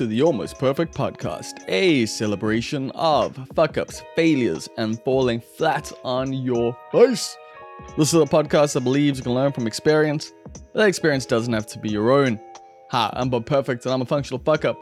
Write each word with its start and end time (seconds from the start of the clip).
To 0.00 0.06
the 0.06 0.22
Almost 0.22 0.58
Perfect 0.58 0.94
Podcast, 0.94 1.62
a 1.68 2.06
celebration 2.06 2.90
of 2.92 3.38
fuck 3.54 3.76
ups, 3.76 4.02
failures, 4.16 4.66
and 4.78 4.98
falling 5.02 5.42
flat 5.42 5.92
on 6.04 6.32
your 6.32 6.74
face. 6.90 7.36
This 7.98 8.14
is 8.14 8.18
a 8.18 8.24
podcast 8.24 8.72
that 8.72 8.80
believes 8.80 9.18
you 9.18 9.24
can 9.24 9.34
learn 9.34 9.52
from 9.52 9.66
experience, 9.66 10.32
but 10.54 10.72
that 10.72 10.88
experience 10.88 11.26
doesn't 11.26 11.52
have 11.52 11.66
to 11.66 11.78
be 11.78 11.90
your 11.90 12.12
own. 12.12 12.40
Hi, 12.90 13.10
I'm 13.12 13.28
Bob 13.28 13.44
Perfect 13.44 13.84
and 13.84 13.92
I'm 13.92 14.00
a 14.00 14.06
functional 14.06 14.38
fuck 14.42 14.64
up. 14.64 14.78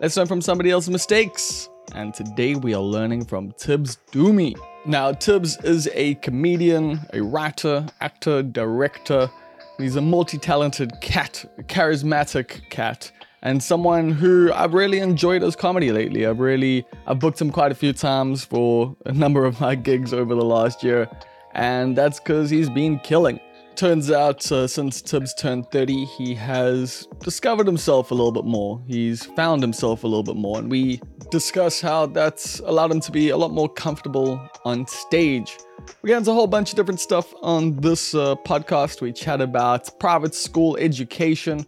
Let's 0.00 0.16
learn 0.16 0.26
from 0.26 0.40
somebody 0.40 0.72
else's 0.72 0.90
mistakes. 0.90 1.68
And 1.94 2.12
today 2.12 2.56
we 2.56 2.74
are 2.74 2.82
learning 2.82 3.26
from 3.26 3.52
Tibs 3.52 3.98
Dumi. 4.10 4.56
Now, 4.84 5.12
Tibs 5.12 5.58
is 5.62 5.88
a 5.94 6.16
comedian, 6.16 6.98
a 7.12 7.22
writer, 7.22 7.86
actor, 8.00 8.42
director, 8.42 9.30
He's 9.78 9.96
a 9.96 10.00
multi 10.00 10.38
talented 10.38 10.90
cat, 11.02 11.44
charismatic 11.64 12.70
cat, 12.70 13.12
and 13.42 13.62
someone 13.62 14.10
who 14.10 14.50
I've 14.52 14.74
really 14.74 14.98
enjoyed 14.98 15.42
his 15.42 15.56
comedy 15.56 15.92
lately. 15.92 16.26
I've 16.26 16.40
really, 16.40 16.86
I've 17.06 17.18
booked 17.18 17.40
him 17.40 17.50
quite 17.50 17.72
a 17.72 17.74
few 17.74 17.92
times 17.92 18.44
for 18.44 18.96
a 19.06 19.12
number 19.12 19.44
of 19.44 19.60
my 19.60 19.74
gigs 19.88 20.12
over 20.12 20.34
the 20.34 20.44
last 20.44 20.82
year, 20.82 21.08
and 21.54 21.96
that's 21.96 22.18
because 22.18 22.50
he's 22.50 22.70
been 22.70 22.98
killing. 23.00 23.40
Turns 23.76 24.10
out, 24.10 24.50
uh, 24.50 24.66
since 24.66 25.02
Tibs 25.02 25.34
turned 25.34 25.70
30, 25.70 26.06
he 26.06 26.34
has 26.34 27.06
discovered 27.20 27.66
himself 27.66 28.10
a 28.10 28.14
little 28.14 28.32
bit 28.32 28.46
more. 28.46 28.82
He's 28.86 29.26
found 29.26 29.62
himself 29.62 30.02
a 30.02 30.06
little 30.06 30.22
bit 30.22 30.36
more, 30.36 30.58
and 30.58 30.70
we 30.70 30.98
discuss 31.30 31.80
how 31.80 32.06
that's 32.06 32.60
allowed 32.60 32.90
him 32.90 33.00
to 33.00 33.12
be 33.12 33.28
a 33.28 33.36
lot 33.36 33.50
more 33.50 33.68
comfortable 33.68 34.40
on 34.64 34.86
stage. 34.86 35.58
We 36.00 36.08
get 36.08 36.16
into 36.16 36.30
a 36.30 36.34
whole 36.34 36.46
bunch 36.46 36.70
of 36.70 36.76
different 36.76 37.00
stuff 37.00 37.34
on 37.42 37.76
this 37.76 38.14
uh, 38.14 38.36
podcast. 38.46 39.02
We 39.02 39.12
chat 39.12 39.42
about 39.42 39.98
private 40.00 40.34
school 40.34 40.78
education 40.78 41.66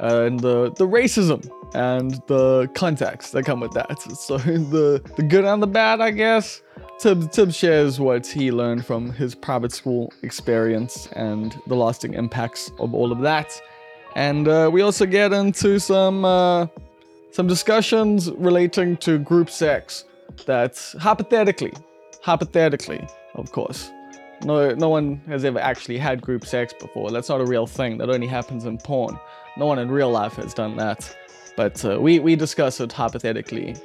and 0.00 0.40
the, 0.40 0.72
the 0.72 0.86
racism 0.86 1.48
and 1.74 2.20
the 2.26 2.68
context 2.74 3.32
that 3.32 3.44
come 3.44 3.60
with 3.60 3.72
that. 3.72 4.06
So 4.16 4.38
the, 4.38 5.02
the 5.16 5.22
good 5.22 5.44
and 5.44 5.62
the 5.62 5.66
bad, 5.66 6.00
I 6.00 6.10
guess. 6.10 6.62
Tib, 6.98 7.30
Tib 7.30 7.52
shares 7.52 8.00
what 8.00 8.26
he 8.26 8.50
learned 8.52 8.84
from 8.84 9.12
his 9.12 9.34
private 9.34 9.72
school 9.72 10.12
experience 10.22 11.06
and 11.12 11.58
the 11.66 11.74
lasting 11.74 12.14
impacts 12.14 12.70
of 12.78 12.94
all 12.94 13.12
of 13.12 13.20
that. 13.20 13.60
And 14.16 14.48
uh, 14.48 14.70
we 14.72 14.82
also 14.82 15.06
get 15.06 15.32
into 15.32 15.78
some 15.78 16.24
uh, 16.24 16.66
some 17.30 17.46
discussions 17.46 18.30
relating 18.32 18.96
to 18.98 19.18
group 19.18 19.48
sex. 19.48 20.04
That's 20.46 20.92
hypothetically, 20.98 21.72
hypothetically, 22.22 23.06
of 23.34 23.52
course. 23.52 23.90
No, 24.44 24.74
no 24.74 24.88
one 24.88 25.20
has 25.26 25.44
ever 25.44 25.58
actually 25.58 25.98
had 25.98 26.20
group 26.20 26.44
sex 26.46 26.72
before. 26.72 27.10
That's 27.10 27.28
not 27.28 27.40
a 27.40 27.44
real 27.44 27.66
thing. 27.66 27.98
That 27.98 28.10
only 28.10 28.26
happens 28.26 28.64
in 28.64 28.78
porn. 28.78 29.18
No 29.56 29.66
one 29.66 29.78
in 29.78 29.90
real 29.90 30.10
life 30.10 30.34
has 30.34 30.54
done 30.54 30.76
that. 30.76 31.16
But 31.56 31.84
uh, 31.84 32.00
we 32.00 32.18
we 32.18 32.36
discuss 32.36 32.80
it 32.80 32.92
hypothetically, 32.92 33.76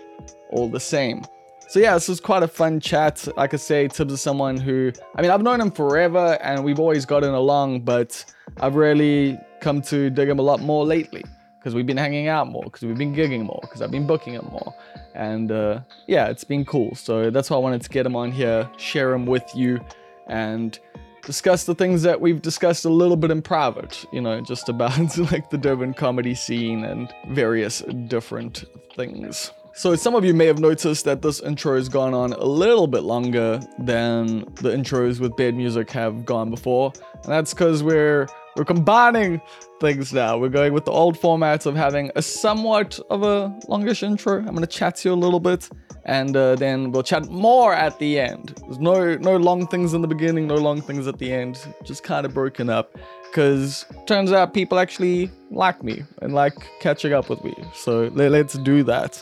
all 0.51 0.69
the 0.69 0.79
same. 0.79 1.23
So 1.67 1.79
yeah, 1.79 1.95
this 1.95 2.07
was 2.07 2.19
quite 2.19 2.43
a 2.43 2.47
fun 2.47 2.79
chat. 2.79 3.27
Like 3.35 3.53
I 3.53 3.57
say, 3.57 3.87
Tibs 3.87 4.13
is 4.13 4.21
someone 4.21 4.57
who, 4.57 4.91
I 5.15 5.21
mean, 5.21 5.31
I've 5.31 5.41
known 5.41 5.59
him 5.59 5.71
forever 5.71 6.37
and 6.41 6.63
we've 6.63 6.79
always 6.79 7.05
gotten 7.05 7.33
along, 7.33 7.81
but 7.81 8.23
I've 8.57 8.75
really 8.75 9.39
come 9.61 9.81
to 9.83 10.11
dig 10.11 10.29
him 10.29 10.37
a 10.37 10.43
lot 10.43 10.61
more 10.61 10.85
lately 10.85 11.23
because 11.57 11.73
we've 11.73 11.87
been 11.87 11.97
hanging 11.97 12.27
out 12.27 12.47
more, 12.47 12.63
because 12.65 12.83
we've 12.83 12.97
been 12.97 13.15
gigging 13.15 13.43
more, 13.43 13.59
because 13.63 13.81
I've 13.81 13.89
been 13.89 14.05
booking 14.05 14.35
him 14.35 14.47
more. 14.51 14.75
And 15.15 15.51
uh, 15.51 15.79
yeah, 16.05 16.27
it's 16.27 16.43
been 16.43 16.65
cool. 16.65 16.93
So 16.93 17.31
that's 17.31 17.49
why 17.49 17.57
I 17.57 17.59
wanted 17.59 17.81
to 17.81 17.89
get 17.89 18.05
him 18.05 18.15
on 18.15 18.31
here, 18.31 18.69
share 18.77 19.11
him 19.13 19.25
with 19.25 19.49
you, 19.55 19.79
and 20.27 20.77
discuss 21.25 21.65
the 21.65 21.75
things 21.75 22.03
that 22.03 22.21
we've 22.21 22.41
discussed 22.41 22.85
a 22.85 22.89
little 22.89 23.17
bit 23.17 23.31
in 23.31 23.41
private, 23.41 24.05
you 24.11 24.21
know, 24.21 24.39
just 24.41 24.69
about 24.69 25.17
like 25.31 25.49
the 25.49 25.57
Durban 25.57 25.93
comedy 25.93 26.35
scene 26.35 26.83
and 26.85 27.13
various 27.27 27.81
different 28.07 28.65
things. 28.95 29.51
So 29.73 29.93
some 29.95 30.15
of 30.15 30.23
you 30.23 30.33
may 30.33 30.45
have 30.45 30.59
noticed 30.59 31.03
that 31.03 31.21
this 31.21 31.41
intro 31.41 31.75
has 31.75 31.89
gone 31.89 32.13
on 32.13 32.31
a 32.31 32.45
little 32.45 32.87
bit 32.87 33.03
longer 33.03 33.59
than 33.77 34.39
the 34.55 34.69
intros 34.69 35.19
with 35.19 35.35
bad 35.35 35.53
music 35.55 35.91
have 35.91 36.25
gone 36.25 36.49
before. 36.49 36.93
And 37.23 37.25
that's 37.25 37.53
because 37.53 37.83
we're 37.83 38.27
we're 38.55 38.65
combining 38.65 39.41
things 39.79 40.13
now. 40.13 40.37
We're 40.37 40.49
going 40.49 40.73
with 40.73 40.85
the 40.85 40.91
old 40.91 41.19
formats 41.19 41.65
of 41.65 41.75
having 41.75 42.11
a 42.15 42.21
somewhat 42.21 42.99
of 43.09 43.23
a 43.23 43.57
longish 43.67 44.03
intro. 44.03 44.37
I'm 44.39 44.53
gonna 44.53 44.67
chat 44.67 44.97
to 44.97 45.09
you 45.09 45.13
a 45.13 45.15
little 45.15 45.39
bit, 45.39 45.69
and 46.05 46.35
uh, 46.35 46.55
then 46.55 46.91
we'll 46.91 47.03
chat 47.03 47.29
more 47.29 47.73
at 47.73 47.99
the 47.99 48.19
end. 48.19 48.55
There's 48.61 48.79
no 48.79 49.15
no 49.15 49.37
long 49.37 49.67
things 49.67 49.93
in 49.93 50.01
the 50.01 50.07
beginning, 50.07 50.47
no 50.47 50.55
long 50.55 50.81
things 50.81 51.07
at 51.07 51.17
the 51.19 51.31
end. 51.31 51.59
Just 51.83 52.03
kind 52.03 52.25
of 52.25 52.33
broken 52.33 52.69
up, 52.69 52.97
because 53.23 53.85
turns 54.05 54.31
out 54.31 54.53
people 54.53 54.79
actually 54.79 55.29
like 55.51 55.83
me 55.83 56.03
and 56.21 56.33
like 56.33 56.55
catching 56.79 57.11
up 57.11 57.29
with 57.29 57.43
me. 57.43 57.53
So 57.73 58.09
let, 58.13 58.31
let's 58.31 58.57
do 58.59 58.83
that. 58.83 59.21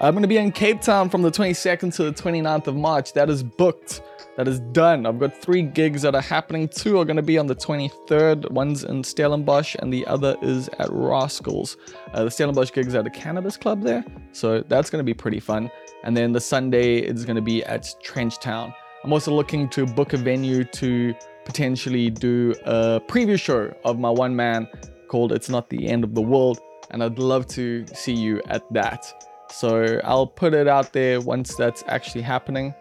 I'm 0.00 0.12
going 0.12 0.22
to 0.22 0.28
be 0.28 0.38
in 0.38 0.50
Cape 0.50 0.80
Town 0.80 1.08
from 1.08 1.22
the 1.22 1.30
22nd 1.30 1.94
to 1.94 2.04
the 2.04 2.12
29th 2.12 2.66
of 2.66 2.74
March. 2.74 3.12
That 3.12 3.30
is 3.30 3.44
booked. 3.44 4.02
That 4.36 4.48
is 4.48 4.58
done. 4.72 5.06
I've 5.06 5.20
got 5.20 5.36
three 5.36 5.62
gigs 5.62 6.02
that 6.02 6.14
are 6.16 6.20
happening. 6.20 6.66
Two 6.66 6.98
are 6.98 7.04
going 7.04 7.16
to 7.16 7.22
be 7.22 7.38
on 7.38 7.46
the 7.46 7.54
23rd. 7.54 8.50
One's 8.50 8.82
in 8.82 9.04
Stellenbosch 9.04 9.76
and 9.78 9.92
the 9.92 10.04
other 10.06 10.36
is 10.42 10.68
at 10.80 10.88
Rascals. 10.90 11.76
Uh, 12.12 12.24
the 12.24 12.30
Stellenbosch 12.30 12.72
gigs 12.72 12.96
at 12.96 13.06
a 13.06 13.10
cannabis 13.10 13.56
club 13.56 13.82
there. 13.82 14.04
So 14.32 14.62
that's 14.62 14.90
going 14.90 14.98
to 14.98 15.04
be 15.04 15.14
pretty 15.14 15.38
fun. 15.38 15.70
And 16.02 16.16
then 16.16 16.32
the 16.32 16.40
Sunday 16.40 16.98
is 16.98 17.24
going 17.24 17.36
to 17.36 17.42
be 17.42 17.64
at 17.64 17.82
Trenchtown. 18.04 18.74
I'm 19.04 19.12
also 19.12 19.32
looking 19.32 19.68
to 19.70 19.86
book 19.86 20.14
a 20.14 20.16
venue 20.16 20.64
to 20.64 21.14
potentially 21.44 22.10
do 22.10 22.54
a 22.64 23.00
preview 23.06 23.38
show 23.38 23.72
of 23.84 24.00
my 24.00 24.10
one 24.10 24.34
man 24.34 24.66
called 25.06 25.30
It's 25.30 25.48
Not 25.48 25.70
the 25.70 25.86
End 25.86 26.02
of 26.02 26.14
the 26.14 26.22
World. 26.22 26.58
And 26.90 27.04
I'd 27.04 27.20
love 27.20 27.46
to 27.48 27.86
see 27.94 28.14
you 28.14 28.42
at 28.48 28.64
that. 28.72 29.06
So 29.50 30.00
I'll 30.02 30.26
put 30.26 30.54
it 30.54 30.66
out 30.66 30.92
there 30.92 31.20
once 31.20 31.54
that's 31.54 31.84
actually 31.86 32.22
happening. 32.22 32.74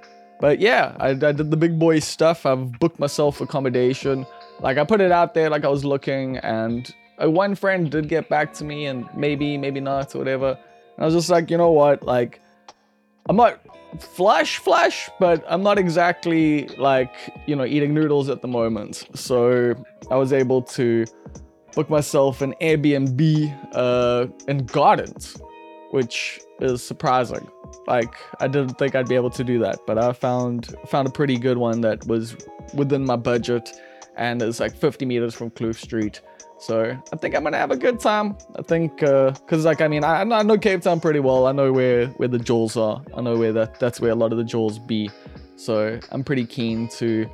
But 0.44 0.60
yeah, 0.60 0.94
I, 1.00 1.12
I 1.12 1.32
did 1.32 1.52
the 1.52 1.56
big 1.56 1.80
boy 1.80 2.00
stuff. 2.00 2.46
I've 2.46 2.78
booked 2.78 3.00
myself 3.00 3.40
accommodation. 3.40 4.26
Like 4.60 4.78
I 4.78 4.84
put 4.84 5.00
it 5.00 5.10
out 5.10 5.34
there 5.34 5.50
like 5.50 5.64
I 5.64 5.70
was 5.70 5.86
looking 5.86 6.36
and 6.40 6.94
one 7.18 7.56
friend 7.56 7.90
did 7.90 8.10
get 8.10 8.28
back 8.28 8.52
to 8.56 8.66
me 8.66 8.88
and 8.88 9.08
maybe, 9.16 9.58
maybe 9.58 9.80
not 9.80 10.14
or 10.14 10.18
whatever. 10.18 10.60
And 10.98 11.00
I 11.02 11.06
was 11.06 11.14
just 11.14 11.30
like, 11.30 11.50
you 11.50 11.56
know 11.56 11.72
what? 11.72 12.04
Like 12.04 12.42
I'm 13.30 13.38
not 13.38 13.62
flush 14.02 14.58
flush, 14.58 15.10
but 15.18 15.46
I'm 15.48 15.64
not 15.64 15.78
exactly 15.78 16.68
like, 16.78 17.16
you 17.46 17.56
know, 17.56 17.64
eating 17.64 17.94
noodles 17.94 18.28
at 18.28 18.42
the 18.42 18.50
moment. 18.50 19.08
So 19.14 19.82
I 20.12 20.18
was 20.18 20.34
able 20.34 20.62
to 20.76 21.06
book 21.74 21.90
myself 21.90 22.42
an 22.42 22.54
Airbnb 22.60 23.70
uh, 23.72 24.28
in 24.50 24.66
Gardens, 24.66 25.42
which 25.92 26.42
is 26.60 26.84
surprising. 26.84 27.50
Like 27.88 28.16
I 28.40 28.48
didn't 28.48 28.78
think 28.78 28.96
I'd 28.96 29.10
be 29.10 29.16
able 29.16 29.30
to 29.32 29.44
do 29.44 29.60
that, 29.60 29.80
but 29.86 29.98
I 29.98 30.14
found 30.14 30.76
found 30.88 31.08
a 31.08 31.12
pretty 31.12 31.38
good 31.38 31.58
one 31.58 31.82
that 31.82 32.06
was 32.08 32.36
within 32.74 33.06
my 33.06 33.16
budget 33.16 33.70
and 34.16 34.42
is 34.42 34.60
like 34.60 34.76
50 34.76 35.06
meters 35.06 35.34
from 35.34 35.50
Kloof 35.52 35.76
Street. 35.76 36.22
So 36.60 36.98
I 37.12 37.16
think 37.18 37.36
I'm 37.36 37.44
gonna 37.44 37.58
have 37.58 37.72
a 37.72 37.78
good 37.78 38.00
time. 38.00 38.38
I 38.58 38.62
think 38.62 38.98
because 38.98 39.66
uh, 39.66 39.70
like 39.70 39.82
I 39.82 39.88
mean 39.88 40.04
I, 40.04 40.22
I 40.22 40.44
know 40.44 40.58
Cape 40.58 40.82
Town 40.82 41.00
pretty 41.00 41.20
well. 41.20 41.48
I 41.48 41.52
know 41.52 41.74
where 41.74 42.08
where 42.08 42.30
the 42.30 42.40
jewels 42.40 42.78
are. 42.78 43.04
I 43.16 43.22
know 43.22 43.38
where 43.38 43.52
that 43.54 43.80
that's 43.80 44.00
where 44.00 44.12
a 44.12 44.16
lot 44.16 44.32
of 44.32 44.38
the 44.38 44.44
jewels 44.44 44.80
be. 44.80 45.10
So 45.56 46.00
I'm 46.12 46.24
pretty 46.24 46.46
keen 46.46 46.88
to 46.90 47.30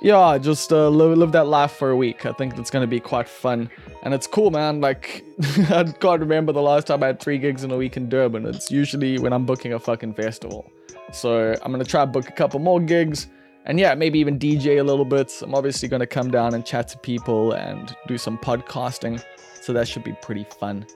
yeah, 0.00 0.38
just 0.38 0.72
uh, 0.72 0.88
live, 0.88 1.18
live 1.18 1.32
that 1.32 1.46
life 1.46 1.72
for 1.72 1.90
a 1.90 1.96
week. 1.96 2.24
I 2.24 2.32
think 2.32 2.54
that's 2.56 2.70
gonna 2.70 2.86
be 2.86 3.00
quite 3.00 3.28
fun, 3.28 3.70
and 4.02 4.14
it's 4.14 4.26
cool, 4.26 4.50
man. 4.50 4.80
Like 4.80 5.24
I 5.70 5.84
can't 5.84 6.20
remember 6.20 6.52
the 6.52 6.62
last 6.62 6.86
time 6.86 7.02
I 7.02 7.08
had 7.08 7.20
three 7.20 7.38
gigs 7.38 7.64
in 7.64 7.70
a 7.70 7.76
week 7.76 7.96
in 7.96 8.08
Durban. 8.08 8.46
It's 8.46 8.70
usually 8.70 9.18
when 9.18 9.32
I'm 9.32 9.44
booking 9.44 9.72
a 9.72 9.78
fucking 9.78 10.14
festival. 10.14 10.70
So 11.12 11.54
I'm 11.62 11.72
gonna 11.72 11.84
try 11.84 12.04
book 12.04 12.28
a 12.28 12.32
couple 12.32 12.60
more 12.60 12.80
gigs, 12.80 13.26
and 13.64 13.78
yeah, 13.80 13.94
maybe 13.94 14.18
even 14.20 14.38
DJ 14.38 14.78
a 14.78 14.84
little 14.84 15.04
bit. 15.04 15.32
I'm 15.42 15.54
obviously 15.54 15.88
gonna 15.88 16.06
come 16.06 16.30
down 16.30 16.54
and 16.54 16.64
chat 16.64 16.88
to 16.88 16.98
people 16.98 17.52
and 17.52 17.94
do 18.06 18.18
some 18.18 18.38
podcasting, 18.38 19.22
so 19.60 19.72
that 19.72 19.88
should 19.88 20.04
be 20.04 20.12
pretty 20.22 20.46
fun. 20.60 20.86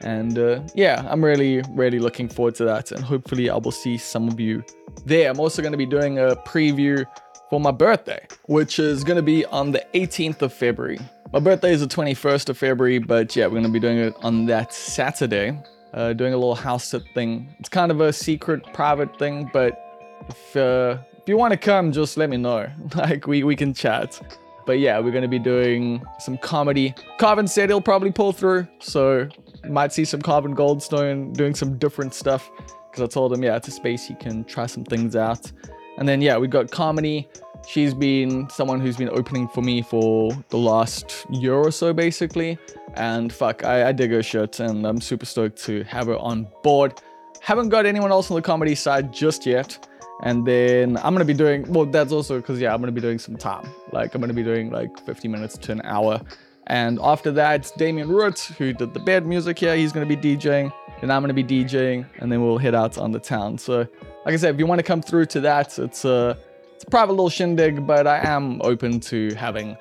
And 0.00 0.38
uh, 0.38 0.60
yeah, 0.74 1.06
I'm 1.08 1.24
really, 1.24 1.62
really 1.70 1.98
looking 1.98 2.28
forward 2.28 2.56
to 2.56 2.64
that, 2.66 2.92
and 2.92 3.02
hopefully 3.02 3.48
I 3.48 3.56
will 3.56 3.72
see 3.72 3.96
some 3.96 4.28
of 4.28 4.38
you 4.38 4.62
there. 5.06 5.30
I'm 5.30 5.40
also 5.40 5.62
gonna 5.62 5.78
be 5.78 5.86
doing 5.86 6.18
a 6.18 6.36
preview 6.46 7.06
for 7.54 7.60
my 7.60 7.70
birthday, 7.70 8.18
which 8.46 8.80
is 8.80 9.04
going 9.04 9.14
to 9.14 9.22
be 9.22 9.46
on 9.46 9.70
the 9.70 9.86
18th 9.94 10.42
of 10.42 10.52
February. 10.52 10.98
My 11.32 11.38
birthday 11.38 11.72
is 11.72 11.82
the 11.82 11.86
21st 11.86 12.48
of 12.48 12.58
February, 12.58 12.98
but 12.98 13.36
yeah, 13.36 13.46
we're 13.46 13.52
going 13.52 13.62
to 13.62 13.68
be 13.68 13.78
doing 13.78 13.98
it 13.98 14.12
on 14.24 14.46
that 14.46 14.72
Saturday, 14.72 15.56
uh, 15.92 16.14
doing 16.14 16.32
a 16.32 16.36
little 16.36 16.56
house 16.56 16.88
sit 16.88 17.04
thing. 17.14 17.54
It's 17.60 17.68
kind 17.68 17.92
of 17.92 18.00
a 18.00 18.12
secret, 18.12 18.64
private 18.72 19.16
thing, 19.20 19.48
but 19.52 19.80
if, 20.28 20.56
uh, 20.56 20.98
if 21.16 21.28
you 21.28 21.36
want 21.36 21.52
to 21.52 21.56
come, 21.56 21.92
just 21.92 22.16
let 22.16 22.28
me 22.28 22.38
know. 22.38 22.68
like, 22.96 23.28
we, 23.28 23.44
we 23.44 23.54
can 23.54 23.72
chat. 23.72 24.20
But 24.66 24.80
yeah, 24.80 24.98
we're 24.98 25.12
going 25.12 25.22
to 25.22 25.28
be 25.28 25.38
doing 25.38 26.04
some 26.18 26.36
comedy. 26.38 26.92
Carvin 27.18 27.46
said 27.46 27.68
he'll 27.70 27.80
probably 27.80 28.10
pull 28.10 28.32
through, 28.32 28.66
so 28.80 29.28
you 29.62 29.70
might 29.70 29.92
see 29.92 30.04
some 30.04 30.20
Carvin 30.20 30.56
Goldstone 30.56 31.32
doing 31.34 31.54
some 31.54 31.78
different 31.78 32.14
stuff. 32.14 32.50
Because 32.90 33.04
I 33.04 33.06
told 33.06 33.32
him, 33.32 33.44
yeah, 33.44 33.54
it's 33.54 33.68
a 33.68 33.70
space 33.70 34.08
he 34.08 34.16
can 34.16 34.42
try 34.42 34.66
some 34.66 34.82
things 34.82 35.14
out. 35.14 35.52
And 35.96 36.08
then 36.08 36.20
yeah, 36.20 36.36
we've 36.36 36.50
got 36.50 36.70
comedy. 36.70 37.28
She's 37.66 37.94
been 37.94 38.48
someone 38.50 38.80
who's 38.80 38.96
been 38.96 39.10
opening 39.10 39.48
for 39.48 39.62
me 39.62 39.82
for 39.82 40.32
the 40.50 40.58
last 40.58 41.26
year 41.30 41.54
or 41.54 41.70
so, 41.70 41.92
basically. 41.92 42.58
And 42.94 43.32
fuck, 43.32 43.64
I, 43.64 43.88
I 43.88 43.92
dig 43.92 44.10
her 44.10 44.22
shit, 44.22 44.60
and 44.60 44.86
I'm 44.86 45.00
super 45.00 45.26
stoked 45.26 45.62
to 45.64 45.82
have 45.84 46.06
her 46.06 46.18
on 46.18 46.46
board. 46.62 47.00
Haven't 47.40 47.70
got 47.70 47.86
anyone 47.86 48.10
else 48.10 48.30
on 48.30 48.36
the 48.36 48.42
comedy 48.42 48.74
side 48.74 49.12
just 49.12 49.46
yet. 49.46 49.86
And 50.22 50.46
then 50.46 50.96
I'm 50.98 51.12
gonna 51.12 51.24
be 51.24 51.34
doing 51.34 51.70
well. 51.72 51.86
That's 51.86 52.12
also 52.12 52.36
because 52.38 52.60
yeah, 52.60 52.72
I'm 52.72 52.80
gonna 52.80 52.92
be 52.92 53.00
doing 53.00 53.18
some 53.18 53.36
time. 53.36 53.68
Like 53.92 54.14
I'm 54.14 54.20
gonna 54.20 54.32
be 54.32 54.44
doing 54.44 54.70
like 54.70 54.98
50 55.04 55.28
minutes 55.28 55.58
to 55.58 55.72
an 55.72 55.82
hour. 55.84 56.20
And 56.68 56.98
after 57.02 57.30
that, 57.32 57.70
Damien 57.76 58.08
Root, 58.08 58.38
who 58.58 58.72
did 58.72 58.94
the 58.94 59.00
bed 59.00 59.26
music 59.26 59.58
here, 59.58 59.76
he's 59.76 59.92
gonna 59.92 60.06
be 60.06 60.16
DJing. 60.16 60.72
Then 61.00 61.10
I'm 61.10 61.22
gonna 61.22 61.34
be 61.34 61.44
DJing, 61.44 62.06
and 62.18 62.30
then 62.30 62.42
we'll 62.42 62.58
head 62.58 62.74
out 62.74 62.96
on 62.96 63.10
the 63.10 63.18
town. 63.18 63.58
So, 63.58 63.78
like 64.24 64.32
I 64.32 64.36
said, 64.36 64.54
if 64.54 64.58
you 64.58 64.66
want 64.66 64.78
to 64.78 64.82
come 64.82 65.02
through 65.02 65.26
to 65.26 65.40
that, 65.40 65.78
it's 65.78 66.04
a 66.04 66.38
it's 66.84 66.88
a 66.88 66.90
private 66.90 67.12
little 67.12 67.30
shindig, 67.30 67.86
but 67.86 68.06
I 68.06 68.18
am 68.18 68.60
open 68.60 69.00
to 69.00 69.32
having 69.36 69.74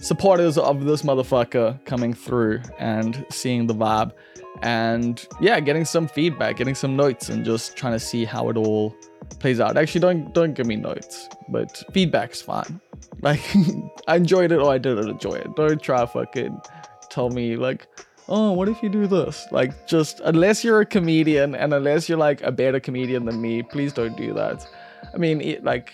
supporters 0.00 0.56
of 0.56 0.86
this 0.86 1.02
motherfucker 1.02 1.84
coming 1.84 2.14
through 2.14 2.62
and 2.78 3.26
seeing 3.30 3.66
the 3.66 3.74
vibe. 3.74 4.12
And 4.62 5.22
yeah 5.38 5.60
getting 5.60 5.84
some 5.84 6.08
feedback 6.08 6.56
getting 6.56 6.74
some 6.74 6.96
notes 6.96 7.28
and 7.28 7.44
just 7.44 7.76
trying 7.76 7.92
to 7.92 8.00
see 8.00 8.24
how 8.24 8.48
it 8.48 8.56
all 8.56 8.96
plays 9.38 9.60
out. 9.60 9.76
Actually 9.76 10.00
don't 10.00 10.32
don't 10.32 10.54
give 10.54 10.66
me 10.66 10.76
notes 10.76 11.28
but 11.50 11.82
feedback's 11.92 12.40
fine. 12.40 12.80
Like 13.20 13.42
i 14.06 14.16
enjoyed 14.16 14.50
it 14.50 14.58
or 14.58 14.72
i 14.72 14.78
didn't 14.78 15.10
enjoy 15.10 15.34
it. 15.34 15.54
Don't 15.56 15.82
try 15.82 16.06
fucking 16.06 16.58
tell 17.10 17.28
me 17.28 17.56
like 17.56 17.86
oh 18.28 18.52
what 18.52 18.70
if 18.70 18.82
you 18.82 18.88
do 18.88 19.06
this? 19.06 19.46
Like 19.52 19.86
just 19.86 20.20
unless 20.20 20.64
you're 20.64 20.80
a 20.80 20.86
comedian 20.86 21.54
and 21.54 21.74
unless 21.74 22.08
you're 22.08 22.16
like 22.16 22.40
a 22.40 22.50
better 22.50 22.80
comedian 22.80 23.26
than 23.26 23.42
me 23.42 23.62
please 23.62 23.92
don't 23.92 24.16
do 24.16 24.32
that. 24.32 24.66
I 25.12 25.18
mean 25.18 25.42
it, 25.42 25.62
like 25.62 25.92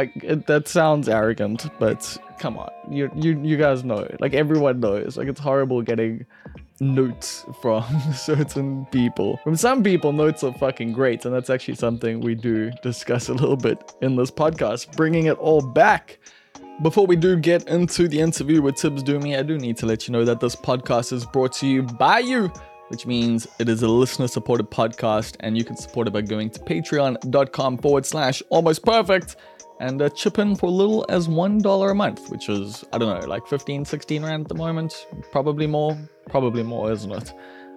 like 0.00 0.24
it, 0.24 0.46
that 0.46 0.66
sounds 0.66 1.08
arrogant, 1.08 1.66
but 1.78 2.16
come 2.38 2.56
on, 2.56 2.70
you 2.90 3.10
you 3.14 3.40
you 3.42 3.56
guys 3.56 3.84
know, 3.84 4.06
like 4.18 4.34
everyone 4.34 4.80
knows, 4.80 5.16
like 5.16 5.28
it's 5.28 5.40
horrible 5.40 5.82
getting 5.82 6.24
notes 6.80 7.44
from 7.60 7.84
certain 8.14 8.86
people. 8.86 9.38
From 9.44 9.56
some 9.56 9.82
people, 9.82 10.12
notes 10.12 10.42
are 10.42 10.54
fucking 10.54 10.92
great, 10.92 11.24
and 11.24 11.34
that's 11.34 11.50
actually 11.50 11.74
something 11.74 12.20
we 12.20 12.34
do 12.34 12.70
discuss 12.82 13.28
a 13.28 13.34
little 13.34 13.56
bit 13.56 13.94
in 14.00 14.16
this 14.16 14.30
podcast, 14.30 14.96
bringing 14.96 15.26
it 15.26 15.38
all 15.38 15.60
back. 15.60 16.18
Before 16.82 17.06
we 17.06 17.14
do 17.14 17.36
get 17.36 17.68
into 17.68 18.08
the 18.08 18.18
interview 18.20 18.62
with 18.62 18.76
Tibs 18.76 19.02
Dumi, 19.02 19.38
I 19.38 19.42
do 19.42 19.58
need 19.58 19.76
to 19.78 19.86
let 19.86 20.08
you 20.08 20.12
know 20.12 20.24
that 20.24 20.40
this 20.40 20.56
podcast 20.56 21.12
is 21.12 21.26
brought 21.26 21.52
to 21.54 21.66
you 21.66 21.82
by 21.82 22.20
you 22.20 22.50
which 22.90 23.06
means 23.06 23.46
it 23.60 23.68
is 23.68 23.82
a 23.82 23.88
listener 23.88 24.26
supported 24.26 24.68
podcast 24.68 25.36
and 25.40 25.56
you 25.56 25.62
can 25.62 25.76
support 25.76 26.08
it 26.08 26.10
by 26.10 26.20
going 26.20 26.50
to 26.50 26.58
patreon.com 26.58 27.78
forward 27.78 28.04
slash 28.04 28.42
almost 28.50 28.84
perfect 28.84 29.36
and 29.80 30.00
uh, 30.02 30.10
chip 30.10 30.38
in 30.38 30.54
for 30.54 30.70
little 30.70 31.06
as 31.08 31.26
$1 31.26 31.90
a 31.90 31.94
month, 31.94 32.28
which 32.28 32.50
is, 32.50 32.84
I 32.92 32.98
don't 32.98 33.18
know, 33.20 33.26
like 33.26 33.46
15, 33.46 33.86
16 33.86 34.22
Rand 34.22 34.42
at 34.42 34.48
the 34.48 34.54
moment. 34.54 35.06
Probably 35.32 35.66
more. 35.66 35.98
Probably 36.28 36.62
more, 36.62 36.92
isn't 36.92 37.10
it? 37.10 37.32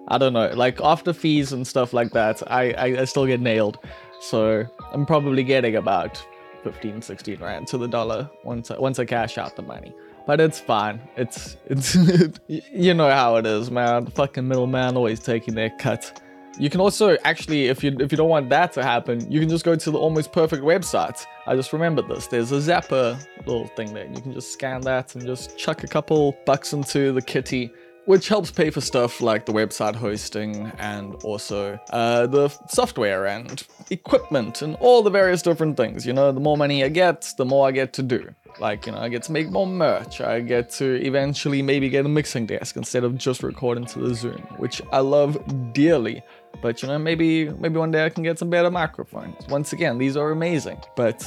I 0.08 0.18
don't 0.18 0.34
know. 0.34 0.52
Like 0.54 0.80
after 0.82 1.14
fees 1.14 1.52
and 1.52 1.66
stuff 1.66 1.94
like 1.94 2.10
that, 2.12 2.42
I, 2.52 2.72
I, 2.72 2.84
I 3.00 3.04
still 3.06 3.26
get 3.26 3.40
nailed. 3.40 3.78
So 4.20 4.66
I'm 4.92 5.06
probably 5.06 5.42
getting 5.42 5.76
about 5.76 6.24
15, 6.62 7.00
16 7.00 7.40
Rand 7.40 7.68
to 7.68 7.78
the 7.78 7.88
dollar 7.88 8.30
once 8.44 8.70
I, 8.70 8.78
once 8.78 8.98
I 8.98 9.06
cash 9.06 9.38
out 9.38 9.56
the 9.56 9.62
money. 9.62 9.94
But 10.26 10.40
it's 10.40 10.60
fine. 10.60 11.00
It's 11.16 11.56
it's 11.66 11.96
you 12.48 12.94
know 12.94 13.10
how 13.10 13.36
it 13.36 13.46
is, 13.46 13.70
man. 13.70 14.06
The 14.06 14.10
fucking 14.10 14.46
middleman 14.46 14.96
always 14.96 15.20
taking 15.20 15.54
their 15.54 15.70
cut. 15.78 16.22
You 16.58 16.70
can 16.70 16.80
also 16.80 17.16
actually, 17.24 17.66
if 17.66 17.82
you 17.82 17.96
if 17.98 18.12
you 18.12 18.16
don't 18.16 18.28
want 18.28 18.48
that 18.50 18.72
to 18.74 18.82
happen, 18.82 19.30
you 19.30 19.40
can 19.40 19.48
just 19.48 19.64
go 19.64 19.74
to 19.74 19.90
the 19.90 19.98
Almost 19.98 20.32
Perfect 20.32 20.62
website. 20.62 21.26
I 21.46 21.56
just 21.56 21.72
remembered 21.72 22.08
this. 22.08 22.28
There's 22.28 22.52
a 22.52 22.56
Zapper 22.56 23.18
little 23.46 23.66
thing 23.68 23.92
there. 23.92 24.06
You 24.06 24.22
can 24.22 24.32
just 24.32 24.52
scan 24.52 24.80
that 24.82 25.14
and 25.14 25.26
just 25.26 25.58
chuck 25.58 25.82
a 25.82 25.88
couple 25.88 26.36
bucks 26.46 26.72
into 26.72 27.12
the 27.12 27.22
kitty, 27.22 27.72
which 28.04 28.28
helps 28.28 28.50
pay 28.52 28.70
for 28.70 28.80
stuff 28.80 29.20
like 29.20 29.46
the 29.46 29.52
website 29.52 29.96
hosting 29.96 30.70
and 30.78 31.14
also 31.24 31.78
uh, 31.90 32.26
the 32.28 32.48
software 32.68 33.26
and 33.26 33.64
equipment 33.90 34.62
and 34.62 34.76
all 34.76 35.02
the 35.02 35.10
various 35.10 35.42
different 35.42 35.76
things. 35.76 36.06
You 36.06 36.12
know, 36.12 36.30
the 36.30 36.40
more 36.40 36.56
money 36.56 36.84
I 36.84 36.88
get, 36.88 37.32
the 37.36 37.44
more 37.44 37.66
I 37.66 37.72
get 37.72 37.92
to 37.94 38.02
do. 38.02 38.32
Like, 38.60 38.86
you 38.86 38.92
know, 38.92 38.98
I 38.98 39.08
get 39.08 39.24
to 39.24 39.32
make 39.32 39.50
more 39.50 39.66
merch. 39.66 40.20
I 40.20 40.38
get 40.38 40.70
to 40.74 41.04
eventually 41.04 41.60
maybe 41.60 41.88
get 41.88 42.06
a 42.06 42.08
mixing 42.08 42.46
desk 42.46 42.76
instead 42.76 43.02
of 43.02 43.18
just 43.18 43.42
recording 43.42 43.84
to 43.86 43.98
the 43.98 44.14
Zoom, 44.14 44.46
which 44.58 44.80
I 44.92 45.00
love 45.00 45.36
dearly. 45.72 46.22
But 46.62 46.82
you 46.82 46.88
know, 46.88 46.98
maybe 46.98 47.48
maybe 47.48 47.78
one 47.78 47.90
day 47.90 48.04
I 48.04 48.08
can 48.08 48.22
get 48.22 48.38
some 48.38 48.50
better 48.50 48.70
microphones. 48.70 49.46
Once 49.48 49.72
again, 49.72 49.98
these 49.98 50.16
are 50.16 50.30
amazing. 50.30 50.80
But 50.96 51.24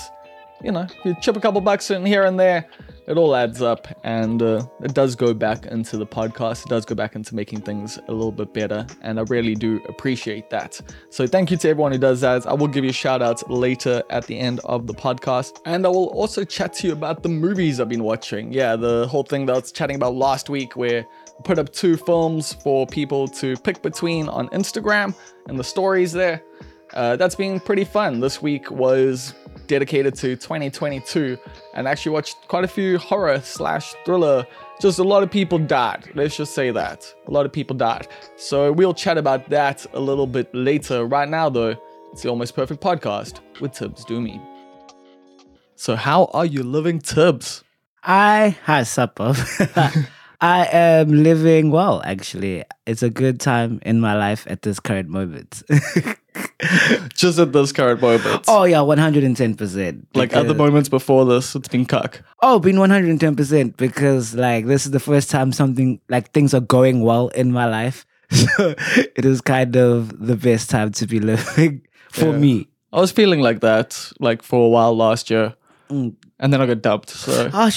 you 0.63 0.71
know, 0.71 0.87
you 1.03 1.15
chip 1.21 1.35
a 1.35 1.39
couple 1.39 1.61
bucks 1.61 1.91
in 1.91 2.05
here 2.05 2.23
and 2.23 2.39
there, 2.39 2.67
it 3.07 3.17
all 3.17 3.35
adds 3.35 3.61
up, 3.61 3.87
and 4.03 4.41
uh, 4.41 4.65
it 4.81 4.93
does 4.93 5.15
go 5.15 5.33
back 5.33 5.65
into 5.65 5.97
the 5.97 6.05
podcast. 6.05 6.65
It 6.65 6.69
does 6.69 6.83
go 6.83 6.93
back 6.93 7.15
into 7.15 7.33
making 7.35 7.61
things 7.61 7.97
a 8.09 8.11
little 8.11 8.33
bit 8.33 8.53
better, 8.53 8.85
and 9.01 9.17
I 9.17 9.23
really 9.23 9.55
do 9.55 9.81
appreciate 9.87 10.49
that. 10.49 10.81
So 11.09 11.25
thank 11.25 11.49
you 11.49 11.57
to 11.57 11.69
everyone 11.69 11.93
who 11.93 11.99
does 11.99 12.19
that. 12.21 12.45
I 12.45 12.53
will 12.53 12.67
give 12.67 12.83
you 12.83 12.91
shout 12.91 13.21
outs 13.21 13.43
later 13.47 14.03
at 14.09 14.27
the 14.27 14.37
end 14.37 14.59
of 14.65 14.87
the 14.87 14.93
podcast, 14.93 15.61
and 15.65 15.85
I 15.85 15.89
will 15.89 16.07
also 16.07 16.43
chat 16.43 16.73
to 16.73 16.87
you 16.87 16.93
about 16.93 17.23
the 17.23 17.29
movies 17.29 17.79
I've 17.79 17.87
been 17.87 18.03
watching. 18.03 18.51
Yeah, 18.51 18.75
the 18.75 19.07
whole 19.07 19.23
thing 19.23 19.45
that 19.45 19.53
I 19.53 19.59
was 19.59 19.71
chatting 19.71 19.95
about 19.95 20.15
last 20.15 20.49
week, 20.49 20.75
where 20.75 21.05
put 21.43 21.59
up 21.59 21.71
two 21.71 21.97
films 21.97 22.53
for 22.53 22.87
people 22.87 23.27
to 23.27 23.55
pick 23.57 23.81
between 23.81 24.27
on 24.29 24.49
Instagram 24.49 25.15
and 25.47 25.59
the 25.59 25.63
stories 25.63 26.11
there. 26.11 26.43
Uh, 26.93 27.15
that's 27.15 27.35
been 27.35 27.59
pretty 27.59 27.83
fun. 27.83 28.19
This 28.19 28.41
week 28.41 28.71
was 28.71 29.33
dedicated 29.67 30.15
to 30.15 30.35
2022 30.35 31.37
and 31.73 31.87
actually 31.87 32.13
watched 32.13 32.37
quite 32.47 32.63
a 32.63 32.67
few 32.67 32.97
horror 32.97 33.41
slash 33.41 33.93
thriller. 34.05 34.45
Just 34.79 34.99
a 34.99 35.03
lot 35.03 35.23
of 35.23 35.29
people 35.29 35.57
died. 35.57 36.09
Let's 36.15 36.37
just 36.37 36.55
say 36.55 36.71
that. 36.71 37.13
A 37.27 37.31
lot 37.31 37.45
of 37.45 37.51
people 37.51 37.75
died. 37.75 38.07
So 38.37 38.71
we'll 38.71 38.93
chat 38.93 39.17
about 39.17 39.49
that 39.49 39.85
a 39.93 39.99
little 39.99 40.27
bit 40.27 40.53
later. 40.53 41.05
Right 41.05 41.27
now, 41.27 41.49
though, 41.49 41.75
it's 42.13 42.21
the 42.21 42.29
Almost 42.29 42.55
Perfect 42.55 42.81
podcast 42.81 43.41
with 43.59 43.73
Tibs 43.73 44.05
Dumi. 44.05 44.41
So, 45.75 45.95
how 45.95 46.25
are 46.33 46.45
you 46.45 46.63
living, 46.63 46.99
Tibs? 46.99 47.63
I 48.03 48.57
had 48.63 48.87
supper. 48.87 49.35
I 50.39 50.65
am 50.71 51.23
living 51.23 51.71
well, 51.71 52.01
actually. 52.05 52.63
It's 52.85 53.01
a 53.01 53.09
good 53.09 53.39
time 53.39 53.79
in 53.83 53.99
my 53.99 54.15
life 54.15 54.45
at 54.49 54.61
this 54.61 54.79
current 54.79 55.09
moment. 55.09 55.63
Just 57.15 57.39
at 57.39 57.53
this 57.53 57.71
current 57.71 58.01
moment. 58.01 58.43
Oh, 58.47 58.63
yeah, 58.63 58.77
110%. 58.77 60.05
Like 60.13 60.35
other 60.35 60.53
moments 60.53 60.89
before 60.89 61.25
this, 61.25 61.55
it's 61.55 61.67
been 61.67 61.85
cuck. 61.85 62.21
Oh, 62.41 62.59
been 62.59 62.75
110% 62.75 63.77
because, 63.77 64.35
like, 64.35 64.65
this 64.67 64.85
is 64.85 64.91
the 64.91 64.99
first 64.99 65.29
time 65.31 65.51
something, 65.51 65.99
like, 66.09 66.31
things 66.33 66.53
are 66.53 66.59
going 66.59 67.01
well 67.01 67.29
in 67.29 67.51
my 67.51 67.65
life. 67.65 68.05
So 68.29 68.75
it 69.15 69.25
is 69.25 69.41
kind 69.41 69.75
of 69.75 70.25
the 70.25 70.35
best 70.35 70.69
time 70.69 70.91
to 70.93 71.07
be 71.07 71.19
living 71.19 71.81
for 72.11 72.25
Yeah. 72.25 72.37
me. 72.37 72.67
I 72.93 72.99
was 72.99 73.11
feeling 73.11 73.41
like 73.41 73.61
that, 73.61 74.11
like 74.19 74.43
for 74.43 74.65
a 74.65 74.69
while 74.69 74.95
last 74.95 75.29
year. 75.29 75.55
Mm. 75.89 76.15
And 76.39 76.53
then 76.53 76.61
I 76.61 76.67
got 76.67 76.83
dumped. 76.83 77.09
So, 77.09 77.49
Oh, 77.53 77.69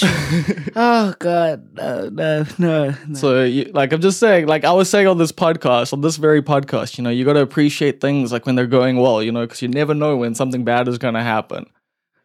oh 0.75 1.15
God. 1.17 1.73
No, 1.73 2.09
no, 2.09 2.45
no. 2.59 2.95
no. 3.07 3.15
so 3.15 3.43
you, 3.43 3.71
like, 3.73 3.91
I'm 3.91 4.01
just 4.01 4.19
saying, 4.19 4.45
like 4.45 4.63
I 4.65 4.71
was 4.71 4.87
saying 4.89 5.07
on 5.07 5.17
this 5.17 5.31
podcast, 5.31 5.93
on 5.93 6.01
this 6.01 6.17
very 6.17 6.43
podcast, 6.43 6.97
you 6.97 7.03
know, 7.03 7.09
you 7.09 7.25
got 7.25 7.33
to 7.33 7.41
appreciate 7.41 8.01
things 8.01 8.31
like 8.31 8.45
when 8.45 8.55
they're 8.55 8.67
going 8.67 8.97
well, 8.97 9.23
you 9.23 9.31
know, 9.31 9.41
because 9.41 9.63
you 9.63 9.67
never 9.67 9.95
know 9.95 10.15
when 10.17 10.35
something 10.35 10.63
bad 10.63 10.87
is 10.87 10.99
going 10.99 11.15
to 11.15 11.23
happen. 11.23 11.65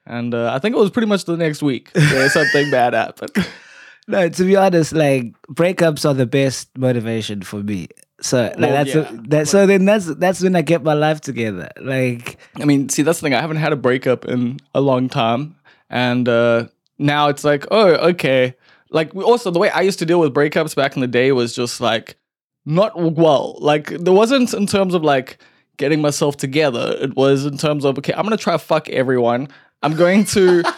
And 0.04 0.34
uh, 0.34 0.52
I 0.52 0.58
think 0.58 0.76
it 0.76 0.78
was 0.78 0.90
pretty 0.90 1.08
much 1.08 1.24
the 1.24 1.36
next 1.36 1.62
week 1.62 1.90
where 1.94 2.28
something 2.28 2.70
bad 2.70 2.92
happened. 2.92 3.30
No, 4.06 4.28
to 4.28 4.44
be 4.44 4.54
honest, 4.54 4.92
like 4.92 5.34
breakups 5.48 6.08
are 6.08 6.14
the 6.14 6.26
best 6.26 6.68
motivation 6.78 7.42
for 7.42 7.56
me. 7.62 7.88
So 8.20 8.42
like 8.42 8.58
Well, 8.58 8.70
that's 8.70 8.94
yeah, 8.94 9.10
that. 9.28 9.48
So 9.48 9.66
then 9.66 9.84
that's 9.84 10.06
that's 10.06 10.40
when 10.42 10.54
I 10.54 10.62
get 10.62 10.84
my 10.84 10.94
life 10.94 11.20
together. 11.20 11.70
Like 11.80 12.38
I 12.54 12.64
mean, 12.64 12.88
see, 12.88 13.02
that's 13.02 13.18
the 13.18 13.24
thing. 13.24 13.34
I 13.34 13.40
haven't 13.40 13.56
had 13.56 13.72
a 13.72 13.76
breakup 13.76 14.24
in 14.26 14.58
a 14.74 14.80
long 14.80 15.08
time, 15.08 15.55
and 15.90 16.28
uh, 16.28 16.66
now 16.98 17.28
it's 17.28 17.44
like, 17.44 17.66
oh, 17.70 17.94
okay. 18.10 18.54
Like, 18.90 19.14
also 19.14 19.50
the 19.50 19.58
way 19.58 19.70
I 19.70 19.80
used 19.80 19.98
to 19.98 20.06
deal 20.06 20.20
with 20.20 20.34
breakups 20.34 20.74
back 20.74 20.94
in 20.94 21.00
the 21.00 21.08
day 21.08 21.32
was 21.32 21.54
just 21.54 21.80
like 21.80 22.16
not 22.64 22.92
well. 22.96 23.56
Like, 23.60 23.88
there 23.88 24.14
wasn't 24.14 24.52
in 24.54 24.66
terms 24.66 24.94
of 24.94 25.02
like 25.02 25.38
getting 25.76 26.00
myself 26.00 26.36
together. 26.36 26.96
It 27.00 27.16
was 27.16 27.46
in 27.46 27.58
terms 27.58 27.84
of 27.84 27.98
okay, 27.98 28.12
I'm 28.14 28.24
gonna 28.24 28.36
try 28.36 28.54
to 28.54 28.58
fuck 28.58 28.88
everyone. 28.88 29.48
I'm 29.82 29.94
going 29.94 30.24
to. 30.26 30.62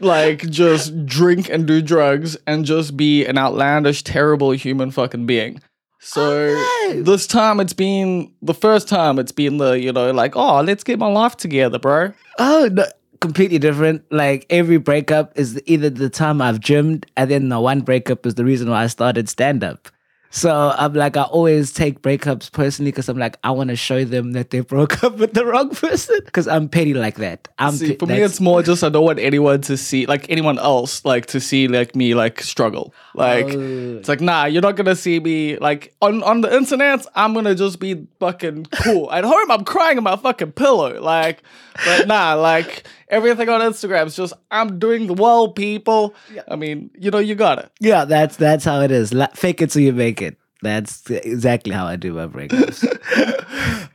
like 0.00 0.48
just 0.48 1.06
drink 1.06 1.48
and 1.48 1.66
do 1.66 1.82
drugs 1.82 2.36
and 2.46 2.64
just 2.64 2.96
be 2.96 3.26
an 3.26 3.36
outlandish 3.36 4.02
terrible 4.04 4.52
human 4.52 4.90
fucking 4.90 5.26
being 5.26 5.60
so 5.98 6.54
no. 6.54 7.02
this 7.02 7.26
time 7.26 7.58
it's 7.58 7.72
been 7.72 8.32
the 8.40 8.54
first 8.54 8.88
time 8.88 9.18
it's 9.18 9.32
been 9.32 9.56
the 9.56 9.72
you 9.72 9.92
know 9.92 10.12
like 10.12 10.36
oh 10.36 10.60
let's 10.60 10.84
get 10.84 10.98
my 10.98 11.08
life 11.08 11.36
together 11.36 11.78
bro 11.78 12.12
oh 12.38 12.68
no, 12.72 12.86
completely 13.20 13.58
different. 13.58 14.04
Like 14.10 14.46
every 14.50 14.78
breakup 14.78 15.38
is 15.38 15.60
either 15.66 15.90
the 15.90 16.08
time 16.10 16.40
I've 16.42 16.60
gymmed, 16.60 17.06
and 17.16 17.30
then 17.30 17.48
the 17.48 17.60
one 17.60 17.80
breakup 17.82 18.26
is 18.26 18.34
the 18.34 18.44
reason 18.44 18.70
why 18.70 18.84
I 18.84 18.86
started 18.88 19.28
stand 19.28 19.62
up. 19.64 19.88
So 20.30 20.74
I'm 20.76 20.92
like, 20.92 21.16
I 21.16 21.22
always 21.22 21.72
take 21.72 22.02
breakups 22.02 22.52
personally 22.52 22.90
because 22.90 23.08
I'm 23.08 23.16
like, 23.16 23.38
I 23.44 23.50
want 23.50 23.70
to 23.70 23.76
show 23.76 24.04
them 24.04 24.32
that 24.32 24.50
they 24.50 24.60
broke 24.60 25.02
up 25.02 25.16
with 25.16 25.32
the 25.32 25.46
wrong 25.46 25.70
person 25.70 26.16
because 26.22 26.46
I'm 26.46 26.68
petty 26.68 26.92
like 26.92 27.14
that. 27.16 27.48
I'm 27.58 27.72
See, 27.72 27.92
pe- 27.92 27.96
for 27.96 28.04
me, 28.04 28.20
it's 28.20 28.38
more 28.38 28.62
just 28.62 28.84
I 28.84 28.90
don't 28.90 29.06
want 29.06 29.20
anyone 29.20 29.62
to 29.62 29.78
see, 29.78 30.04
like 30.04 30.28
anyone 30.28 30.58
else, 30.58 31.02
like 31.06 31.24
to 31.26 31.40
see 31.40 31.66
like 31.66 31.96
me 31.96 32.14
like 32.14 32.42
struggle. 32.42 32.92
Like 33.14 33.46
Oh. 33.46 33.96
it's 34.00 34.08
like, 34.10 34.20
nah, 34.20 34.44
you're 34.44 34.60
not 34.60 34.76
gonna 34.76 34.96
see 34.96 35.18
me 35.18 35.56
like 35.56 35.94
on 36.02 36.22
on 36.22 36.42
the 36.42 36.54
internet. 36.54 37.06
I'm 37.14 37.32
gonna 37.32 37.54
just 37.54 37.80
be 37.80 38.06
fucking 38.20 38.66
cool. 38.82 39.10
At 39.10 39.24
home, 39.24 39.50
I'm 39.50 39.64
crying 39.64 39.96
on 39.96 40.04
my 40.04 40.16
fucking 40.16 40.52
pillow. 40.52 41.00
Like, 41.00 41.42
but 41.86 42.06
nah, 42.06 42.34
like 42.34 42.86
everything 43.10 43.48
on 43.48 43.60
Instagram 43.60 44.06
is 44.06 44.16
just 44.16 44.32
I'm 44.50 44.78
doing 44.78 45.06
the 45.06 45.14
well, 45.14 45.48
people. 45.48 46.14
I 46.48 46.56
mean, 46.56 46.90
you 46.98 47.10
know, 47.10 47.18
you 47.18 47.34
got 47.34 47.58
it. 47.58 47.70
yeah, 47.80 48.04
that's 48.04 48.36
that's 48.36 48.64
how 48.64 48.80
it 48.80 48.90
is. 48.90 49.12
La- 49.12 49.28
fake 49.34 49.62
it 49.62 49.70
till 49.70 49.82
you 49.82 49.92
make 49.92 50.20
it. 50.22 50.36
That's 50.62 51.08
exactly 51.10 51.72
how 51.72 51.86
I 51.86 51.96
do 51.96 52.12
my 52.14 52.26
breakups. 52.26 52.84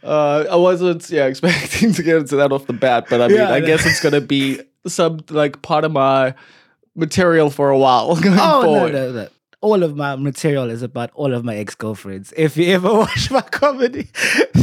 Uh, 0.03 0.45
I 0.51 0.57
wasn't, 0.57 1.09
yeah, 1.09 1.25
expecting 1.31 1.93
to 1.93 2.03
get 2.03 2.17
into 2.17 2.35
that 2.35 2.51
off 2.51 2.67
the 2.67 2.73
bat, 2.73 3.05
but 3.09 3.21
I 3.21 3.29
mean, 3.29 3.37
Yeah, 3.37 3.51
I 3.51 3.61
guess 3.61 3.85
it's 3.85 4.01
gonna 4.01 4.19
be 4.19 4.59
some 4.85 5.21
like 5.29 5.61
part 5.61 5.85
of 5.85 5.93
my 5.93 6.33
material 6.95 7.49
for 7.49 7.69
a 7.69 7.77
while 7.77 8.13
going 8.21 8.37
oh 8.37 8.61
no, 8.63 8.87
no, 8.89 9.11
no. 9.13 9.27
All 9.61 9.81
of 9.81 9.95
my 9.95 10.17
material 10.17 10.69
is 10.69 10.81
about 10.81 11.09
all 11.13 11.33
of 11.33 11.45
my 11.45 11.55
ex 11.55 11.73
girlfriends. 11.73 12.33
If 12.35 12.57
you 12.57 12.67
ever 12.73 12.93
watch 12.93 13.31
my 13.31 13.39
comedy, 13.41 14.09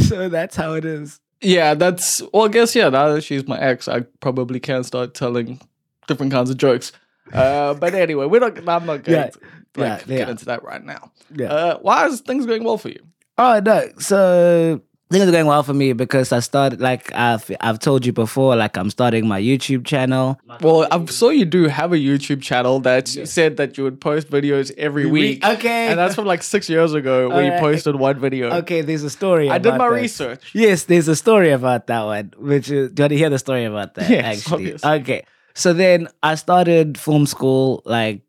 so 0.03 0.29
that's 0.29 0.55
how 0.55 0.73
it 0.73 0.85
is. 0.85 1.19
Yeah, 1.41 1.73
that's 1.73 2.21
well. 2.33 2.45
I 2.45 2.49
guess 2.49 2.75
yeah. 2.75 2.89
Now 2.89 3.13
that 3.13 3.23
she's 3.23 3.47
my 3.47 3.59
ex, 3.59 3.87
I 3.87 4.01
probably 4.19 4.59
can 4.59 4.83
start 4.83 5.13
telling 5.15 5.59
different 6.07 6.31
kinds 6.31 6.49
of 6.49 6.57
jokes. 6.57 6.91
Uh, 7.33 7.73
but 7.75 7.93
anyway, 7.95 8.25
we're 8.25 8.41
not. 8.41 8.57
I'm 8.57 8.85
not 8.85 9.03
going 9.03 9.17
Yeah, 9.17 9.29
to 9.29 9.39
like, 9.77 10.01
yeah, 10.01 10.05
get 10.05 10.09
yeah. 10.27 10.29
into 10.31 10.43
that 10.45 10.63
right 10.63 10.83
now. 10.83 11.13
Yeah. 11.33 11.47
Uh, 11.53 11.79
why 11.79 12.05
is 12.07 12.19
things 12.19 12.45
going 12.45 12.65
well 12.65 12.77
for 12.77 12.89
you? 12.89 12.99
Oh 13.37 13.61
no! 13.63 13.87
So 13.99 14.81
things 15.11 15.27
are 15.27 15.31
going 15.31 15.45
well 15.45 15.63
for 15.63 15.73
me 15.73 15.93
because 15.93 16.31
I 16.31 16.39
started 16.39 16.79
like 16.81 17.13
I've 17.13 17.49
I've 17.59 17.79
told 17.79 18.05
you 18.05 18.13
before. 18.13 18.55
Like 18.55 18.77
I'm 18.77 18.89
starting 18.89 19.27
my 19.27 19.39
YouTube 19.39 19.85
channel. 19.85 20.39
Well, 20.61 20.87
I 20.91 21.05
saw 21.05 21.29
you 21.29 21.45
do 21.45 21.67
have 21.67 21.93
a 21.93 21.97
YouTube 21.97 22.41
channel 22.41 22.79
that 22.81 23.15
you 23.15 23.25
said 23.25 23.57
that 23.57 23.77
you 23.77 23.83
would 23.83 23.99
post 24.01 24.29
videos 24.29 24.73
every 24.77 25.05
week. 25.05 25.45
Okay. 25.45 25.87
And 25.87 25.99
that's 25.99 26.15
from 26.15 26.25
like 26.25 26.43
six 26.43 26.69
years 26.69 26.93
ago 26.93 27.29
where 27.33 27.43
you 27.43 27.59
posted 27.59 27.95
one 27.95 28.19
video. 28.19 28.51
okay. 28.57 28.81
There's 28.81 29.03
a 29.03 29.09
story. 29.09 29.49
I 29.49 29.57
did 29.57 29.71
my 29.75 29.89
that. 29.89 29.95
research. 29.95 30.51
Yes, 30.53 30.85
there's 30.85 31.07
a 31.07 31.15
story 31.15 31.51
about 31.51 31.87
that 31.87 32.03
one. 32.03 32.33
Which 32.37 32.71
is, 32.71 32.91
do 32.91 33.01
you 33.01 33.03
want 33.03 33.11
to 33.11 33.17
hear 33.17 33.29
the 33.29 33.39
story 33.39 33.65
about 33.65 33.95
that? 33.95 34.09
Yes, 34.09 34.39
actually. 34.39 34.53
obviously. 34.53 34.91
Okay. 34.91 35.25
So 35.53 35.73
then 35.73 36.07
I 36.23 36.35
started 36.35 36.97
film 36.97 37.25
school 37.25 37.81
like 37.85 38.23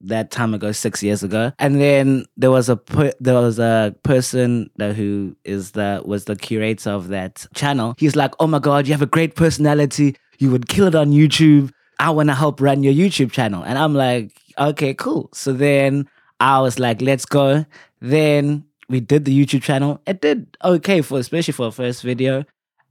that 0.00 0.30
time 0.30 0.54
ago, 0.54 0.72
six 0.72 1.02
years 1.02 1.22
ago, 1.22 1.52
and 1.58 1.80
then 1.80 2.26
there 2.36 2.50
was 2.50 2.68
a 2.68 2.76
per- 2.76 3.12
there 3.20 3.34
was 3.34 3.58
a 3.58 3.94
person 4.02 4.70
that 4.76 4.94
who 4.94 5.36
is 5.44 5.72
the 5.72 6.02
was 6.04 6.24
the 6.26 6.36
curator 6.36 6.90
of 6.90 7.08
that 7.08 7.46
channel. 7.54 7.94
He's 7.98 8.16
like, 8.16 8.34
"Oh 8.40 8.46
my 8.46 8.58
god, 8.58 8.86
you 8.86 8.92
have 8.92 9.02
a 9.02 9.06
great 9.06 9.34
personality. 9.34 10.16
You 10.38 10.50
would 10.50 10.68
kill 10.68 10.86
it 10.86 10.94
on 10.94 11.10
YouTube. 11.12 11.70
I 11.98 12.10
want 12.10 12.28
to 12.28 12.34
help 12.34 12.60
run 12.60 12.82
your 12.82 12.92
YouTube 12.92 13.32
channel." 13.32 13.62
And 13.62 13.78
I'm 13.78 13.94
like, 13.94 14.32
"Okay, 14.58 14.94
cool." 14.94 15.30
So 15.32 15.52
then 15.52 16.08
I 16.40 16.60
was 16.60 16.78
like, 16.78 17.00
"Let's 17.00 17.24
go." 17.24 17.64
Then 18.00 18.64
we 18.88 19.00
did 19.00 19.24
the 19.24 19.36
YouTube 19.36 19.62
channel. 19.62 20.00
It 20.06 20.20
did 20.20 20.56
okay 20.62 21.00
for 21.00 21.18
especially 21.18 21.52
for 21.52 21.68
a 21.68 21.72
first 21.72 22.02
video, 22.02 22.44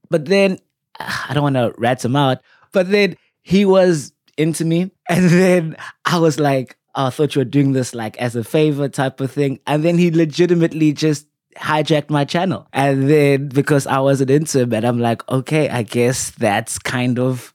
but 0.09 0.25
then 0.25 0.59
I 1.00 1.31
don't 1.33 1.43
want 1.43 1.55
to 1.55 1.74
rat 1.77 2.03
him 2.03 2.15
out. 2.15 2.41
But 2.71 2.89
then 2.89 3.15
he 3.41 3.65
was 3.65 4.12
into 4.38 4.65
me, 4.65 4.91
and 5.09 5.29
then 5.29 5.75
I 6.03 6.19
was 6.19 6.39
like, 6.39 6.77
oh, 6.95 7.07
I 7.07 7.09
thought 7.09 7.35
you 7.35 7.41
were 7.41 7.45
doing 7.45 7.73
this 7.73 7.93
like 7.93 8.17
as 8.17 8.35
a 8.35 8.43
favor 8.43 8.89
type 8.89 9.19
of 9.19 9.31
thing. 9.31 9.59
And 9.67 9.83
then 9.83 9.97
he 9.97 10.11
legitimately 10.11 10.93
just 10.93 11.27
hijacked 11.57 12.09
my 12.09 12.25
channel. 12.25 12.67
And 12.73 13.09
then 13.09 13.49
because 13.49 13.87
I 13.87 13.99
wasn't 13.99 14.29
into 14.31 14.61
him, 14.61 14.73
and 14.73 14.85
I'm 14.85 14.99
like, 14.99 15.27
okay, 15.29 15.69
I 15.69 15.83
guess 15.83 16.31
that's 16.31 16.79
kind 16.79 17.19
of 17.19 17.53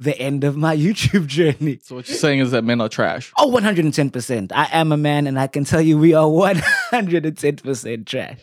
the 0.00 0.18
end 0.18 0.44
of 0.44 0.56
my 0.56 0.76
YouTube 0.84 1.26
journey. 1.26 1.80
So 1.82 1.96
what 1.96 2.08
you're 2.08 2.16
saying 2.16 2.40
is 2.40 2.50
that 2.52 2.64
men 2.64 2.80
are 2.80 2.88
trash. 2.88 3.32
Oh, 3.38 3.50
110%. 3.50 4.52
I 4.54 4.68
am 4.72 4.92
a 4.92 4.96
man, 4.96 5.26
and 5.26 5.38
I 5.38 5.46
can 5.46 5.64
tell 5.64 5.80
you 5.80 5.98
we 5.98 6.14
are 6.14 6.26
110% 6.26 8.06
trash. 8.06 8.38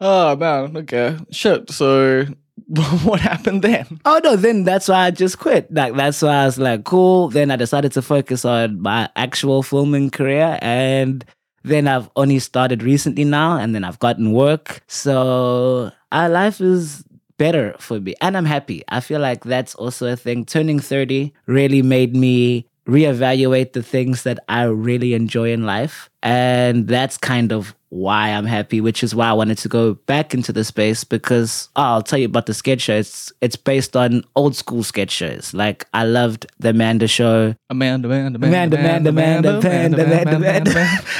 Oh 0.00 0.36
man, 0.36 0.76
okay. 0.76 1.16
Shit. 1.30 1.70
So 1.70 2.26
what 3.04 3.20
happened 3.20 3.62
then? 3.62 4.00
Oh 4.04 4.20
no, 4.22 4.36
then 4.36 4.64
that's 4.64 4.88
why 4.88 5.06
I 5.06 5.10
just 5.10 5.38
quit. 5.38 5.72
Like 5.72 5.94
that's 5.94 6.22
why 6.22 6.42
I 6.42 6.46
was 6.46 6.58
like, 6.58 6.84
cool. 6.84 7.28
Then 7.28 7.50
I 7.50 7.56
decided 7.56 7.92
to 7.92 8.02
focus 8.02 8.44
on 8.44 8.80
my 8.80 9.08
actual 9.16 9.62
filming 9.62 10.10
career 10.10 10.58
and 10.62 11.24
then 11.64 11.88
I've 11.88 12.08
only 12.16 12.38
started 12.38 12.82
recently 12.82 13.24
now 13.24 13.56
and 13.56 13.74
then 13.74 13.84
I've 13.84 13.98
gotten 13.98 14.32
work. 14.32 14.82
So 14.86 15.92
our 16.12 16.28
life 16.28 16.60
is 16.60 17.04
better 17.36 17.74
for 17.78 18.00
me 18.00 18.14
and 18.20 18.36
I'm 18.36 18.44
happy. 18.44 18.82
I 18.88 19.00
feel 19.00 19.20
like 19.20 19.44
that's 19.44 19.74
also 19.74 20.12
a 20.12 20.16
thing. 20.16 20.44
Turning 20.44 20.80
30 20.80 21.32
really 21.46 21.82
made 21.82 22.14
me 22.16 22.66
reevaluate 22.88 23.74
the 23.74 23.82
things 23.82 24.22
that 24.22 24.38
I 24.48 24.64
really 24.64 25.14
enjoy 25.14 25.52
in 25.52 25.66
life. 25.66 26.08
And 26.22 26.88
that's 26.88 27.18
kind 27.18 27.52
of 27.52 27.74
why 27.90 28.28
I'm 28.28 28.44
happy, 28.44 28.80
which 28.82 29.02
is 29.02 29.14
why 29.14 29.28
I 29.28 29.32
wanted 29.32 29.56
to 29.58 29.68
go 29.68 29.94
back 29.94 30.34
into 30.34 30.52
the 30.52 30.62
space 30.62 31.04
because 31.04 31.70
oh, 31.74 31.82
I'll 31.82 32.02
tell 32.02 32.18
you 32.18 32.26
about 32.26 32.46
the 32.46 32.52
sketch 32.54 32.82
show. 32.82 32.96
It's 32.96 33.32
it's 33.40 33.56
based 33.56 33.96
on 33.96 34.24
old 34.36 34.54
school 34.56 34.82
sketch 34.82 35.10
shows. 35.10 35.54
Like 35.54 35.86
I 35.94 36.04
loved 36.04 36.46
the 36.58 36.70
Amanda 36.70 37.08
show. 37.08 37.54
Amanda, 37.70 38.08
Amanda, 38.08 38.36
Amanda, 38.36 38.76
Amanda, 38.76 39.08
Amanda, 39.08 39.58
Amanda, 39.58 40.04
Amanda, 40.04 40.36
Amanda. 40.36 40.70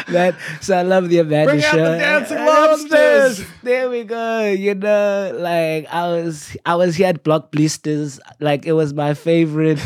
That 0.08 0.34
so 0.60 0.76
I 0.76 0.82
love 0.82 1.08
the 1.08 1.20
Amanda 1.20 1.52
Bring 1.52 1.64
out 1.64 1.72
the 1.74 1.98
dancing 1.98 2.38
lobsters. 2.44 3.46
There 3.62 3.88
we 3.88 4.04
go. 4.04 4.44
You 4.50 4.74
know, 4.74 5.32
like 5.38 5.86
I 5.92 6.08
was 6.08 6.56
I 6.66 6.74
was 6.74 6.96
here 6.96 7.08
at 7.08 7.22
Block 7.24 7.50
Blisters. 7.50 8.20
Like 8.40 8.66
it 8.66 8.72
was 8.72 8.92
my 8.92 9.14
favorite 9.14 9.80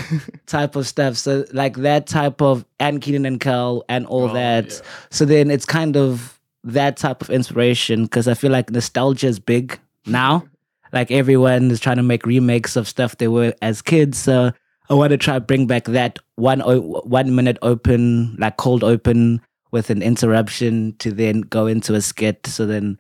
type 0.47 0.75
of 0.77 0.87
stuff. 0.89 1.17
So 1.17 1.45
like 1.53 1.77
that 1.77 2.07
type 2.07 2.43
of 2.43 2.65
and 2.81 3.01
Kenan 3.01 3.25
and 3.27 3.41
Kel 3.41 3.85
and 3.89 4.05
all 4.07 4.31
Oh, 4.31 4.35
that. 4.35 4.69
yeah. 4.71 4.79
So 5.11 5.25
then 5.25 5.51
it's 5.51 5.65
kind 5.65 5.97
of 5.97 6.39
that 6.65 6.97
type 6.97 7.23
of 7.23 7.31
inspiration 7.31 8.05
because 8.05 8.29
I 8.29 8.35
feel 8.35 8.53
like 8.53 8.71
nostalgia 8.71 9.27
is 9.27 9.39
big 9.39 9.79
now. 10.07 10.45
like 10.93 11.11
everyone 11.11 11.71
is 11.71 11.81
trying 11.81 11.97
to 11.97 12.03
make 12.03 12.27
remakes 12.27 12.77
of 12.77 12.87
stuff 12.87 13.17
they 13.17 13.29
were 13.29 13.55
as 13.63 13.83
kids. 13.83 14.19
So 14.19 14.53
I 14.91 14.95
want 14.95 15.11
to 15.11 15.17
try 15.17 15.39
bring 15.39 15.67
back 15.67 15.85
that 15.85 16.19
one 16.37 16.61
one 16.61 17.35
minute 17.35 17.59
open, 17.63 18.37
like 18.39 18.59
cold 18.59 18.85
open 18.85 19.41
with 19.71 19.89
an 19.89 20.03
interruption 20.03 20.95
to 20.99 21.11
then 21.11 21.41
go 21.41 21.67
into 21.67 21.95
a 21.95 22.03
skit. 22.03 22.47
So 22.47 22.67
then 22.67 22.99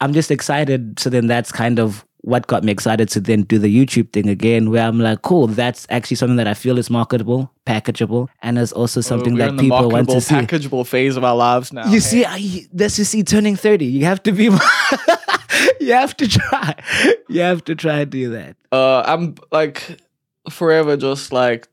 I'm 0.00 0.12
just 0.12 0.30
excited. 0.30 1.00
So 1.00 1.10
then 1.10 1.26
that's 1.26 1.50
kind 1.50 1.80
of 1.80 2.04
what 2.24 2.46
got 2.46 2.64
me 2.64 2.72
excited 2.72 3.08
to 3.10 3.20
then 3.20 3.42
do 3.42 3.58
the 3.58 3.68
YouTube 3.68 4.10
thing 4.12 4.28
again, 4.30 4.70
where 4.70 4.86
I'm 4.86 4.98
like, 4.98 5.20
cool, 5.22 5.46
that's 5.46 5.86
actually 5.90 6.16
something 6.16 6.36
that 6.36 6.46
I 6.48 6.54
feel 6.54 6.78
is 6.78 6.88
marketable, 6.88 7.52
packageable, 7.66 8.28
and 8.42 8.58
is 8.58 8.72
also 8.72 9.02
something 9.02 9.34
we're 9.34 9.50
that 9.50 9.60
people 9.60 9.90
want 9.90 10.08
to 10.08 10.20
see. 10.22 10.34
packageable 10.34 10.86
phase 10.86 11.16
of 11.16 11.24
our 11.24 11.36
lives 11.36 11.72
now. 11.72 11.86
You 11.86 12.00
see, 12.00 12.24
I, 12.24 12.66
that's 12.72 12.98
you 12.98 13.04
see, 13.04 13.22
turning 13.22 13.56
30. 13.56 13.84
You 13.84 14.06
have 14.06 14.22
to 14.22 14.32
be, 14.32 14.44
you 15.80 15.92
have 15.92 16.16
to 16.16 16.26
try. 16.26 16.74
You 17.28 17.42
have 17.42 17.62
to 17.64 17.74
try 17.74 18.00
and 18.00 18.10
do 18.10 18.30
that. 18.30 18.56
uh, 18.72 19.02
I'm 19.04 19.34
like 19.52 20.00
forever 20.50 20.96
just 20.96 21.32
like 21.32 21.68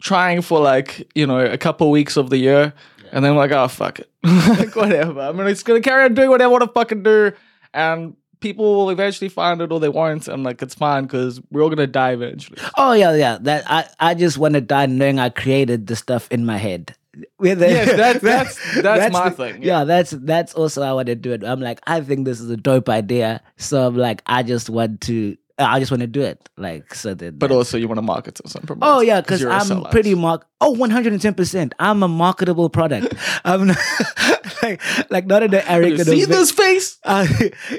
trying 0.00 0.42
for 0.42 0.60
like 0.60 1.10
you 1.14 1.26
know 1.26 1.38
a 1.38 1.58
couple 1.58 1.90
weeks 1.90 2.18
of 2.18 2.28
the 2.28 2.36
year, 2.36 2.74
and 3.12 3.24
then 3.24 3.32
I'm 3.32 3.38
like 3.38 3.52
oh 3.52 3.68
fuck 3.68 3.98
it, 4.00 4.10
like 4.22 4.76
whatever. 4.76 5.20
I 5.20 5.32
mean, 5.32 5.46
it's 5.46 5.62
gonna 5.62 5.80
carry 5.80 6.04
on 6.04 6.12
doing 6.12 6.28
what 6.28 6.42
I 6.42 6.46
want 6.48 6.64
to 6.64 6.68
fucking 6.70 7.02
do, 7.02 7.32
and 7.72 8.14
people 8.40 8.74
will 8.74 8.90
eventually 8.90 9.28
find 9.28 9.60
it 9.60 9.72
or 9.72 9.80
they 9.80 9.88
won't, 9.88 10.28
and 10.28 10.44
like 10.44 10.60
it's 10.62 10.74
fine 10.74 11.04
because 11.04 11.40
we're 11.50 11.62
all 11.62 11.68
gonna 11.70 11.86
die 11.86 12.12
eventually. 12.12 12.58
Oh 12.76 12.92
yeah, 12.92 13.14
yeah. 13.14 13.38
That 13.40 13.64
I, 13.70 13.86
I 14.00 14.14
just 14.14 14.38
want 14.38 14.54
to 14.54 14.60
die 14.60 14.86
knowing 14.86 15.18
I 15.18 15.28
created 15.28 15.86
the 15.86 15.96
stuff 15.96 16.28
in 16.30 16.44
my 16.46 16.56
head. 16.58 16.94
Whether- 17.38 17.66
Yes, 17.66 17.88
that's- 17.96 18.22
that's- 18.22 18.82
that's 18.82 19.12
my 19.12 19.30
the- 19.30 19.34
thing, 19.36 19.62
Yeah. 19.62 19.84
that's 19.84 20.10
that's 20.10 20.52
also 20.54 20.82
how 20.82 20.90
I 20.90 20.92
want 20.92 21.06
to 21.06 21.14
do 21.14 21.32
it. 21.32 21.44
I'm 21.44 21.60
like, 21.60 21.80
I 21.86 22.00
think 22.02 22.24
this 22.26 22.40
is 22.40 22.50
a 22.50 22.56
dope 22.58 22.88
idea, 22.90 23.40
so 23.56 23.86
I'm 23.86 23.96
like, 23.96 24.22
I 24.26 24.42
just 24.42 24.68
want 24.68 25.00
to, 25.02 25.36
I 25.58 25.78
just 25.78 25.90
want 25.90 26.02
to 26.02 26.06
do 26.06 26.20
it. 26.20 26.48
Like 26.58 26.94
so 26.94 27.14
that. 27.14 27.38
But 27.38 27.50
also, 27.50 27.78
you 27.78 27.88
want 27.88 27.98
to 27.98 28.02
market 28.02 28.34
to 28.36 28.48
some 28.48 28.62
promote. 28.62 28.88
Oh 28.88 29.00
yeah, 29.00 29.20
because 29.22 29.42
I'm 29.44 29.84
pretty 29.84 30.14
mark. 30.14 30.46
Oh, 30.60 30.72
110 30.72 31.34
percent. 31.34 31.74
I'm 31.78 32.02
a 32.02 32.08
marketable 32.08 32.68
product. 32.68 33.14
I'm 33.44 33.68
not, 33.68 33.78
like 34.62 34.82
like 35.10 35.26
not 35.26 35.42
in 35.42 35.50
the 35.50 35.70
arrogant. 35.70 36.08
see 36.08 36.24
this 36.26 36.50
face? 36.50 36.98
uh, 37.04 37.26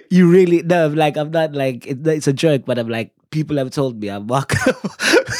you 0.09 0.29
really 0.29 0.63
no, 0.63 0.87
like 0.87 1.17
I'm 1.17 1.29
not 1.29 1.53
like 1.53 1.85
it, 1.85 2.05
it's 2.07 2.27
a 2.27 2.33
joke, 2.33 2.63
but 2.65 2.79
I'm 2.79 2.89
like 2.89 3.13
people 3.29 3.57
have 3.57 3.69
told 3.69 3.99
me 3.99 4.09
I'm 4.09 4.25
marketable. 4.25 4.89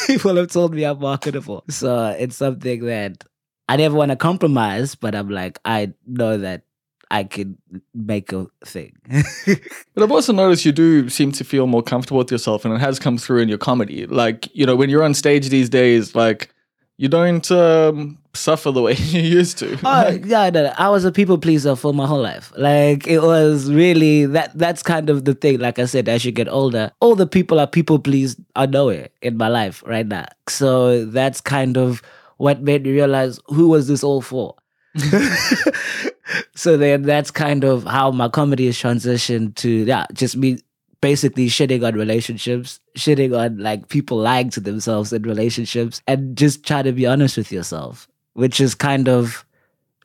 people 0.06 0.36
have 0.36 0.48
told 0.48 0.74
me 0.74 0.84
I'm 0.84 1.00
marketable, 1.00 1.64
so 1.68 2.14
it's 2.18 2.36
something 2.36 2.84
that 2.84 3.24
I 3.68 3.76
never 3.76 3.96
want 3.96 4.12
to 4.12 4.16
compromise. 4.16 4.94
But 4.94 5.16
I'm 5.16 5.28
like 5.28 5.58
I 5.64 5.92
know 6.06 6.38
that 6.38 6.62
I 7.10 7.24
can 7.24 7.58
make 7.94 8.32
a 8.32 8.46
thing. 8.64 8.92
But 9.94 10.04
I've 10.04 10.12
also 10.12 10.32
noticed 10.32 10.64
you 10.64 10.72
do 10.72 11.08
seem 11.08 11.32
to 11.32 11.44
feel 11.44 11.66
more 11.66 11.82
comfortable 11.82 12.18
with 12.18 12.30
yourself, 12.30 12.64
and 12.64 12.74
it 12.74 12.80
has 12.80 12.98
come 12.98 13.18
through 13.18 13.40
in 13.40 13.48
your 13.48 13.58
comedy. 13.58 14.06
Like, 14.06 14.48
you 14.54 14.64
know, 14.66 14.76
when 14.76 14.90
you're 14.90 15.02
on 15.02 15.14
stage 15.14 15.48
these 15.48 15.68
days, 15.68 16.14
like, 16.14 16.54
you 16.98 17.08
don't 17.08 17.48
um, 17.52 18.18
suffer 18.34 18.70
the 18.72 18.82
way 18.82 18.94
you 18.96 19.20
used 19.20 19.58
to. 19.58 19.78
Oh 19.84 20.10
yeah, 20.10 20.50
no, 20.50 20.64
no, 20.64 20.74
I 20.76 20.90
was 20.90 21.04
a 21.04 21.12
people 21.12 21.38
pleaser 21.38 21.76
for 21.76 21.94
my 21.94 22.06
whole 22.06 22.20
life. 22.20 22.52
Like 22.56 23.06
it 23.06 23.20
was 23.20 23.72
really 23.72 24.26
that. 24.26 24.56
That's 24.58 24.82
kind 24.82 25.08
of 25.08 25.24
the 25.24 25.34
thing. 25.34 25.60
Like 25.60 25.78
I 25.78 25.86
said, 25.86 26.08
as 26.08 26.24
you 26.24 26.32
get 26.32 26.48
older, 26.48 26.90
all 27.00 27.14
the 27.14 27.26
people 27.26 27.60
are 27.60 27.66
people 27.66 27.98
pleased 27.98 28.40
know 28.56 28.88
it 28.88 29.12
in 29.22 29.36
my 29.36 29.48
life 29.48 29.82
right 29.86 30.06
now. 30.06 30.26
So 30.48 31.04
that's 31.04 31.40
kind 31.40 31.78
of 31.78 32.02
what 32.36 32.62
made 32.62 32.82
me 32.84 32.92
realize 32.92 33.38
who 33.46 33.68
was 33.68 33.86
this 33.88 34.02
all 34.02 34.20
for. 34.20 34.56
so 36.54 36.76
then 36.76 37.02
that's 37.02 37.30
kind 37.30 37.64
of 37.64 37.84
how 37.84 38.10
my 38.10 38.28
comedy 38.28 38.66
has 38.66 38.76
transitioned 38.76 39.54
to 39.56 39.68
yeah, 39.84 40.06
just 40.12 40.36
me 40.36 40.58
basically 41.00 41.46
shitting 41.46 41.86
on 41.86 41.94
relationships, 41.94 42.80
shitting 42.96 43.38
on 43.38 43.58
like 43.58 43.88
people 43.88 44.18
lying 44.18 44.50
to 44.50 44.60
themselves 44.60 45.12
in 45.12 45.22
relationships, 45.22 46.02
and 46.06 46.36
just 46.36 46.64
try 46.64 46.82
to 46.82 46.92
be 46.92 47.06
honest 47.06 47.36
with 47.36 47.52
yourself, 47.52 48.08
which 48.34 48.60
is 48.60 48.74
kind 48.74 49.08
of 49.08 49.44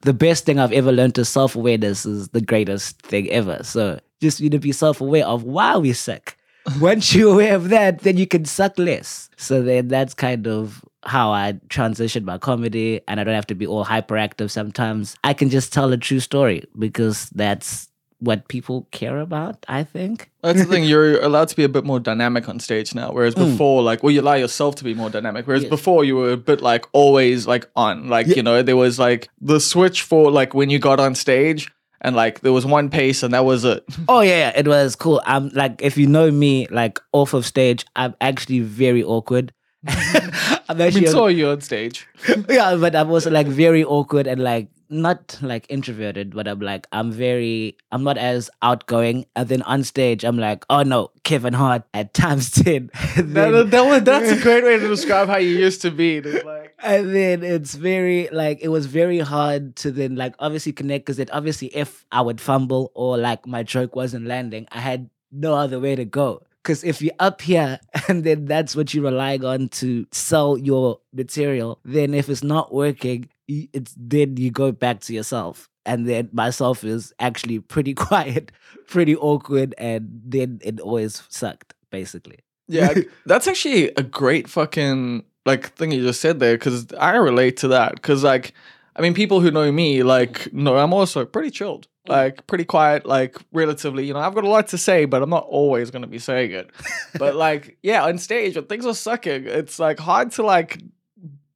the 0.02 0.14
best 0.14 0.46
thing 0.46 0.60
I've 0.60 0.74
ever 0.74 0.92
learned 0.92 1.18
is 1.18 1.30
self 1.30 1.56
awareness 1.56 2.06
is 2.06 2.30
the 2.30 2.42
greatest 2.42 3.02
thing 3.02 3.30
ever. 3.30 3.64
So 3.64 4.00
just 4.22 4.40
you 4.40 4.50
to 4.50 4.60
be 4.60 4.72
self 4.72 5.02
aware 5.02 5.26
of 5.26 5.44
why 5.44 5.78
we 5.78 5.94
suck. 5.94 6.36
Once 6.80 7.14
you're 7.14 7.34
aware 7.34 7.56
of 7.56 7.70
that, 7.70 8.00
then 8.00 8.16
you 8.18 8.28
can 8.28 8.46
suck 8.46 8.78
less. 8.78 9.30
So 9.38 9.62
then 9.62 9.90
that's 9.90 10.14
kind 10.14 10.48
of 10.48 10.84
how 11.06 11.32
I 11.32 11.60
transition 11.70 12.26
my 12.26 12.38
comedy 12.38 13.02
and 13.08 13.20
I 13.20 13.24
don't 13.24 13.36
have 13.36 13.48
to 13.48 13.56
be 13.56 13.68
all 13.68 13.86
hyperactive 13.86 14.50
sometimes. 14.52 15.16
I 15.24 15.34
can 15.34 15.50
just 15.50 15.74
tell 15.74 15.92
a 15.92 15.98
true 15.98 16.20
story 16.20 16.64
because 16.78 17.30
that's 17.32 17.90
what 18.20 18.48
people 18.48 18.88
care 18.92 19.20
about, 19.20 19.66
I 19.68 19.84
think. 19.84 20.32
That's 20.42 20.60
the 20.60 20.66
thing. 20.66 20.84
You're 20.92 21.22
allowed 21.22 21.50
to 21.50 21.56
be 21.58 21.66
a 21.66 21.70
bit 21.70 21.84
more 21.84 22.00
dynamic 22.00 22.48
on 22.48 22.60
stage 22.62 22.96
now, 22.96 23.12
whereas 23.12 23.36
Mm. 23.36 23.52
before, 23.52 23.82
like, 23.84 24.02
well, 24.02 24.12
you 24.12 24.22
allow 24.22 24.36
yourself 24.36 24.76
to 24.76 24.86
be 24.86 24.94
more 24.94 25.10
dynamic. 25.10 25.46
Whereas 25.46 25.64
Yes. 25.64 25.70
before, 25.70 26.06
you 26.06 26.16
were 26.16 26.32
a 26.32 26.38
bit 26.38 26.62
like 26.62 26.86
always 26.94 27.48
like 27.48 27.68
on, 27.76 28.08
like 28.08 28.28
Yeah. 28.28 28.36
you 28.36 28.44
know, 28.44 28.62
there 28.62 28.78
was 28.78 28.98
like 28.98 29.28
the 29.42 29.60
switch 29.60 30.04
for 30.04 30.32
like 30.32 30.54
when 30.54 30.70
you 30.70 30.80
got 30.80 31.02
on 31.02 31.16
stage, 31.16 31.70
and 32.00 32.16
like 32.16 32.40
there 32.42 32.54
was 32.54 32.66
one 32.66 32.90
pace, 32.90 33.24
and 33.24 33.34
that 33.34 33.44
was 33.44 33.66
it. 33.66 33.84
Oh 34.08 34.22
yeah, 34.22 34.38
yeah, 34.52 34.54
it 34.60 34.68
was 34.70 34.96
cool. 34.96 35.22
I'm 35.26 35.50
like, 35.50 35.82
if 35.82 35.98
you 35.98 36.08
know 36.08 36.32
me, 36.32 36.68
like 36.72 37.00
off 37.12 37.34
of 37.34 37.46
stage, 37.46 37.86
I'm 37.98 38.16
actually 38.22 38.60
very 38.62 39.04
awkward. 39.04 39.52
We 39.84 40.82
actually, 40.82 41.08
saw 41.08 41.28
you 41.28 41.50
on 41.50 41.62
stage. 41.62 42.08
yeah, 42.50 42.76
but 42.76 42.96
I'm 42.96 43.12
also 43.12 43.30
like 43.30 43.48
very 43.48 43.84
awkward 43.84 44.28
and 44.28 44.42
like 44.42 44.70
not 44.90 45.38
like 45.42 45.66
introverted, 45.70 46.34
but 46.34 46.48
I'm 46.48 46.60
like 46.60 46.88
I'm 46.92 47.12
very, 47.12 47.78
I'm 47.92 48.04
not 48.04 48.18
as 48.18 48.50
outgoing. 48.62 49.26
And 49.36 49.50
then 49.50 49.62
on 49.64 49.84
stage, 49.84 50.24
I'm 50.24 50.38
like, 50.38 50.66
oh 50.70 50.84
no, 50.84 51.12
Kevin 51.24 51.54
Hart 51.54 51.84
at 51.94 52.14
times 52.14 52.52
ten. 52.64 52.92
Then- 53.18 53.70
that 53.70 53.86
was, 53.86 54.04
that's 54.04 54.32
a 54.32 54.42
great 54.42 54.64
way 54.64 54.80
to 54.80 54.88
describe 54.88 55.28
how 55.28 55.38
you 55.38 55.56
used 55.58 55.82
to 55.82 55.92
be. 55.92 56.22
Like, 56.22 56.76
and 56.84 57.14
then 57.14 57.44
it's 57.44 57.76
very 57.76 58.30
like 58.32 58.60
it 58.62 58.70
was 58.70 58.86
very 58.86 59.20
hard 59.20 59.76
to 59.78 59.92
then 59.92 60.16
like 60.16 60.36
obviously 60.40 60.72
connect 60.72 61.06
because 61.06 61.20
it 61.20 61.30
obviously 61.34 61.68
if 61.76 62.06
I 62.12 62.22
would 62.22 62.40
fumble 62.40 62.92
or 62.96 63.18
like 63.18 63.46
my 63.46 63.64
joke 63.64 63.96
wasn't 63.96 64.28
landing, 64.28 64.68
I 64.72 64.80
had 64.80 65.10
no 65.32 65.56
other 65.56 65.80
way 65.80 65.96
to 65.96 66.06
go. 66.06 66.44
Because 66.64 66.84
if 66.84 67.02
you're 67.02 67.14
up 67.20 67.42
here 67.42 67.80
and 68.08 68.24
then 68.24 68.46
that's 68.46 68.76
what 68.76 68.94
you're 68.94 69.04
relying 69.04 69.44
on 69.44 69.70
to 69.70 70.08
sell 70.12 70.58
your 70.58 71.00
material, 71.14 71.80
then 71.84 72.14
if 72.14 72.30
it's 72.30 72.44
not 72.44 72.74
working, 72.74 73.30
it's 73.48 73.94
then 73.98 74.38
you 74.38 74.50
go 74.52 74.72
back 74.72 75.02
to 75.02 75.14
yourself. 75.14 75.70
And 75.86 76.08
then 76.08 76.30
myself 76.32 76.86
is 76.86 77.14
actually 77.20 77.60
pretty 77.74 77.94
quiet, 77.94 78.52
pretty 78.88 79.16
awkward, 79.16 79.76
and 79.78 80.22
then 80.26 80.60
it 80.64 80.80
always 80.80 81.22
sucked, 81.30 81.74
basically. 81.92 82.40
yeah, 82.70 82.94
that's 83.26 83.48
actually 83.48 83.90
a 83.98 84.04
great 84.04 84.50
fucking 84.50 85.26
like 85.46 85.74
thing 85.74 85.92
you 85.92 86.02
just 86.02 86.22
said 86.22 86.40
there 86.40 86.58
because 86.58 86.88
I 86.94 87.16
relate 87.18 87.58
to 87.58 87.68
that 87.70 87.96
because 87.96 88.24
like 88.24 88.54
I 88.96 89.02
mean 89.02 89.14
people 89.14 89.42
who 89.42 89.52
know 89.52 89.70
me 89.72 90.02
like 90.04 90.52
know 90.54 90.78
I'm 90.78 90.94
also 90.94 91.26
pretty 91.26 91.52
chilled 91.52 91.88
like 92.08 92.46
pretty 92.48 92.66
quiet 92.66 93.06
like 93.06 93.38
relatively 93.54 94.06
you 94.06 94.14
know 94.14 94.20
I've 94.20 94.36
got 94.36 94.44
a 94.44 94.50
lot 94.50 94.68
to 94.70 94.78
say 94.78 95.06
but 95.06 95.22
I'm 95.22 95.30
not 95.30 95.46
always 95.48 95.90
gonna 95.90 96.08
be 96.08 96.20
saying 96.20 96.52
it 96.52 96.70
but 97.18 97.36
like 97.36 97.78
yeah 97.82 98.04
on 98.04 98.18
stage 98.18 98.56
when 98.56 98.66
things 98.66 98.86
are 98.86 98.94
sucking 98.94 99.46
it's 99.46 99.80
like 99.80 100.00
hard 100.00 100.32
to 100.34 100.44
like 100.44 100.82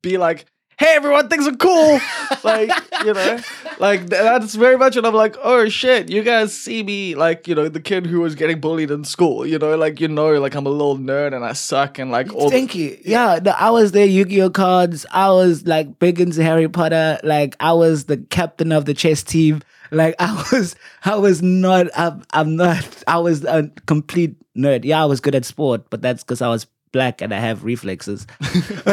be 0.01 0.17
like 0.17 0.45
hey 0.79 0.93
everyone 0.95 1.27
things 1.27 1.47
are 1.47 1.55
cool 1.55 1.99
like 2.43 2.71
you 3.03 3.11
know 3.11 3.39
like 3.79 4.05
that's 4.05 4.53
very 4.53 4.77
much 4.77 4.95
and 4.95 5.07
i'm 5.07 5.13
like 5.13 5.35
oh 5.41 5.67
shit 5.67 6.09
you 6.09 6.21
guys 6.21 6.55
see 6.55 6.83
me 6.83 7.15
like 7.15 7.47
you 7.47 7.55
know 7.55 7.67
the 7.67 7.79
kid 7.79 8.05
who 8.05 8.21
was 8.21 8.35
getting 8.35 8.59
bullied 8.59 8.91
in 8.91 9.03
school 9.03 9.45
you 9.45 9.57
know 9.57 9.75
like 9.75 9.99
you 9.99 10.07
know 10.07 10.39
like 10.39 10.53
i'm 10.53 10.67
a 10.67 10.69
little 10.69 10.95
nerd 10.97 11.35
and 11.35 11.43
i 11.43 11.51
suck 11.51 11.97
and 11.97 12.11
like 12.11 12.31
all 12.33 12.51
Thank 12.51 12.75
you. 12.75 12.97
Yeah, 13.03 13.39
no, 13.43 13.51
I 13.51 13.71
was 13.71 13.91
there. 13.91 14.05
Yu-Gi-Oh 14.05 14.51
cards. 14.51 15.05
I 15.11 15.29
was 15.31 15.65
like 15.65 15.99
big 15.99 16.21
into 16.21 16.43
Harry 16.43 16.69
Potter. 16.69 17.19
Like 17.23 17.55
I 17.59 17.73
was 17.73 18.05
the 18.05 18.17
captain 18.17 18.71
of 18.71 18.85
the 18.85 18.93
chess 18.93 19.23
team. 19.23 19.61
Like 19.91 20.15
I 20.19 20.45
was, 20.51 20.75
I 21.05 21.15
was 21.15 21.41
not. 21.41 21.87
I'm, 21.97 22.23
I'm 22.33 22.55
not. 22.55 23.03
I 23.07 23.17
was 23.19 23.43
a 23.43 23.69
complete 23.85 24.35
nerd. 24.55 24.85
Yeah, 24.85 25.01
I 25.01 25.05
was 25.05 25.19
good 25.19 25.35
at 25.35 25.45
sport, 25.45 25.89
but 25.89 26.01
that's 26.01 26.23
because 26.23 26.41
I 26.41 26.49
was 26.49 26.65
black 26.91 27.21
and 27.21 27.33
I 27.33 27.39
have 27.39 27.63
reflexes. 27.63 28.25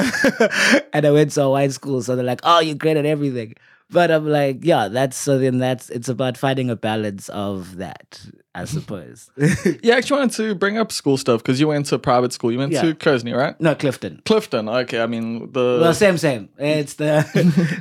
and 0.92 1.04
I 1.06 1.10
went 1.10 1.32
to 1.32 1.42
a 1.42 1.50
white 1.50 1.72
school, 1.72 2.02
so 2.02 2.16
they're 2.16 2.24
like, 2.24 2.40
"Oh, 2.44 2.60
you're 2.60 2.74
great 2.76 2.96
at 2.96 3.06
everything." 3.06 3.54
But 3.90 4.10
I'm 4.10 4.26
like, 4.26 4.60
yeah, 4.64 4.88
that's 4.88 5.16
so. 5.16 5.38
Then 5.38 5.58
that's 5.58 5.90
it's 5.90 6.08
about 6.08 6.36
finding 6.38 6.70
a 6.70 6.76
balance 6.76 7.28
of 7.28 7.76
that, 7.76 8.20
I 8.54 8.64
suppose. 8.74 9.30
yeah 9.82 9.94
i 9.94 9.98
actually 9.98 10.18
wanted 10.20 10.36
to 10.36 10.54
bring 10.54 10.78
up 10.78 10.90
school 10.90 11.16
stuff 11.16 11.42
because 11.42 11.60
you 11.60 11.68
went 11.68 11.86
to 11.86 11.98
private 11.98 12.32
school 12.32 12.50
you 12.50 12.58
went 12.58 12.72
Yeah. 12.72 12.82
to 12.82 12.94
Kearsney 12.94 13.32
right 13.34 13.60
no, 13.60 13.74
Clifton. 13.74 14.22
clifton 14.24 14.68
okay 14.68 15.00
i 15.02 15.06
mean 15.06 15.52
the 15.52 15.78
Well, 15.82 15.92
same, 15.94 16.16
same. 16.18 16.48
It's 16.58 16.94
the 16.94 17.24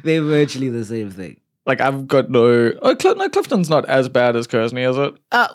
they're 0.04 0.22
virtually 0.22 0.70
the 0.70 0.84
same 0.86 1.10
thing. 1.12 1.38
Like 1.66 1.80
i've 1.80 2.08
got 2.08 2.30
no 2.30 2.74
oh 2.82 2.96
Cl- 3.00 3.16
no 3.16 3.30
clifton's 3.30 3.70
not 3.70 3.86
as 3.88 4.10
bad 4.10 4.36
as 4.36 4.48
Kearsney 4.48 4.82
is 4.84 4.98
it 4.98 5.14
Uh, 5.32 5.48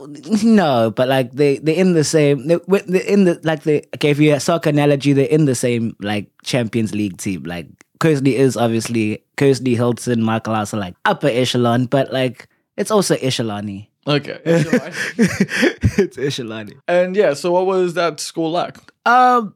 no, 0.43 0.91
but 0.91 1.07
like 1.09 1.33
they 1.33 1.59
they're 1.59 1.75
in 1.77 1.93
the 1.93 2.05
same. 2.05 2.47
They, 2.47 2.59
they're 2.87 3.03
in 3.03 3.25
the 3.25 3.39
like 3.45 3.65
the 3.65 3.85
okay. 3.97 4.11
If 4.11 4.19
you 4.19 4.31
have 4.33 4.43
soccer 4.43 4.71
analogy, 4.71 5.13
they're 5.13 5.27
in 5.27 5.45
the 5.45 5.55
same 5.55 5.95
like 6.01 6.31
Champions 6.45 6.95
League 6.95 7.19
team. 7.19 7.43
Like 7.43 7.67
Kearsney 8.01 8.37
is 8.37 8.57
obviously 8.57 9.23
Kearsney, 9.37 9.75
Hilton, 9.75 10.23
Michael 10.23 10.55
are 10.55 10.67
like 10.73 10.95
upper 11.05 11.29
echelon, 11.29 11.85
but 11.87 12.11
like 12.13 12.49
it's 12.79 12.91
also 12.91 13.15
echelony. 13.17 13.89
okay 14.07 14.41
it's 14.47 16.17
echelony. 16.17 16.73
and 16.89 17.15
yeah 17.17 17.35
so 17.35 17.53
what 17.53 17.67
was 17.67 17.93
that 17.95 18.19
school 18.21 18.51
like 18.51 18.79
Um, 19.05 19.55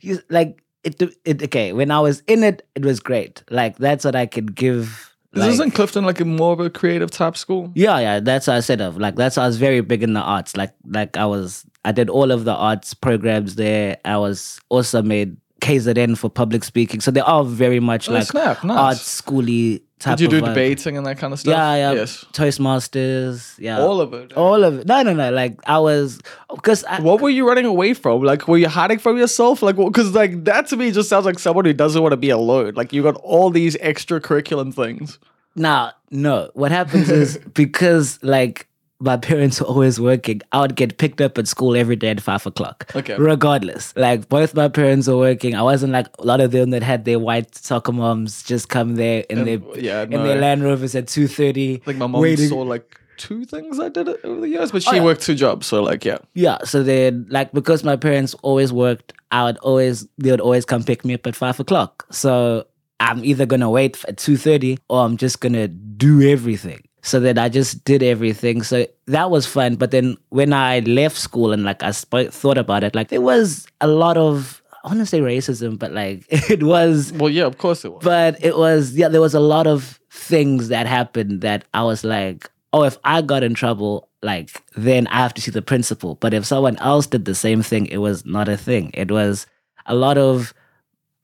you, 0.00 0.20
like 0.30 0.62
it, 0.84 1.00
it. 1.24 1.42
Okay, 1.42 1.72
when 1.74 1.90
I 1.90 2.00
was 2.00 2.22
in 2.26 2.42
it, 2.42 2.66
it 2.74 2.84
was 2.84 3.00
great. 3.00 3.42
Like 3.50 3.76
that's 3.76 4.04
what 4.04 4.16
I 4.16 4.24
could 4.26 4.54
give. 4.54 5.09
Like- 5.32 5.50
isn't 5.50 5.70
clifton 5.72 6.04
like 6.04 6.20
a 6.20 6.24
more 6.24 6.52
of 6.52 6.60
a 6.60 6.68
creative 6.70 7.10
type 7.10 7.36
school 7.36 7.70
Yeah, 7.74 7.98
yeah, 8.00 8.20
that's 8.20 8.46
what 8.48 8.56
I 8.56 8.60
said 8.60 8.80
of. 8.80 8.98
Like 8.98 9.16
that's 9.16 9.38
I 9.38 9.46
was 9.46 9.58
very 9.58 9.80
big 9.80 10.02
in 10.02 10.12
the 10.14 10.20
arts. 10.20 10.56
Like 10.56 10.72
like 10.84 11.16
I 11.16 11.26
was 11.26 11.64
I 11.84 11.92
did 11.92 12.10
all 12.10 12.30
of 12.30 12.44
the 12.44 12.54
arts 12.54 12.94
programs 12.94 13.54
there. 13.54 13.98
I 14.04 14.16
was 14.18 14.60
also 14.68 15.02
made 15.02 15.36
KZN 15.60 16.16
for 16.18 16.28
public 16.30 16.64
speaking. 16.64 17.00
So 17.00 17.10
they 17.10 17.20
are 17.20 17.44
very 17.44 17.80
much 17.80 18.08
Oh, 18.08 18.12
like 18.12 18.24
snap, 18.26 18.64
nice. 18.64 18.78
arts 18.78 19.20
schooly 19.22 19.82
type 19.98 20.16
Did 20.16 20.32
you 20.32 20.40
do 20.40 20.46
debating 20.46 20.96
and 20.96 21.06
that 21.06 21.18
kind 21.18 21.32
of 21.32 21.38
stuff? 21.40 21.52
Yeah, 21.52 21.74
yeah. 21.76 21.92
Yes. 21.92 22.24
Toastmasters. 22.32 23.58
Yeah. 23.58 23.80
All 23.80 24.00
of 24.00 24.14
it. 24.14 24.32
all 24.32 24.64
of 24.64 24.78
it. 24.80 24.86
No, 24.86 25.02
no, 25.02 25.12
no. 25.12 25.30
Like 25.30 25.58
I 25.66 25.78
was 25.78 26.18
because 26.54 26.84
What 27.00 27.20
were 27.20 27.30
you 27.30 27.46
running 27.46 27.66
away 27.66 27.94
from? 27.94 28.22
Like, 28.22 28.48
were 28.48 28.58
you 28.58 28.68
hiding 28.68 28.98
from 28.98 29.18
yourself? 29.18 29.62
Like, 29.62 29.76
because 29.76 30.14
like 30.14 30.44
that 30.44 30.66
to 30.68 30.76
me 30.76 30.90
just 30.90 31.08
sounds 31.08 31.26
like 31.26 31.38
someone 31.38 31.64
who 31.64 31.72
doesn't 31.72 32.00
want 32.00 32.12
to 32.12 32.16
be 32.16 32.30
alone. 32.30 32.74
Like, 32.74 32.92
you 32.92 33.02
got 33.02 33.16
all 33.16 33.50
these 33.50 33.76
extracurricular 33.76 34.72
things. 34.74 35.18
Now, 35.56 35.92
no. 36.10 36.50
What 36.54 36.70
happens 36.72 37.10
is 37.10 37.38
because 37.54 38.18
like 38.22 38.66
my 39.02 39.16
parents 39.16 39.60
were 39.60 39.66
always 39.66 39.98
working, 39.98 40.42
I 40.52 40.60
would 40.60 40.76
get 40.76 40.98
picked 40.98 41.20
up 41.22 41.38
at 41.38 41.48
school 41.48 41.74
every 41.74 41.96
day 41.96 42.10
at 42.10 42.20
five 42.20 42.44
o'clock. 42.46 42.90
Okay. 42.94 43.16
Regardless. 43.16 43.94
Like 43.96 44.28
both 44.28 44.54
my 44.54 44.68
parents 44.68 45.08
were 45.08 45.16
working. 45.16 45.54
I 45.54 45.62
wasn't 45.62 45.92
like 45.92 46.06
a 46.18 46.24
lot 46.24 46.40
of 46.40 46.50
them 46.50 46.70
that 46.70 46.82
had 46.82 47.04
their 47.06 47.18
white 47.18 47.54
soccer 47.54 47.92
moms 47.92 48.42
just 48.42 48.68
come 48.68 48.96
there 48.96 49.24
in 49.30 49.38
And- 49.38 49.46
their 49.48 49.78
yeah, 49.80 50.02
in 50.02 50.10
their. 50.10 50.38
Land 50.40 50.62
Rovers 50.62 50.94
at 50.94 51.08
two 51.08 51.26
thirty. 51.28 51.82
Like, 51.86 51.96
my 51.96 52.06
mom 52.06 52.20
waiting. 52.20 52.48
saw 52.48 52.60
like 52.60 52.98
two 53.16 53.44
things 53.44 53.78
I 53.78 53.88
did 53.90 54.08
it 54.08 54.20
over 54.24 54.40
the 54.40 54.48
years, 54.48 54.70
but 54.72 54.82
Oh, 54.86 54.90
she 54.90 54.96
yeah. 54.96 55.04
worked 55.04 55.20
two 55.22 55.34
jobs. 55.34 55.66
So, 55.66 55.82
like, 55.82 56.04
yeah. 56.04 56.18
Yeah. 56.34 56.58
So 56.64 56.82
then 56.82 57.26
like 57.30 57.52
because 57.52 57.84
my 57.84 57.96
parents 57.96 58.34
always 58.42 58.72
worked, 58.72 59.12
I 59.30 59.44
would 59.44 59.58
always 59.58 60.06
they 60.18 60.30
would 60.30 60.40
always 60.40 60.64
come 60.64 60.82
pick 60.84 61.04
me 61.04 61.14
up 61.14 61.26
at 61.26 61.34
five 61.36 61.58
o'clock. 61.60 62.06
So 62.10 62.66
I'm 63.00 63.24
either 63.24 63.46
gonna 63.46 63.70
wait 63.70 64.04
at 64.08 64.18
two 64.18 64.36
thirty 64.36 64.78
or 64.88 65.04
I'm 65.04 65.16
just 65.16 65.40
gonna 65.40 65.68
do 65.68 66.22
everything. 66.22 66.82
So 67.02 67.18
then 67.20 67.38
I 67.38 67.48
just 67.48 67.84
did 67.84 68.02
everything. 68.02 68.62
So 68.62 68.86
that 69.06 69.30
was 69.30 69.46
fun. 69.46 69.76
But 69.76 69.90
then 69.90 70.16
when 70.28 70.52
I 70.52 70.80
left 70.80 71.16
school 71.16 71.52
and 71.52 71.64
like 71.64 71.82
I 71.82 71.92
sp- 71.96 72.30
thought 72.30 72.58
about 72.58 72.84
it, 72.84 72.94
like 72.94 73.08
there 73.08 73.20
was 73.20 73.66
a 73.80 73.86
lot 73.86 74.16
of 74.16 74.62
I 74.82 74.88
want 74.88 75.00
to 75.00 75.06
say 75.06 75.20
racism, 75.20 75.78
but 75.78 75.92
like 75.92 76.24
it 76.30 76.62
was 76.62 77.12
Well, 77.12 77.30
yeah, 77.30 77.44
of 77.44 77.58
course 77.58 77.84
it 77.84 77.92
was. 77.92 78.02
but 78.02 78.42
it 78.42 78.56
was 78.56 78.94
yeah 78.94 79.08
there 79.08 79.20
was 79.20 79.34
a 79.34 79.40
lot 79.40 79.66
of 79.66 80.00
things 80.10 80.68
that 80.68 80.86
happened 80.86 81.40
that 81.40 81.64
i 81.72 81.82
was 81.82 82.02
like 82.02 82.50
oh 82.72 82.82
if 82.82 82.98
i 83.04 83.22
got 83.22 83.42
in 83.44 83.54
trouble 83.54 84.08
like 84.22 84.60
then 84.76 85.06
i 85.06 85.16
have 85.18 85.32
to 85.32 85.40
see 85.40 85.52
the 85.52 85.62
principal 85.62 86.16
but 86.16 86.34
if 86.34 86.44
someone 86.44 86.76
else 86.78 87.06
did 87.06 87.24
the 87.26 87.34
same 87.34 87.62
thing 87.62 87.86
it 87.86 87.98
was 87.98 88.26
not 88.26 88.48
a 88.48 88.56
thing 88.56 88.90
it 88.92 89.10
was 89.10 89.46
a 89.86 89.94
lot 89.94 90.18
of 90.18 90.52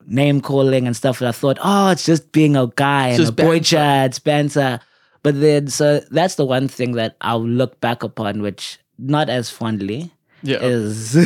name 0.05 0.39
calling 0.39 0.87
and 0.87 0.95
stuff. 0.95 1.19
And 1.19 1.27
I 1.27 1.31
thought, 1.33 1.57
oh, 1.61 1.89
it's 1.91 2.05
just 2.05 2.31
being 2.31 2.55
a 2.55 2.67
guy 2.75 3.09
and 3.09 3.17
just 3.17 3.33
a 3.33 3.35
boy 3.35 3.55
banter. 3.55 3.63
chat, 3.65 4.05
it's 4.11 4.19
banter. 4.19 4.79
But 5.23 5.39
then, 5.41 5.67
so 5.67 5.99
that's 6.11 6.35
the 6.35 6.45
one 6.45 6.67
thing 6.67 6.93
that 6.93 7.17
I'll 7.21 7.43
look 7.45 7.79
back 7.81 8.03
upon, 8.03 8.41
which 8.41 8.79
not 8.99 9.29
as 9.29 9.49
fondly 9.49 10.11
Yeah. 10.43 10.59
is 10.61 11.17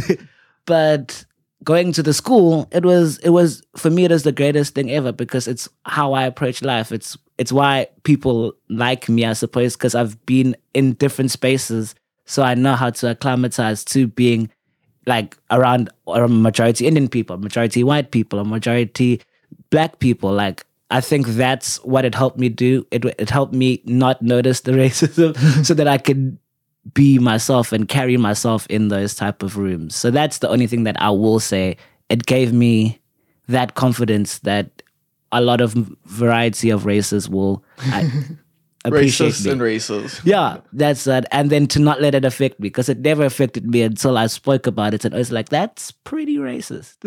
but 0.66 1.26
going 1.64 1.92
to 1.94 2.02
the 2.04 2.14
school 2.14 2.68
it 2.72 2.84
was 2.84 3.18
it 3.20 3.30
was 3.30 3.62
for 3.78 3.90
me 3.90 4.04
it 4.06 4.12
was 4.12 4.24
the 4.24 4.32
greatest 4.32 4.74
thing 4.74 4.90
ever 4.92 5.12
because 5.12 5.48
it's 5.48 5.70
how 5.86 6.12
i 6.14 6.24
approach 6.24 6.62
life 6.64 6.92
it's 6.92 7.16
it's 7.38 7.52
why 7.52 7.86
people 8.04 8.54
like 8.70 9.08
me 9.08 9.26
i 9.26 9.34
suppose 9.34 9.76
because 9.76 9.94
i've 9.94 10.18
been 10.26 10.56
in 10.74 10.94
different 10.94 11.30
spaces 11.30 11.94
so 12.26 12.42
i 12.42 12.56
know 12.56 12.74
how 12.76 12.90
to 12.90 13.12
acclimatize 13.12 13.84
to 13.86 14.08
being 14.08 14.50
like 15.06 15.38
around 15.52 15.90
a 16.08 16.28
majority 16.28 16.88
indian 16.88 17.08
people 17.08 17.38
majority 17.38 17.84
white 17.84 18.10
people 18.12 18.40
a 18.40 18.44
majority 18.46 19.22
black 19.70 20.00
people 20.00 20.32
like 20.34 20.66
I 20.92 21.02
think 21.02 21.26
that's 21.28 21.78
what 21.84 22.06
it 22.06 22.14
helped 22.14 22.38
me 22.38 22.50
do. 22.50 22.86
It 22.92 23.06
it 23.18 23.30
helped 23.30 23.54
me 23.54 23.82
not 23.86 24.22
notice 24.22 24.62
the 24.62 24.72
racism, 24.84 25.36
so 25.66 25.74
that 25.74 25.88
I 25.88 25.98
could 25.98 26.38
be 26.94 27.20
myself 27.20 27.72
and 27.72 27.88
carry 27.88 28.18
myself 28.18 28.66
in 28.70 28.88
those 28.90 29.16
type 29.16 29.44
of 29.44 29.58
rooms. 29.58 29.96
So 29.96 30.12
that's 30.12 30.40
the 30.40 30.50
only 30.50 30.68
thing 30.68 30.84
that 30.84 31.00
I 31.02 31.10
will 31.12 31.40
say. 31.40 31.78
It 32.10 32.26
gave 32.26 32.52
me 32.54 33.00
that 33.48 33.76
confidence 33.76 34.40
that 34.40 34.84
a 35.32 35.40
lot 35.42 35.62
of 35.62 35.74
variety 36.06 36.70
of 36.72 36.86
races 36.86 37.30
will 37.30 37.64
I, 37.78 38.12
appreciate 38.86 39.32
Racists 39.32 39.46
me. 39.46 39.52
and 39.52 39.62
races. 39.62 40.20
yeah, 40.26 40.58
that's 40.74 41.04
that. 41.06 41.26
And 41.32 41.50
then 41.50 41.68
to 41.68 41.80
not 41.80 42.02
let 42.02 42.16
it 42.16 42.26
affect 42.26 42.60
me 42.60 42.68
because 42.68 42.90
it 42.90 43.00
never 43.00 43.24
affected 43.24 43.66
me 43.70 43.84
until 43.84 44.18
I 44.18 44.28
spoke 44.28 44.68
about 44.68 44.94
it, 44.94 45.06
and 45.06 45.14
I 45.14 45.18
was 45.20 45.32
like, 45.32 45.50
"That's 45.50 45.92
pretty 45.92 46.38
racist." 46.38 46.98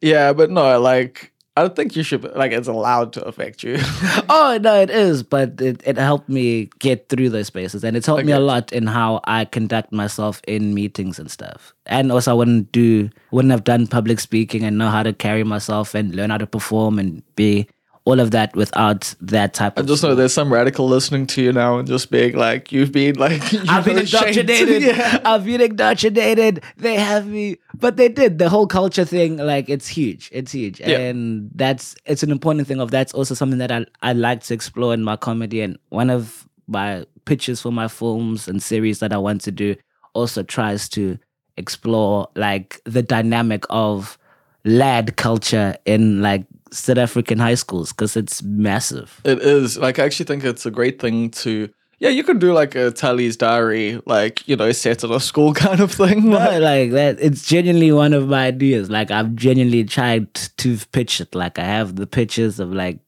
Yeah, 0.00 0.32
but 0.32 0.50
no, 0.50 0.80
like 0.80 1.32
I 1.56 1.62
don't 1.62 1.76
think 1.76 1.94
you 1.94 2.02
should 2.02 2.24
like 2.34 2.50
it's 2.50 2.66
allowed 2.66 3.12
to 3.12 3.24
affect 3.24 3.62
you. 3.62 3.76
oh 4.28 4.58
no, 4.60 4.80
it 4.80 4.90
is, 4.90 5.22
but 5.22 5.60
it, 5.60 5.80
it 5.86 5.96
helped 5.96 6.28
me 6.28 6.68
get 6.80 7.08
through 7.08 7.30
those 7.30 7.46
spaces, 7.46 7.84
and 7.84 7.96
it's 7.96 8.06
helped 8.06 8.24
me 8.24 8.32
a 8.32 8.40
lot 8.40 8.72
in 8.72 8.88
how 8.88 9.20
I 9.22 9.44
conduct 9.44 9.92
myself 9.92 10.42
in 10.48 10.74
meetings 10.74 11.20
and 11.20 11.30
stuff. 11.30 11.72
And 11.86 12.10
also, 12.10 12.32
I 12.32 12.34
wouldn't 12.34 12.72
do, 12.72 13.08
wouldn't 13.30 13.52
have 13.52 13.62
done 13.62 13.86
public 13.86 14.18
speaking 14.18 14.64
and 14.64 14.78
know 14.78 14.88
how 14.88 15.04
to 15.04 15.12
carry 15.12 15.44
myself 15.44 15.94
and 15.94 16.12
learn 16.16 16.30
how 16.30 16.38
to 16.38 16.46
perform 16.46 16.98
and 16.98 17.22
be 17.36 17.68
all 18.06 18.20
of 18.20 18.32
that 18.32 18.54
without 18.54 19.14
that 19.20 19.54
type 19.54 19.78
I 19.78 19.82
just 19.82 20.02
know 20.02 20.14
there's 20.14 20.34
some 20.34 20.52
radical 20.52 20.86
listening 20.86 21.26
to 21.28 21.42
you 21.42 21.52
now 21.52 21.78
and 21.78 21.88
just 21.88 22.10
being 22.10 22.36
like, 22.36 22.70
you've 22.70 22.92
been 22.92 23.14
like, 23.16 23.50
you 23.52 23.62
I've 23.66 23.86
been 23.86 23.98
indoctrinated. 23.98 24.82
yeah. 24.96 25.20
I've 25.24 25.46
been 25.46 25.62
indoctrinated. 25.62 26.62
They 26.76 26.96
have 26.96 27.26
me, 27.26 27.56
but 27.74 27.96
they 27.96 28.08
did 28.10 28.38
the 28.38 28.50
whole 28.50 28.66
culture 28.66 29.06
thing. 29.06 29.38
Like 29.38 29.70
it's 29.70 29.88
huge. 29.88 30.28
It's 30.32 30.52
huge, 30.52 30.80
Yeah. 30.80 30.98
and 30.98 31.50
that's 31.54 31.96
it's 32.04 32.22
an 32.22 32.30
important 32.30 32.68
thing. 32.68 32.78
Of 32.80 32.90
that's 32.90 33.14
also 33.14 33.34
something 33.34 33.58
that 33.58 33.72
I 33.72 33.86
I 34.02 34.12
like 34.12 34.42
to 34.44 34.54
explore 34.54 34.92
in 34.92 35.02
my 35.02 35.16
comedy. 35.16 35.62
And 35.62 35.78
one 35.88 36.10
of 36.10 36.46
my 36.66 37.06
pitches 37.24 37.62
for 37.62 37.72
my 37.72 37.88
films 37.88 38.48
and 38.48 38.62
series 38.62 38.98
that 38.98 39.12
I 39.14 39.16
want 39.18 39.40
to 39.42 39.50
do 39.50 39.76
also 40.12 40.42
tries 40.42 40.90
to 40.90 41.18
explore 41.56 42.28
like 42.36 42.80
the 42.84 43.02
dynamic 43.02 43.64
of 43.70 44.18
lad 44.64 45.16
culture 45.16 45.74
in 45.86 46.20
like 46.20 46.44
South 46.74 46.98
African 46.98 47.38
high 47.38 47.54
schools 47.54 47.92
because 47.92 48.16
it's 48.16 48.42
massive. 48.42 49.20
It 49.24 49.40
is. 49.40 49.78
Like, 49.78 49.98
I 49.98 50.04
actually 50.04 50.26
think 50.26 50.44
it's 50.44 50.66
a 50.66 50.70
great 50.70 51.00
thing 51.00 51.30
to. 51.30 51.68
Yeah, 52.00 52.10
you 52.10 52.24
could 52.24 52.40
do 52.40 52.52
like 52.52 52.74
a 52.74 52.90
Tully's 52.90 53.36
diary, 53.36 54.02
like, 54.04 54.46
you 54.48 54.56
know, 54.56 54.72
set 54.72 55.04
at 55.04 55.10
a 55.10 55.20
school 55.20 55.54
kind 55.64 55.80
of 55.80 55.92
thing. 55.92 56.28
No, 56.28 56.38
Like, 56.38 56.60
like 56.60 56.90
that. 56.90 57.16
It's 57.20 57.46
genuinely 57.46 57.92
one 57.92 58.12
of 58.12 58.28
my 58.28 58.46
ideas. 58.46 58.90
Like 58.90 59.10
I've 59.10 59.34
genuinely 59.34 59.84
tried 59.84 60.34
to 60.34 60.76
pitch 60.92 61.20
it. 61.20 61.34
Like 61.34 61.58
I 61.58 61.64
have 61.64 61.96
the 61.96 62.06
pictures 62.06 62.58
of 62.58 62.72
like 62.72 62.98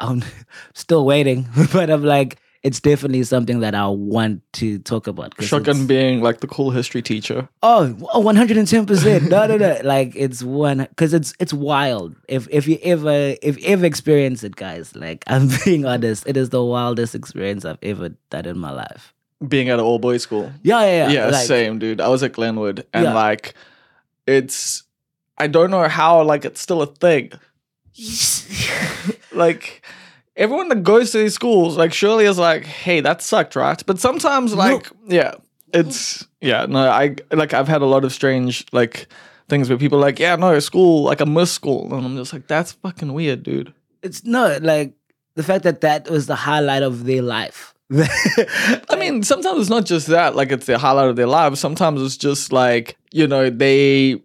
I'm 0.00 0.22
still 0.74 1.04
waiting, 1.04 1.48
but 1.72 1.90
I'm 1.90 2.04
like 2.04 2.38
it's 2.62 2.80
definitely 2.80 3.22
something 3.22 3.60
that 3.60 3.74
I 3.74 3.86
want 3.88 4.42
to 4.54 4.78
talk 4.80 5.06
about. 5.06 5.34
Shotgun 5.42 5.86
being 5.86 6.22
like 6.22 6.40
the 6.40 6.46
cool 6.46 6.70
history 6.70 7.02
teacher. 7.02 7.48
Oh, 7.62 7.88
110 7.90 8.86
percent. 8.86 9.28
No, 9.30 9.46
no, 9.46 9.56
no. 9.56 9.78
Like 9.84 10.14
it's 10.16 10.42
one 10.42 10.78
because 10.88 11.14
it's 11.14 11.34
it's 11.38 11.52
wild. 11.52 12.16
If 12.28 12.48
if 12.50 12.66
you 12.66 12.78
ever 12.82 13.36
if 13.42 13.60
you 13.60 13.66
ever 13.68 13.84
experience 13.86 14.42
it, 14.44 14.56
guys, 14.56 14.94
like 14.96 15.24
I'm 15.28 15.48
being 15.64 15.84
honest, 15.86 16.26
it 16.26 16.36
is 16.36 16.50
the 16.50 16.64
wildest 16.64 17.14
experience 17.14 17.64
I've 17.64 17.78
ever 17.82 18.10
done 18.30 18.46
in 18.46 18.58
my 18.58 18.72
life. 18.72 19.14
Being 19.46 19.68
at 19.68 19.78
an 19.78 19.84
all 19.84 20.00
boys 20.00 20.22
school. 20.22 20.50
Yeah, 20.64 20.80
yeah, 20.80 20.90
yeah. 20.90 21.10
Yeah, 21.10 21.26
like, 21.30 21.46
same, 21.46 21.78
dude. 21.78 22.00
I 22.00 22.08
was 22.08 22.24
at 22.24 22.32
Glenwood 22.32 22.84
and 22.92 23.04
Yeah. 23.04 23.14
like, 23.14 23.54
it's. 24.26 24.82
I 25.40 25.46
don't 25.46 25.70
know 25.70 25.86
how, 25.86 26.20
like, 26.24 26.44
it's 26.44 26.60
still 26.60 26.82
a 26.82 26.86
thing. 26.86 27.30
like 29.32 29.82
everyone 30.38 30.68
that 30.68 30.82
goes 30.82 31.10
to 31.10 31.18
these 31.18 31.34
schools, 31.34 31.76
like 31.76 31.92
surely 31.92 32.24
is 32.24 32.38
like, 32.38 32.64
hey, 32.64 33.00
that 33.00 33.20
sucked, 33.20 33.56
right? 33.56 33.82
But 33.84 34.00
sometimes, 34.00 34.54
like, 34.54 34.88
yeah, 35.06 35.34
it's 35.74 36.26
yeah, 36.40 36.64
no, 36.66 36.88
I 36.88 37.16
like 37.32 37.52
I've 37.52 37.68
had 37.68 37.82
a 37.82 37.86
lot 37.86 38.04
of 38.04 38.12
strange 38.12 38.64
like 38.72 39.08
things 39.48 39.68
where 39.68 39.76
people 39.76 39.98
are 39.98 40.02
like, 40.02 40.18
yeah, 40.18 40.36
no, 40.36 40.58
school, 40.60 41.02
like 41.02 41.20
I 41.20 41.24
miss 41.24 41.52
school, 41.52 41.92
and 41.94 42.06
I'm 42.06 42.16
just 42.16 42.32
like, 42.32 42.46
that's 42.46 42.72
fucking 42.72 43.12
weird, 43.12 43.42
dude. 43.42 43.74
it's 44.02 44.24
no 44.24 44.58
like 44.62 44.94
the 45.34 45.42
fact 45.42 45.64
that 45.64 45.80
that 45.82 46.08
was 46.08 46.26
the 46.26 46.36
highlight 46.36 46.82
of 46.82 47.04
their 47.04 47.22
life. 47.22 47.74
I 47.94 48.96
mean, 48.98 49.22
sometimes 49.22 49.60
it's 49.60 49.70
not 49.70 49.86
just 49.86 50.08
that, 50.08 50.36
like 50.36 50.52
it's 50.52 50.66
the 50.66 50.78
highlight 50.78 51.08
of 51.08 51.16
their 51.16 51.26
lives. 51.26 51.58
Sometimes 51.58 52.02
it's 52.02 52.18
just 52.18 52.52
like, 52.52 52.98
you 53.12 53.26
know, 53.26 53.48
they 53.48 54.20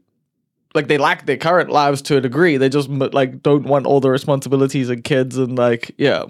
like 0.74 0.88
they 0.88 0.98
lack 0.98 1.26
their 1.26 1.38
current 1.38 1.70
lives 1.70 2.02
to 2.04 2.18
a 2.18 2.22
degree. 2.22 2.58
They 2.58 2.70
just 2.70 2.90
like 2.90 3.42
don't 3.44 3.64
want 3.64 3.86
all 3.86 4.00
the 4.00 4.10
responsibilities 4.10 4.90
and 4.90 5.04
kids 5.04 5.38
and 5.38 5.58
like, 5.58 5.92
yeah. 5.98 6.24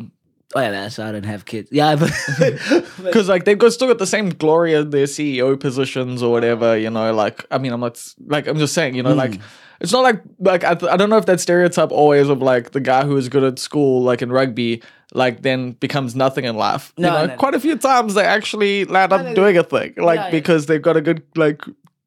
oh 0.55 0.61
yeah, 0.61 0.71
that's 0.71 0.97
why 0.97 1.09
I 1.09 1.11
don't 1.13 1.25
have 1.25 1.45
kids. 1.45 1.69
Yeah, 1.71 1.95
Because 3.01 3.29
like 3.33 3.45
they've 3.45 3.57
got 3.57 3.73
still 3.73 3.87
got 3.87 3.99
the 3.99 4.07
same 4.07 4.29
glory 4.29 4.73
in 4.73 4.89
their 4.89 5.05
CEO 5.05 5.59
positions 5.59 6.21
or 6.21 6.31
whatever, 6.31 6.77
you 6.77 6.89
know. 6.89 7.13
Like 7.13 7.45
I 7.51 7.57
mean, 7.57 7.71
I'm 7.71 7.79
not 7.79 8.03
like 8.27 8.47
I'm 8.47 8.57
just 8.57 8.73
saying, 8.73 8.95
you 8.95 9.03
know, 9.03 9.13
like 9.13 9.35
hmm. 9.35 9.41
it's 9.79 9.91
not 9.93 10.01
like 10.01 10.21
like 10.39 10.63
I, 10.63 10.75
th- 10.75 10.91
I 10.91 10.97
don't 10.97 11.09
know 11.09 11.17
if 11.17 11.25
that 11.27 11.39
stereotype 11.39 11.91
always 11.91 12.27
of 12.29 12.41
like 12.41 12.71
the 12.71 12.81
guy 12.81 13.05
who 13.05 13.15
is 13.17 13.29
good 13.29 13.43
at 13.43 13.59
school, 13.59 14.01
like 14.03 14.21
in 14.21 14.31
rugby, 14.31 14.83
like 15.13 15.41
then 15.41 15.71
becomes 15.73 16.15
nothing 16.15 16.43
in 16.43 16.55
life. 16.57 16.91
You 16.97 17.03
No, 17.03 17.09
know, 17.11 17.19
no, 17.21 17.25
no. 17.27 17.35
quite 17.37 17.53
a 17.55 17.59
few 17.59 17.77
times 17.77 18.13
they 18.15 18.25
actually 18.25 18.83
land 18.85 19.11
No, 19.11 19.17
up 19.17 19.25
no, 19.27 19.35
doing 19.35 19.57
a 19.57 19.63
thing, 19.63 19.93
like 19.97 20.31
because 20.31 20.65
they've 20.65 20.81
got 20.81 20.97
a 20.97 21.01
good 21.01 21.23
like 21.35 21.61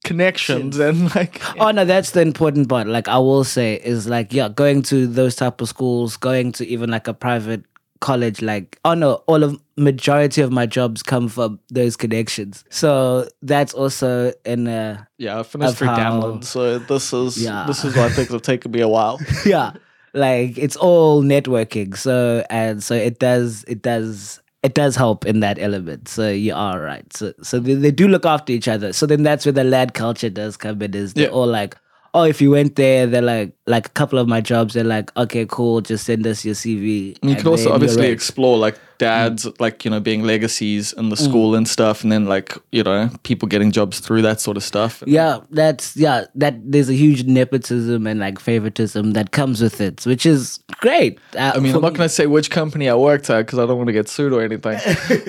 connections 0.06 0.78
and 0.78 1.14
like 1.14 1.40
oh 1.60 1.70
no, 1.70 1.84
that's 1.84 2.12
the 2.12 2.20
important 2.22 2.68
part. 2.68 2.86
Like 2.86 3.08
I 3.08 3.18
will 3.18 3.44
say 3.44 3.74
is 3.84 4.08
like 4.08 4.32
yeah, 4.32 4.48
going 4.48 4.82
to 4.84 5.06
those 5.06 5.34
type 5.36 5.60
of 5.60 5.68
schools, 5.68 6.16
going 6.16 6.52
to 6.52 6.66
even 6.66 6.90
like 6.90 7.08
a 7.08 7.14
private 7.14 7.64
college, 8.00 8.42
like 8.42 8.78
oh 8.84 8.94
no, 8.94 9.14
all 9.26 9.42
of 9.42 9.60
majority 9.76 10.40
of 10.42 10.50
my 10.52 10.66
jobs 10.66 11.02
come 11.02 11.28
from 11.28 11.58
those 11.70 11.96
connections. 11.96 12.64
So 12.70 13.28
that's 13.42 13.74
also 13.74 14.32
in 14.44 14.68
uh 14.68 15.04
yeah, 15.18 15.40
I 15.40 15.42
finished 15.42 15.72
Of 15.72 15.78
through 15.78 15.88
how- 15.88 15.96
Downland, 15.96 16.44
so 16.44 16.78
this 16.78 17.12
is 17.12 17.42
Yeah. 17.42 17.64
this 17.66 17.84
is 17.84 17.96
why 17.96 18.08
things 18.10 18.28
have 18.28 18.42
taken 18.42 18.70
me 18.72 18.80
a 18.80 18.88
while. 18.88 19.20
yeah 19.46 19.72
like 20.14 20.56
it's 20.56 20.76
all 20.76 21.22
networking 21.22 21.94
so 21.94 22.42
and 22.48 22.82
so 22.82 22.94
it 22.94 23.18
does 23.18 23.64
it 23.68 23.82
does 23.82 24.40
it 24.66 24.74
does 24.74 24.96
help 24.96 25.24
in 25.32 25.40
that 25.40 25.58
element. 25.58 26.08
So 26.08 26.28
you 26.28 26.54
are 26.54 26.80
right. 26.80 27.10
So 27.12 27.32
so 27.42 27.58
they, 27.60 27.74
they 27.74 27.90
do 28.02 28.08
look 28.08 28.26
after 28.26 28.52
each 28.52 28.68
other. 28.68 28.92
So 28.92 29.06
then 29.06 29.22
that's 29.22 29.46
where 29.46 29.52
the 29.52 29.64
lad 29.64 29.94
culture 29.94 30.30
does 30.30 30.56
come 30.56 30.82
in 30.82 30.94
is 30.94 31.14
they're 31.14 31.28
Yeah. 31.30 31.40
all 31.40 31.46
like 31.46 31.76
oh 32.14 32.22
if 32.32 32.40
you 32.40 32.50
went 32.50 32.76
there 32.76 33.06
they're 33.06 33.20
like 33.28 33.52
like 33.66 33.86
a 33.86 33.94
couple 34.00 34.18
of 34.18 34.26
my 34.26 34.40
jobs 34.40 34.72
they're 34.74 34.84
like 34.84 35.10
okay 35.22 35.44
cool 35.56 35.82
just 35.82 36.06
send 36.06 36.26
us 36.26 36.44
your 36.46 36.54
cv 36.54 37.18
And 37.20 37.30
you 37.30 37.36
and 37.36 37.38
can 37.42 37.48
also 37.48 37.72
obviously 37.72 38.06
explore 38.08 38.56
like 38.56 38.78
dads, 38.98 39.46
like 39.60 39.84
you 39.84 39.90
know, 39.90 40.00
being 40.00 40.22
legacies 40.22 40.92
in 40.92 41.06
Mm. 41.06 41.10
the 41.10 41.16
school 41.16 41.54
and 41.54 41.66
stuff, 41.68 42.02
and 42.02 42.10
then 42.12 42.24
like 42.26 42.56
you 42.72 42.82
know, 42.82 43.10
people 43.22 43.48
getting 43.48 43.70
jobs 43.72 44.00
through 44.00 44.22
that 44.22 44.40
sort 44.40 44.56
of 44.56 44.62
stuff. 44.64 45.02
yeah 45.06 45.38
that's 45.50 45.96
yeah 45.96 46.24
that 46.34 46.54
there's 46.72 46.88
a 46.88 46.94
huge 46.94 47.24
nepotism 47.24 48.06
and 48.06 48.20
like 48.20 48.38
favoritism 48.40 49.12
that 49.12 49.30
comes 49.30 49.60
with 49.62 49.80
it 49.80 50.04
which 50.06 50.26
is 50.26 50.58
great 50.80 51.18
uh, 51.36 51.52
I 51.54 51.58
mean, 51.58 51.74
I'm 51.74 51.80
not 51.82 51.94
going 51.94 52.08
to 52.08 52.14
say 52.14 52.26
which 52.26 52.50
company 52.50 52.88
I 52.88 52.94
worked 52.94 53.30
at 53.30 53.46
because 53.46 53.58
I 53.58 53.66
don't 53.66 53.76
want 53.76 53.88
to 53.88 53.92
get 53.92 54.08
sued 54.08 54.32
or 54.32 54.42
anything. 54.42 54.78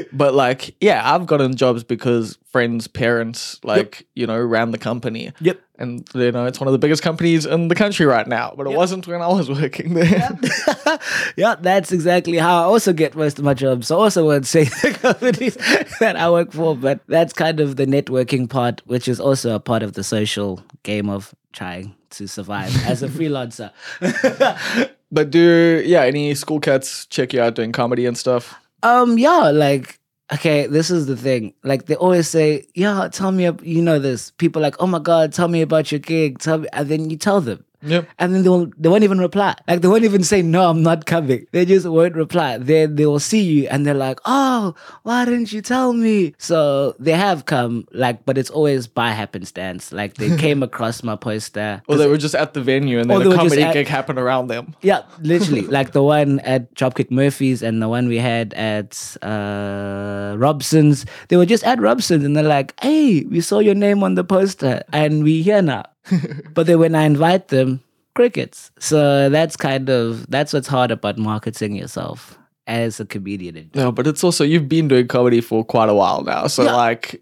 but 0.13 0.33
like, 0.33 0.75
yeah, 0.81 1.01
I've 1.13 1.25
gotten 1.25 1.55
jobs 1.55 1.83
because 1.83 2.37
friends, 2.51 2.87
parents, 2.87 3.59
like 3.63 4.05
you 4.15 4.25
know, 4.27 4.39
ran 4.41 4.71
the 4.71 4.77
company. 4.77 5.31
Yep. 5.41 5.59
And 5.79 6.07
you 6.15 6.31
know, 6.31 6.45
it's 6.45 6.59
one 6.59 6.67
of 6.67 6.71
the 6.71 6.79
biggest 6.79 7.03
companies 7.03 7.45
in 7.45 7.67
the 7.67 7.75
country 7.75 8.05
right 8.05 8.27
now. 8.27 8.53
But 8.57 8.65
it 8.67 8.75
wasn't 8.75 9.05
when 9.07 9.21
I 9.21 9.27
was 9.27 9.47
working 9.49 9.93
there. 9.93 10.37
yeah, 11.37 11.55
that's 11.59 11.91
exactly 11.91 12.37
how 12.37 12.61
I 12.61 12.63
also 12.63 12.93
get 12.93 13.15
most 13.15 13.37
of 13.39 13.45
my 13.45 13.53
jobs. 13.57 13.91
I 13.91 13.95
also 13.95 14.25
won't 14.25 14.47
say 14.47 14.63
the 14.83 14.91
companies 14.91 15.55
that 15.99 16.15
I 16.15 16.29
work 16.29 16.51
for, 16.51 16.75
but 16.75 17.01
that's 17.07 17.33
kind 17.33 17.59
of 17.59 17.75
the 17.75 17.85
networking 17.85 18.49
part, 18.49 18.81
which 18.85 19.07
is 19.07 19.19
also 19.19 19.55
a 19.55 19.59
part 19.59 19.83
of 19.83 19.93
the 19.93 20.03
social 20.03 20.61
game 20.83 21.09
of 21.09 21.35
trying 21.51 21.95
to 22.11 22.27
survive 22.27 22.73
as 22.85 23.03
a 23.03 23.07
freelancer. 23.09 23.71
but 25.11 25.29
do 25.29 25.83
yeah, 25.85 26.03
any 26.03 26.33
school 26.35 26.59
cats 26.59 27.05
check 27.07 27.33
you 27.33 27.41
out 27.41 27.55
doing 27.55 27.71
comedy 27.71 28.05
and 28.05 28.17
stuff? 28.17 28.55
um, 28.83 29.17
yeah, 29.17 29.51
like 29.51 29.99
okay, 30.33 30.67
this 30.67 30.89
is 30.91 31.07
the 31.07 31.17
thing. 31.17 31.53
Like 31.63 31.85
they 31.85 31.95
always 31.95 32.27
say, 32.27 32.65
yeah, 32.75 33.07
tell 33.11 33.31
me, 33.31 33.49
you 33.63 33.81
know 33.81 33.99
this. 33.99 34.31
People 34.31 34.61
like, 34.61 34.75
oh 34.79 34.87
my 34.87 34.99
god, 34.99 35.33
tell 35.33 35.47
me 35.47 35.61
about 35.61 35.91
your 35.91 35.99
gig. 35.99 36.39
Tell 36.39 36.59
me, 36.59 36.67
and 36.73 36.89
then 36.89 37.09
you 37.09 37.17
tell 37.17 37.41
them. 37.41 37.63
Yep. 37.87 38.09
And 38.19 38.35
then 38.35 38.43
they 38.43 38.49
will 38.49 38.71
they 38.77 38.89
won't 38.89 39.03
even 39.03 39.19
reply. 39.19 39.55
Like 39.67 39.81
they 39.81 39.87
won't 39.87 40.03
even 40.03 40.23
say 40.23 40.41
no, 40.41 40.69
I'm 40.69 40.83
not 40.83 41.05
coming. 41.05 41.47
They 41.51 41.65
just 41.65 41.87
won't 41.87 42.15
reply. 42.15 42.57
Then 42.57 42.95
they 42.95 43.05
will 43.05 43.19
see 43.19 43.41
you 43.41 43.67
and 43.69 43.85
they're 43.85 43.93
like, 43.93 44.19
oh, 44.25 44.75
why 45.03 45.25
didn't 45.25 45.51
you 45.51 45.61
tell 45.61 45.93
me? 45.93 46.33
So 46.37 46.95
they 46.99 47.13
have 47.13 47.45
come, 47.45 47.87
like, 47.91 48.25
but 48.25 48.37
it's 48.37 48.49
always 48.49 48.87
by 48.87 49.11
happenstance. 49.11 49.91
Like 49.91 50.15
they 50.15 50.35
came 50.45 50.63
across 50.63 51.03
my 51.03 51.15
poster. 51.15 51.81
Or 51.87 51.97
they 51.97 52.07
were 52.07 52.17
just 52.17 52.35
at 52.35 52.53
the 52.53 52.61
venue 52.61 52.99
and 52.99 53.09
then 53.09 53.19
they 53.19 53.31
a 53.31 53.35
comedy 53.35 53.63
at- 53.63 53.73
gig 53.73 53.87
happened 53.87 54.19
around 54.19 54.47
them. 54.47 54.75
Yeah, 54.81 55.03
literally. 55.21 55.61
like 55.77 55.91
the 55.91 56.03
one 56.03 56.39
at 56.41 56.73
Dropkick 56.75 57.11
Murphy's 57.11 57.61
and 57.63 57.81
the 57.81 57.89
one 57.89 58.07
we 58.07 58.17
had 58.17 58.53
at 58.53 59.17
uh, 59.21 60.35
Robson's. 60.37 61.05
They 61.29 61.37
were 61.37 61.45
just 61.45 61.63
at 61.63 61.79
Robson's 61.79 62.23
and 62.23 62.35
they're 62.35 62.43
like, 62.43 62.73
hey, 62.81 63.23
we 63.25 63.41
saw 63.41 63.59
your 63.59 63.75
name 63.75 64.03
on 64.03 64.15
the 64.15 64.23
poster 64.23 64.83
and 64.91 65.23
we 65.23 65.41
here 65.41 65.61
now. 65.61 65.83
but 66.53 66.67
then 66.67 66.79
when 66.79 66.95
I 66.95 67.03
invite 67.03 67.47
them, 67.49 67.81
crickets. 68.15 68.71
So 68.79 69.29
that's 69.29 69.55
kind 69.57 69.89
of, 69.89 70.29
that's 70.29 70.53
what's 70.53 70.67
hard 70.67 70.91
about 70.91 71.17
marketing 71.17 71.75
yourself 71.75 72.37
as 72.65 72.99
a 72.99 73.05
comedian. 73.05 73.69
No, 73.75 73.91
but 73.91 74.07
it's 74.07 74.23
also 74.23 74.43
you've 74.43 74.67
been 74.67 74.87
doing 74.87 75.07
comedy 75.07 75.39
for 75.41 75.63
quite 75.63 75.89
a 75.89 75.93
while 75.93 76.23
now. 76.23 76.47
So 76.47 76.63
Yeah. 76.63 76.75
like 76.75 77.21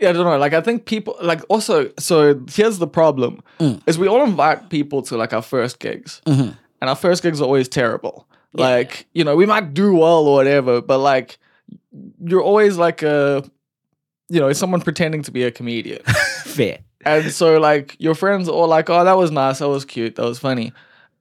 yeah, 0.00 0.08
I 0.08 0.12
don't 0.14 0.24
know. 0.24 0.36
Like 0.36 0.52
I 0.52 0.60
think 0.60 0.86
people 0.86 1.16
like 1.22 1.42
also 1.48 1.90
so 1.98 2.40
here's 2.50 2.78
the 2.78 2.88
problem 2.88 3.40
Mm. 3.60 3.80
is 3.86 3.98
we 3.98 4.08
all 4.08 4.24
invite 4.24 4.68
people 4.68 5.02
to 5.02 5.16
like 5.16 5.32
our 5.32 5.42
first 5.42 5.78
gigs. 5.78 6.20
Mhm. 6.26 6.56
And 6.80 6.88
our 6.90 6.96
first 6.96 7.22
gigs 7.22 7.40
are 7.40 7.44
always 7.44 7.68
terrible. 7.68 8.26
Yeah. 8.54 8.66
Like, 8.68 9.06
you 9.14 9.22
know, 9.22 9.36
we 9.36 9.46
might 9.46 9.72
do 9.74 9.94
well 9.94 10.26
or 10.26 10.34
whatever, 10.34 10.80
but 10.82 10.98
like 10.98 11.38
you're 12.24 12.42
always 12.42 12.76
like 12.78 13.02
a 13.02 13.44
you 14.28 14.40
know, 14.40 14.52
someone 14.54 14.80
pretending 14.80 15.22
to 15.22 15.30
be 15.30 15.44
a 15.44 15.50
comedian. 15.50 16.02
Fair. 16.46 16.78
And 17.04 17.30
so 17.32 17.58
like 17.58 17.96
your 17.98 18.14
friends 18.14 18.48
are 18.48 18.52
all 18.52 18.68
like, 18.68 18.88
"Oh, 18.90 19.04
that 19.04 19.16
was 19.16 19.30
nice. 19.30 19.58
That 19.58 19.68
was 19.68 19.84
cute. 19.84 20.16
That 20.16 20.24
was 20.24 20.38
funny." 20.38 20.72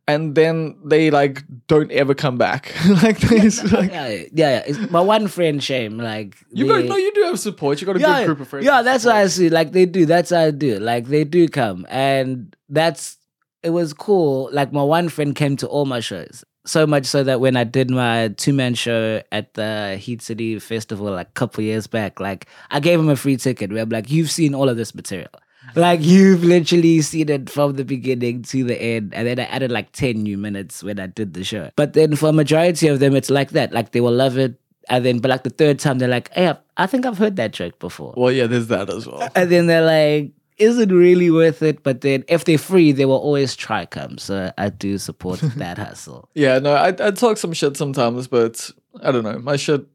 And 0.07 0.35
then 0.35 0.75
they 0.83 1.11
like 1.11 1.43
don't 1.67 1.91
ever 1.91 2.13
come 2.13 2.37
back. 2.37 2.73
like 3.03 3.19
they 3.19 3.39
just, 3.39 3.71
like 3.71 3.91
Yeah, 3.91 4.07
yeah, 4.09 4.25
yeah. 4.33 4.63
It's 4.65 4.91
my 4.91 4.99
one 4.99 5.27
friend, 5.27 5.63
Shame, 5.63 5.97
like, 5.99 6.35
you 6.51 6.65
they- 6.65 6.81
got 6.81 6.89
no, 6.89 6.97
you 6.97 7.13
do 7.13 7.21
have 7.23 7.39
support. 7.39 7.79
You 7.79 7.87
got 7.87 7.95
a 7.95 7.99
yeah, 7.99 8.19
good 8.19 8.25
group 8.25 8.39
of 8.41 8.47
friends. 8.47 8.65
Yeah, 8.65 8.81
that's 8.81 9.05
what 9.05 9.15
I 9.15 9.27
see. 9.27 9.49
Like 9.49 9.71
they 9.71 9.85
do. 9.85 10.05
That's 10.05 10.31
how 10.31 10.39
I 10.41 10.51
do. 10.51 10.79
Like 10.79 11.05
they 11.05 11.23
do 11.23 11.47
come, 11.47 11.85
and 11.89 12.55
that's 12.67 13.17
it 13.63 13.69
was 13.69 13.93
cool. 13.93 14.49
Like 14.51 14.73
my 14.73 14.83
one 14.83 15.07
friend 15.09 15.35
came 15.35 15.55
to 15.57 15.67
all 15.67 15.85
my 15.85 15.99
shows. 15.99 16.43
So 16.65 16.85
much 16.85 17.05
so 17.05 17.23
that 17.23 17.39
when 17.39 17.55
I 17.55 17.63
did 17.63 17.89
my 17.89 18.29
two 18.37 18.53
man 18.53 18.75
show 18.75 19.21
at 19.31 19.53
the 19.55 19.97
Heat 19.97 20.21
City 20.21 20.59
Festival 20.59 21.07
like 21.11 21.29
a 21.29 21.31
couple 21.31 21.63
years 21.63 21.87
back, 21.87 22.19
like 22.19 22.47
I 22.69 22.79
gave 22.79 22.99
him 22.99 23.09
a 23.09 23.15
free 23.15 23.37
ticket. 23.37 23.71
Where 23.71 23.81
I'm 23.83 23.89
like, 23.89 24.11
you've 24.11 24.29
seen 24.29 24.53
all 24.53 24.67
of 24.69 24.77
this 24.77 24.93
material. 24.93 25.29
Like 25.75 26.01
you've 26.01 26.43
literally 26.43 27.01
seen 27.01 27.29
it 27.29 27.49
from 27.49 27.75
the 27.75 27.85
beginning 27.85 28.43
to 28.43 28.63
the 28.63 28.81
end, 28.81 29.13
and 29.13 29.27
then 29.27 29.39
I 29.39 29.43
added 29.43 29.71
like 29.71 29.91
ten 29.91 30.23
new 30.23 30.37
minutes 30.37 30.83
when 30.83 30.99
I 30.99 31.07
did 31.07 31.33
the 31.33 31.43
show. 31.43 31.69
But 31.75 31.93
then 31.93 32.15
for 32.15 32.29
a 32.29 32.33
majority 32.33 32.87
of 32.87 32.99
them, 32.99 33.15
it's 33.15 33.29
like 33.29 33.51
that. 33.51 33.71
Like 33.71 33.91
they 33.91 34.01
will 34.01 34.11
love 34.13 34.37
it, 34.37 34.59
and 34.89 35.05
then 35.05 35.19
but 35.19 35.29
like 35.29 35.43
the 35.43 35.49
third 35.49 35.79
time 35.79 35.99
they're 35.99 36.07
like, 36.09 36.31
"Hey, 36.33 36.49
I- 36.49 36.57
I 36.77 36.87
think 36.87 37.05
I've 37.05 37.17
heard 37.17 37.35
that 37.35 37.53
joke 37.53 37.79
before." 37.79 38.13
Well, 38.17 38.31
yeah, 38.31 38.47
there's 38.47 38.67
that 38.67 38.89
as 38.89 39.05
well. 39.07 39.29
And 39.35 39.49
then 39.51 39.67
they're 39.67 39.85
like, 39.85 40.31
is 40.57 40.77
it 40.77 40.91
really 40.91 41.29
worth 41.31 41.61
it? 41.63 41.83
But 41.83 42.01
then 42.01 42.23
if 42.27 42.45
they're 42.45 42.57
free, 42.57 42.91
they 42.91 43.05
will 43.05 43.17
always 43.17 43.55
try 43.55 43.85
come. 43.85 44.17
So 44.17 44.51
I 44.57 44.69
do 44.69 44.97
support 44.97 45.39
that 45.57 45.77
hustle. 45.87 46.29
Yeah, 46.35 46.59
no, 46.59 46.73
I 46.73 46.87
I 46.89 47.11
talk 47.11 47.37
some 47.37 47.53
shit 47.53 47.77
sometimes, 47.77 48.27
but 48.27 48.69
I 49.03 49.11
don't 49.11 49.23
know. 49.23 49.39
My 49.39 49.55
shit 49.57 49.85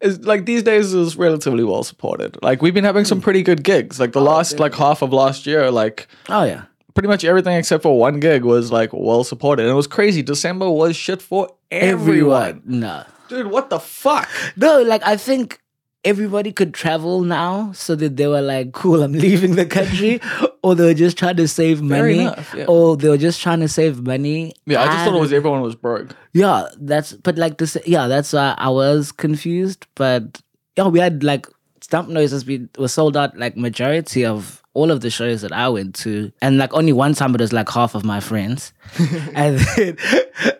is 0.00 0.24
like 0.24 0.46
these 0.46 0.62
days 0.62 0.94
is 0.94 1.16
relatively 1.16 1.64
well 1.64 1.82
supported. 1.82 2.36
Like 2.42 2.62
we've 2.62 2.74
been 2.74 2.84
having 2.84 3.04
some 3.04 3.18
hmm. 3.18 3.24
pretty 3.24 3.42
good 3.42 3.62
gigs. 3.62 4.00
Like 4.00 4.12
the 4.12 4.20
oh, 4.20 4.24
last 4.24 4.58
like 4.58 4.74
half 4.74 5.02
of 5.02 5.12
last 5.12 5.46
year, 5.46 5.70
like 5.70 6.08
Oh 6.28 6.44
yeah. 6.44 6.64
pretty 6.94 7.08
much 7.08 7.24
everything 7.24 7.56
except 7.56 7.82
for 7.82 7.98
one 7.98 8.20
gig 8.20 8.44
was 8.44 8.72
like 8.72 8.90
well 8.92 9.24
supported. 9.24 9.62
And 9.62 9.72
it 9.72 9.74
was 9.74 9.86
crazy. 9.86 10.22
December 10.22 10.70
was 10.70 10.96
shit 10.96 11.20
for 11.22 11.48
everyone. 11.70 12.62
No. 12.64 13.04
Dude, 13.28 13.46
what 13.46 13.70
the 13.70 13.78
fuck? 13.78 14.28
No, 14.56 14.82
like 14.82 15.06
I 15.06 15.16
think 15.16 15.60
everybody 16.04 16.52
could 16.52 16.72
travel 16.72 17.22
now 17.22 17.72
so 17.72 17.94
that 17.94 18.16
they 18.16 18.26
were 18.26 18.40
like, 18.40 18.72
cool, 18.72 19.02
I'm 19.02 19.12
leaving 19.12 19.56
the 19.56 19.66
country. 19.66 20.20
or 20.62 20.74
they 20.74 20.84
were 20.84 20.94
just 20.94 21.18
trying 21.18 21.36
to 21.36 21.48
save 21.48 21.82
money. 21.82 22.20
enough, 22.20 22.54
yeah. 22.56 22.66
Or 22.66 22.96
they 22.96 23.08
were 23.08 23.18
just 23.18 23.40
trying 23.40 23.60
to 23.60 23.68
save 23.68 24.02
money. 24.02 24.54
Yeah, 24.66 24.82
I 24.82 24.86
just 24.86 25.04
thought 25.04 25.14
it 25.14 25.20
was 25.20 25.32
everyone 25.32 25.60
was 25.60 25.74
broke. 25.74 26.14
Yeah, 26.32 26.68
that's 26.78 27.12
but 27.12 27.38
like 27.38 27.58
this. 27.58 27.76
Yeah, 27.86 28.06
that's 28.08 28.32
why 28.32 28.54
I 28.56 28.68
was 28.68 29.12
confused. 29.12 29.86
But 29.94 30.40
yeah, 30.76 30.88
we 30.88 30.98
had 31.00 31.22
like 31.22 31.46
Stump 31.82 32.08
noises 32.08 32.44
we 32.44 32.68
were 32.78 32.88
sold 32.88 33.16
out 33.16 33.36
like 33.36 33.56
majority 33.56 34.24
of 34.24 34.59
all 34.72 34.90
of 34.90 35.00
the 35.00 35.10
shows 35.10 35.42
that 35.42 35.52
I 35.52 35.68
went 35.68 35.94
to, 35.96 36.32
and 36.40 36.58
like 36.58 36.72
only 36.72 36.92
one 36.92 37.14
time 37.14 37.34
it 37.34 37.40
was 37.40 37.52
like 37.52 37.68
half 37.68 37.94
of 37.94 38.04
my 38.04 38.20
friends, 38.20 38.72
and 39.34 39.58
then 39.58 39.96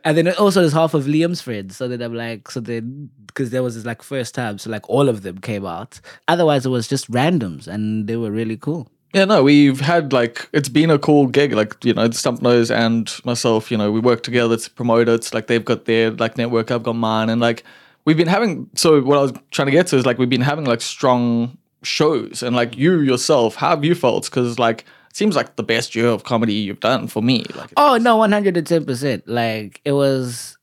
and 0.05 0.17
then 0.17 0.29
also 0.35 0.63
was 0.63 0.73
half 0.73 0.95
of 0.95 1.05
Liam's 1.05 1.41
friends. 1.41 1.77
So 1.77 1.89
then 1.89 2.03
I'm 2.03 2.15
like, 2.15 2.51
so 2.51 2.61
then 2.61 3.11
because 3.27 3.51
there 3.51 3.63
was 3.63 3.77
this 3.77 3.85
like 3.85 4.03
first 4.03 4.35
time, 4.35 4.59
so 4.59 4.71
like 4.71 4.89
all 4.89 5.09
of 5.09 5.23
them 5.23 5.39
came 5.39 5.65
out. 5.65 6.01
Otherwise, 6.29 6.67
it 6.67 6.71
was 6.71 6.89
just 6.89 7.11
randoms, 7.11 7.67
and 7.69 8.07
they 8.07 8.17
were 8.17 8.31
really 8.31 8.57
cool. 8.57 8.91
Yeah, 9.15 9.25
no, 9.25 9.43
we've 9.43 9.81
had 9.81 10.13
like 10.13 10.49
it's 10.53 10.69
been 10.69 10.91
a 10.91 10.99
cool 10.99 11.27
gig. 11.27 11.53
Like 11.53 11.85
you 11.85 11.95
know, 11.95 12.11
Stump 12.11 12.43
Nose 12.43 12.71
and 12.71 13.13
myself, 13.25 13.71
you 13.71 13.77
know, 13.77 13.91
we 13.91 14.01
work 14.01 14.23
together 14.23 14.57
to 14.57 14.71
promote 14.71 15.09
it. 15.09 15.15
It's 15.15 15.35
Like 15.35 15.47
they've 15.47 15.65
got 15.65 15.85
their 15.85 16.11
like 16.13 16.37
network, 16.39 16.71
I've 16.71 16.83
got 16.83 16.95
mine, 16.95 17.29
and 17.29 17.41
like 17.41 17.65
we've 18.05 18.17
been 18.17 18.29
having. 18.29 18.69
So 18.75 19.01
what 19.03 19.19
I 19.19 19.23
was 19.23 19.33
trying 19.51 19.67
to 19.67 19.73
get 19.73 19.89
to 19.89 19.97
is 19.97 20.07
like 20.07 20.19
we've 20.19 20.29
been 20.29 20.41
having 20.41 20.65
like 20.65 20.81
strong 20.81 21.59
shows, 21.83 22.43
and 22.43 22.55
like 22.55 22.77
you 22.77 23.01
yourself, 23.01 23.55
how 23.57 23.71
have 23.71 23.85
you 23.85 23.95
felt? 23.95 24.25
Because 24.27 24.59
like 24.59 24.81
it 25.11 25.17
seems 25.17 25.35
like 25.37 25.57
the 25.57 25.63
best 25.63 25.95
year 25.95 26.07
of 26.09 26.25
comedy 26.25 26.55
you've 26.55 26.81
done 26.81 27.09
for 27.09 27.23
me. 27.23 27.45
Like 27.55 27.73
Oh 27.77 27.97
no, 27.97 28.17
one 28.17 28.33
hundred 28.33 28.57
and 28.57 28.67
ten 28.67 28.85
percent. 28.85 29.27
Like 29.29 29.81
it 29.85 29.93
was. 29.93 30.57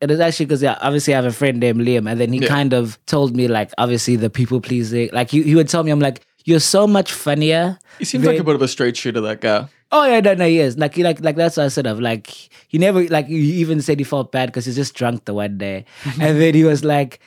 It 0.00 0.10
was 0.10 0.18
actually 0.18 0.46
because 0.46 0.62
yeah, 0.64 0.78
obviously 0.80 1.14
I 1.14 1.16
have 1.16 1.26
a 1.26 1.32
friend 1.32 1.60
named 1.60 1.80
Liam, 1.80 2.10
and 2.10 2.20
then 2.20 2.32
he 2.32 2.40
Yeah. 2.40 2.48
kind 2.48 2.72
of 2.72 2.98
told 3.06 3.36
me 3.36 3.46
like 3.46 3.70
obviously 3.78 4.16
the 4.16 4.30
people 4.30 4.60
pleasing. 4.60 5.10
Like 5.12 5.30
he, 5.30 5.44
he 5.44 5.54
would 5.54 5.68
tell 5.68 5.84
me, 5.84 5.92
I'm 5.92 6.00
like, 6.00 6.26
you're 6.44 6.58
so 6.58 6.88
much 6.88 7.12
funnier. 7.12 7.78
he 8.00 8.04
seems 8.04 8.26
like 8.26 8.36
a 8.40 8.42
bit 8.42 8.56
of 8.56 8.62
a 8.62 8.66
straight 8.66 8.96
shooter. 8.96 9.20
That 9.20 9.40
guy. 9.40 9.68
Oh 9.92 10.04
yeah, 10.04 10.18
no, 10.18 10.34
no, 10.34 10.44
he 10.48 10.58
is. 10.58 10.76
Like 10.76 10.96
he 10.96 11.04
like 11.04 11.20
like 11.20 11.36
that's 11.36 11.56
what 11.56 11.66
I 11.66 11.68
said 11.68 11.86
of 11.86 12.00
like 12.00 12.26
he 12.66 12.78
never 12.78 13.04
like 13.06 13.26
he 13.28 13.36
even 13.60 13.80
said 13.80 14.00
he 14.00 14.04
felt 14.04 14.32
bad 14.32 14.46
because 14.46 14.64
he's 14.66 14.74
just 14.74 14.94
drunk 14.94 15.24
the 15.24 15.34
one 15.34 15.56
day, 15.56 15.84
and 16.20 16.40
then 16.40 16.52
he 16.54 16.64
was 16.64 16.84
like. 16.84 17.20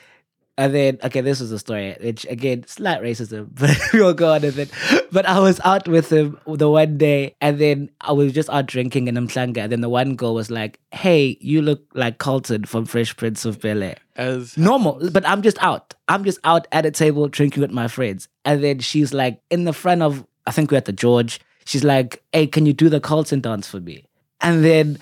And 0.58 0.74
then, 0.74 0.98
okay, 1.04 1.20
this 1.20 1.40
was 1.40 1.50
the 1.50 1.58
story. 1.58 1.96
Which 2.00 2.24
again, 2.30 2.64
slight 2.66 3.02
racism, 3.02 3.48
but 3.54 3.76
we'll 3.92 4.14
go 4.14 4.32
on 4.32 4.42
with 4.42 4.58
it. 4.58 4.70
But 5.12 5.26
I 5.26 5.38
was 5.38 5.60
out 5.64 5.86
with 5.86 6.10
him 6.10 6.38
the 6.46 6.70
one 6.70 6.96
day, 6.96 7.34
and 7.40 7.58
then 7.58 7.90
I 8.00 8.12
was 8.12 8.32
just 8.32 8.48
out 8.48 8.66
drinking 8.66 9.08
in 9.08 9.16
Umhlanga. 9.16 9.58
And 9.58 9.72
then 9.72 9.80
the 9.82 9.88
one 9.88 10.16
girl 10.16 10.34
was 10.34 10.50
like, 10.50 10.80
"Hey, 10.92 11.36
you 11.40 11.60
look 11.60 11.82
like 11.94 12.18
Carlton 12.18 12.64
from 12.64 12.86
Fresh 12.86 13.16
Prince 13.16 13.44
of 13.44 13.60
Bel 13.60 13.82
Air." 13.82 13.96
As 14.16 14.56
normal, 14.56 14.98
but 15.12 15.26
I'm 15.28 15.42
just 15.42 15.62
out. 15.62 15.94
I'm 16.08 16.24
just 16.24 16.38
out 16.44 16.66
at 16.72 16.86
a 16.86 16.90
table 16.90 17.28
drinking 17.28 17.60
with 17.60 17.70
my 17.70 17.88
friends. 17.88 18.28
And 18.44 18.62
then 18.62 18.78
she's 18.78 19.12
like 19.12 19.40
in 19.50 19.64
the 19.64 19.72
front 19.72 20.02
of, 20.02 20.26
I 20.46 20.52
think 20.52 20.70
we're 20.70 20.78
at 20.78 20.84
the 20.84 20.92
George. 20.92 21.40
She's 21.64 21.84
like, 21.84 22.22
hey, 22.32 22.46
can 22.46 22.64
you 22.64 22.72
do 22.72 22.88
the 22.88 23.00
Carlton 23.00 23.40
dance 23.40 23.68
for 23.68 23.80
me? 23.80 24.06
And 24.40 24.64
then 24.64 24.98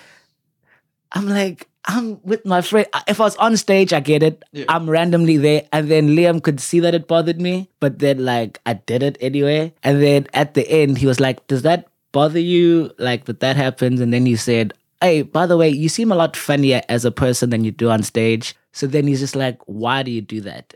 I'm 1.12 1.28
like, 1.28 1.68
I'm 1.86 2.20
with 2.22 2.44
my 2.46 2.62
friend. 2.62 2.86
If 3.06 3.20
I 3.20 3.24
was 3.24 3.36
on 3.36 3.56
stage, 3.56 3.92
I 3.92 4.00
get 4.00 4.22
it. 4.22 4.42
Yeah. 4.52 4.64
I'm 4.68 4.88
randomly 4.88 5.36
there. 5.36 5.66
And 5.72 5.90
then 5.90 6.08
Liam 6.08 6.42
could 6.42 6.60
see 6.60 6.80
that 6.80 6.94
it 6.94 7.06
bothered 7.06 7.40
me, 7.40 7.68
but 7.80 7.98
then 7.98 8.24
like 8.24 8.60
I 8.64 8.74
did 8.74 9.02
it 9.02 9.18
anyway. 9.20 9.74
And 9.82 10.02
then 10.02 10.26
at 10.32 10.54
the 10.54 10.68
end, 10.68 10.98
he 10.98 11.06
was 11.06 11.20
like, 11.20 11.46
does 11.46 11.62
that 11.62 11.88
bother 12.12 12.40
you? 12.40 12.90
Like 12.98 13.26
that 13.26 13.40
that 13.40 13.56
happens? 13.56 14.00
And 14.00 14.12
then 14.12 14.24
he 14.24 14.36
said, 14.36 14.72
hey, 15.00 15.22
by 15.22 15.46
the 15.46 15.56
way, 15.56 15.68
you 15.68 15.88
seem 15.88 16.10
a 16.10 16.16
lot 16.16 16.36
funnier 16.36 16.82
as 16.88 17.04
a 17.04 17.10
person 17.10 17.50
than 17.50 17.64
you 17.64 17.70
do 17.70 17.90
on 17.90 18.02
stage. 18.02 18.56
So 18.72 18.86
then 18.86 19.06
he's 19.06 19.20
just 19.20 19.36
like, 19.36 19.58
why 19.66 20.02
do 20.02 20.10
you 20.10 20.22
do 20.22 20.40
that? 20.42 20.74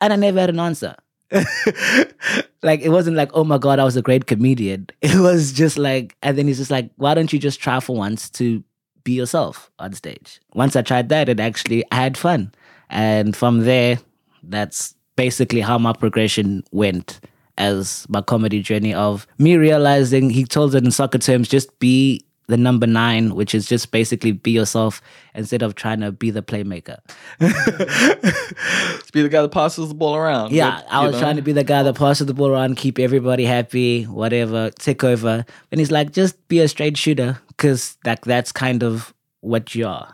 And 0.00 0.12
I 0.12 0.16
never 0.16 0.40
had 0.40 0.50
an 0.50 0.60
answer. 0.60 0.94
like 2.62 2.80
it 2.80 2.90
wasn't 2.90 3.16
like, 3.16 3.30
oh 3.32 3.44
my 3.44 3.56
god, 3.56 3.78
I 3.78 3.84
was 3.84 3.96
a 3.96 4.02
great 4.02 4.26
comedian. 4.26 4.88
It 5.00 5.18
was 5.18 5.52
just 5.52 5.78
like, 5.78 6.14
and 6.22 6.36
then 6.36 6.46
he's 6.46 6.58
just 6.58 6.70
like, 6.70 6.90
why 6.96 7.14
don't 7.14 7.32
you 7.32 7.38
just 7.38 7.60
try 7.60 7.80
for 7.80 7.96
once 7.96 8.28
to 8.30 8.62
be 9.04 9.12
yourself 9.12 9.70
on 9.78 9.92
stage? 9.92 10.40
Once 10.54 10.76
I 10.76 10.82
tried 10.82 11.08
that, 11.10 11.28
it 11.28 11.40
actually 11.40 11.84
I 11.90 11.96
had 11.96 12.16
fun, 12.16 12.52
and 12.90 13.36
from 13.36 13.60
there, 13.60 13.98
that's 14.42 14.94
basically 15.16 15.60
how 15.60 15.78
my 15.78 15.92
progression 15.92 16.64
went 16.72 17.20
as 17.58 18.06
my 18.08 18.22
comedy 18.22 18.62
journey 18.62 18.94
of 18.94 19.26
me 19.38 19.56
realizing 19.56 20.30
he 20.30 20.44
told 20.44 20.74
it 20.74 20.84
in 20.84 20.90
soccer 20.90 21.18
terms, 21.18 21.48
just 21.48 21.78
be 21.78 22.24
the 22.48 22.56
number 22.56 22.86
nine, 22.86 23.34
which 23.34 23.54
is 23.54 23.66
just 23.66 23.90
basically 23.92 24.32
be 24.32 24.50
yourself 24.50 25.00
instead 25.34 25.62
of 25.62 25.74
trying 25.74 26.00
to 26.00 26.12
be 26.12 26.30
the 26.30 26.42
playmaker. 26.42 26.98
be 29.12 29.22
the 29.22 29.28
guy 29.28 29.42
that 29.42 29.52
passes 29.52 29.88
the 29.88 29.94
ball 29.94 30.16
around. 30.16 30.52
Yeah, 30.52 30.80
but, 30.82 30.92
I 30.92 31.06
was 31.06 31.12
know. 31.12 31.20
trying 31.20 31.36
to 31.36 31.42
be 31.42 31.52
the 31.52 31.64
guy 31.64 31.82
that 31.82 31.94
passes 31.94 32.26
the 32.26 32.34
ball 32.34 32.48
around, 32.48 32.76
keep 32.76 32.98
everybody 32.98 33.44
happy, 33.44 34.04
whatever, 34.04 34.70
take 34.70 35.04
over. 35.04 35.44
And 35.70 35.80
he's 35.80 35.90
like, 35.90 36.12
just 36.12 36.48
be 36.48 36.60
a 36.60 36.68
straight 36.68 36.96
shooter, 36.96 37.40
because 37.62 37.96
like 38.04 38.24
that's 38.24 38.50
kind 38.50 38.82
of 38.82 39.14
what 39.40 39.72
you 39.74 39.86
are. 39.86 40.12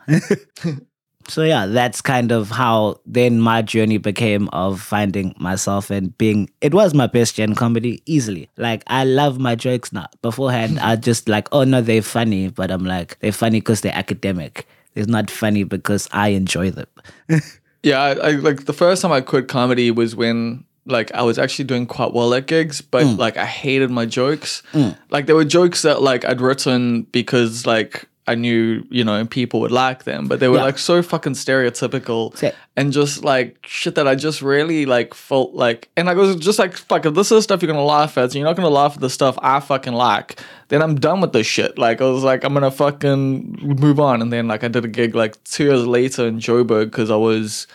so 1.28 1.42
yeah, 1.42 1.64
that's 1.64 2.02
kind 2.02 2.30
of 2.30 2.50
how 2.50 3.00
then 3.06 3.40
my 3.40 3.62
journey 3.62 3.96
became 3.96 4.48
of 4.48 4.82
finding 4.82 5.34
myself 5.38 5.90
and 5.90 6.16
being. 6.18 6.50
It 6.61 6.74
was 6.74 6.92
my 6.92 7.06
best 7.06 7.37
gen 7.37 7.54
comedy 7.54 8.02
easily. 8.04 8.50
Like 8.58 8.82
I 8.87 9.04
love 9.04 9.38
my 9.38 9.54
jokes 9.54 9.94
now. 9.94 10.08
Beforehand, 10.20 10.78
I 10.82 10.96
just 10.96 11.26
like, 11.26 11.48
oh 11.50 11.64
no, 11.64 11.80
they're 11.80 12.02
funny, 12.02 12.50
but 12.50 12.70
I'm 12.70 12.84
like, 12.84 13.18
they're 13.20 13.32
funny 13.32 13.61
because 13.61 13.80
they're 13.80 13.96
academic. 13.96 14.66
It's 14.94 15.08
not 15.08 15.30
funny 15.30 15.64
because 15.64 16.06
I 16.12 16.28
enjoy 16.28 16.70
them. 16.70 16.88
Yeah, 17.84 18.00
I, 18.00 18.11
I 18.11 18.30
like 18.32 18.64
the 18.64 18.72
first 18.72 19.02
time 19.02 19.12
I 19.12 19.20
quit 19.20 19.46
comedy 19.46 19.92
was 19.92 20.16
when 20.16 20.64
like 20.88 21.12
I 21.12 21.22
was 21.22 21.38
actually 21.38 21.66
doing 21.66 21.87
quite 21.87 22.12
well 22.12 22.35
at 22.35 22.46
gigs, 22.46 22.81
but 22.81 23.05
mm. 23.05 23.18
like 23.18 23.37
I 23.37 23.46
hated 23.46 23.90
my 23.90 24.07
jokes. 24.07 24.62
Mm. 24.72 24.96
Like 25.11 25.27
there 25.27 25.37
were 25.37 25.44
jokes 25.44 25.83
that 25.83 26.03
like 26.03 26.24
I'd 26.24 26.40
written 26.40 27.03
because 27.03 27.66
like 27.66 28.07
I 28.27 28.35
knew, 28.35 28.85
you 28.90 29.05
know, 29.05 29.24
people 29.24 29.61
would 29.61 29.72
like 29.72 30.05
them, 30.05 30.29
but 30.29 30.38
they 30.38 30.48
were 30.48 30.57
Yeah. 30.59 30.64
like 30.64 30.79
so 30.79 31.01
fucking 31.01 31.33
stereotypical 31.33 32.35
and 32.77 32.92
just 32.92 33.24
like 33.24 33.57
shit 33.66 33.94
that 33.94 34.07
I 34.07 34.16
just 34.16 34.42
really 34.42 34.85
like 34.85 35.14
felt 35.14 35.55
like 35.55 35.88
and 35.96 36.11
I 36.11 36.14
was 36.14 36.37
just 36.37 36.59
like 36.59 36.77
fuck 36.77 37.07
if 37.07 37.14
this 37.14 37.33
is 37.33 37.44
stuff 37.44 37.62
you're 37.62 37.72
gonna 37.72 37.85
laugh 37.85 38.18
at, 38.18 38.24
and 38.24 38.35
you're 38.35 38.44
not 38.44 38.57
gonna 38.57 38.68
laugh 38.68 38.94
at 38.96 39.01
the 39.01 39.09
stuff 39.09 39.38
I 39.40 39.61
fucking 39.61 39.94
like, 39.94 40.40
then 40.68 40.83
I'm 40.83 40.96
done 40.96 41.22
with 41.22 41.33
this 41.33 41.46
shit. 41.46 41.79
Like 41.79 42.03
I 42.03 42.05
was 42.05 42.22
like, 42.22 42.44
I'm 42.44 42.53
gonna 42.53 42.70
fucking 42.70 43.61
move 43.62 43.98
on. 43.98 44.20
And 44.20 44.31
then 44.31 44.46
like 44.46 44.62
I 44.62 44.68
did 44.68 44.85
a 44.85 44.88
gig 44.88 45.14
like 45.14 45.42
two 45.44 45.64
years 45.64 45.87
later 45.87 46.27
in 46.27 46.38
Joburg 46.38 46.87
because 46.87 47.11
I 47.11 47.16
was 47.16 47.66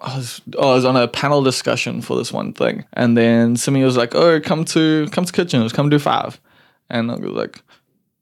I 0.00 0.16
was 0.16 0.42
oh, 0.56 0.72
I 0.72 0.74
was 0.74 0.84
on 0.84 0.96
a 0.96 1.08
panel 1.08 1.42
discussion 1.42 2.02
for 2.02 2.16
this 2.16 2.32
one 2.32 2.52
thing, 2.52 2.84
and 2.92 3.16
then 3.16 3.56
somebody 3.56 3.84
was 3.84 3.96
like, 3.96 4.14
"Oh, 4.14 4.40
come 4.40 4.64
to 4.66 5.08
come 5.10 5.24
to 5.24 5.32
kitchens, 5.32 5.72
come 5.72 5.88
do 5.88 5.98
five. 5.98 6.40
and 6.90 7.10
I 7.10 7.14
was 7.16 7.32
like, 7.32 7.62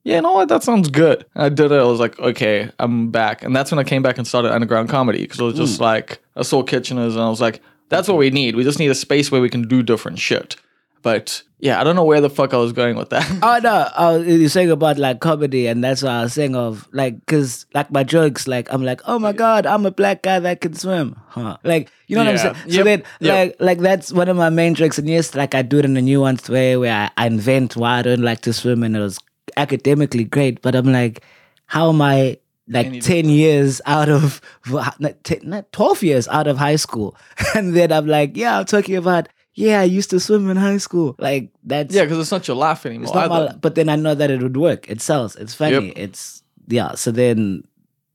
"Yeah, 0.05 0.17
you 0.17 0.23
know 0.23 0.33
what? 0.33 0.49
That 0.49 0.63
sounds 0.63 0.89
good." 0.89 1.27
And 1.35 1.45
I 1.45 1.49
did 1.49 1.73
it. 1.73 1.81
I 1.81 1.85
was 1.85 1.99
like, 1.99 2.19
"Okay, 2.19 2.71
I'm 2.79 3.11
back," 3.11 3.43
and 3.43 3.55
that's 3.55 3.73
when 3.73 3.81
I 3.81 3.85
came 3.85 4.03
back 4.03 4.19
and 4.19 4.27
started 4.27 4.53
underground 4.53 4.89
comedy 4.89 5.23
because 5.23 5.41
it 5.41 5.45
was 5.45 5.57
just 5.57 5.79
hmm. 5.79 5.85
like 5.85 6.23
I 6.37 6.43
saw 6.43 6.63
Kitcheners, 6.63 7.13
and 7.13 7.21
I 7.21 7.29
was 7.29 7.41
like, 7.41 7.61
"That's 7.89 8.07
what 8.07 8.19
we 8.19 8.31
need. 8.31 8.55
We 8.55 8.63
just 8.63 8.79
need 8.79 8.91
a 8.91 8.95
space 8.95 9.33
where 9.33 9.41
we 9.41 9.51
can 9.51 9.67
do 9.67 9.83
different 9.83 10.21
shit." 10.21 10.57
But 11.05 11.43
yeah, 11.61 11.81
I 11.81 11.85
don't 11.85 11.95
know 11.97 12.05
where 12.05 12.21
the 12.23 12.31
fuck 12.31 12.53
I 12.53 12.57
was 12.57 12.73
going 12.73 12.97
with 12.97 13.11
that. 13.11 13.31
Oh 13.43 13.61
no, 13.62 13.88
oh, 13.97 14.21
you're 14.23 14.49
saying 14.49 14.71
about 14.71 14.99
like 14.99 15.21
comedy, 15.21 15.67
and 15.69 15.85
that's 15.85 16.03
what 16.03 16.12
I 16.12 16.23
was 16.25 16.33
saying 16.33 16.57
of 16.57 16.88
like, 16.93 17.25
cause 17.27 17.67
like 17.75 17.93
my 17.93 18.03
jokes, 18.03 18.49
like 18.49 18.73
I'm 18.73 18.83
like, 18.83 19.03
oh 19.07 19.19
my 19.19 19.33
god, 19.33 19.67
I'm 19.67 19.85
a 19.87 19.90
black 19.90 20.23
guy 20.23 20.38
that 20.40 20.61
can 20.62 20.75
swim, 20.75 21.14
huh? 21.29 21.59
Like 21.62 21.90
you 22.09 22.17
know 22.17 22.25
what 22.25 22.35
Yeah. 22.35 22.49
I'm 22.49 22.55
saying? 22.57 22.71
So 22.71 22.77
Yep. 22.79 22.85
then, 22.85 23.03
Yep. 23.21 23.35
like, 23.37 23.57
like 23.61 23.79
that's 23.81 24.12
one 24.12 24.29
of 24.29 24.37
my 24.37 24.49
main 24.51 24.75
jokes, 24.75 24.99
and 24.99 25.09
yes, 25.09 25.35
like 25.35 25.55
I 25.55 25.62
do 25.62 25.79
it 25.79 25.85
in 25.85 25.97
a 25.97 26.01
nuanced 26.01 26.49
way 26.49 26.77
where 26.77 27.11
I, 27.17 27.23
I 27.23 27.27
invent 27.29 27.77
why 27.77 27.99
I 27.99 28.03
don't 28.03 28.23
like 28.23 28.40
to 28.43 28.53
swim, 28.53 28.83
and 28.83 28.97
it 28.97 29.01
was 29.01 29.19
academically 29.59 30.25
great, 30.25 30.62
but 30.62 30.75
I'm 30.75 30.90
like, 30.90 31.23
how 31.67 31.90
am 31.90 32.01
I? 32.03 32.38
Like 32.67 32.87
Any 32.87 33.01
ten 33.03 33.29
years 33.29 33.83
out 33.85 34.09
of 34.09 34.40
not, 34.99 35.23
10, 35.25 35.40
not 35.43 35.71
twelve 35.71 36.03
years 36.03 36.27
out 36.29 36.47
of 36.47 36.57
high 36.57 36.77
school, 36.77 37.14
and 37.55 37.77
then 37.77 37.93
I'm 37.93 38.07
like, 38.07 38.38
yeah, 38.38 38.59
I'm 38.59 38.64
talking 38.64 38.97
about 38.97 39.29
yeah, 39.55 39.81
I 39.81 39.85
used 39.85 40.11
to 40.11 40.21
swim 40.21 40.51
in 40.51 40.57
high 40.57 40.79
school. 40.79 41.14
Like 41.19 41.51
that's 41.62 41.95
yeah, 41.95 42.03
because 42.03 42.19
it's 42.19 42.31
not 42.31 42.47
your 42.49 42.57
laugh 42.57 42.85
anymore. 42.87 43.05
it's 43.05 43.14
not 43.14 43.31
either. 43.31 43.53
my, 43.53 43.57
but 43.57 43.75
then 43.75 43.88
I 43.88 43.97
know 43.97 44.14
that 44.14 44.31
it 44.31 44.43
would 44.43 44.57
work. 44.57 44.88
It 44.90 45.01
sells. 45.01 45.37
It's 45.37 45.55
funny. 45.55 45.88
Yep. 45.88 45.95
It's 45.97 46.43
yeah. 46.67 46.95
So 46.95 47.11
then 47.11 47.64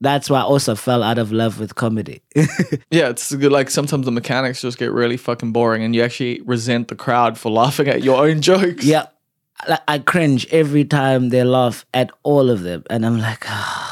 that's 0.01 0.29
why 0.29 0.39
I 0.39 0.43
also 0.43 0.75
fell 0.75 1.03
out 1.03 1.17
of 1.17 1.31
love 1.31 1.59
with 1.59 1.75
comedy. 1.75 2.21
Yeah, 2.91 3.09
it's 3.09 3.33
good. 3.35 3.51
Like 3.51 3.69
sometimes 3.69 4.05
the 4.05 4.11
mechanics 4.11 4.61
just 4.61 4.77
get 4.79 4.91
really 4.91 5.17
fucking 5.17 5.51
boring, 5.51 5.83
and 5.83 5.95
you 5.95 6.03
actually 6.03 6.41
resent 6.41 6.87
the 6.87 6.95
crowd 6.95 7.37
for 7.37 7.51
laughing 7.51 7.87
at 7.87 8.03
your 8.03 8.25
own 8.25 8.41
jokes. 8.49 8.83
yeah. 8.83 9.07
Like 9.67 9.81
I 9.87 9.99
cringe 9.99 10.47
every 10.51 10.85
time 10.85 11.29
they 11.29 11.43
laugh 11.43 11.85
at 11.93 12.11
all 12.23 12.49
of 12.49 12.61
them, 12.61 12.83
and 12.89 13.05
I'm 13.05 13.19
like, 13.19 13.43
oh 13.47 13.88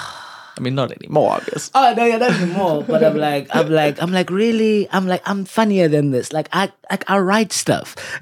I 0.57 0.61
mean, 0.61 0.75
not 0.75 0.91
anymore, 0.91 1.39
guess. 1.51 1.69
Oh 1.75 1.93
no, 1.95 2.03
yeah, 2.05 2.17
not 2.17 2.31
anymore. 2.31 2.83
but 2.83 3.03
I'm 3.03 3.15
like, 3.17 3.47
I'm 3.55 3.69
like, 3.69 4.01
I'm 4.01 4.11
like, 4.11 4.29
really? 4.29 4.87
I'm 4.91 5.07
like, 5.07 5.21
I'm 5.29 5.45
funnier 5.45 5.87
than 5.87 6.11
this. 6.11 6.33
Like 6.33 6.49
I, 6.51 6.71
like 6.89 7.09
I 7.09 7.19
write 7.19 7.51
stuff. 7.53 7.95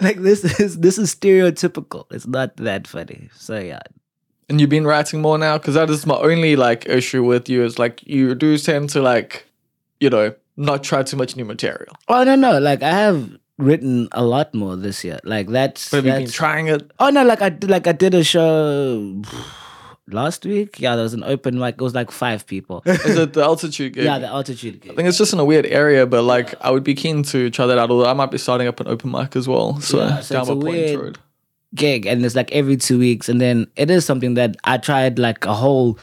like 0.00 0.18
this 0.22 0.44
is 0.60 0.78
this 0.78 0.98
is 0.98 1.14
stereotypical. 1.14 2.06
It's 2.10 2.26
not 2.26 2.56
that 2.56 2.86
funny. 2.86 3.28
So 3.34 3.58
yeah, 3.58 3.80
And 4.48 4.60
you've 4.60 4.70
been 4.70 4.86
writing 4.86 5.20
more 5.20 5.38
now 5.38 5.58
because 5.58 5.74
that 5.74 5.90
is 5.90 6.06
my 6.06 6.16
only 6.16 6.56
like 6.56 6.86
issue 6.88 7.22
with 7.24 7.48
you 7.48 7.62
is 7.64 7.78
like 7.78 8.02
you 8.06 8.34
do 8.34 8.56
tend 8.58 8.90
to 8.90 9.02
like, 9.02 9.46
you 10.00 10.10
know, 10.10 10.34
not 10.56 10.82
try 10.82 11.02
too 11.02 11.16
much 11.16 11.36
new 11.36 11.44
material. 11.44 11.94
Oh 12.08 12.24
no, 12.24 12.34
no. 12.34 12.58
Like 12.58 12.82
I 12.82 12.90
have 12.90 13.30
written 13.58 14.08
a 14.12 14.24
lot 14.24 14.54
more 14.54 14.76
this 14.76 15.04
year. 15.04 15.20
Like 15.24 15.48
that's. 15.48 15.90
But 15.90 15.98
have 15.98 16.06
you 16.06 16.12
been 16.12 16.20
that's- 16.22 16.32
trying 16.34 16.68
it? 16.68 16.90
oh 16.98 17.10
no, 17.10 17.24
like 17.24 17.42
I. 17.42 17.56
Like 17.62 17.86
I 17.86 17.92
did 17.92 18.14
a 18.14 18.24
show 18.24 19.22
last 20.08 20.44
week. 20.44 20.80
Yeah, 20.80 20.94
there 20.96 21.02
was 21.02 21.14
an 21.14 21.24
open 21.24 21.58
mic. 21.58 21.74
It 21.76 21.80
was 21.80 21.94
like 21.94 22.10
five 22.10 22.46
people. 22.46 22.82
Is 22.86 23.16
it 23.18 23.32
the 23.34 23.42
altitude 23.42 23.94
gig? 23.94 24.04
yeah, 24.04 24.18
the 24.18 24.26
altitude. 24.26 24.80
Gig. 24.80 24.92
I 24.92 24.94
think 24.94 25.08
it's 25.08 25.18
just 25.18 25.32
in 25.32 25.38
a 25.38 25.44
weird 25.44 25.66
area, 25.66 26.06
but 26.06 26.22
like 26.22 26.54
I 26.60 26.70
would 26.70 26.84
be 26.84 26.94
keen 26.94 27.22
to 27.24 27.50
try 27.50 27.66
that 27.66 27.78
out. 27.78 27.90
Although 27.90 28.08
I 28.10 28.12
might 28.14 28.30
be 28.30 28.38
starting 28.38 28.66
up 28.68 28.80
an 28.80 28.88
open 28.88 29.10
mic 29.10 29.36
as 29.36 29.46
well. 29.48 29.80
So, 29.80 29.98
Yeah, 29.98 30.20
so 30.20 30.34
down 30.34 30.42
it's 30.42 30.50
a 30.50 30.54
by 30.54 30.60
Point 30.60 30.74
weird- 30.76 31.00
Road. 31.00 31.18
gig 31.74 32.04
and 32.06 32.22
it's 32.24 32.34
like 32.34 32.52
every 32.52 32.76
two 32.76 32.98
weeks 32.98 33.28
and 33.30 33.40
then 33.40 33.66
it 33.76 33.90
is 33.90 34.04
something 34.04 34.34
that 34.34 34.56
i 34.64 34.76
tried 34.76 35.18
like 35.18 35.46
a 35.46 35.54
whole 35.54 35.98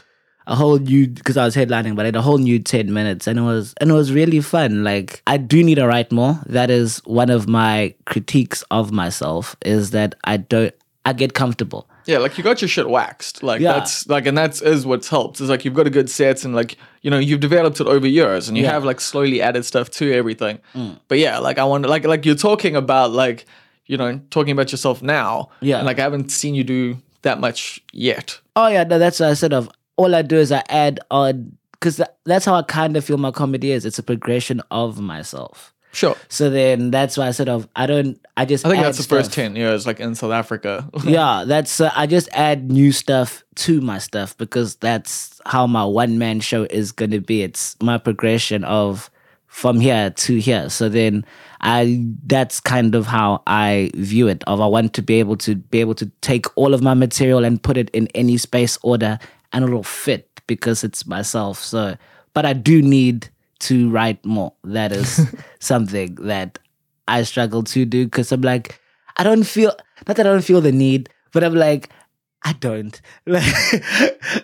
a 0.48 0.56
whole 0.56 0.78
new 0.78 1.06
because 1.06 1.36
i 1.36 1.44
was 1.44 1.54
headlining 1.54 1.94
but 1.94 2.02
i 2.02 2.06
had 2.08 2.16
a 2.16 2.22
whole 2.22 2.38
new 2.38 2.58
10 2.58 2.92
minutes 2.92 3.28
and 3.28 3.38
it 3.38 3.42
was 3.42 3.72
and 3.80 3.88
it 3.88 3.94
was 3.94 4.10
really 4.12 4.40
fun 4.40 4.82
like 4.82 5.22
i 5.28 5.36
do 5.36 5.62
need 5.62 5.76
to 5.76 5.86
write 5.86 6.10
more 6.10 6.40
that 6.46 6.70
is 6.72 6.98
one 7.04 7.30
of 7.30 7.48
my 7.48 7.94
critiques 8.06 8.64
of 8.72 8.90
myself 8.90 9.54
is 9.64 9.90
that 9.92 10.16
i 10.24 10.36
don't 10.36 10.74
i 11.04 11.12
get 11.12 11.34
comfortable 11.34 11.86
Yeah, 12.06 12.18
like 12.18 12.38
you 12.38 12.44
got 12.44 12.60
your 12.62 12.68
shit 12.68 12.88
waxed. 12.88 13.42
Like 13.42 13.60
Yeah. 13.60 13.72
that's 13.74 14.08
like, 14.08 14.26
and 14.26 14.36
that's 14.36 14.60
is 14.62 14.86
what's 14.86 15.08
helped. 15.08 15.40
It's 15.40 15.48
like 15.50 15.64
you've 15.64 15.74
got 15.74 15.86
a 15.86 15.90
good 15.90 16.08
set, 16.10 16.44
and 16.44 16.54
like 16.54 16.76
you 17.02 17.10
know 17.10 17.18
you've 17.18 17.40
developed 17.40 17.80
it 17.80 17.86
over 17.86 18.06
years, 18.06 18.48
and 18.48 18.56
you 18.56 18.64
Yeah. 18.64 18.72
have 18.72 18.84
like 18.84 19.00
slowly 19.00 19.40
added 19.42 19.64
stuff 19.64 19.90
to 19.90 20.12
everything. 20.12 20.58
Mm. 20.74 20.98
But 21.08 21.18
yeah, 21.18 21.38
like 21.38 21.58
I 21.58 21.64
want 21.64 21.86
like 21.86 22.04
like 22.04 22.24
you're 22.26 22.34
talking 22.34 22.76
about 22.76 23.12
like 23.12 23.46
you 23.86 23.96
know 23.96 24.20
talking 24.30 24.52
about 24.52 24.70
yourself 24.72 25.02
now. 25.02 25.48
Yeah. 25.60 25.78
and 25.78 25.86
like 25.86 25.98
I 25.98 26.02
haven't 26.02 26.30
seen 26.30 26.54
you 26.54 26.64
do 26.64 26.96
that 27.22 27.40
much 27.40 27.80
yet. 27.92 28.40
Oh 28.56 28.68
yeah, 28.68 28.84
no, 28.84 28.98
that's 28.98 29.20
what 29.20 29.28
I 29.30 29.34
said. 29.34 29.52
Of 29.52 29.68
all 29.96 30.14
I 30.14 30.22
do 30.22 30.36
is 30.38 30.50
I 30.52 30.62
add 30.68 31.00
on 31.10 31.56
because 31.72 32.00
that's 32.26 32.44
how 32.44 32.54
I 32.54 32.62
kind 32.62 32.96
of 32.96 33.04
feel 33.04 33.16
my 33.18 33.30
comedy 33.30 33.72
is. 33.72 33.84
It's 33.86 33.98
a 33.98 34.02
progression 34.02 34.60
of 34.70 35.00
myself. 35.00 35.72
Sure, 35.92 36.16
So 36.28 36.50
then 36.50 36.92
that's 36.92 37.16
why 37.16 37.26
I 37.26 37.30
said 37.32 37.48
of 37.48 37.68
I 37.74 37.86
don't. 37.86 38.24
I 38.36 38.44
just. 38.44 38.64
I 38.64 38.70
think 38.70 38.82
that's 38.82 38.98
the 38.98 39.04
first 39.04 39.32
stuff. 39.32 39.34
ten 39.34 39.56
years, 39.56 39.86
like 39.86 39.98
in 39.98 40.14
South 40.14 40.30
Africa. 40.30 40.88
yeah, 41.04 41.44
that's 41.44 41.80
uh, 41.80 41.90
I 41.96 42.06
just 42.06 42.28
add 42.32 42.70
new 42.70 42.92
stuff 42.92 43.42
to 43.56 43.80
my 43.80 43.98
stuff 43.98 44.36
because 44.36 44.76
that's 44.76 45.40
how 45.46 45.66
my 45.66 45.84
one 45.84 46.18
man 46.18 46.38
show 46.40 46.62
is 46.70 46.92
going 46.92 47.10
to 47.10 47.20
be. 47.20 47.42
It's 47.42 47.76
my 47.82 47.98
progression 47.98 48.62
of 48.64 49.10
from 49.48 49.80
here 49.80 50.10
to 50.10 50.36
here. 50.36 50.70
So 50.70 50.88
then 50.88 51.24
I 51.60 52.04
that's 52.24 52.60
kind 52.60 52.94
of 52.94 53.06
how 53.06 53.42
I 53.48 53.90
view 53.94 54.28
it. 54.28 54.44
Of 54.46 54.60
I 54.60 54.66
want 54.66 54.94
to 54.94 55.02
be 55.02 55.18
able 55.18 55.36
to 55.38 55.56
be 55.56 55.80
able 55.80 55.96
to 55.96 56.06
take 56.20 56.46
all 56.56 56.72
of 56.72 56.82
my 56.82 56.94
material 56.94 57.44
and 57.44 57.60
put 57.60 57.76
it 57.76 57.90
in 57.90 58.06
any 58.14 58.36
space 58.36 58.78
order 58.82 59.18
and 59.52 59.64
it'll 59.64 59.82
fit 59.82 60.40
because 60.46 60.84
it's 60.84 61.04
myself. 61.04 61.58
So 61.58 61.96
but 62.32 62.46
I 62.46 62.52
do 62.52 62.80
need 62.80 63.28
to 63.60 63.90
write 63.90 64.24
more. 64.24 64.52
That 64.64 64.92
is 64.92 65.20
something 65.60 66.14
that 66.22 66.58
I 67.08 67.22
struggle 67.24 67.62
to 67.64 67.84
do 67.84 68.04
because 68.04 68.32
I'm 68.32 68.42
like, 68.42 68.80
I 69.16 69.24
don't 69.24 69.44
feel 69.44 69.72
not 70.06 70.16
that 70.16 70.26
I 70.26 70.30
don't 70.30 70.44
feel 70.44 70.60
the 70.60 70.72
need, 70.72 71.08
but 71.32 71.44
I'm 71.44 71.54
like, 71.54 71.90
I 72.42 72.52
don't 72.54 72.98
like 73.26 73.84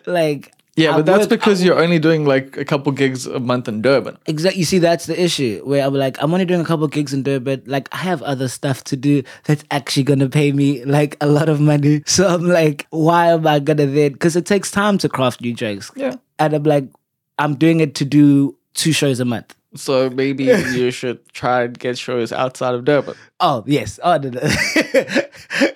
like 0.07 0.53
yeah, 0.79 0.91
I 0.93 0.97
but 0.97 1.07
that's 1.07 1.21
would- 1.21 1.31
because 1.31 1.65
you're 1.65 1.81
only 1.83 1.99
doing 1.99 2.27
like 2.27 2.59
a 2.59 2.65
couple 2.65 2.93
gigs 2.93 3.25
a 3.27 3.41
month 3.41 3.67
in 3.67 3.81
Durban. 3.81 4.19
Exactly. 4.27 4.59
You 4.59 4.67
see, 4.67 4.79
that's 4.79 5.07
the 5.07 5.19
issue 5.19 5.63
where 5.65 5.83
I'm 5.83 5.95
like, 5.95 6.23
I'm 6.23 6.31
only 6.35 6.45
doing 6.45 6.61
a 6.61 6.67
couple 6.67 6.87
gigs 6.89 7.15
in 7.15 7.23
Durban. 7.23 7.63
Like, 7.65 7.89
I 7.93 7.97
have 7.97 8.21
other 8.23 8.47
stuff 8.49 8.85
to 8.85 8.97
do 8.97 9.23
that's 9.45 9.65
actually 9.71 10.03
gonna 10.03 10.29
pay 10.29 10.53
me 10.53 10.85
like 10.85 11.17
a 11.23 11.27
lot 11.29 11.49
of 11.49 11.61
money. 11.61 12.03
So 12.07 12.29
I'm 12.29 12.43
like, 12.47 12.87
why 12.91 13.29
am 13.29 13.47
I 13.47 13.59
gonna 13.61 13.87
then? 13.87 14.13
Because 14.13 14.37
it 14.37 14.45
takes 14.45 14.71
time 14.71 14.99
to 14.99 15.09
craft 15.09 15.41
new 15.41 15.55
jokes. 15.55 15.91
Yeah. 15.97 16.17
And 16.39 16.53
I'm 16.53 16.64
like, 16.64 16.91
I'm 17.39 17.55
doing 17.55 17.81
it 17.81 17.95
to 17.97 18.05
do 18.05 18.55
two 18.77 18.93
shows 18.93 19.18
a 19.18 19.24
month. 19.24 19.57
So 19.74 20.11
maybe 20.11 20.45
you 20.74 20.91
should 20.91 21.27
try 21.33 21.64
and 21.64 21.79
get 21.79 21.99
shows 21.99 22.33
outside 22.33 22.74
of 22.74 22.85
Durban. 22.85 23.14
Oh 23.41 23.64
yes. 23.66 23.99
Oh, 24.03 24.16
no, 24.18 24.31
no. 24.31 24.41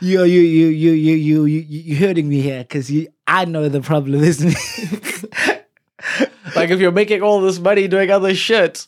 you, 0.00 0.24
you, 0.24 0.40
you, 0.40 0.66
you, 0.68 0.92
you, 0.92 1.14
you, 1.14 1.44
you, 1.44 1.64
you're 1.68 1.98
hurting 1.98 2.28
me 2.28 2.40
here 2.40 2.60
because 2.60 2.90
I 3.26 3.44
know 3.44 3.68
the 3.68 3.80
problem 3.80 4.22
isn't. 4.22 4.54
like 6.56 6.70
if 6.70 6.80
you're 6.80 6.92
making 6.92 7.22
all 7.22 7.40
this 7.40 7.58
money 7.58 7.88
doing 7.88 8.10
other 8.10 8.34
shit, 8.34 8.86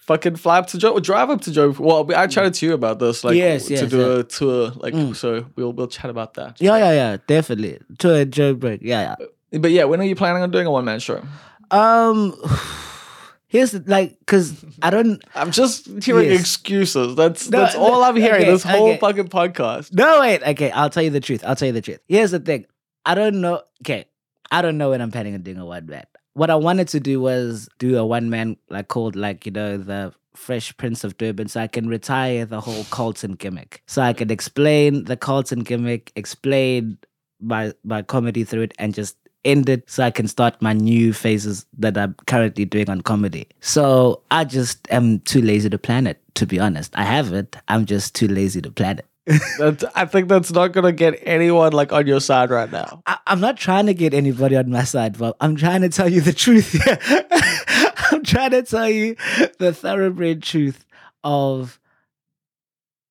fucking 0.00 0.36
fly 0.36 0.58
up 0.58 0.66
to 0.68 0.78
Joe, 0.78 0.98
drive 1.00 1.30
up 1.30 1.40
to 1.42 1.52
Joe. 1.52 1.74
Well, 1.78 2.10
I 2.12 2.26
mm. 2.26 2.30
chatted 2.30 2.54
to 2.54 2.66
you 2.66 2.74
about 2.74 2.98
this, 2.98 3.24
like 3.24 3.36
yes, 3.36 3.68
yes, 3.68 3.80
to 3.80 3.86
do 3.86 3.98
yeah. 3.98 4.20
a 4.20 4.22
tour, 4.22 4.72
like 4.76 4.94
mm. 4.94 5.14
so 5.14 5.46
we'll 5.56 5.72
we'll 5.72 5.88
chat 5.88 6.10
about 6.10 6.34
that. 6.34 6.60
Yeah, 6.60 6.78
yeah, 6.78 6.92
yeah, 6.92 7.16
definitely 7.26 7.80
tour 7.98 8.24
Joe 8.24 8.54
break. 8.54 8.80
Yeah, 8.82 9.16
yeah. 9.20 9.26
But 9.58 9.72
yeah, 9.72 9.84
when 9.84 10.00
are 10.00 10.04
you 10.04 10.16
planning 10.16 10.42
on 10.42 10.50
doing 10.50 10.66
a 10.66 10.70
one 10.70 10.84
man 10.84 11.00
show? 11.00 11.22
Um, 11.70 12.34
here's 13.48 13.72
the, 13.72 13.82
like, 13.86 14.16
cause 14.26 14.64
I 14.82 14.90
don't. 14.90 15.22
I'm 15.34 15.50
just 15.50 15.86
hearing 16.04 16.30
Yes. 16.30 16.40
excuses. 16.40 17.14
That's 17.16 17.50
No, 17.50 17.60
that's 17.60 17.74
no, 17.74 17.82
all 17.82 18.04
I'm 18.04 18.16
hearing. 18.16 18.42
okay, 18.42 18.50
this 18.50 18.62
whole 18.62 18.88
okay. 18.90 18.98
fucking 18.98 19.28
podcast. 19.28 19.92
No 19.94 20.20
wait. 20.20 20.42
Okay, 20.42 20.70
I'll 20.70 20.90
tell 20.90 21.02
you 21.02 21.10
the 21.10 21.20
truth. 21.20 21.42
I'll 21.44 21.56
tell 21.56 21.66
you 21.66 21.72
the 21.72 21.82
truth. 21.82 22.00
Here's 22.08 22.30
the 22.30 22.40
thing. 22.40 22.66
I 23.04 23.14
don't 23.14 23.40
know. 23.40 23.62
Okay, 23.82 24.06
I 24.50 24.62
don't 24.62 24.78
know 24.78 24.90
when 24.90 25.00
I'm 25.00 25.10
planning 25.10 25.34
on 25.34 25.42
doing 25.42 25.58
a 25.58 25.66
one 25.66 25.86
man. 25.86 26.04
what 26.34 26.50
I 26.50 26.54
wanted 26.56 26.88
to 26.88 27.00
do 27.00 27.20
was 27.20 27.68
do 27.78 27.96
a 27.96 28.04
one 28.04 28.28
man 28.30 28.56
like 28.68 28.88
called 28.88 29.16
like 29.16 29.46
you 29.46 29.52
know 29.52 29.76
the 29.78 30.12
Fresh 30.34 30.76
Prince 30.76 31.02
of 31.02 31.16
Durban, 31.16 31.48
so 31.48 31.60
I 31.60 31.66
can 31.66 31.88
retire 31.88 32.44
the 32.44 32.60
whole 32.60 32.84
Carlton 32.90 33.32
gimmick. 33.32 33.82
So 33.86 34.02
I 34.02 34.12
can 34.12 34.30
explain 34.30 35.04
the 35.04 35.16
Carlton 35.16 35.60
gimmick, 35.60 36.12
explain 36.14 36.98
my 37.40 37.72
my 37.84 38.02
comedy 38.02 38.44
through 38.44 38.62
it, 38.62 38.74
and 38.78 38.92
just 38.92 39.16
end 39.46 39.68
it 39.68 39.88
so 39.88 40.02
I 40.02 40.10
can 40.10 40.28
start 40.28 40.60
my 40.60 40.72
new 40.72 41.12
phases 41.12 41.64
that 41.78 41.96
I'm 41.96 42.14
currently 42.26 42.64
doing 42.64 42.90
on 42.90 43.00
comedy. 43.00 43.46
So 43.60 44.20
I 44.30 44.44
just 44.44 44.86
am 44.90 45.20
too 45.20 45.40
lazy 45.40 45.70
to 45.70 45.78
plan 45.78 46.06
it. 46.06 46.20
To 46.34 46.46
be 46.46 46.60
honest, 46.60 46.92
I 46.94 47.04
have 47.04 47.32
it. 47.32 47.56
I'm 47.68 47.86
just 47.86 48.14
too 48.14 48.28
lazy 48.28 48.60
to 48.60 48.70
plan 48.70 48.98
it. 48.98 49.06
That's, 49.58 49.84
I 49.96 50.04
think 50.04 50.28
that's 50.28 50.52
not 50.52 50.68
gonna 50.68 50.92
get 50.92 51.18
anyone 51.22 51.72
like 51.72 51.92
on 51.92 52.06
your 52.06 52.20
side 52.20 52.48
right 52.50 52.70
now. 52.70 53.02
I, 53.06 53.18
I'm 53.26 53.40
not 53.40 53.56
trying 53.56 53.86
to 53.86 53.94
get 53.94 54.14
anybody 54.14 54.54
on 54.54 54.70
my 54.70 54.84
side, 54.84 55.18
but 55.18 55.36
I'm 55.40 55.56
trying 55.56 55.80
to 55.80 55.88
tell 55.88 56.08
you 56.08 56.20
the 56.20 56.32
truth. 56.32 56.80
I'm 58.12 58.22
trying 58.22 58.52
to 58.52 58.62
tell 58.62 58.88
you 58.88 59.16
the 59.58 59.72
thoroughbred 59.72 60.44
truth 60.44 60.84
of 61.24 61.80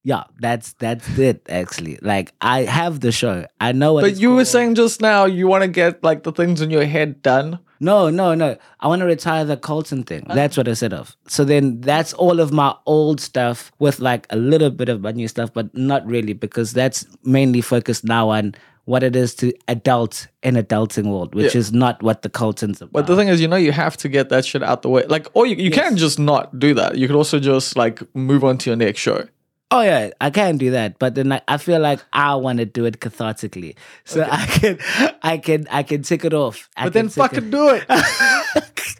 yeah, 0.05 0.23
that's 0.39 0.73
that's 0.73 1.17
it 1.17 1.41
actually. 1.49 1.97
Like 2.01 2.31
I 2.39 2.61
have 2.61 2.99
the 2.99 3.11
show. 3.11 3.45
I 3.59 3.71
know 3.71 3.93
what 3.93 4.01
But 4.01 4.11
it's 4.11 4.19
you 4.21 4.35
were 4.35 4.45
saying 4.45 4.75
just 4.75 5.01
now 5.01 5.25
you 5.25 5.47
want 5.47 5.63
to 5.63 5.67
get 5.67 6.03
like 6.03 6.21
the 6.23 6.31
things 6.31 6.61
in 6.61 6.69
your 6.69 6.85
head 6.85 7.21
done. 7.23 7.57
No, 7.79 8.09
no, 8.09 8.35
no. 8.35 8.55
I 8.79 8.87
want 8.87 8.99
to 9.01 9.05
retire 9.05 9.43
the 9.43 9.57
Carlton 9.57 10.03
thing. 10.03 10.23
Uh. 10.29 10.35
That's 10.35 10.55
what 10.57 10.67
I 10.67 10.73
said 10.73 10.93
of. 10.93 11.17
So 11.27 11.43
then 11.43 11.81
that's 11.81 12.13
all 12.13 12.39
of 12.39 12.53
my 12.53 12.73
old 12.85 13.19
stuff 13.19 13.71
with 13.79 13.99
like 13.99 14.27
a 14.29 14.35
little 14.37 14.69
bit 14.69 14.89
of 14.89 15.01
my 15.01 15.11
new 15.11 15.27
stuff, 15.27 15.51
but 15.51 15.75
not 15.75 16.05
really 16.05 16.33
because 16.33 16.71
that's 16.71 17.05
mainly 17.23 17.61
focused 17.61 18.05
now 18.05 18.29
on 18.29 18.53
what 18.85 19.01
it 19.01 19.15
is 19.15 19.33
to 19.33 19.51
adult 19.67 20.27
in 20.43 20.55
a 20.55 20.61
adulting 20.63 21.09
world, 21.11 21.33
which 21.33 21.55
Yeah. 21.55 21.59
is 21.59 21.73
not 21.73 22.01
what 22.03 22.21
the 22.21 22.29
Carlton's 22.29 22.81
about. 22.81 22.93
But 22.93 23.07
the 23.07 23.15
thing 23.15 23.27
is, 23.29 23.41
you 23.41 23.47
know, 23.47 23.55
you 23.55 23.71
have 23.71 23.97
to 23.97 24.07
get 24.07 24.29
that 24.29 24.45
shit 24.45 24.61
out 24.61 24.83
the 24.83 24.89
way. 24.89 25.03
Like, 25.07 25.27
or 25.33 25.47
you, 25.47 25.55
you 25.55 25.71
Yes. 25.71 25.79
can 25.79 25.97
just 25.97 26.19
not 26.19 26.57
do 26.59 26.75
that. 26.75 26.95
You 26.95 27.07
could 27.07 27.15
also 27.15 27.39
just 27.39 27.75
like 27.75 28.03
move 28.15 28.43
on 28.43 28.59
to 28.59 28.69
your 28.69 28.77
next 28.77 28.99
show. 29.01 29.25
Oh 29.75 29.81
yeah, 29.81 30.11
I 30.21 30.29
can 30.29 30.55
do 30.57 30.71
that, 30.71 30.99
but 30.99 31.15
then 31.15 31.27
like, 31.27 31.43
I 31.49 31.57
feel 31.57 31.81
like 31.81 31.99
I 32.13 32.35
want 32.35 32.59
to 32.59 32.65
do 32.65 32.85
it 32.85 33.01
cathartically, 33.01 33.75
so 34.05 34.25
I 34.31 34.45
can, 34.45 34.77
I 35.21 35.37
can, 35.37 35.67
I 35.69 35.83
can 35.83 36.01
tick 36.01 36.23
it 36.23 36.33
off. 36.33 36.69
I 36.77 36.85
But 36.85 36.93
then 36.93 37.09
fucking 37.09 37.49
do 37.49 37.69
it. 37.71 37.83
it. 37.89 38.95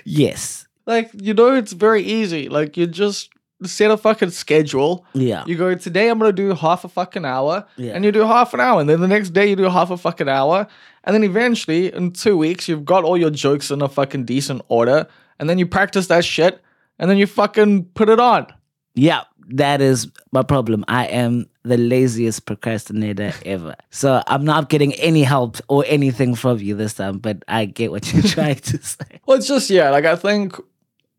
yes, 0.06 0.66
like, 0.86 1.10
you 1.12 1.34
know, 1.34 1.54
it's 1.54 1.74
very 1.74 2.02
easy. 2.02 2.48
Like, 2.48 2.78
you 2.78 2.86
just 2.86 3.28
set 3.64 3.90
a 3.90 3.98
fucking 3.98 4.30
schedule. 4.30 5.04
yeah, 5.12 5.44
You 5.46 5.56
go, 5.56 5.74
today 5.74 6.08
I'm 6.08 6.18
going 6.18 6.34
to 6.34 6.42
do 6.42 6.54
half 6.54 6.84
a 6.84 6.88
fucking 6.88 7.26
hour. 7.26 7.66
Yeah. 7.76 7.92
And 7.92 8.02
you 8.04 8.12
do 8.12 8.22
half 8.26 8.54
an 8.54 8.60
hour. 8.60 8.80
And 8.80 8.88
then 8.88 9.00
the 9.02 9.08
next 9.08 9.30
day 9.30 9.50
you 9.50 9.56
do 9.56 9.64
half 9.64 9.90
a 9.90 9.98
fucking 9.98 10.28
hour. 10.28 10.66
And 11.04 11.14
then 11.14 11.22
eventually, 11.22 11.92
in 11.92 12.12
two 12.12 12.38
weeks, 12.38 12.66
you've 12.66 12.86
got 12.86 13.04
all 13.04 13.18
your 13.18 13.30
jokes 13.30 13.70
in 13.70 13.82
a 13.82 13.88
fucking 13.88 14.24
decent 14.24 14.62
order. 14.68 15.06
And 15.38 15.50
then 15.50 15.58
you 15.58 15.66
practice 15.66 16.06
that 16.06 16.24
shit. 16.24 16.62
And 16.98 17.10
then 17.10 17.16
you 17.18 17.26
fucking 17.26 17.86
put 17.94 18.08
it 18.08 18.20
on. 18.20 18.46
yeah. 18.94 19.24
That 19.48 19.82
is 19.82 20.10
my 20.32 20.42
problem. 20.42 20.86
I 20.88 21.04
am 21.04 21.50
the 21.64 21.76
laziest 21.76 22.46
procrastinator 22.46 23.34
ever. 23.44 23.74
So 23.90 24.22
I'm 24.26 24.42
not 24.42 24.70
getting 24.70 24.94
any 24.94 25.22
help 25.22 25.58
or 25.68 25.84
anything 25.86 26.34
from 26.34 26.60
you 26.60 26.74
this 26.74 26.94
time. 26.94 27.18
But 27.18 27.44
I 27.46 27.66
get 27.66 27.90
what 27.90 28.10
you're 28.10 28.22
trying 28.38 28.54
to 28.56 28.78
say. 28.82 29.04
Well, 29.26 29.36
it's 29.36 29.46
just 29.46 29.68
yeah, 29.68 29.90
like 29.90 30.06
I 30.06 30.16
think 30.16 30.56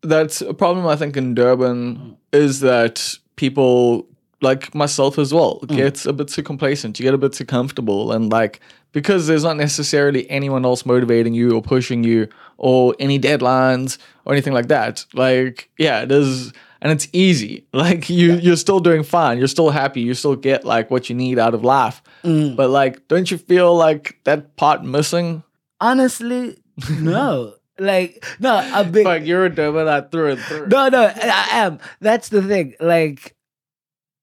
that's 0.02 0.40
a 0.40 0.54
problem. 0.54 0.88
I 0.88 0.96
think 0.96 1.16
in 1.16 1.36
Durban 1.36 2.16
is 2.32 2.58
that 2.60 3.14
people 3.36 4.08
like 4.40 4.74
myself 4.74 5.18
as 5.18 5.32
well 5.32 5.60
mm. 5.60 5.76
gets 5.76 6.06
a 6.06 6.12
bit 6.12 6.28
too 6.28 6.42
complacent. 6.42 6.98
You 6.98 7.04
get 7.04 7.14
a 7.14 7.18
bit 7.18 7.32
too 7.32 7.44
comfortable, 7.44 8.12
and 8.12 8.30
like 8.30 8.60
because 8.92 9.26
there's 9.26 9.44
not 9.44 9.56
necessarily 9.56 10.28
anyone 10.30 10.64
else 10.64 10.86
motivating 10.86 11.34
you 11.34 11.54
or 11.54 11.62
pushing 11.62 12.04
you 12.04 12.28
or 12.58 12.94
any 12.98 13.18
deadlines 13.18 13.98
or 14.24 14.32
anything 14.32 14.52
like 14.52 14.68
that. 14.68 15.04
Like 15.14 15.70
yeah, 15.78 16.02
it 16.02 16.12
is. 16.12 16.52
And 16.82 16.92
it's 16.92 17.08
easy. 17.12 17.66
Like 17.72 18.10
you, 18.10 18.34
you're 18.34 18.56
still 18.56 18.80
doing 18.80 19.02
fine. 19.02 19.38
You're 19.38 19.48
still 19.48 19.70
happy. 19.70 20.02
You 20.02 20.14
still 20.14 20.36
get 20.36 20.64
like 20.64 20.90
what 20.90 21.08
you 21.08 21.16
need 21.16 21.38
out 21.38 21.54
of 21.54 21.64
life. 21.64 22.02
Mm. 22.22 22.54
But 22.54 22.70
like, 22.70 23.08
don't 23.08 23.30
you 23.30 23.38
feel 23.38 23.74
like 23.74 24.18
that 24.24 24.56
part 24.56 24.84
missing? 24.84 25.42
Honestly, 25.80 26.58
no. 26.90 27.54
Like 27.78 28.24
no, 28.40 28.70
a 28.74 28.84
big 28.84 29.04
Like 29.04 29.26
you're 29.26 29.44
a 29.44 29.50
Durbanite 29.50 30.10
through 30.10 30.32
and 30.32 30.40
through. 30.40 30.68
No, 30.68 30.88
no, 30.88 31.12
I 31.14 31.48
am. 31.52 31.78
That's 32.00 32.30
the 32.30 32.40
thing. 32.40 32.74
Like, 32.80 33.35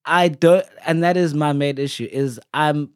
I 0.06 0.28
don't, 0.28 0.66
and 0.86 1.04
that 1.04 1.18
is 1.18 1.34
my 1.34 1.54
main 1.54 1.78
issue. 1.78 2.08
Is 2.12 2.40
I'm 2.54 2.90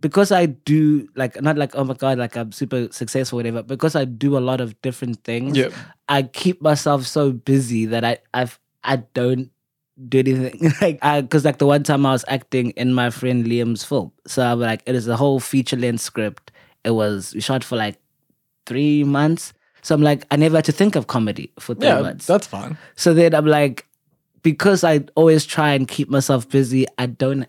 because 0.00 0.32
I 0.32 0.46
do 0.46 1.08
like 1.14 1.40
not 1.40 1.56
like 1.56 1.74
oh 1.74 1.84
my 1.84 1.94
god, 1.94 2.18
like 2.18 2.36
I'm 2.36 2.52
super 2.52 2.88
successful, 2.90 3.36
whatever. 3.38 3.62
Because 3.62 3.96
I 3.96 4.04
do 4.04 4.36
a 4.36 4.40
lot 4.40 4.60
of 4.60 4.80
different 4.82 5.22
things. 5.24 5.56
Yeah. 5.56 5.68
I 6.08 6.22
keep 6.24 6.60
myself 6.60 7.06
so 7.06 7.32
busy 7.32 7.86
that 7.86 8.04
I 8.04 8.18
I've 8.34 8.58
I 8.84 8.96
don't 9.14 9.50
do 10.08 10.18
anything 10.20 10.72
like 10.80 10.98
I 11.02 11.20
because 11.20 11.44
like 11.44 11.58
the 11.58 11.66
one 11.66 11.82
time 11.82 12.06
I 12.06 12.12
was 12.12 12.24
acting 12.28 12.70
in 12.70 12.92
my 12.94 13.10
friend 13.10 13.44
Liam's 13.46 13.84
film, 13.84 14.12
so 14.26 14.42
I'm 14.42 14.60
like 14.60 14.82
it 14.86 14.94
is 14.94 15.08
a 15.08 15.16
whole 15.16 15.40
feature 15.40 15.76
length 15.76 16.00
script. 16.00 16.52
It 16.84 16.90
was 16.92 17.34
we 17.34 17.40
shot 17.40 17.64
for 17.64 17.76
like 17.76 17.98
three 18.66 19.04
months. 19.04 19.52
So 19.82 19.94
I'm 19.94 20.02
like, 20.02 20.26
I 20.30 20.36
never 20.36 20.56
had 20.58 20.66
to 20.66 20.72
think 20.72 20.94
of 20.94 21.06
comedy 21.06 21.52
for 21.58 21.74
three 21.74 21.88
Yeah, 21.88 22.02
months. 22.02 22.26
that's 22.26 22.46
fine. 22.46 22.76
So 22.96 23.14
then 23.14 23.34
I'm 23.34 23.46
like, 23.46 23.86
because 24.42 24.84
I 24.84 25.04
always 25.14 25.44
try 25.44 25.72
and 25.72 25.86
keep 25.86 26.08
myself 26.08 26.48
busy, 26.48 26.86
I 26.98 27.06
don't 27.06 27.46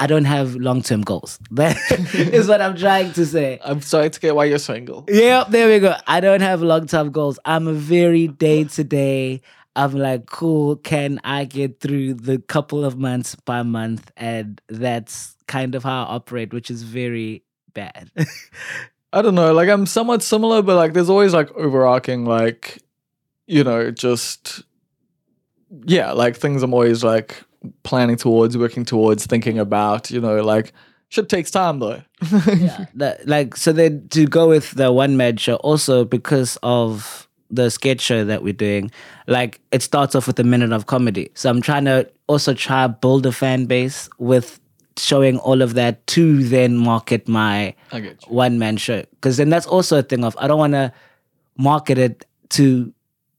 I 0.00 0.06
don't 0.06 0.26
have 0.26 0.54
long 0.54 0.82
term 0.82 1.02
goals. 1.02 1.38
That 1.50 1.76
is 2.14 2.46
what 2.46 2.60
I'm 2.60 2.76
trying 2.76 3.12
to 3.14 3.26
say. 3.26 3.58
I'm 3.64 3.80
sorry 3.80 4.10
to 4.10 4.20
get 4.20 4.36
why 4.36 4.44
you're 4.44 4.58
single. 4.58 5.04
Yeah, 5.08 5.44
there 5.48 5.68
we 5.68 5.80
go. 5.80 5.96
I 6.06 6.20
don't 6.20 6.40
have 6.40 6.62
long 6.62 6.86
term 6.86 7.10
goals. 7.10 7.38
I'm 7.44 7.66
a 7.66 7.72
very 7.72 8.28
day 8.28 8.64
to 8.64 8.84
day. 8.84 9.42
I'm 9.74 9.92
like, 9.92 10.26
cool, 10.26 10.76
can 10.76 11.20
I 11.22 11.44
get 11.44 11.80
through 11.80 12.14
the 12.14 12.38
couple 12.38 12.84
of 12.84 12.98
months 12.98 13.36
by 13.36 13.62
month? 13.62 14.10
And 14.16 14.60
that's 14.68 15.36
kind 15.46 15.74
of 15.76 15.84
how 15.84 16.04
I 16.04 16.14
operate, 16.16 16.52
which 16.52 16.70
is 16.70 16.82
very 16.82 17.44
bad. 17.74 18.10
I 19.12 19.22
don't 19.22 19.34
know. 19.34 19.52
Like 19.52 19.68
I'm 19.68 19.86
somewhat 19.86 20.22
similar, 20.22 20.62
but 20.62 20.76
like 20.76 20.92
there's 20.94 21.10
always 21.10 21.32
like 21.32 21.50
overarching, 21.52 22.24
like 22.24 22.78
you 23.46 23.64
know, 23.64 23.90
just 23.90 24.62
yeah, 25.84 26.12
like 26.12 26.36
things 26.36 26.62
I'm 26.62 26.74
always 26.74 27.04
like 27.04 27.42
planning 27.82 28.16
towards, 28.16 28.56
working 28.56 28.84
towards, 28.84 29.26
thinking 29.26 29.58
about. 29.58 30.10
You 30.10 30.20
know, 30.20 30.42
like 30.42 30.72
shit 31.08 31.28
takes 31.28 31.50
time 31.50 31.78
though. 31.78 32.02
yeah, 32.46 32.86
that, 32.94 33.26
like 33.26 33.56
so 33.56 33.72
then 33.72 34.08
to 34.08 34.26
go 34.26 34.48
with 34.48 34.72
the 34.72 34.92
one 34.92 35.16
man 35.16 35.36
show 35.36 35.56
also 35.56 36.04
because 36.04 36.58
of 36.62 37.28
the 37.50 37.70
sketch 37.70 38.00
show 38.00 38.24
that 38.24 38.42
we're 38.42 38.52
doing 38.52 38.90
like 39.26 39.60
it 39.72 39.82
starts 39.82 40.14
off 40.14 40.26
with 40.26 40.38
a 40.38 40.44
minute 40.44 40.70
of 40.72 40.84
comedy 40.84 41.30
so 41.32 41.48
i'm 41.48 41.62
trying 41.62 41.84
to 41.86 42.06
also 42.26 42.52
try 42.52 42.86
build 42.86 43.24
a 43.24 43.32
fan 43.32 43.64
base 43.64 44.08
with 44.18 44.60
showing 44.98 45.38
all 45.38 45.62
of 45.62 45.74
that 45.74 46.06
to 46.06 46.42
then 46.42 46.76
market 46.76 47.26
my 47.26 47.74
I 47.92 48.00
get 48.00 48.26
you. 48.26 48.34
one 48.34 48.58
man 48.58 48.76
show 48.76 49.02
because 49.12 49.38
then 49.38 49.48
that's 49.48 49.66
also 49.66 50.00
a 50.00 50.02
thing 50.02 50.24
of 50.24 50.36
i 50.38 50.46
don't 50.46 50.58
want 50.58 50.74
to 50.74 50.92
market 51.56 51.96
it 51.96 52.26
to 52.50 52.92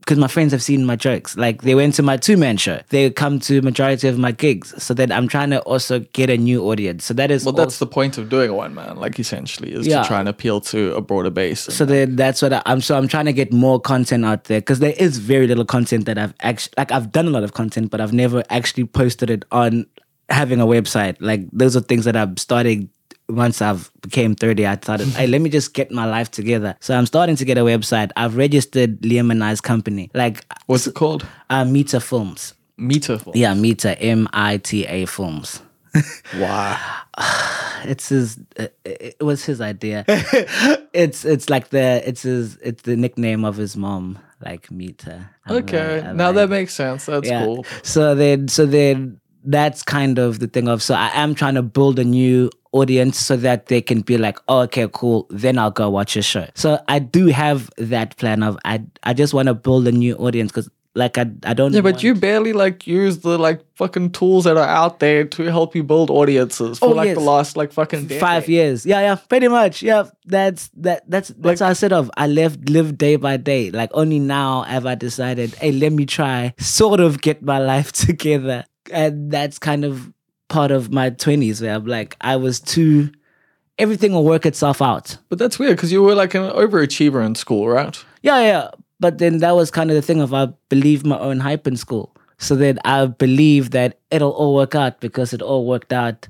because 0.09 0.17
my 0.19 0.27
friends 0.27 0.51
have 0.51 0.63
seen 0.63 0.85
my 0.87 0.95
jokes 0.95 1.37
like 1.37 1.61
they 1.61 1.75
went 1.75 1.93
to 1.93 2.01
my 2.01 2.17
two 2.17 2.35
man 2.35 2.57
show 2.57 2.79
they 2.89 3.11
come 3.11 3.39
to 3.39 3.61
majority 3.61 4.07
of 4.07 4.17
my 4.17 4.31
gigs 4.31 4.73
so 4.81 4.91
then 4.91 5.11
i'm 5.11 5.27
trying 5.27 5.51
to 5.51 5.59
also 5.61 5.99
get 6.13 6.31
a 6.31 6.37
new 6.37 6.63
audience 6.63 7.05
so 7.05 7.13
that 7.13 7.29
is 7.29 7.45
Well, 7.45 7.53
that's 7.53 7.77
the 7.77 7.85
point 7.85 8.17
of 8.17 8.27
doing 8.29 8.49
a 8.49 8.53
one 8.53 8.73
man, 8.73 8.97
like 8.97 9.19
essentially, 9.19 9.71
is 9.71 9.85
Yeah. 9.85 10.01
to 10.01 10.07
try 10.07 10.19
and 10.19 10.27
appeal 10.27 10.61
to 10.73 10.95
a 10.95 11.01
broader 11.01 11.29
base. 11.29 11.61
So 11.61 11.85
then 11.85 12.15
that's 12.15 12.41
what 12.41 12.53
I, 12.53 12.61
I'm. 12.65 12.81
So 12.81 12.97
I'm 12.97 13.07
trying 13.07 13.25
to 13.25 13.33
get 13.33 13.51
more 13.53 13.79
content 13.79 14.25
out 14.25 14.45
there 14.45 14.59
because 14.61 14.79
there 14.79 14.93
is 14.97 15.17
very 15.17 15.47
little 15.47 15.65
content 15.65 16.05
that 16.05 16.17
I've 16.17 16.33
actually 16.41 16.73
like. 16.77 16.91
I've 16.91 17.11
done 17.11 17.27
a 17.27 17.31
lot 17.31 17.43
of 17.43 17.53
content, 17.53 17.91
but 17.91 18.01
I've 18.01 18.13
never 18.13 18.43
actually 18.49 18.85
posted 18.85 19.29
it 19.29 19.45
on 19.51 19.85
having 20.29 20.59
a 20.61 20.65
website. 20.65 21.17
Like 21.19 21.41
those 21.51 21.75
are 21.77 21.81
things 21.81 22.05
that 22.05 22.15
I'm 22.15 22.37
starting. 22.37 22.89
Once 23.29 23.61
I've 23.61 23.91
became 24.01 24.33
30, 24.35 24.65
I 24.67 24.75
thought, 24.75 24.99
hey, 25.01 25.27
let 25.27 25.39
me 25.41 25.49
just 25.49 25.73
get 25.73 25.91
my 25.91 26.05
life 26.05 26.31
together. 26.31 26.75
So 26.79 26.97
I'm 26.97 27.05
starting 27.05 27.35
to 27.35 27.45
get 27.45 27.57
a 27.57 27.61
website. 27.61 28.11
I've 28.17 28.35
registered 28.35 29.01
Liam 29.01 29.31
and 29.31 29.43
I's 29.43 29.61
company, 29.61 30.09
like 30.13 30.45
What's 30.65 30.87
it 30.87 30.95
called? 30.95 31.25
uh, 31.49 31.63
Mita 31.65 31.99
Films. 31.99 32.53
Meter. 32.77 33.17
Films. 33.19 33.37
Yeah, 33.37 33.53
Mita, 33.53 33.99
M 34.01 34.27
I 34.33 34.57
T 34.57 34.85
A 34.85 35.05
Films. 35.05 35.61
Wow. 36.37 36.77
it's 37.85 38.09
his 38.09 38.39
uh, 38.59 38.67
it 38.85 39.21
was 39.21 39.43
his 39.45 39.59
idea 39.61 40.03
it's 40.93 41.25
it's 41.25 41.49
like 41.49 41.69
the 41.69 42.01
it's 42.07 42.21
his 42.23 42.57
it's 42.57 42.83
the 42.83 42.95
nickname 42.95 43.43
of 43.45 43.55
his 43.57 43.75
mom 43.77 44.19
like 44.45 44.69
Mita 44.71 45.29
I'm 45.45 45.55
Okay. 45.57 46.01
like- 46.01 46.15
now 46.15 46.27
like- 46.27 46.35
that 46.35 46.49
makes 46.49 46.73
sense. 46.73 47.05
That's 47.07 47.27
yeah. 47.27 47.43
cool. 47.45 47.65
so 47.83 48.15
then 48.15 48.47
so 48.47 48.65
then 48.65 49.19
that's 49.43 49.81
kind 49.83 50.19
of 50.19 50.39
the 50.39 50.47
thing 50.47 50.67
of 50.67 50.83
so 50.83 50.93
I 50.93 51.09
am 51.13 51.33
trying 51.35 51.55
to 51.55 51.63
build 51.63 51.97
a 51.99 52.03
new 52.03 52.49
audience 52.71 53.17
so 53.17 53.35
that 53.35 53.65
they 53.67 53.81
can 53.81 54.01
be 54.01 54.17
like 54.17 54.37
oh, 54.47 54.59
okay 54.61 54.87
cool 54.93 55.25
then 55.29 55.57
I'll 55.57 55.71
go 55.71 55.89
watch 55.89 56.15
your 56.15 56.23
show 56.23 56.47
so 56.53 56.79
I 56.87 56.99
do 56.99 57.27
have 57.27 57.69
that 57.77 58.15
plan 58.17 58.43
of 58.43 58.57
I 58.65 58.83
I 59.03 59.13
just 59.13 59.33
want 59.33 59.47
to 59.47 59.53
build 59.55 59.87
a 59.87 59.91
new 59.91 60.15
audience 60.15 60.51
because 60.51 60.69
like 60.95 61.19
I 61.19 61.27
I 61.45 61.53
don't. 61.53 61.71
Yeah, 61.71 61.81
but 61.81 62.01
you 62.01 62.15
barely 62.15 62.51
like 62.51 62.87
use 62.87 63.19
the 63.19 63.37
like 63.37 63.61
fucking 63.75 64.11
tools 64.11 64.45
that 64.45 64.57
are 64.57 64.67
out 64.67 64.99
there 64.99 65.23
to 65.23 65.43
help 65.43 65.75
you 65.75 65.83
build 65.83 66.09
audiences 66.09 66.79
for 66.79 66.87
Oh, 66.87 66.89
like 66.89 67.13
the 67.13 67.19
last 67.19 67.55
like 67.55 67.71
fucking 67.71 68.07
decade. 68.07 68.19
five 68.19 68.49
years. 68.49 68.87
Yeah, 68.87 68.99
yeah, 69.01 69.15
pretty 69.15 69.47
much. 69.49 69.83
Yeah, 69.83 70.05
that's 70.25 70.69
that. 70.77 71.03
That's 71.09 71.29
that's 71.29 71.61
how 71.61 71.69
I 71.69 71.73
said 71.73 71.93
of. 71.93 72.09
I 72.17 72.25
lived 72.25 72.69
lived 72.71 72.97
day 72.97 73.17
by 73.17 73.37
day. 73.37 73.69
Like 73.69 73.91
only 73.93 74.17
now 74.19 74.63
have 74.63 74.87
I 74.87 74.95
decided, 74.95 75.53
hey, 75.55 75.71
let 75.71 75.93
me 75.93 76.07
try 76.07 76.55
sort 76.57 76.99
of 76.99 77.21
get 77.21 77.43
my 77.43 77.59
life 77.73 77.91
together, 77.91 78.65
and 78.91 79.31
that's 79.31 79.59
kind 79.59 79.85
of 79.85 80.11
part 80.49 80.71
of 80.71 80.91
my 80.91 81.11
twenties 81.11 81.61
where 81.61 81.75
I'm 81.75 81.85
like, 81.85 82.17
I 82.21 82.35
was 82.35 82.59
too. 82.59 83.11
Everything 83.77 84.11
will 84.11 84.25
work 84.25 84.45
itself 84.45 84.81
out. 84.81 85.17
But 85.29 85.39
that's 85.39 85.57
weird 85.57 85.77
because 85.77 85.91
you 85.91 86.03
were 86.03 86.13
like 86.13 86.33
an 86.33 86.49
overachiever 86.51 87.25
in 87.25 87.35
school, 87.35 87.69
right? 87.69 88.03
Yeah, 88.21 88.41
yeah. 88.41 88.71
But 88.99 89.19
then 89.19 89.37
that 89.37 89.55
was 89.55 89.71
kind 89.71 89.89
of 89.89 89.95
the 89.95 90.01
thing 90.01 90.19
of 90.19 90.33
I 90.33 90.47
believed 90.67 91.05
my 91.05 91.17
own 91.17 91.39
hype 91.39 91.65
in 91.65 91.77
school. 91.77 92.13
So 92.37 92.55
then 92.55 92.79
I 92.83 93.05
believe 93.05 93.71
that 93.71 93.99
it'll 94.11 94.31
all 94.31 94.55
work 94.55 94.75
out 94.75 94.99
because 94.99 95.33
it 95.33 95.41
all 95.41 95.65
worked 95.65 95.93
out 95.93 96.27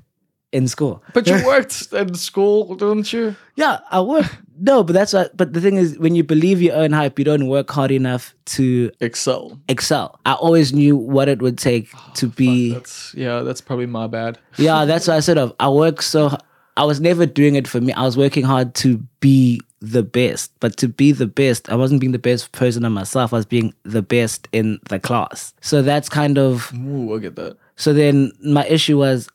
in 0.52 0.68
school. 0.68 1.02
But 1.12 1.26
you 1.26 1.40
worked 1.46 1.92
in 1.92 2.14
school, 2.14 2.74
didn't 2.74 3.12
you? 3.12 3.36
Yeah, 3.56 3.80
I 3.90 4.00
work. 4.00 4.26
No, 4.60 4.84
but 4.84 4.92
that's 4.92 5.12
what. 5.14 5.34
But 5.36 5.54
the 5.54 5.60
thing 5.60 5.76
is, 5.76 5.98
when 5.98 6.14
you 6.14 6.22
believe 6.22 6.60
your 6.60 6.76
own 6.76 6.92
hype, 6.92 7.18
you 7.18 7.24
don't 7.24 7.48
work 7.48 7.70
hard 7.70 7.90
enough 7.90 8.34
to 8.56 8.90
Excel. 9.00 9.58
excel. 9.68 10.20
I 10.26 10.34
always 10.34 10.72
knew 10.72 10.96
what 10.96 11.28
it 11.28 11.40
would 11.40 11.56
take 11.56 11.88
ah, 11.94 12.12
to 12.16 12.28
be. 12.28 12.74
That's 12.74 13.14
yeah, 13.14 13.40
that's 13.40 13.60
probably 13.60 13.86
my 13.86 14.06
bad. 14.06 14.38
Yeah, 14.58 14.84
that's 14.84 15.08
what 15.08 15.16
I 15.16 15.20
said 15.20 15.38
of. 15.38 15.54
I 15.58 15.70
work 15.70 16.02
so. 16.02 16.36
I 16.76 16.84
was 16.84 17.00
never 17.00 17.24
doing 17.24 17.54
it 17.54 17.66
for 17.66 17.80
me. 17.80 17.92
I 17.94 18.02
was 18.02 18.16
working 18.16 18.44
hard 18.44 18.74
to 18.76 18.98
be 19.20 19.60
the 19.80 20.02
best. 20.02 20.52
But 20.60 20.76
to 20.78 20.88
be 20.88 21.12
the 21.12 21.26
best, 21.26 21.70
I 21.70 21.74
wasn't 21.74 22.00
being 22.00 22.12
the 22.12 22.18
best 22.18 22.52
person 22.52 22.84
of 22.84 22.92
myself. 22.92 23.32
I 23.32 23.36
was 23.36 23.46
being 23.46 23.74
the 23.84 24.02
best 24.02 24.48
in 24.52 24.78
the 24.88 25.00
class. 25.00 25.54
So 25.62 25.82
that's 25.82 26.08
kind 26.08 26.38
of. 26.38 26.72
Ooh, 26.74 27.14
I 27.14 27.18
get 27.18 27.36
that. 27.36 27.56
So 27.76 27.92
then 27.94 28.32
my 28.44 28.66
issue 28.66 28.98
was 28.98 29.28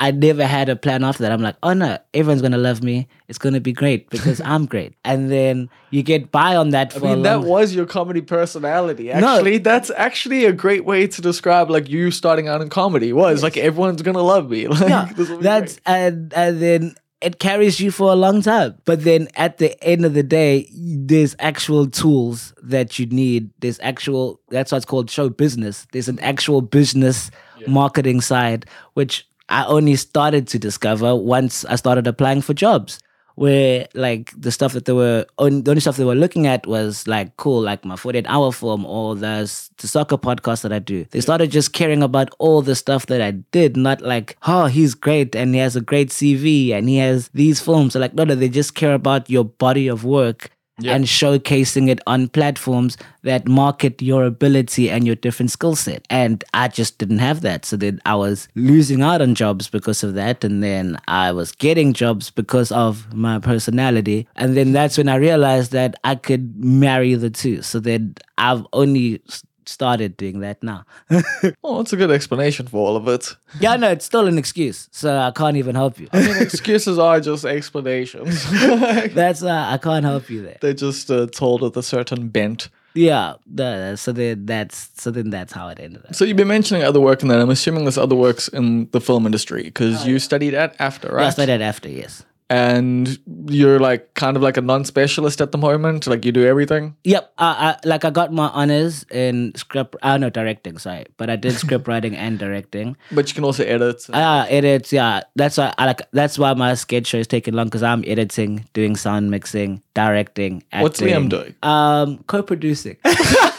I 0.00 0.12
never 0.12 0.46
had 0.46 0.70
a 0.70 0.76
plan 0.76 1.04
after 1.04 1.22
that. 1.22 1.30
I'm 1.30 1.42
like, 1.42 1.56
oh 1.62 1.74
no, 1.74 1.98
everyone's 2.14 2.40
gonna 2.40 2.56
love 2.56 2.82
me. 2.82 3.06
It's 3.28 3.36
gonna 3.36 3.60
be 3.60 3.74
great 3.74 4.08
because 4.08 4.40
I'm 4.40 4.64
great. 4.66 4.94
And 5.04 5.30
then 5.30 5.68
you 5.90 6.02
get 6.02 6.30
by 6.30 6.56
on 6.56 6.70
that 6.70 6.96
I 6.96 7.00
mean, 7.00 7.22
that 7.22 7.42
was 7.42 7.74
your 7.74 7.84
comedy 7.84 8.22
personality. 8.22 9.08
No. 9.08 9.36
Actually, 9.36 9.58
that's 9.58 9.90
actually 9.90 10.44
a 10.46 10.52
great 10.52 10.84
way 10.84 11.06
to 11.06 11.20
describe 11.20 11.68
like 11.68 11.88
you 11.88 12.10
starting 12.10 12.48
out 12.48 12.62
in 12.62 12.70
comedy. 12.70 13.12
Was 13.12 13.42
like 13.42 13.56
everyone's 13.56 14.00
gonna 14.02 14.22
love 14.22 14.48
me. 14.50 14.66
Like, 14.80 14.88
yeah, 14.88 15.12
this 15.14 15.28
will 15.28 15.38
be 15.38 15.42
that's 15.42 15.80
and 15.84 16.32
and 16.32 16.62
then 16.62 16.94
it 17.20 17.38
carries 17.38 17.80
you 17.80 17.90
for 17.90 18.10
a 18.10 18.14
long 18.14 18.40
time. 18.40 18.78
But 18.86 19.04
then 19.04 19.28
at 19.34 19.58
the 19.58 19.82
end 19.84 20.06
of 20.06 20.14
the 20.14 20.22
day, 20.22 20.70
there's 20.72 21.36
actual 21.38 21.86
tools 21.90 22.54
that 22.62 22.98
you 22.98 23.06
need. 23.06 23.50
There's 23.58 23.78
actual 23.80 24.40
that's 24.48 24.72
why 24.72 24.78
it's 24.78 24.86
called 24.86 25.10
show 25.10 25.28
business. 25.28 25.86
There's 25.92 26.08
an 26.08 26.20
actual 26.20 26.62
business 26.62 27.30
marketing 27.66 28.22
side, 28.22 28.64
which 28.94 29.26
I 29.50 29.64
only 29.66 29.96
started 29.96 30.46
to 30.48 30.58
discover 30.58 31.14
once 31.14 31.64
I 31.64 31.76
started 31.76 32.06
applying 32.06 32.40
for 32.40 32.54
jobs. 32.54 33.00
Where 33.36 33.88
like 33.94 34.32
the 34.38 34.52
stuff 34.52 34.74
that 34.74 34.84
they 34.84 34.92
were 34.92 35.24
the 35.38 35.70
only 35.70 35.80
stuff 35.80 35.96
they 35.96 36.04
were 36.04 36.14
looking 36.14 36.46
at 36.46 36.66
was 36.66 37.06
like 37.06 37.34
cool, 37.38 37.62
like 37.62 37.86
my 37.86 37.96
48 37.96 38.26
hour 38.28 38.52
film 38.52 38.84
or 38.84 39.14
the, 39.14 39.50
the 39.78 39.88
soccer 39.88 40.18
podcast 40.18 40.60
that 40.62 40.74
I 40.74 40.78
do. 40.78 41.06
They 41.10 41.22
started 41.22 41.50
just 41.50 41.72
caring 41.72 42.02
about 42.02 42.34
all 42.38 42.60
the 42.60 42.74
stuff 42.74 43.06
that 43.06 43.22
I 43.22 43.30
did, 43.30 43.78
not 43.78 44.02
like, 44.02 44.36
oh, 44.46 44.66
he's 44.66 44.94
great 44.94 45.34
and 45.34 45.54
he 45.54 45.60
has 45.60 45.74
a 45.74 45.80
great 45.80 46.10
CV 46.10 46.72
and 46.72 46.86
he 46.86 46.98
has 46.98 47.28
these 47.28 47.60
films. 47.60 47.94
So 47.94 48.00
like, 48.00 48.12
no, 48.12 48.24
no, 48.24 48.34
they 48.34 48.50
just 48.50 48.74
care 48.74 48.92
about 48.92 49.30
your 49.30 49.44
body 49.44 49.88
of 49.88 50.04
work 50.04 50.50
Yeah. 50.80 50.94
and 50.94 51.04
showcasing 51.04 51.88
it 51.88 52.00
on 52.06 52.28
platforms 52.28 52.96
that 53.22 53.46
market 53.46 54.00
your 54.00 54.24
ability 54.24 54.90
and 54.90 55.06
your 55.06 55.16
different 55.16 55.50
skill 55.50 55.76
set. 55.76 56.06
And 56.08 56.42
I 56.54 56.68
just 56.68 56.98
didn't 56.98 57.18
have 57.18 57.42
that. 57.42 57.64
So 57.64 57.76
then 57.76 58.00
I 58.06 58.14
was 58.14 58.48
losing 58.54 59.02
out 59.02 59.20
on 59.20 59.34
jobs 59.34 59.68
because 59.68 60.02
of 60.02 60.14
that. 60.14 60.42
And 60.44 60.62
then 60.62 60.98
I 61.08 61.32
was 61.32 61.52
getting 61.52 61.92
jobs 61.92 62.30
because 62.30 62.72
of 62.72 63.12
my 63.14 63.38
personality. 63.38 64.26
And 64.36 64.56
then 64.56 64.72
that's 64.72 64.96
when 64.96 65.08
I 65.08 65.16
realized 65.16 65.72
that 65.72 65.94
I 66.04 66.14
could 66.14 66.56
marry 66.64 67.14
the 67.14 67.30
two. 67.30 67.62
So 67.62 67.78
then 67.80 68.14
I've 68.38 68.66
only 68.72 69.22
started 69.70 70.16
doing 70.16 70.40
that 70.40 70.62
now. 70.62 70.84
Oh, 71.62 71.78
that's 71.78 71.92
a 71.92 71.96
good 71.96 72.10
explanation 72.10 72.66
for 72.66 72.78
all 72.86 72.96
of 72.96 73.06
it. 73.08 73.36
yeah, 73.60 73.76
no, 73.76 73.90
it's 73.90 74.04
still 74.04 74.26
an 74.26 74.38
excuse. 74.38 74.88
So 74.90 75.16
I 75.16 75.30
can't 75.30 75.56
even 75.56 75.74
help 75.74 75.98
you. 75.98 76.08
I 76.12 76.20
mean, 76.26 76.36
excuses 76.42 76.98
are 76.98 77.20
just 77.20 77.44
explanations. 77.44 78.44
That's 79.14 79.42
uh, 79.42 79.66
I 79.68 79.78
can't 79.78 80.04
help 80.04 80.28
you 80.30 80.42
there. 80.42 80.58
They're 80.60 80.74
just 80.74 81.10
uh, 81.10 81.26
told 81.26 81.62
with 81.62 81.76
a 81.76 81.82
certain 81.82 82.28
bent. 82.28 82.68
Yeah, 82.94 83.34
the, 83.46 83.94
so 83.96 84.10
then 84.12 84.46
that's 84.46 84.90
so 84.94 85.12
then 85.12 85.30
that's 85.30 85.52
how 85.52 85.68
it 85.68 85.78
ended 85.78 86.04
up. 86.06 86.14
So 86.14 86.24
you've 86.24 86.36
been 86.36 86.48
mentioning 86.48 86.82
other 86.82 87.00
work, 87.00 87.22
and 87.22 87.30
then 87.30 87.38
I'm 87.40 87.50
assuming 87.50 87.84
there's 87.84 87.98
other 87.98 88.16
works 88.16 88.48
in 88.48 88.88
the 88.90 89.00
film 89.00 89.26
industry 89.26 89.62
because 89.62 90.06
you 90.06 90.18
studied 90.18 90.54
at 90.54 90.76
AFDA, 90.78 91.12
right? 91.12 91.22
Yeah, 91.22 91.28
I 91.28 91.30
started 91.30 91.60
AFDA, 91.60 91.96
yes. 91.96 92.24
And 92.50 93.16
you're 93.46 93.78
like 93.78 94.12
kind 94.14 94.36
of 94.36 94.42
like 94.42 94.56
a 94.56 94.60
non-specialist 94.60 95.40
at 95.40 95.52
the 95.52 95.58
moment. 95.58 96.08
Like 96.08 96.24
you 96.24 96.32
do 96.32 96.44
everything. 96.44 96.96
Yep. 97.04 97.32
I, 97.38 97.46
I 97.46 97.88
like 97.88 98.04
I 98.04 98.10
got 98.10 98.32
my 98.32 98.48
honors 98.48 99.04
in 99.10 99.52
script. 99.54 99.94
I 100.02 100.14
uh, 100.14 100.18
no 100.18 100.30
directing. 100.30 100.76
Sorry, 100.76 101.06
but 101.16 101.30
I 101.30 101.36
did 101.36 101.52
script 101.52 101.86
writing 101.88 102.16
and 102.16 102.38
directing. 102.38 102.96
But 103.12 103.28
you 103.28 103.34
can 103.34 103.44
also 103.44 103.64
edit. 103.64 104.04
Ah, 104.12 104.46
edits. 104.48 104.92
Yeah, 104.92 105.22
that's 105.36 105.56
why 105.56 105.72
I 105.78 105.86
like. 105.86 106.02
That's 106.10 106.38
why 106.38 106.52
my 106.54 106.74
sketch 106.74 107.06
show 107.06 107.18
is 107.18 107.28
taking 107.28 107.54
long 107.54 107.66
because 107.68 107.84
I'm 107.84 108.02
editing, 108.06 108.66
doing 108.72 108.96
sound 108.96 109.30
mixing, 109.30 109.80
directing. 109.94 110.64
Acting. 110.72 110.82
What's 110.82 111.00
Liam 111.00 111.28
doing? 111.28 111.54
Um, 111.62 112.18
co-producing. 112.26 112.96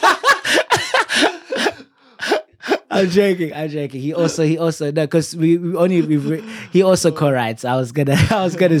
I'm 2.92 3.08
joking. 3.08 3.52
I'm 3.54 3.70
joking. 3.70 4.00
He 4.00 4.12
also, 4.12 4.44
he 4.44 4.58
also, 4.58 4.86
no, 4.86 5.06
because 5.06 5.34
we, 5.34 5.56
we 5.56 5.74
only, 5.76 6.02
we, 6.02 6.44
he 6.72 6.82
also 6.82 7.10
co-writes. 7.10 7.64
I 7.64 7.76
was 7.76 7.90
gonna, 7.90 8.16
I 8.30 8.44
was 8.44 8.54
gonna, 8.54 8.78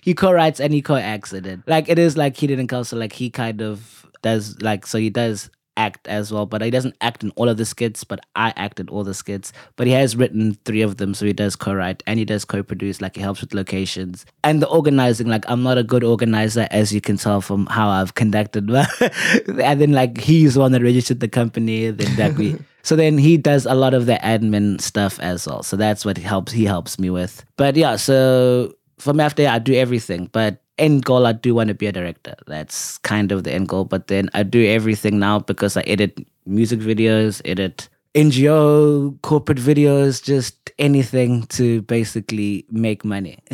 he 0.00 0.14
co-writes 0.14 0.60
and 0.60 0.72
he 0.72 0.82
co-acts 0.82 1.32
it. 1.32 1.60
Like 1.66 1.88
it 1.88 1.98
is 1.98 2.16
like 2.16 2.36
he 2.36 2.46
didn't 2.46 2.68
counsel. 2.68 2.98
Like 2.98 3.12
he 3.12 3.28
kind 3.28 3.60
of 3.60 4.06
does, 4.22 4.60
like 4.62 4.86
so 4.86 4.98
he 4.98 5.10
does 5.10 5.50
act 5.80 6.06
as 6.08 6.32
well, 6.32 6.46
but 6.46 6.62
he 6.62 6.70
doesn't 6.70 6.96
act 7.00 7.24
in 7.24 7.30
all 7.36 7.48
of 7.48 7.56
the 7.56 7.64
skits. 7.64 8.04
But 8.04 8.20
I 8.36 8.52
act 8.56 8.80
in 8.80 8.88
all 8.88 9.04
the 9.04 9.14
skits. 9.14 9.52
But 9.76 9.86
he 9.86 9.92
has 9.94 10.16
written 10.16 10.58
three 10.64 10.82
of 10.82 10.98
them, 10.98 11.14
so 11.14 11.26
he 11.26 11.32
does 11.32 11.56
co-write 11.56 12.02
and 12.06 12.18
he 12.18 12.24
does 12.24 12.44
co-produce. 12.44 13.00
Like 13.00 13.16
he 13.16 13.22
helps 13.22 13.40
with 13.40 13.54
locations 13.54 14.26
and 14.44 14.60
the 14.62 14.68
organizing. 14.68 15.28
Like 15.28 15.44
I'm 15.48 15.62
not 15.62 15.78
a 15.78 15.82
good 15.82 16.04
organizer, 16.04 16.68
as 16.70 16.92
you 16.92 17.00
can 17.00 17.16
tell 17.16 17.40
from 17.40 17.66
how 17.66 17.88
I've 17.88 18.14
conducted. 18.14 18.70
and 19.48 19.80
then 19.80 19.92
like 19.92 20.20
he's 20.20 20.54
the 20.54 20.60
one 20.60 20.72
that 20.72 20.82
registered 20.82 21.20
the 21.20 21.28
company. 21.28 21.90
Then 21.90 22.16
that 22.16 22.34
we. 22.36 22.56
So 22.82 22.96
then 22.96 23.18
he 23.18 23.36
does 23.36 23.66
a 23.66 23.74
lot 23.74 23.92
of 23.92 24.06
the 24.06 24.14
admin 24.14 24.80
stuff 24.80 25.20
as 25.20 25.46
well. 25.46 25.62
So 25.62 25.76
that's 25.76 26.02
what 26.02 26.16
he 26.16 26.22
helps 26.22 26.50
he 26.50 26.64
helps 26.64 26.98
me 26.98 27.10
with. 27.10 27.44
But 27.58 27.76
yeah, 27.76 27.96
so 27.96 28.72
for 28.98 29.12
me 29.12 29.22
after 29.22 29.46
I 29.46 29.58
do 29.58 29.74
everything. 29.74 30.30
But 30.32 30.62
end 30.80 31.04
goal 31.04 31.26
I 31.26 31.32
do 31.32 31.54
want 31.54 31.68
to 31.68 31.74
be 31.74 31.86
a 31.86 31.92
director. 31.92 32.34
That's 32.46 32.98
kind 32.98 33.32
of 33.32 33.44
the 33.44 33.52
end 33.52 33.68
goal. 33.68 33.84
But 33.84 34.08
then 34.08 34.30
I 34.34 34.42
do 34.42 34.64
everything 34.66 35.18
now 35.18 35.38
because 35.38 35.76
I 35.76 35.82
edit 35.82 36.26
music 36.46 36.80
videos, 36.80 37.40
edit 37.44 37.88
NGO, 38.14 39.20
corporate 39.22 39.58
videos, 39.58 40.22
just 40.22 40.70
anything 40.78 41.44
to 41.44 41.82
basically 41.82 42.64
make 42.70 43.04
money. 43.04 43.38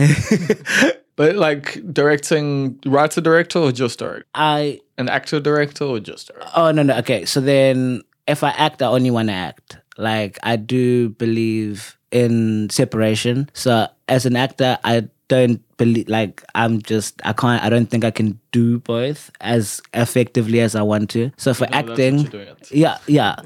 But 1.17 1.37
like 1.37 1.81
directing, 1.93 2.79
writer 2.85 3.23
director 3.23 3.59
or 3.59 3.73
just 3.73 3.99
direct? 3.99 4.27
I 4.35 4.81
An 4.99 5.09
actor 5.09 5.41
director 5.41 5.85
or 5.85 5.99
just 5.99 6.29
director? 6.29 6.51
Oh 6.55 6.71
no 6.71 6.83
no 6.83 6.97
okay. 6.99 7.25
So 7.25 7.41
then 7.41 8.03
if 8.29 8.45
I 8.45 8.51
act, 8.51 8.83
I 8.83 8.87
only 8.87 9.11
want 9.11 9.29
to 9.29 9.35
act. 9.35 9.79
Like 9.97 10.39
I 10.43 10.57
do 10.57 11.09
believe 11.09 11.97
in 12.13 12.69
separation. 12.71 13.49
So 13.55 13.89
as 14.09 14.27
an 14.27 14.37
actor, 14.37 14.79
I 14.85 15.09
don't 15.29 15.61
believe 15.77 16.09
like 16.09 16.43
I'm 16.55 16.81
just 16.83 17.21
I 17.25 17.33
can't 17.33 17.63
I 17.63 17.69
don't 17.69 17.87
think 17.91 18.05
I 18.05 18.11
can 18.11 18.39
do 18.53 18.79
both 18.81 19.31
as 19.41 19.81
effectively 19.95 20.61
as 20.61 20.75
I 20.75 20.83
want 20.83 21.11
to. 21.11 21.31
So 21.37 21.53
for 21.55 21.67
No, 21.71 21.79
acting, 21.79 22.19
you're 22.21 22.31
doing 22.31 22.49
it. 22.49 22.71
yeah, 22.73 22.99
yeah. 23.07 23.37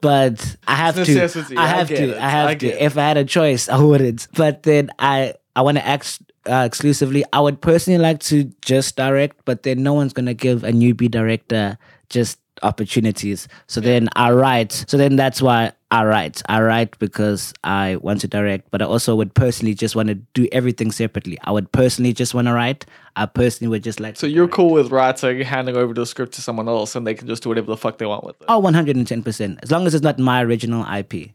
But 0.00 0.56
I 0.68 0.74
have 0.76 0.94
to. 0.94 1.00
necessity. 1.00 1.56
I 1.56 1.64
I 1.64 1.66
have 1.66 1.88
get 1.88 1.96
to. 1.98 2.10
it. 2.10 2.18
I 2.18 2.28
have 2.28 2.48
I 2.48 2.54
to. 2.56 2.66
it. 2.68 2.80
If 2.82 2.96
I 2.98 3.02
had 3.02 3.16
a 3.16 3.24
choice, 3.24 3.68
I 3.68 3.78
wouldn't. 3.80 4.28
But 4.34 4.62
then 4.64 4.90
I 4.98 5.34
I 5.56 5.62
want 5.62 5.78
to 5.78 5.86
act 5.86 6.20
uh, 6.48 6.64
exclusively. 6.66 7.24
I 7.32 7.40
would 7.40 7.60
personally 7.60 7.98
like 8.00 8.20
to 8.20 8.44
just 8.62 8.96
direct, 8.96 9.36
but 9.44 9.62
then 9.62 9.82
no 9.82 9.92
one's 9.94 10.12
gonna 10.12 10.34
give 10.34 10.64
a 10.64 10.72
newbie 10.72 11.10
director 11.10 11.76
just 12.08 12.38
opportunities. 12.62 13.48
So 13.66 13.80
then 13.80 14.08
I 14.16 14.30
write. 14.30 14.84
So 14.88 14.96
then 14.96 15.16
that's 15.16 15.40
why 15.42 15.72
I 15.92 16.04
write. 16.04 16.40
I 16.48 16.60
write 16.60 16.96
because 17.00 17.52
I 17.64 17.96
want 17.96 18.20
to 18.20 18.28
direct, 18.28 18.70
but 18.70 18.80
I 18.80 18.84
also 18.84 19.16
would 19.16 19.34
personally 19.34 19.74
just 19.74 19.96
want 19.96 20.08
to 20.08 20.14
do 20.14 20.46
everything 20.52 20.92
separately. 20.92 21.36
I 21.42 21.50
would 21.50 21.72
personally 21.72 22.12
just 22.12 22.32
want 22.32 22.46
to 22.46 22.52
write. 22.52 22.86
I 23.16 23.26
personally 23.26 23.70
would 23.70 23.82
just 23.82 23.98
like. 23.98 24.16
So 24.16 24.28
you're 24.28 24.46
cool 24.46 24.70
with 24.70 24.92
writing, 24.92 25.40
handing 25.40 25.76
over 25.76 25.92
the 25.92 26.06
script 26.06 26.34
to 26.34 26.42
someone 26.42 26.68
else, 26.68 26.94
and 26.94 27.04
they 27.04 27.14
can 27.14 27.26
just 27.26 27.42
do 27.42 27.48
whatever 27.48 27.66
the 27.66 27.76
fuck 27.76 27.98
they 27.98 28.06
want 28.06 28.22
with 28.22 28.40
it. 28.40 28.46
Oh, 28.48 28.62
110%. 28.62 29.58
As 29.62 29.70
long 29.72 29.86
as 29.86 29.94
it's 29.94 30.04
not 30.04 30.18
my 30.18 30.42
original 30.44 30.86
IP. 30.92 31.30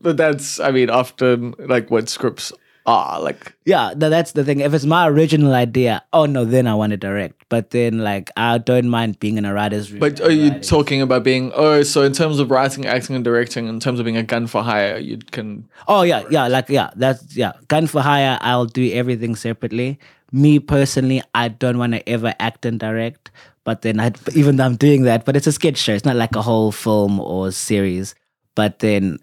But 0.00 0.16
that's, 0.16 0.60
I 0.60 0.70
mean, 0.70 0.88
often 0.88 1.54
like 1.58 1.90
when 1.90 2.06
scripts 2.06 2.52
ah, 2.86 3.18
like 3.18 3.54
Yeah, 3.64 3.92
tha- 3.94 4.08
that's 4.08 4.32
the 4.32 4.44
thing. 4.44 4.60
If 4.60 4.72
it's 4.72 4.84
my 4.84 5.08
original 5.08 5.52
idea, 5.54 6.02
oh 6.12 6.26
no, 6.26 6.44
then 6.44 6.66
I 6.66 6.74
want 6.74 6.92
to 6.92 6.96
direct. 6.96 7.44
But 7.48 7.70
then, 7.70 7.98
like, 7.98 8.30
I 8.36 8.58
don't 8.58 8.88
mind 8.88 9.20
being 9.20 9.36
in 9.36 9.44
a 9.44 9.52
writer's 9.52 9.90
room. 9.92 10.00
But 10.00 10.20
are 10.20 10.30
you 10.30 10.48
writing. 10.50 10.62
talking 10.62 11.02
about 11.02 11.22
being 11.24 11.52
oh 11.54 11.82
so 11.82 12.02
in 12.02 12.12
terms 12.12 12.38
of 12.38 12.50
writing, 12.50 12.86
acting 12.86 13.16
and 13.16 13.24
directing, 13.24 13.68
in 13.68 13.80
terms 13.80 13.98
of 13.98 14.04
being 14.04 14.16
a 14.16 14.22
gun 14.22 14.46
for 14.46 14.62
hire, 14.62 14.98
you 14.98 15.18
can 15.18 15.68
Oh 15.88 16.02
yeah, 16.02 16.24
yeah, 16.30 16.48
like 16.48 16.68
yeah, 16.68 16.90
that's 16.96 17.36
yeah. 17.36 17.52
Gun 17.68 17.86
for 17.86 18.00
hire, 18.00 18.38
I'll 18.40 18.66
do 18.66 18.90
everything 18.92 19.36
separately. 19.36 19.98
Me 20.32 20.58
personally, 20.58 21.22
I 21.34 21.48
don't 21.48 21.78
want 21.78 21.92
to 21.92 22.08
ever 22.08 22.34
act 22.40 22.66
and 22.66 22.80
direct. 22.80 23.30
But 23.62 23.82
then, 23.82 23.98
I, 23.98 24.12
even 24.34 24.56
though 24.56 24.64
I'm 24.64 24.76
doing 24.76 25.02
that, 25.02 25.24
but 25.24 25.34
it's 25.34 25.46
a 25.48 25.52
sketch 25.52 25.76
show. 25.76 25.92
It's 25.92 26.04
not 26.04 26.14
like 26.14 26.36
a 26.36 26.42
whole 26.42 26.70
film 26.70 27.18
or 27.18 27.50
series. 27.50 28.14
But 28.54 28.78
then, 28.78 29.18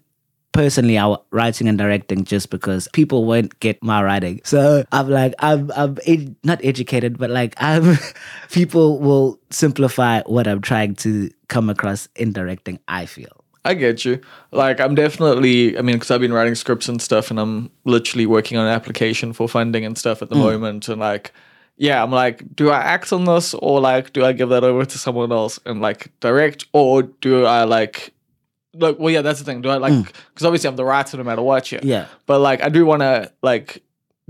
personally, 0.54 0.96
I'm 0.98 1.18
writing 1.30 1.68
and 1.68 1.76
directing 1.76 2.24
just 2.24 2.48
because 2.48 2.88
people 2.94 3.26
won't 3.26 3.60
get 3.60 3.82
my 3.82 4.02
writing. 4.02 4.40
So 4.44 4.84
I'm 4.90 5.10
like, 5.10 5.34
I'm, 5.40 5.70
I'm 5.76 5.98
ed- 6.06 6.36
not 6.42 6.64
educated, 6.64 7.18
but 7.18 7.28
like, 7.28 7.54
I'm. 7.58 7.98
people 8.50 8.98
will 9.00 9.38
simplify 9.50 10.22
what 10.22 10.46
I'm 10.46 10.62
trying 10.62 10.94
to 10.96 11.30
come 11.48 11.68
across 11.68 12.08
in 12.16 12.32
directing. 12.32 12.78
I 12.88 13.04
feel. 13.04 13.44
I 13.66 13.74
get 13.74 14.04
you. 14.04 14.20
Like, 14.52 14.80
I'm 14.80 14.94
definitely, 14.94 15.76
I 15.76 15.82
mean, 15.82 15.96
because 15.96 16.10
I've 16.10 16.20
been 16.20 16.32
writing 16.32 16.54
scripts 16.54 16.88
and 16.88 17.00
stuff, 17.00 17.30
and 17.30 17.40
I'm 17.40 17.70
literally 17.84 18.26
working 18.26 18.58
on 18.58 18.66
an 18.66 18.72
application 18.72 19.32
for 19.32 19.48
funding 19.48 19.84
and 19.84 19.98
stuff 19.98 20.22
at 20.22 20.28
the 20.28 20.36
mm. 20.36 20.40
moment. 20.40 20.88
And, 20.88 21.00
like, 21.00 21.32
yeah, 21.76 22.02
I'm 22.02 22.10
like, 22.10 22.54
do 22.54 22.70
I 22.70 22.80
act 22.80 23.12
on 23.12 23.24
this 23.24 23.54
or, 23.54 23.80
like, 23.80 24.12
do 24.12 24.24
I 24.24 24.32
give 24.32 24.50
that 24.50 24.64
over 24.64 24.84
to 24.84 24.98
someone 24.98 25.32
else 25.32 25.58
and, 25.64 25.80
like, 25.80 26.12
direct? 26.20 26.66
Or 26.72 27.02
do 27.02 27.46
I, 27.46 27.64
like, 27.64 28.13
like, 28.74 28.98
well, 28.98 29.12
yeah, 29.12 29.22
that's 29.22 29.38
the 29.38 29.44
thing. 29.44 29.62
Do 29.62 29.70
I, 29.70 29.76
like, 29.76 30.04
because 30.04 30.44
obviously 30.44 30.68
I'm 30.68 30.76
the 30.76 30.84
writer 30.84 31.16
no 31.16 31.24
matter 31.24 31.42
what, 31.42 31.70
yeah. 31.72 31.80
Yeah. 31.82 32.06
But, 32.26 32.40
like, 32.40 32.62
I 32.62 32.68
do 32.68 32.84
want 32.84 33.02
to, 33.02 33.32
like, 33.42 33.82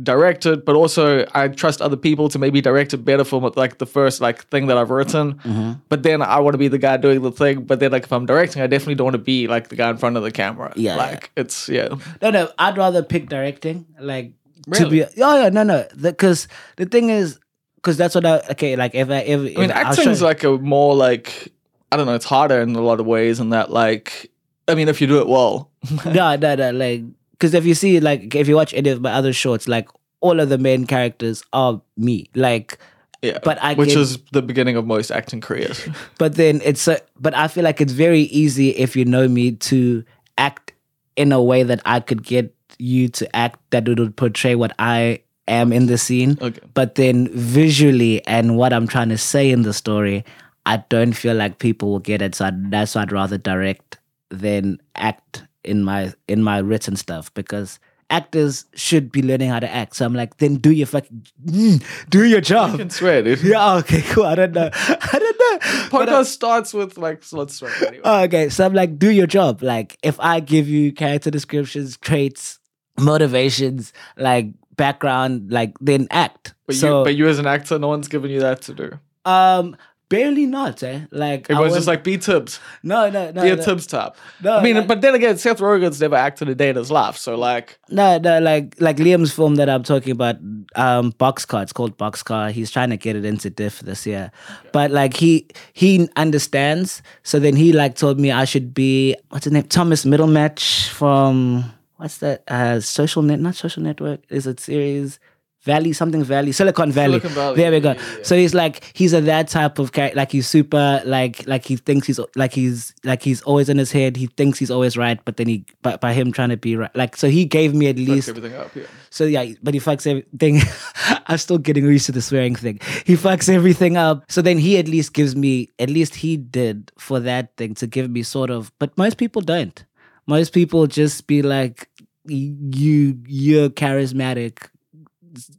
direct 0.03 0.45
it, 0.45 0.65
but 0.65 0.75
also 0.75 1.25
I 1.35 1.49
trust 1.49 1.81
other 1.81 1.97
people 1.97 2.29
to 2.31 2.39
maybe 2.39 2.61
direct 2.61 2.93
it 2.95 2.99
better 2.99 3.23
for 3.23 3.41
like 3.55 3.79
the 3.79 3.87
first 3.87 4.21
like 4.21 4.45
thing 4.47 4.67
that 4.67 4.77
I've 4.77 4.91
written. 4.91 5.35
Mm-hmm. 5.35 5.73
But 5.89 6.03
then 6.03 6.21
I 6.21 6.41
want 6.41 6.55
to 6.55 6.59
be 6.59 6.69
the 6.69 6.79
guy 6.79 6.97
doing 6.97 7.23
the 7.23 7.31
thing. 7.31 7.63
But 7.63 7.79
then 7.79 7.93
like 7.93 8.05
if 8.05 8.13
I'm 8.13 8.27
directing, 8.27 8.61
I 8.61 8.67
definitely 8.67 8.97
don't 8.97 9.05
want 9.05 9.15
to 9.15 9.19
be 9.23 9.47
like 9.47 9.69
the 9.69 9.77
guy 9.77 9.89
in 9.91 9.97
front 9.97 10.17
of 10.17 10.25
the 10.25 10.33
camera. 10.33 10.73
Yeah, 10.75 10.97
like 10.97 11.31
it's 11.37 11.69
yeah. 11.69 11.95
No, 12.21 12.31
no, 12.31 12.51
I'd 12.59 12.77
rather 12.77 13.03
pick 13.03 13.29
directing. 13.29 13.87
Like 14.01 14.33
to 14.73 14.89
be, 14.89 15.05
oh 15.05 15.43
yeah, 15.43 15.49
no, 15.51 15.63
no, 15.63 15.87
because 16.01 16.49
the 16.77 16.87
thing 16.87 17.11
is, 17.11 17.39
because 17.77 17.97
that's 17.97 18.17
what 18.17 18.27
I 18.27 18.41
okay. 18.51 18.75
Like 18.75 18.97
if 18.97 19.11
I 19.11 19.19
if, 19.19 19.57
I 19.57 19.61
mean, 19.61 19.71
acting's 19.71 20.23
like 20.23 20.43
a 20.43 20.59
more 20.59 20.97
like 20.97 21.53
I 21.93 21.97
don't 21.97 22.07
know. 22.07 22.15
It's 22.15 22.25
harder 22.25 22.61
in 22.61 22.75
a 22.75 22.81
lot 22.81 22.99
of 22.99 23.07
ways, 23.07 23.39
and 23.39 23.53
that 23.53 23.71
like 23.71 24.29
I 24.69 24.75
mean, 24.75 24.89
if 24.89 25.01
you 25.01 25.07
do 25.07 25.21
it 25.21 25.29
well, 25.29 25.71
no, 26.07 26.37
no, 26.37 26.55
no, 26.55 26.71
like 26.71 27.03
because 27.33 27.55
if 27.55 27.67
you 27.67 27.75
see 27.75 28.01
like 28.01 28.35
if 28.35 28.49
you 28.49 28.57
watch 28.57 28.73
any 28.75 28.91
of 28.91 29.01
my 29.01 29.13
other 29.13 29.33
shorts, 29.33 29.69
like 29.69 29.89
all 30.21 30.41
of 30.41 30.49
the 30.49 30.59
main 30.59 30.87
characters 30.87 31.45
are 31.53 31.81
me. 31.99 32.31
Like, 32.35 32.79
yeah. 33.21 33.39
But 33.45 33.59
I 33.63 33.75
which 33.75 33.91
get- 33.91 33.99
is 33.99 34.19
the 34.33 34.41
beginning 34.41 34.77
of 34.77 34.87
most 34.87 35.11
acting 35.11 35.41
careers. 35.41 35.87
but 36.19 36.37
then 36.37 36.63
it's 36.65 36.89
a, 36.89 37.01
but 37.21 37.35
I 37.35 37.49
feel 37.49 37.65
like 37.65 37.81
it's 37.81 37.93
very 37.93 38.23
easy 38.23 38.71
if 38.71 38.97
you 38.97 39.05
know 39.05 39.29
me 39.29 39.53
to 39.53 40.03
act 40.39 40.73
in 41.17 41.31
a 41.33 41.43
way 41.43 41.63
that 41.63 41.81
I 41.85 42.01
could 42.01 42.23
get 42.25 42.55
you 42.79 43.09
to 43.09 43.37
act 43.37 43.61
that 43.71 43.87
it 43.87 43.99
would 43.99 44.17
portray 44.17 44.55
what 44.55 44.73
I 44.79 45.21
am 45.47 45.73
in 45.73 45.87
the 45.87 45.99
scene. 45.99 46.39
Okay. 46.41 46.61
But 46.73 46.95
then 46.95 47.29
visually 47.33 48.25
and 48.27 48.57
what 48.57 48.73
I'm 48.73 48.87
trying 48.89 49.11
to 49.11 49.19
say 49.19 49.51
in 49.51 49.63
the 49.63 49.73
story, 49.73 50.25
I 50.67 50.79
don't 50.89 51.13
feel 51.13 51.35
like 51.35 51.59
people 51.59 51.91
will 51.91 52.01
get 52.01 52.23
it. 52.23 52.35
So 52.35 52.47
I, 52.47 52.53
that's 52.55 52.95
why 52.95 53.03
I'd 53.03 53.13
rather 53.13 53.37
direct 53.39 53.99
than 54.35 54.79
act 54.95 55.45
in 55.65 55.83
my 55.83 56.13
in 56.29 56.43
my 56.43 56.59
written 56.59 56.97
stuff 56.97 57.33
because 57.35 57.79
actors 58.11 58.67
should 58.75 59.11
be 59.11 59.23
learning 59.23 59.49
how 59.49 59.59
to 59.59 59.69
act. 59.69 59.97
So 59.97 60.05
I'm 60.05 60.15
like, 60.15 60.37
then 60.37 60.57
do 60.57 60.71
your 60.71 60.87
fucking 60.87 61.27
mm, 61.47 61.83
do 62.11 62.25
your 62.25 62.41
job. 62.53 62.73
You 62.73 62.79
can 62.79 62.91
swear, 62.91 63.23
dude. 63.23 63.41
Yeah, 63.43 63.77
okay, 63.77 64.03
cool. 64.03 64.25
I 64.27 64.35
don't 64.35 64.53
know. 64.53 64.69
I 64.75 65.19
don't 65.19 65.41
know. 65.41 65.57
Uh, 65.57 65.89
Podcast 66.07 66.27
starts 66.27 66.75
with 66.75 66.99
like 66.99 67.23
let's 67.33 67.55
swear 67.55 67.73
anyway. 67.87 68.03
Okay, 68.27 68.49
so 68.51 68.65
I'm 68.67 68.75
like, 68.75 68.99
do 68.99 69.11
your 69.11 69.27
job. 69.27 69.63
Like, 69.63 69.97
if 70.03 70.21
I 70.21 70.41
give 70.41 70.69
you 70.69 70.93
character 70.93 71.31
descriptions, 71.31 71.97
traits, 71.97 72.59
motivations, 73.01 73.93
like 74.17 74.49
background, 74.77 75.51
like 75.51 75.75
then 75.81 76.07
act. 76.11 76.55
but 76.67 76.75
so, 76.77 76.99
you 76.99 77.05
but 77.05 77.15
you 77.17 77.27
as 77.29 77.39
an 77.39 77.47
actor, 77.47 77.79
no 77.79 77.89
one's 77.89 78.09
given 78.09 78.31
you 78.31 78.41
that 78.41 78.61
to 78.63 78.75
do. 78.75 78.99
um, 79.25 79.77
barely 80.17 80.47
not. 80.47 80.83
Eh? 80.83 81.01
Like, 81.11 81.51
I 81.51 81.61
was 81.61 81.75
just 81.75 81.87
like 81.87 82.05
be 82.05 82.19
Tibs. 82.19 82.61
no, 82.83 83.11
no, 83.11 83.31
no, 83.31 83.43
be 83.43 83.51
a 83.51 83.57
no, 83.57 83.65
Tibs 83.65 83.87
type. 83.87 84.15
No, 84.43 84.59
I 84.59 84.63
mean, 84.63 84.77
like- 84.77 84.89
but 84.89 85.01
then 85.01 85.15
again, 85.15 85.37
Seth 85.39 85.59
Rogen's 85.59 86.01
never 86.01 86.17
acted 86.17 86.49
a 86.49 86.55
day 86.55 86.71
in 86.71 86.77
his 86.77 86.91
life, 86.91 87.17
so 87.17 87.37
like, 87.37 87.79
no, 87.91 88.19
no, 88.19 88.39
like, 88.41 88.75
like 88.79 88.97
Liam's 88.97 89.33
film 89.33 89.57
that 89.57 89.69
I'm 89.69 89.83
talking 89.83 90.13
about, 90.13 90.37
um, 90.77 91.13
Boxcar. 91.13 91.63
It's 91.63 91.73
called 91.73 91.97
Boxcar. 91.99 92.51
He's 92.51 92.71
trying 92.71 92.91
to 92.91 92.97
get 92.97 93.17
it 93.17 93.25
into 93.25 93.51
DIFF 93.51 93.81
this 93.81 94.07
year, 94.07 94.31
but 94.73 94.91
like 94.91 95.15
he 95.17 95.47
he 95.73 96.09
understands. 96.17 97.03
So 97.23 97.39
then 97.39 97.57
he 97.57 97.73
like 97.73 97.95
told 97.97 98.19
me 98.21 98.31
I 98.31 98.45
should 98.45 98.75
be 98.75 99.17
what's 99.31 99.45
his 99.45 99.53
name, 99.53 99.65
Thomas 99.65 100.05
Middleditch 100.05 100.89
from 100.89 101.65
what's 101.97 102.19
that? 102.19 102.43
Uh, 102.49 102.81
social 102.81 103.23
net, 103.23 103.41
not 103.41 103.55
social 103.55 103.83
network. 103.83 104.21
Is 104.29 104.47
it 104.47 104.61
series? 104.61 105.19
Valley, 105.65 105.93
something 105.93 106.23
Valley, 106.23 106.53
Silicon 106.53 106.93
Valley. 106.93 107.21
Silicon 107.21 107.31
Valley, 107.35 107.57
There 107.57 107.71
we 107.71 107.81
go. 107.81 107.93
yeah, 107.93 108.03
yeah. 108.19 108.23
So 108.23 108.37
he's 108.37 108.55
like 108.55 108.85
he's 108.95 109.13
a 109.15 109.21
that 109.23 109.49
type 109.49 109.79
of 109.79 109.93
character. 109.93 110.17
Like 110.17 110.31
he's 110.33 110.47
super 110.47 111.03
like 111.05 111.47
like 111.47 111.65
he 111.65 111.77
thinks 111.77 112.07
he's 112.07 112.21
like 112.37 112.53
he's 112.53 112.95
like 113.05 113.23
he's 113.23 113.41
always 113.43 113.69
in 113.69 113.79
his 113.79 113.91
head. 113.91 114.17
He 114.17 114.27
thinks 114.27 114.59
he's 114.59 114.71
always 114.71 114.97
right, 114.97 115.19
but 115.25 115.37
then 115.39 115.49
he 115.49 115.65
by, 115.83 115.97
by 115.97 116.13
him 116.13 116.33
trying 116.33 116.51
to 116.51 116.57
be 116.57 116.77
right. 116.77 116.95
Like 116.95 117.17
so 117.17 117.29
he 117.29 117.45
gave 117.47 117.75
me 117.75 117.89
at 117.89 117.97
least 117.97 118.29
everything 118.29 118.55
up. 118.55 118.75
Yeah. 118.77 118.85
so 119.11 119.25
yeah, 119.25 119.53
but 119.63 119.75
he 119.75 119.81
fucks 119.81 120.07
everything. 120.07 120.61
I'm 121.27 121.39
still 121.39 121.59
getting 121.59 121.85
used 121.87 122.07
to 122.07 122.13
the 122.13 122.21
swearing 122.21 122.55
thing. 122.55 122.81
He 123.07 123.15
fucks 123.17 123.49
everything 123.49 123.97
up. 123.97 124.25
So 124.31 124.43
then 124.43 124.59
he 124.59 124.77
at 124.79 124.87
least 124.87 125.15
gives 125.15 125.35
me, 125.35 125.71
at 125.79 125.89
least 125.89 126.15
he 126.17 126.37
did 126.37 126.93
for 126.99 127.19
that 127.21 127.57
thing 127.57 127.75
to 127.77 127.87
give 127.87 128.11
me 128.11 128.23
sort 128.23 128.51
of. 128.51 128.71
But 128.79 128.97
most 128.99 129.17
people 129.17 129.41
don't. 129.41 129.83
Most 130.27 130.53
people 130.53 130.87
just 130.87 131.27
be 131.27 131.41
like, 131.41 131.89
you, 132.27 133.19
you're 133.27 133.71
charismatic. 133.71 134.69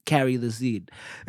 Carry 0.05 0.37
the 0.37 0.51
seed. 0.51 0.91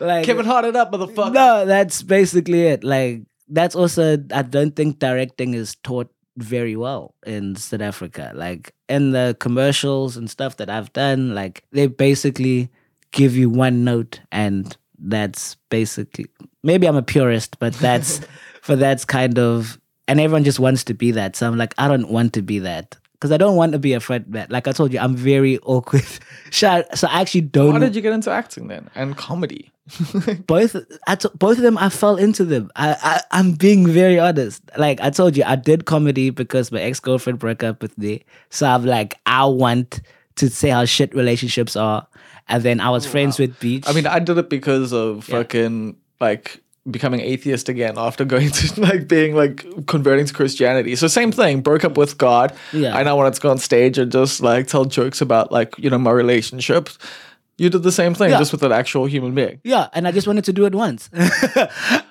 like 0.00 0.24
Kevin 0.24 0.46
Hart 0.46 0.64
it 0.64 0.76
up, 0.76 0.92
motherfucker. 0.92 1.32
no, 1.32 1.66
that's 1.66 2.02
basically 2.02 2.66
it. 2.66 2.84
Like 2.84 3.22
that's 3.48 3.74
also 3.74 4.18
I 4.32 4.42
don't 4.42 4.74
think 4.74 4.98
directing 4.98 5.54
is 5.54 5.76
taught 5.76 6.10
very 6.36 6.76
well 6.76 7.14
in 7.26 7.56
South 7.56 7.80
Africa. 7.80 8.32
Like 8.34 8.74
in 8.88 9.12
the 9.12 9.36
commercials 9.40 10.16
and 10.16 10.30
stuff 10.30 10.56
that 10.58 10.70
I've 10.70 10.92
done, 10.92 11.34
like 11.34 11.64
they 11.72 11.86
basically 11.86 12.70
give 13.12 13.36
you 13.36 13.48
one 13.48 13.84
note 13.84 14.20
and 14.30 14.76
that's 14.98 15.56
basically 15.70 16.26
maybe 16.62 16.86
I'm 16.86 16.96
a 16.96 17.02
purist, 17.02 17.58
but 17.58 17.74
that's 17.74 18.20
for 18.62 18.76
that's 18.76 19.04
kind 19.04 19.38
of 19.38 19.80
and 20.08 20.20
everyone 20.20 20.44
just 20.44 20.60
wants 20.60 20.84
to 20.84 20.94
be 20.94 21.10
that. 21.12 21.36
So 21.36 21.46
I'm 21.46 21.56
like, 21.56 21.74
I 21.78 21.88
don't 21.88 22.10
want 22.10 22.32
to 22.34 22.42
be 22.42 22.60
that. 22.60 22.96
Because 23.16 23.32
I 23.32 23.38
don't 23.38 23.56
want 23.56 23.72
to 23.72 23.78
be 23.78 23.94
a 23.94 24.00
front 24.00 24.28
man. 24.28 24.46
Like 24.50 24.68
I 24.68 24.72
told 24.72 24.92
you, 24.92 24.98
I'm 24.98 25.16
very 25.16 25.58
awkward. 25.62 26.04
So 26.50 26.68
I 26.68 27.20
actually 27.20 27.40
don't 27.42 27.72
How 27.72 27.78
did 27.78 27.96
you 27.96 28.02
get 28.02 28.12
into 28.12 28.30
acting 28.30 28.68
then 28.68 28.90
and 28.94 29.16
comedy? 29.16 29.72
both 30.46 30.74
I 31.06 31.14
t- 31.14 31.28
both 31.34 31.58
of 31.58 31.62
them 31.62 31.78
I 31.78 31.88
fell 31.88 32.16
into 32.16 32.44
them. 32.44 32.70
I, 32.74 32.96
I 33.02 33.20
I'm 33.30 33.52
being 33.52 33.86
very 33.86 34.18
honest. 34.18 34.62
Like 34.76 35.00
I 35.00 35.10
told 35.10 35.36
you, 35.36 35.44
I 35.44 35.56
did 35.56 35.86
comedy 35.86 36.30
because 36.30 36.72
my 36.72 36.80
ex 36.80 36.98
girlfriend 37.00 37.38
broke 37.38 37.62
up 37.62 37.82
with 37.82 37.96
me. 37.96 38.24
So 38.50 38.66
I'm 38.66 38.84
like, 38.84 39.14
I 39.26 39.44
want 39.46 40.00
to 40.36 40.50
say 40.50 40.70
how 40.70 40.84
shit 40.84 41.14
relationships 41.14 41.76
are. 41.76 42.06
And 42.48 42.62
then 42.62 42.80
I 42.80 42.90
was 42.90 43.06
oh, 43.06 43.10
friends 43.10 43.38
with 43.38 43.58
Beach. 43.60 43.84
I 43.86 43.92
mean, 43.92 44.06
I 44.06 44.18
did 44.18 44.38
it 44.38 44.50
because 44.50 44.92
of 44.92 45.28
Yeah. 45.28 45.38
fucking 45.38 45.96
like 46.20 46.62
becoming 46.90 47.20
atheist 47.20 47.68
again 47.68 47.94
after 47.96 48.24
going 48.24 48.50
to 48.50 48.80
like 48.88 49.08
being 49.08 49.34
like 49.34 49.64
converting 49.86 50.26
to 50.26 50.32
Christianity. 50.34 50.96
So 50.96 51.08
same 51.08 51.32
thing, 51.32 51.60
broke 51.60 51.84
up 51.84 51.96
with 51.96 52.16
God. 52.18 52.54
Yeah. 52.72 52.96
I 52.96 53.02
now 53.02 53.16
wanted 53.16 53.34
to 53.34 53.40
go 53.40 53.50
on 53.50 53.58
stage 53.58 53.98
and 53.98 54.10
just 54.12 54.40
like 54.40 54.66
tell 54.68 54.84
jokes 54.84 55.20
about 55.20 55.50
like, 55.52 55.74
you 55.78 55.90
know, 55.90 55.98
my 55.98 56.10
relationships. 56.12 56.98
You 57.58 57.70
did 57.70 57.82
the 57.84 57.90
same 57.92 58.12
thing, 58.12 58.30
Yeah. 58.30 58.38
just 58.38 58.52
with 58.52 58.62
an 58.62 58.72
actual 58.72 59.06
human 59.06 59.34
being. 59.34 59.60
yeah, 59.64 59.88
and 59.94 60.06
I 60.06 60.12
just 60.12 60.26
wanted 60.26 60.44
to 60.44 60.52
do 60.52 60.66
it 60.66 60.74
once, 60.74 61.08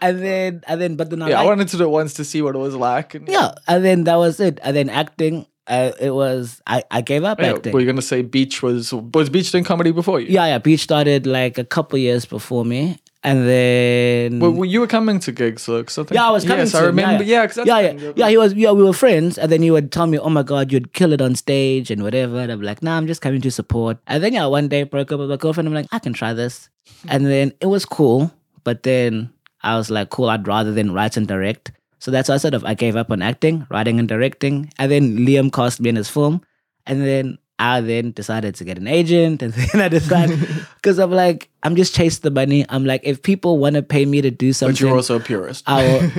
and 0.01 0.19
then 0.23 0.61
and 0.67 0.81
then 0.81 0.95
but 0.95 1.09
then 1.11 1.21
I 1.21 1.29
Yeah, 1.29 1.41
I 1.41 1.45
wanted 1.45 1.67
to 1.69 1.77
do 1.77 1.83
it 1.83 1.89
once 1.89 2.15
to 2.15 2.25
see 2.25 2.41
what 2.41 2.55
it 2.55 2.57
was 2.57 2.75
like. 2.75 3.13
And, 3.15 3.27
yeah, 3.27 3.51
and 3.67 3.85
then 3.85 4.05
that 4.05 4.15
was 4.15 4.39
it. 4.39 4.59
And 4.63 4.75
then 4.75 4.89
acting, 4.89 5.45
uh, 5.67 5.91
it 6.01 6.11
was 6.15 6.61
I 6.67 6.83
I 6.89 7.01
gave 7.01 7.23
up 7.23 7.39
Yeah, 7.39 7.53
acting. 7.53 7.73
were 7.73 7.79
you 7.79 7.85
gonna 7.85 8.01
say 8.01 8.21
Beach 8.23 8.63
was 8.63 8.91
was 8.93 9.29
Beach 9.29 9.51
doing 9.51 9.63
comedy 9.63 9.91
before 9.91 10.19
you? 10.19 10.27
yeah, 10.29 10.45
yeah. 10.47 10.57
Beach 10.57 10.81
started 10.81 11.27
like 11.27 11.57
a 11.59 11.63
couple 11.63 11.99
years 11.99 12.25
before 12.25 12.65
me, 12.65 12.97
and 13.25 13.47
then 13.47 14.39
Well, 14.39 14.51
well, 14.51 14.65
you 14.73 14.79
were 14.79 14.87
coming 14.87 15.19
to 15.25 15.31
gigs, 15.31 15.63
so 15.63 15.83
'cause 15.83 15.97
I 15.97 16.03
think, 16.03 16.15
Yeah, 16.15 16.27
I 16.27 16.31
was 16.31 16.43
coming 16.45 16.59
Yes, 16.65 16.71
to 16.71 16.77
I 16.77 16.81
him, 16.81 16.85
remember. 16.87 17.23
yeah, 17.23 17.35
Yeah, 17.41 17.47
because 17.47 17.65
yeah, 17.67 17.79
yeah, 17.79 18.11
yeah. 18.15 18.29
He 18.29 18.37
was, 18.37 18.53
yeah, 18.53 18.71
we 18.71 18.83
were 18.83 18.93
friends, 18.93 19.37
and 19.37 19.51
then 19.51 19.61
he 19.61 19.71
would 19.71 19.91
tell 19.91 20.07
me, 20.07 20.17
"Oh 20.17 20.29
my 20.29 20.43
god, 20.43 20.71
you'd 20.71 20.93
kill 20.93 21.11
it 21.11 21.21
on 21.21 21.35
stage 21.35 21.89
and 21.91 22.03
whatever." 22.03 22.37
And 22.39 22.51
I'm 22.51 22.61
like, 22.61 22.81
"Nah, 22.83 22.95
I'm 22.97 23.07
just 23.07 23.21
coming 23.21 23.41
to 23.41 23.51
support." 23.51 23.97
And 24.07 24.23
then 24.23 24.33
yeah, 24.33 24.45
one 24.45 24.67
day 24.67 24.83
broke 24.83 25.11
up 25.11 25.19
with 25.19 25.29
my 25.29 25.37
girlfriend. 25.37 25.67
I'm 25.67 25.73
like, 25.73 25.87
I 25.91 25.99
can 25.99 26.13
try 26.13 26.33
this, 26.33 26.69
and 27.09 27.25
then 27.25 27.51
it 27.59 27.67
was 27.67 27.83
cool. 27.85 28.31
But 28.63 28.83
then 28.83 29.29
I 29.63 29.77
was 29.77 29.89
like, 29.89 30.09
cool. 30.09 30.29
I'd 30.29 30.47
rather 30.47 30.71
than 30.71 30.93
write 30.93 31.17
and 31.17 31.27
direct. 31.27 31.71
So 31.99 32.11
that's 32.11 32.29
why 32.29 32.35
I 32.35 32.37
sort 32.37 32.53
of 32.53 32.63
I 32.65 32.73
gave 32.75 32.95
up 32.95 33.09
on 33.11 33.21
acting, 33.21 33.65
writing 33.71 33.97
and 33.99 34.07
directing, 34.07 34.69
and 34.77 34.91
then 34.91 35.17
Liam 35.25 35.51
cast 35.51 35.81
me 35.81 35.89
in 35.89 35.95
his 35.95 36.09
film, 36.09 36.41
and 36.85 37.01
then 37.01 37.37
I 37.57 37.81
then 37.81 38.11
decided 38.11 38.55
to 38.55 38.63
get 38.63 38.77
an 38.77 38.87
agent, 38.87 39.41
and 39.41 39.53
then 39.73 39.81
I 39.81 39.87
decided 39.87 40.39
because 40.75 40.99
I'm 40.99 41.11
like, 41.11 41.49
I'm 41.63 41.75
just 41.75 41.95
chasing 41.95 42.21
the 42.21 42.31
money. 42.31 42.65
I'm 42.69 42.85
like, 42.85 43.01
if 43.03 43.21
people 43.21 43.57
want 43.57 43.75
to 43.75 43.81
pay 43.81 44.05
me 44.05 44.21
to 44.21 44.31
do 44.31 44.53
something, 44.53 44.73
But 44.73 44.81
you're 44.81 44.95
also 44.95 45.15
a 45.17 45.19
purist. 45.19 45.63
I 45.67 45.83
will. 45.83 46.11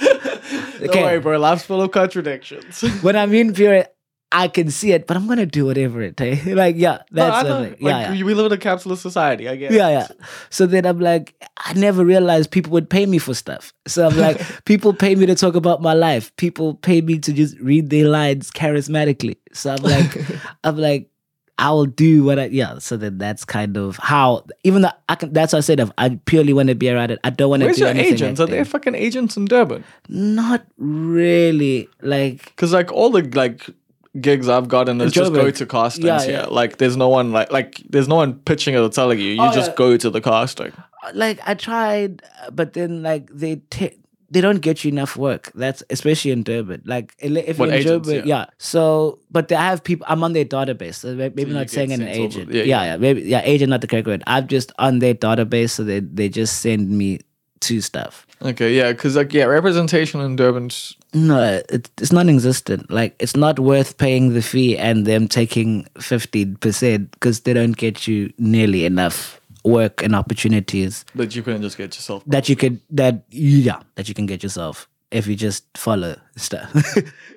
Don't 0.86 1.02
worry, 1.02 1.20
bro. 1.20 1.38
Life's 1.38 1.64
full 1.64 1.80
of 1.80 1.90
contradictions. 1.90 2.82
when 3.02 3.16
I 3.16 3.26
mean 3.26 3.54
pure, 3.54 3.86
I 4.36 4.48
can 4.48 4.70
see 4.70 4.92
it, 4.92 5.06
but 5.06 5.16
I'm 5.16 5.26
gonna 5.26 5.46
do 5.46 5.64
whatever 5.64 6.02
it 6.02 6.18
takes. 6.18 6.44
like, 6.62 6.76
yeah, 6.76 6.98
that's 7.10 7.48
something. 7.48 7.70
Like, 7.70 7.80
yeah, 7.80 8.12
yeah. 8.12 8.22
We 8.22 8.34
live 8.34 8.44
in 8.44 8.52
a 8.52 8.58
capitalist 8.58 9.00
society. 9.00 9.48
I 9.48 9.56
guess. 9.56 9.72
Yeah, 9.72 9.88
yeah. 9.88 10.08
So 10.50 10.66
then 10.66 10.84
I'm 10.84 11.00
like, 11.00 11.34
I 11.56 11.72
never 11.72 12.04
realized 12.04 12.50
people 12.50 12.70
would 12.72 12.90
pay 12.90 13.06
me 13.06 13.16
for 13.16 13.32
stuff. 13.32 13.72
So 13.86 14.06
I'm 14.06 14.16
like, 14.18 14.38
people 14.66 14.92
pay 14.92 15.14
me 15.14 15.24
to 15.24 15.34
talk 15.34 15.54
about 15.54 15.80
my 15.80 15.94
life. 15.94 16.36
People 16.36 16.74
pay 16.74 17.00
me 17.00 17.18
to 17.20 17.32
just 17.32 17.58
read 17.60 17.88
their 17.88 18.08
lines 18.08 18.50
charismatically. 18.50 19.38
So 19.54 19.72
I'm 19.72 19.82
like, 19.82 20.18
I'm 20.64 20.76
like, 20.76 21.08
I 21.58 21.70
will 21.70 21.86
do 21.86 22.22
what 22.22 22.38
I 22.38 22.44
yeah. 22.46 22.78
So 22.78 22.98
then 22.98 23.16
that's 23.16 23.46
kind 23.46 23.78
of 23.78 23.96
how 23.96 24.44
even 24.64 24.82
though 24.82 24.92
I 25.08 25.14
can 25.14 25.32
that's 25.32 25.54
what 25.54 25.58
I 25.58 25.62
said 25.62 25.80
if 25.80 25.90
I 25.96 26.20
purely 26.26 26.52
want 26.52 26.68
to 26.68 26.74
be 26.74 26.90
around 26.90 27.10
it. 27.10 27.20
I 27.24 27.30
don't 27.30 27.48
want 27.48 27.60
to 27.60 27.68
Where's 27.68 27.76
do 27.76 27.84
your 27.84 27.88
anything 27.88 28.12
agents? 28.12 28.38
Are 28.38 28.46
there 28.46 28.66
fucking 28.66 28.94
agents 28.94 29.38
in 29.38 29.46
Durban? 29.46 29.82
Not 30.10 30.66
really. 30.76 31.88
Like 32.02 32.44
Because 32.44 32.74
like 32.74 32.92
all 32.92 33.08
the 33.08 33.22
like 33.22 33.66
gigs 34.20 34.48
I've 34.48 34.68
gotten 34.68 35.00
is 35.00 35.12
just 35.12 35.32
go 35.32 35.50
to 35.50 35.66
castings 35.66 36.04
Yeah, 36.06 36.22
here. 36.22 36.30
yeah. 36.32 36.46
Like 36.46 36.78
there's 36.78 36.96
no 36.96 37.08
one 37.08 37.32
like 37.32 37.50
like 37.52 37.82
there's 37.88 38.08
no 38.08 38.16
one 38.16 38.34
pitching 38.40 38.74
it 38.74 38.78
or 38.78 38.88
telling 38.88 39.18
you. 39.18 39.32
You 39.32 39.42
Oh, 39.42 39.52
just 39.52 39.70
yeah. 39.70 39.76
go 39.76 39.96
to 39.96 40.10
the 40.10 40.20
casting. 40.20 40.72
like 41.14 41.40
I 41.46 41.54
tried, 41.54 42.22
but 42.52 42.72
then 42.74 43.02
like 43.02 43.28
they 43.32 43.56
ta- 43.70 43.94
they 44.28 44.40
don't 44.40 44.58
get 44.60 44.82
you 44.84 44.90
enough 44.90 45.16
work. 45.16 45.52
That's 45.54 45.84
especially 45.88 46.32
in 46.32 46.42
Durban. 46.42 46.82
Like 46.84 47.14
if 47.18 47.58
you're 47.58 47.68
in 47.68 47.72
agents, 47.74 48.08
Durban, 48.08 48.26
yeah. 48.28 48.38
yeah. 48.40 48.46
So, 48.58 49.20
but 49.30 49.46
they 49.48 49.54
have 49.54 49.84
people. 49.84 50.04
I'm 50.08 50.24
on 50.24 50.32
their 50.32 50.44
database. 50.44 50.94
So 50.96 51.14
maybe 51.14 51.42
you 51.42 51.48
not 51.54 51.70
saying 51.70 51.92
an 51.92 52.02
agent. 52.02 52.50
yeah, 52.52 52.62
Yeah, 52.64 52.82
yeah. 52.82 52.84
yeah, 52.92 52.96
maybe 52.96 53.22
yeah, 53.22 53.42
agent 53.44 53.70
not 53.70 53.82
the 53.82 53.86
correct 53.86 54.06
word. 54.08 54.24
I'm 54.26 54.48
just 54.48 54.72
on 54.80 54.98
their 54.98 55.14
database, 55.14 55.70
so 55.70 55.84
they 55.84 56.00
they 56.00 56.28
just 56.28 56.58
send 56.60 56.90
me 56.90 57.20
to 57.60 57.80
stuff. 57.80 58.25
Okay, 58.42 58.76
yeah, 58.76 58.92
because 58.92 59.16
like 59.16 59.32
yeah, 59.32 59.44
representation 59.44 60.20
in 60.20 60.36
Durban's 60.36 60.94
No, 61.14 61.62
it, 61.70 61.90
it's 61.98 62.12
non-existent. 62.12 62.90
Like 62.90 63.16
it's 63.18 63.34
not 63.36 63.58
worth 63.58 63.96
paying 63.96 64.34
the 64.34 64.42
fee 64.42 64.76
and 64.76 65.06
them 65.06 65.26
taking 65.26 65.86
fifteen 65.98 66.56
percent 66.56 67.10
because 67.12 67.40
they 67.40 67.54
don't 67.54 67.76
get 67.76 68.06
you 68.06 68.32
nearly 68.38 68.84
enough 68.84 69.40
work 69.64 70.02
and 70.02 70.14
opportunities 70.14 71.04
that 71.14 71.34
you 71.34 71.42
couldn't 71.42 71.62
just 71.62 71.76
get 71.76 71.96
yourself. 71.96 72.22
that 72.26 72.48
you 72.48 72.54
could 72.56 72.80
that 72.90 73.24
yeah 73.30 73.80
that 73.96 74.08
you 74.08 74.14
can 74.14 74.26
get 74.26 74.42
yourself 74.42 74.88
if 75.10 75.26
you 75.26 75.34
just 75.34 75.64
follow 75.76 76.16
stuff. 76.36 76.70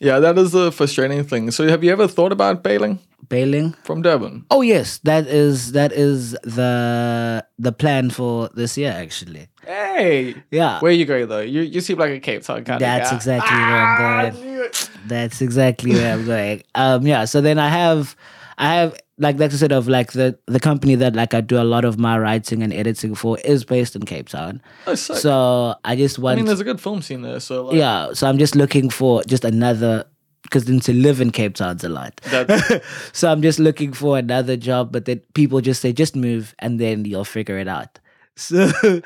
Yeah, 0.00 0.18
that 0.20 0.38
is 0.38 0.52
the 0.52 0.72
frustrating 0.72 1.22
thing. 1.24 1.50
So 1.50 1.68
have 1.68 1.84
you 1.84 1.92
ever 1.92 2.08
thought 2.08 2.32
about 2.32 2.62
bailing 2.62 2.98
Bailing. 3.28 3.74
from 3.84 4.02
Durban? 4.02 4.44
Oh 4.50 4.62
yes, 4.62 4.98
that 5.04 5.26
is 5.26 5.72
that 5.72 5.92
is 5.92 6.32
the 6.42 7.44
the 7.58 7.70
plan 7.72 8.10
for 8.10 8.48
this 8.54 8.76
year 8.78 8.92
actually. 8.92 9.48
Hey, 9.66 10.34
Yeah, 10.50 10.80
where 10.80 10.90
you 10.90 11.04
going 11.04 11.28
though? 11.28 11.40
You 11.40 11.60
you 11.60 11.80
seem 11.80 11.98
like 11.98 12.10
a 12.10 12.18
Cape 12.20 12.42
Town 12.42 12.64
kind 12.64 12.80
that's 12.80 13.12
of 13.12 13.12
guy. 13.12 13.16
exactly 13.16 13.56
where 13.58 13.76
I'm 13.86 14.32
going. 14.32 14.70
That's 15.06 15.40
exactly 15.42 15.92
where 15.92 16.14
I'm 16.14 16.24
going. 16.26 16.62
Um, 16.74 17.06
yeah. 17.06 17.24
So 17.26 17.40
then 17.40 17.58
I 17.58 17.68
have, 17.68 18.16
I 18.58 18.74
have 18.74 18.98
like 19.20 19.36
that's 19.36 19.56
sort 19.58 19.70
of 19.72 19.86
like 19.86 20.12
the 20.12 20.38
the 20.46 20.58
company 20.58 20.96
that 20.96 21.14
like 21.14 21.34
I 21.34 21.40
do 21.40 21.60
a 21.60 21.64
lot 21.64 21.84
of 21.84 21.98
my 21.98 22.18
writing 22.18 22.62
and 22.62 22.72
editing 22.72 23.14
for 23.14 23.38
is 23.44 23.64
based 23.64 23.94
in 23.94 24.02
Cape 24.02 24.28
Town. 24.28 24.60
Oh, 24.86 24.94
sick. 24.96 25.16
So 25.18 25.74
I 25.84 25.94
just 25.94 26.18
want. 26.18 26.32
I 26.34 26.36
mean, 26.36 26.46
there's 26.46 26.60
a 26.60 26.64
good 26.64 26.80
film 26.80 27.02
scene 27.02 27.22
there. 27.22 27.38
So 27.40 27.66
like, 27.66 27.76
yeah. 27.76 28.12
So 28.14 28.26
I'm 28.28 28.38
just 28.38 28.56
looking 28.56 28.90
for 28.90 29.22
just 29.24 29.44
another 29.44 30.06
because 30.42 30.64
then 30.64 30.80
to 30.80 30.92
live 30.92 31.20
in 31.20 31.30
Cape 31.30 31.54
Town's 31.54 31.84
a 31.84 31.88
lot. 31.88 32.18
So 33.12 33.30
I'm 33.30 33.42
just 33.42 33.58
looking 33.60 33.92
for 33.92 34.18
another 34.18 34.56
job, 34.56 34.90
but 34.90 35.04
then 35.04 35.20
people 35.34 35.60
just 35.60 35.80
say 35.82 35.92
just 35.92 36.16
move 36.16 36.54
and 36.58 36.80
then 36.80 37.04
you'll 37.04 37.24
figure 37.26 37.58
it 37.58 37.68
out. 37.68 37.98
So, 38.40 38.68
so 38.68 39.02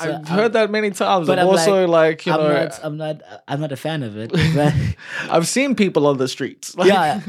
I've 0.00 0.10
I'm- 0.10 0.24
heard 0.26 0.54
that 0.54 0.68
many 0.70 0.90
times. 0.90 1.28
but 1.28 1.38
I'm, 1.38 1.46
I'm 1.46 1.52
also 1.52 1.86
like, 1.86 2.26
you 2.26 2.32
I'm 2.32 2.40
know, 2.40 2.52
not, 2.64 2.80
I'm 2.82 2.96
not, 2.96 3.22
I'm 3.46 3.60
not 3.60 3.70
a 3.70 3.76
fan 3.76 4.02
of 4.02 4.16
it. 4.16 4.32
But 4.32 4.74
I've 5.30 5.46
seen 5.46 5.76
people 5.76 6.08
on 6.08 6.16
the 6.16 6.26
streets. 6.26 6.74
Like, 6.74 6.88
yeah, 6.88 7.20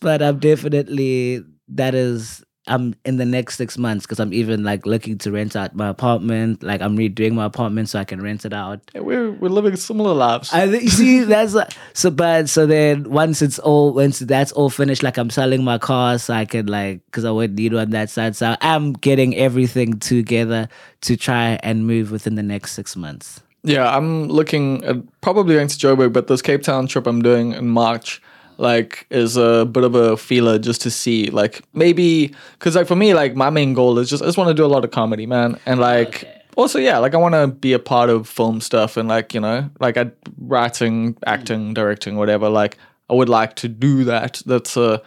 but 0.00 0.22
I'm 0.22 0.38
definitely 0.38 1.44
that 1.68 1.94
is 1.94 2.44
I'm 2.66 2.94
in 3.04 3.18
the 3.18 3.26
next 3.26 3.56
six 3.56 3.76
months 3.76 4.06
because 4.06 4.18
I'm 4.18 4.32
even 4.32 4.64
like 4.64 4.86
looking 4.86 5.18
to 5.18 5.30
rent 5.30 5.54
out 5.54 5.74
my 5.74 5.88
apartment. 5.88 6.62
Like 6.62 6.80
I'm 6.80 6.96
redoing 6.96 7.32
my 7.32 7.44
apartment 7.44 7.90
so 7.90 7.98
I 7.98 8.04
can 8.04 8.22
rent 8.22 8.46
it 8.46 8.54
out. 8.54 8.80
Yeah, 8.94 9.02
we're 9.02 9.32
we're 9.32 9.50
living 9.50 9.76
similar 9.76 10.14
lives. 10.14 10.52
I 10.52 10.64
you 10.64 10.88
see 10.88 11.24
that's 11.24 11.54
uh, 11.54 11.68
so 11.92 12.10
bad. 12.10 12.48
So 12.48 12.66
then 12.66 13.10
once 13.10 13.42
it's 13.42 13.58
all 13.58 13.92
once 13.92 14.20
that's 14.20 14.52
all 14.52 14.70
finished, 14.70 15.02
like 15.02 15.18
I'm 15.18 15.30
selling 15.30 15.62
my 15.62 15.76
car 15.76 16.18
so 16.18 16.32
I 16.32 16.46
can 16.46 16.66
like 16.66 17.04
because 17.06 17.26
I 17.26 17.30
would 17.30 17.54
need 17.54 17.74
on 17.74 17.90
that 17.90 18.08
side. 18.08 18.34
So 18.34 18.56
I'm 18.62 18.94
getting 18.94 19.36
everything 19.36 19.98
together 19.98 20.68
to 21.02 21.16
try 21.16 21.58
and 21.62 21.86
move 21.86 22.10
within 22.10 22.34
the 22.34 22.42
next 22.42 22.72
six 22.72 22.96
months. 22.96 23.42
Yeah, 23.62 23.94
I'm 23.94 24.28
looking 24.28 24.84
at 24.84 24.96
probably 25.20 25.54
going 25.54 25.68
to 25.68 25.76
Joburg, 25.76 26.12
but 26.12 26.28
this 26.28 26.42
Cape 26.42 26.62
Town 26.62 26.86
trip 26.86 27.06
I'm 27.06 27.22
doing 27.22 27.52
in 27.52 27.68
March, 27.68 28.20
like, 28.58 29.06
is 29.10 29.36
a 29.36 29.64
bit 29.64 29.84
of 29.84 29.94
a 29.94 30.16
feeler 30.16 30.58
just 30.58 30.80
to 30.82 30.90
see, 30.90 31.26
like, 31.30 31.62
maybe 31.72 32.34
because 32.58 32.74
like 32.76 32.86
for 32.86 32.96
me, 32.96 33.14
like 33.14 33.34
my 33.36 33.50
main 33.50 33.74
goal 33.74 33.98
is 33.98 34.08
just 34.10 34.22
I 34.22 34.26
just 34.26 34.38
want 34.38 34.48
to 34.48 34.54
do 34.54 34.64
a 34.64 34.68
lot 34.74 34.84
of 34.84 34.90
comedy, 34.90 35.26
man, 35.26 35.58
and 35.66 35.80
like. 35.80 36.24
Okay. 36.24 36.40
Also, 36.56 36.78
yeah, 36.78 36.98
like 36.98 37.14
I 37.14 37.16
want 37.16 37.34
to 37.34 37.48
be 37.48 37.72
a 37.72 37.80
part 37.80 38.10
of 38.10 38.28
film 38.28 38.60
stuff 38.60 38.96
and 38.96 39.08
like 39.08 39.34
you 39.34 39.40
know, 39.40 39.68
like 39.80 39.96
I 39.96 40.12
writing, 40.38 41.16
acting, 41.26 41.74
directing, 41.74 42.14
whatever. 42.14 42.48
Like 42.48 42.78
I 43.10 43.14
would 43.14 43.28
like 43.28 43.56
to 43.56 43.68
do 43.68 44.04
that. 44.04 44.40
That's 44.46 44.76
uh, 44.76 44.98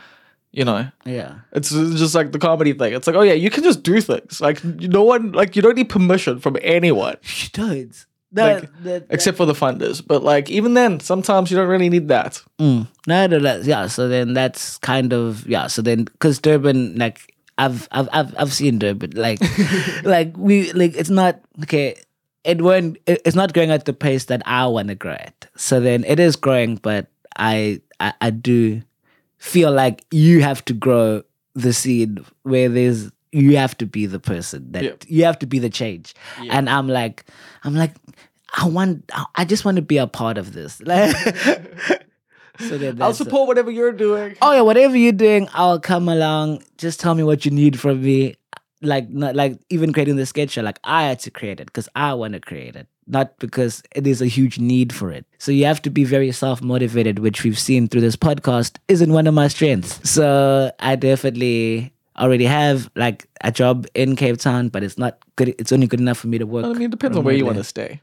you 0.51 0.65
know, 0.65 0.89
Yeah. 1.05 1.35
it's 1.53 1.69
just 1.69 2.15
like 2.15 2.33
the 2.33 2.39
comedy 2.39 2.73
thing. 2.73 2.93
It's 2.93 3.07
like, 3.07 3.15
oh 3.15 3.21
yeah, 3.21 3.31
you 3.31 3.49
can 3.49 3.63
just 3.63 3.81
do 3.81 4.01
things. 4.01 4.41
Like 4.41 4.61
no 4.63 5.03
one, 5.03 5.31
like 5.31 5.55
you 5.55 5.61
don't 5.61 5.75
need 5.77 5.87
permission 5.87 6.39
from 6.39 6.57
anyone 6.61 7.15
You 7.23 7.47
don't. 7.53 8.05
That, 8.37 8.61
Like, 8.61 8.83
that, 8.83 9.05
except 9.09 9.37
for 9.37 9.45
the 9.45 9.53
funders. 9.53 10.01
But 10.05 10.23
like 10.23 10.49
even 10.49 10.73
then, 10.73 10.99
sometimes 11.01 11.51
you 11.51 11.57
don't 11.57 11.67
really 11.67 11.89
need 11.89 12.07
that. 12.07 12.41
Mm. 12.59 12.87
No, 13.05 13.27
no, 13.27 13.37
no, 13.37 13.57
yeah. 13.57 13.87
So 13.87 14.07
then 14.07 14.33
that's 14.33 14.77
kind 14.79 15.11
of 15.13 15.45
yeah. 15.47 15.67
So 15.67 15.81
then 15.81 16.05
because 16.05 16.39
Durban, 16.39 16.95
like 16.97 17.33
I've 17.57 17.87
I've 17.91 18.09
I've 18.13 18.33
I've 18.39 18.53
seen 18.53 18.79
Durban, 18.79 19.11
like 19.15 19.39
like 20.03 20.35
we 20.37 20.71
like 20.73 20.95
it's 20.95 21.09
not 21.09 21.39
okay. 21.63 21.99
It 22.43 22.61
won't. 22.61 22.97
It's 23.05 23.35
not 23.35 23.53
growing 23.53 23.71
at 23.71 23.83
the 23.85 23.93
pace 23.93 24.25
that 24.25 24.41
I 24.45 24.65
want 24.67 24.87
to 24.87 24.95
grow 24.95 25.13
at. 25.19 25.47
So 25.57 25.79
then 25.81 26.05
it 26.05 26.19
is 26.19 26.35
growing, 26.37 26.77
but 26.77 27.07
I 27.37 27.81
I, 27.99 28.13
I 28.21 28.29
do 28.29 28.81
feel 29.37 29.71
like 29.71 30.05
you 30.11 30.41
have 30.41 30.63
to 30.65 30.73
grow 30.73 31.23
the 31.55 31.73
seed 31.73 32.19
where 32.43 32.69
there's 32.69 33.11
you 33.33 33.57
have 33.57 33.75
to 33.77 33.85
be 33.85 34.05
the 34.05 34.19
person 34.19 34.71
that 34.71 34.83
Yep. 34.83 35.03
you 35.07 35.25
have 35.25 35.37
to 35.39 35.45
be 35.45 35.59
the 35.59 35.69
change. 35.69 36.15
Yeah. 36.41 36.57
And 36.57 36.69
I'm 36.69 36.87
like 36.87 37.25
I'm 37.65 37.75
like 37.75 37.93
I 38.57 38.65
want 38.67 39.09
I- 39.35 39.45
just 39.45 39.63
want 39.63 39.75
to 39.77 39.81
be 39.81 39.97
a 39.97 40.07
part 40.07 40.37
of 40.37 40.53
this. 40.53 40.81
Like 40.85 41.15
so 42.59 42.77
then 42.77 42.99
I'll 43.01 43.13
support 43.13 43.47
whatever 43.47 43.69
you're 43.69 43.91
doing. 43.91 44.35
Oh 44.41 44.51
yeah, 44.51 44.61
whatever 44.61 44.97
you're 44.97 45.11
doing, 45.11 45.47
I'll 45.53 45.79
come 45.79 46.09
along. 46.09 46.63
Just 46.79 46.99
tell 46.99 47.13
me 47.13 47.21
what 47.21 47.45
you 47.45 47.51
need 47.51 47.79
from 47.79 48.01
me. 48.01 48.35
Like 48.81 49.09
not 49.09 49.35
like 49.35 49.59
even 49.69 49.93
creating 49.93 50.15
the 50.15 50.25
sketch 50.25 50.51
show, 50.51 50.61
like 50.61 50.79
I 50.83 51.03
had 51.03 51.19
to 51.19 51.31
create 51.31 51.59
it 51.59 51.67
because 51.67 51.87
I 51.95 52.13
want 52.15 52.33
to 52.33 52.39
create 52.39 52.75
it, 52.75 52.87
not 53.05 53.37
because 53.39 53.83
it 53.95 54.05
is 54.07 54.21
a 54.21 54.27
huge 54.27 54.59
need 54.59 54.93
for 54.93 55.11
it. 55.11 55.25
So 55.37 55.51
you 55.51 55.65
have 55.65 55.81
to 55.83 55.89
be 55.89 56.03
very 56.03 56.31
self 56.31 56.61
motivated, 56.61 57.19
which 57.19 57.43
we've 57.43 57.57
seen 57.59 57.87
through 57.87 58.01
this 58.01 58.15
podcast 58.15 58.77
isn't 58.87 59.11
one 59.11 59.27
of 59.27 59.33
my 59.33 59.47
strengths. 59.49 60.09
So 60.09 60.71
I 60.79 60.95
definitely 60.95 61.93
already 62.17 62.45
have 62.45 62.89
like 62.95 63.27
a 63.41 63.51
job 63.51 63.85
in 63.93 64.15
Cape 64.15 64.37
Town, 64.37 64.69
but 64.69 64.83
it's 64.83 64.97
not 64.97 65.19
good. 65.35 65.49
It's 65.59 65.71
only 65.71 65.87
good 65.87 65.99
enough 65.99 66.17
for 66.17 66.27
me 66.27 66.37
to 66.39 66.45
work. 66.45 66.65
I 66.65 66.73
mean, 66.73 66.83
it 66.83 66.91
depends 66.91 67.17
on 67.17 67.23
where 67.23 67.35
you 67.35 67.45
want 67.45 67.57
to 67.57 67.63
stay. 67.63 68.01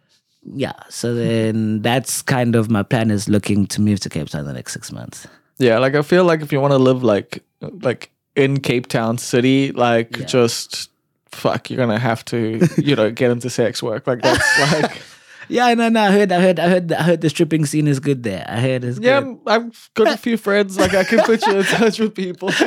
Yeah. 0.52 0.72
So 0.90 1.14
then 1.14 1.80
that's 1.82 2.22
kind 2.22 2.54
of 2.54 2.70
my 2.70 2.82
plan 2.82 3.10
is 3.10 3.28
looking 3.28 3.66
to 3.68 3.80
move 3.80 4.00
to 4.00 4.08
Cape 4.10 4.28
Town 4.28 4.40
in 4.42 4.46
the 4.46 4.52
next 4.52 4.72
six 4.72 4.92
months. 4.92 5.26
Yeah, 5.58 5.78
like 5.78 5.94
I 5.94 6.02
feel 6.02 6.24
like 6.24 6.42
if 6.42 6.52
you 6.52 6.60
want 6.60 6.72
to 6.72 6.78
live 6.78 7.02
like 7.02 7.42
like 7.60 8.10
in 8.36 8.60
Cape 8.60 8.86
Town 8.88 9.18
City, 9.18 9.72
like 9.72 10.16
Yeah. 10.16 10.24
just 10.26 10.90
fuck, 11.30 11.70
you're 11.70 11.78
gonna 11.78 11.98
have 11.98 12.24
to, 12.26 12.60
you 12.76 12.94
know, 12.96 13.10
get 13.10 13.30
into 13.30 13.48
sex 13.50 13.82
work. 13.82 14.06
Like 14.06 14.20
that's 14.22 14.60
like 14.82 15.00
Yeah, 15.48 15.72
no, 15.74 15.88
no. 15.88 16.00
I 16.02 16.10
heard, 16.10 16.32
I 16.32 16.40
heard, 16.40 16.58
I 16.58 16.68
heard, 16.68 16.92
I 16.92 17.02
heard 17.02 17.20
the 17.20 17.28
stripping 17.30 17.66
scene 17.66 17.86
is 17.86 18.00
good 18.00 18.22
there. 18.22 18.44
I 18.48 18.60
heard 18.60 18.82
it's 18.84 18.98
Yeah, 18.98 19.20
good. 19.20 19.38
I've 19.46 19.90
got 19.94 20.08
a 20.12 20.16
few 20.16 20.36
friends. 20.36 20.78
Like 20.78 20.94
I 20.94 21.04
can 21.04 21.20
put 21.20 21.46
you 21.46 21.58
in 21.58 21.64
touch 21.64 21.98
with 22.00 22.14
people. 22.14 22.50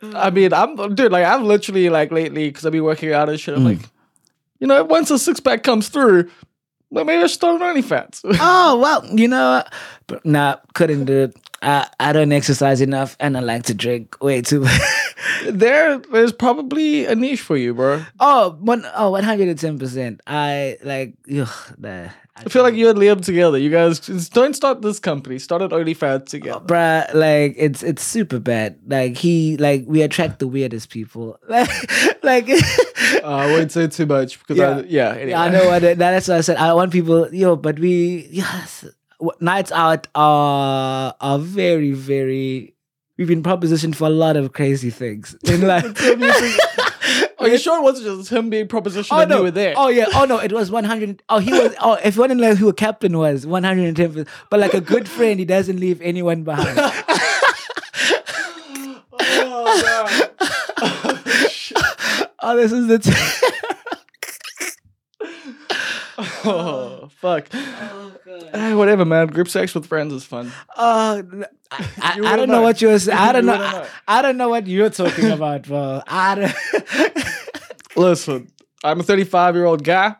Like, 0.00 0.14
I 0.14 0.30
mean, 0.30 0.52
I'm 0.52 0.94
dude. 0.94 1.10
Like 1.10 1.24
I've 1.24 1.42
literally 1.42 1.90
like 1.90 2.12
lately 2.12 2.48
because 2.48 2.64
I've 2.64 2.72
been 2.72 2.84
working 2.84 3.12
out 3.12 3.28
and 3.28 3.38
shit. 3.38 3.56
I'm 3.56 3.62
Mm. 3.64 3.78
like, 3.80 3.88
you 4.60 4.66
know, 4.66 4.84
once 4.84 5.10
a 5.10 5.18
six 5.18 5.40
pack 5.40 5.62
comes 5.62 5.88
through, 5.88 6.30
well, 6.90 7.04
maybe 7.04 7.22
I 7.22 7.26
should 7.26 7.32
start 7.36 7.60
an 7.60 7.76
OnlyFans. 7.82 8.20
Oh 8.40 8.78
well, 8.78 9.04
you 9.16 9.28
know, 9.28 9.62
But 10.06 10.24
nah, 10.24 10.56
couldn't 10.74 11.04
do 11.04 11.24
it. 11.24 11.36
I, 11.60 11.88
I 11.98 12.12
don't 12.12 12.30
exercise 12.32 12.80
enough 12.80 13.16
and 13.18 13.36
I 13.36 13.40
like 13.40 13.64
to 13.64 13.74
drink 13.74 14.16
way 14.22 14.42
too 14.42 14.60
much. 14.60 14.80
There 15.50 16.00
is 16.14 16.32
probably 16.32 17.04
a 17.06 17.14
niche 17.14 17.40
for 17.40 17.56
you, 17.56 17.74
bro. 17.74 18.04
oh, 18.20 18.56
one, 18.60 18.84
oh, 18.96 19.12
110%. 19.12 20.20
I 20.26 20.78
like, 20.82 21.14
ugh, 21.32 21.48
nah, 21.78 22.08
I 22.44 22.48
feel 22.48 22.62
like 22.62 22.74
you 22.74 22.88
and 22.88 22.98
Liam 22.98 23.24
together. 23.24 23.58
You 23.58 23.70
guys 23.70 24.00
just 24.00 24.32
don't 24.32 24.54
start 24.54 24.80
this 24.82 24.98
company. 25.00 25.38
Start 25.38 25.62
it 25.62 25.70
OnlyFans 25.70 26.26
together. 26.26 26.60
bruh, 26.60 27.12
like 27.14 27.54
it's 27.56 27.82
it's 27.82 28.02
super 28.02 28.38
bad. 28.38 28.78
Like 28.86 29.16
he 29.16 29.56
like 29.56 29.84
we 29.86 30.02
attract 30.02 30.38
the 30.38 30.46
weirdest 30.48 30.90
people. 30.90 31.38
Like 31.48 31.70
like 32.22 32.48
Uh, 32.48 33.20
I 33.24 33.46
won't 33.52 33.72
say 33.72 33.86
too 33.88 34.06
much 34.06 34.38
because 34.38 34.56
Yeah. 34.58 34.76
I, 34.78 34.80
yeah, 34.88 35.10
anyway. 35.14 35.32
I 35.34 35.48
know 35.50 35.66
what 35.66 35.82
it- 35.82 35.98
that's 35.98 36.28
what 36.28 36.38
I 36.38 36.40
said. 36.42 36.56
I 36.58 36.72
want 36.74 36.92
people, 36.92 37.32
yo, 37.34 37.56
but 37.56 37.78
we 37.78 38.28
yes, 38.30 38.84
nights 39.40 39.72
out 39.72 40.06
are 40.14 41.14
are 41.20 41.38
very 41.38 41.92
very. 41.92 42.74
We've 43.16 43.26
been 43.26 43.42
propositioned 43.42 43.96
for 43.96 44.06
a 44.06 44.10
lot 44.10 44.36
of 44.36 44.52
crazy 44.52 44.90
things 44.90 45.34
in 45.44 45.62
life. 45.66 45.92
Are 47.40 47.48
you 47.48 47.58
sure 47.58 47.78
it 47.78 47.82
wasn't 47.82 48.18
just 48.18 48.30
him 48.30 48.50
being 48.50 48.66
propositioned 48.66 49.08
Oh 49.12 49.20
and 49.20 49.30
no! 49.30 49.36
you 49.38 49.42
were 49.44 49.50
there? 49.50 49.74
Oh 49.76 49.88
yeah! 49.88 50.06
Oh 50.14 50.24
no! 50.24 50.38
It 50.38 50.52
was 50.52 50.70
one 50.70 50.84
hundred. 50.84 51.22
Oh, 51.28 51.38
he 51.38 51.52
was. 51.52 51.74
Oh, 51.80 51.94
if 52.02 52.16
you 52.16 52.20
want 52.20 52.32
to 52.32 52.36
know 52.38 52.54
who 52.54 52.68
a 52.68 52.72
captain 52.74 53.16
was, 53.16 53.46
one 53.46 53.62
hundred 53.64 53.86
and 53.86 53.96
ten. 53.96 54.26
But 54.50 54.60
like 54.60 54.74
a 54.74 54.80
good 54.80 55.08
friend, 55.08 55.38
he 55.38 55.44
doesn't 55.44 55.78
leave 55.78 56.00
anyone 56.02 56.42
behind. 56.42 56.78
Oh, 59.20 60.30
oh, 60.80 61.04
oh, 62.40 62.56
this 62.56 62.72
is 62.72 62.86
the. 62.86 62.98
T- 62.98 63.12
oh 66.48 67.08
fuck. 67.20 67.48
Eh, 67.54 68.74
whatever, 68.74 69.04
man. 69.04 69.28
Group 69.28 69.48
sex 69.48 69.74
with 69.74 69.86
friends 69.86 70.12
is 70.12 70.24
fun. 70.24 70.52
Oh, 70.76 71.18
n- 71.18 71.44
I, 71.70 71.86
I, 72.02 72.12
I 72.32 72.36
don't 72.36 72.48
know 72.48 72.56
know. 72.56 72.62
what 72.62 72.80
you 72.82 72.88
were 72.88 72.98
saying. 72.98 73.18
I 73.18 73.32
don't 73.32 73.46
know. 73.46 73.54
I. 73.54 73.86
I 74.06 74.22
don't 74.22 74.36
know 74.36 74.48
what 74.48 74.66
you're 74.66 74.90
talking 74.90 75.30
about, 75.30 75.62
bro. 75.62 76.02
I 76.06 76.34
don't. 76.34 77.96
Listen, 77.96 78.50
I'm 78.84 79.00
a 79.00 79.02
35 79.02 79.54
year 79.56 79.64
old 79.64 79.82
guy, 79.84 80.14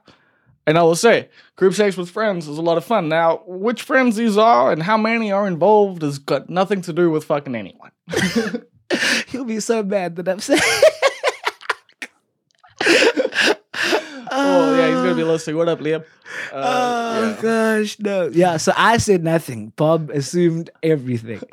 and 0.67 0.77
I 0.79 0.83
will 0.83 0.97
say, 0.97 1.29
group 1.57 1.75
sex 1.75 1.97
with 1.97 2.11
friends 2.11 2.49
is 2.49 2.59
a 2.59 2.63
lot 2.63 2.77
of 2.77 2.85
fun. 2.85 3.09
Now, 3.09 3.43
which 3.47 3.83
friends 3.83 4.17
these 4.17 4.37
are 4.37 4.73
and 4.73 4.83
how 4.83 4.97
many 4.97 5.31
are 5.33 5.47
involved 5.47 6.03
has 6.03 6.19
got 6.19 6.51
nothing 6.51 6.83
to 6.83 6.93
do 6.93 7.11
with 7.11 7.25
fucking 7.25 7.55
anyone. 7.55 7.91
He'll 9.29 9.45
be 9.45 9.61
so 9.61 9.83
mad 9.83 10.17
that 10.17 10.29
I'm 10.29 10.41
saying. 10.41 10.61
Oh 14.39 14.77
yeah, 14.77 14.87
he's 14.89 14.97
gonna 14.97 15.15
be 15.15 15.25
listening. 15.25 15.57
What 15.57 15.69
up, 15.69 15.81
Liam? 15.81 16.05
Uh, 16.53 16.55
Oh 17.21 17.29
yeah. 17.31 17.43
gosh, 17.43 17.99
no. 17.99 18.29
Yeah, 18.33 18.57
so 18.59 18.73
I 18.77 18.99
said 18.99 19.23
nothing. 19.25 19.73
Bob 19.77 20.11
assumed 20.11 20.71
everything. 20.83 21.41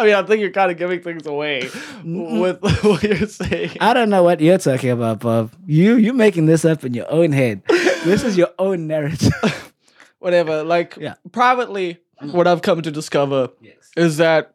I 0.00 0.04
mean, 0.04 0.14
I 0.14 0.22
think 0.22 0.40
you're 0.40 0.50
kind 0.52 0.70
of 0.70 0.76
giving 0.76 1.00
things 1.02 1.26
away 1.26 1.68
with 2.04 2.60
what 2.82 3.02
you're 3.02 3.26
saying. 3.26 3.76
I 3.80 3.94
don't 3.94 4.10
know 4.10 4.22
what 4.22 4.40
you're 4.40 4.58
talking 4.58 4.90
about, 4.90 5.20
Bob. 5.20 5.52
You 5.66 5.96
you 5.96 6.12
making 6.12 6.46
this 6.46 6.64
up 6.64 6.84
in 6.84 6.94
your 6.94 7.10
own 7.10 7.32
head. 7.32 7.62
This 8.04 8.22
is 8.22 8.36
your 8.36 8.50
own 8.58 8.86
narrative. 8.86 9.72
Whatever. 10.20 10.62
Like 10.62 10.96
Yeah. 11.00 11.14
privately, 11.32 11.98
what 12.20 12.46
I've 12.46 12.62
come 12.62 12.82
to 12.82 12.90
discover 12.90 13.48
yes. 13.60 13.74
is 13.96 14.16
that 14.18 14.54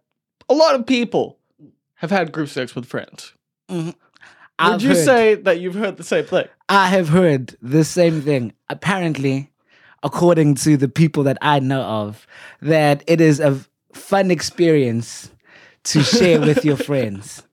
a 0.49 0.53
lot 0.53 0.75
of 0.75 0.85
people 0.85 1.39
have 1.95 2.11
had 2.11 2.31
group 2.31 2.49
sex 2.49 2.75
with 2.75 2.85
friends. 2.85 3.33
Would 3.69 3.95
I've 4.59 4.81
you 4.81 4.89
heard- 4.89 5.05
say 5.05 5.35
that 5.35 5.59
you've 5.59 5.75
heard 5.75 5.97
the 5.97 6.03
same 6.03 6.25
thing? 6.25 6.45
I 6.69 6.87
have 6.87 7.09
heard 7.09 7.55
the 7.61 7.83
same 7.83 8.21
thing. 8.21 8.53
Apparently, 8.69 9.49
according 10.03 10.55
to 10.55 10.77
the 10.77 10.87
people 10.87 11.23
that 11.23 11.37
I 11.41 11.59
know 11.59 11.81
of, 11.81 12.25
that 12.61 13.03
it 13.07 13.19
is 13.21 13.39
a 13.39 13.59
fun 13.93 14.31
experience 14.31 15.29
to 15.85 16.01
share 16.03 16.39
with 16.39 16.63
your 16.65 16.77
friends. 16.89 17.43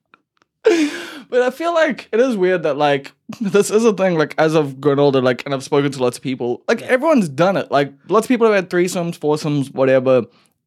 But 0.65 1.43
I 1.43 1.51
feel 1.51 1.73
like 1.73 2.09
it 2.13 2.19
is 2.21 2.37
weird 2.37 2.65
that 2.65 2.77
like 2.77 3.13
this 3.41 3.71
is 3.71 3.85
a 3.85 3.93
thing. 3.93 4.19
Like 4.19 4.35
as 4.37 4.57
I've 4.57 4.81
grown 4.81 4.99
older, 4.99 5.21
like 5.23 5.45
and 5.45 5.55
I've 5.55 5.63
spoken 5.63 5.91
to 5.93 6.03
lots 6.03 6.17
of 6.19 6.23
people, 6.23 6.63
like 6.69 6.83
everyone's 6.83 7.29
done 7.29 7.57
it. 7.57 7.71
Like 7.71 7.93
lots 8.09 8.25
of 8.27 8.29
people 8.29 8.47
have 8.47 8.57
had 8.57 8.71
threesomes, 8.71 9.17
foursomes, 9.17 9.71
whatever, 9.71 10.25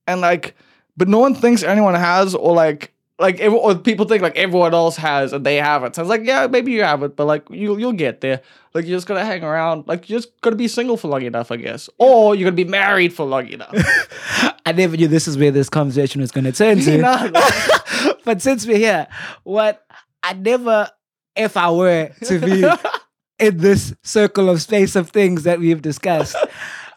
and 0.08 0.22
like, 0.22 0.56
but 0.96 1.08
no 1.10 1.20
one 1.20 1.36
thinks 1.36 1.64
anyone 1.64 1.96
has, 1.96 2.34
or 2.34 2.54
like, 2.56 2.93
like 3.20 3.40
or 3.42 3.76
people 3.76 4.06
think 4.06 4.22
like 4.22 4.36
everyone 4.38 4.74
else 4.74 4.96
has 4.98 5.34
and 5.34 5.46
they 5.46 5.58
haven't. 5.58 5.96
So 5.96 6.02
it's 6.02 6.10
like, 6.10 6.26
yeah, 6.26 6.48
maybe 6.48 6.72
you 6.72 6.84
have 6.84 7.04
it, 7.04 7.16
but 7.16 7.26
like 7.26 7.50
you 7.50 7.78
you'll 7.78 7.94
get 7.94 8.22
there. 8.22 8.42
Like 8.74 8.86
you're 8.86 8.98
just 8.98 9.08
gonna 9.08 9.24
hang 9.26 9.44
around. 9.44 9.88
Like 9.88 10.10
you're 10.10 10.20
just 10.20 10.40
gonna 10.42 10.56
be 10.56 10.68
single 10.68 10.98
for 10.98 11.08
long 11.08 11.22
enough, 11.22 11.52
I 11.52 11.58
guess, 11.58 11.90
or 12.00 12.36
you're 12.36 12.46
gonna 12.46 12.56
be 12.56 12.64
married 12.64 13.14
for 13.14 13.26
long 13.26 13.48
enough. 13.48 13.74
I 14.66 14.72
never 14.72 14.96
knew 14.96 15.08
this 15.08 15.28
is 15.28 15.38
where 15.38 15.52
this 15.52 15.70
conversation 15.70 16.22
was 16.22 16.32
going 16.32 16.46
to 16.46 16.52
turn 16.52 16.80
to. 16.80 16.98
Nah, 16.98 17.28
nah. 17.28 18.14
but 18.24 18.42
since 18.42 18.66
we're 18.66 18.78
here, 18.78 19.08
what 19.44 19.86
I 20.22 20.34
never, 20.34 20.90
if 21.36 21.58
I 21.58 21.70
were 21.72 22.12
to 22.26 22.40
be 22.40 22.66
in 23.46 23.58
this 23.58 23.94
circle 24.04 24.50
of 24.50 24.62
space 24.62 24.96
of 24.96 25.10
things 25.10 25.44
that 25.44 25.60
we've 25.60 25.82
discussed, 25.82 26.36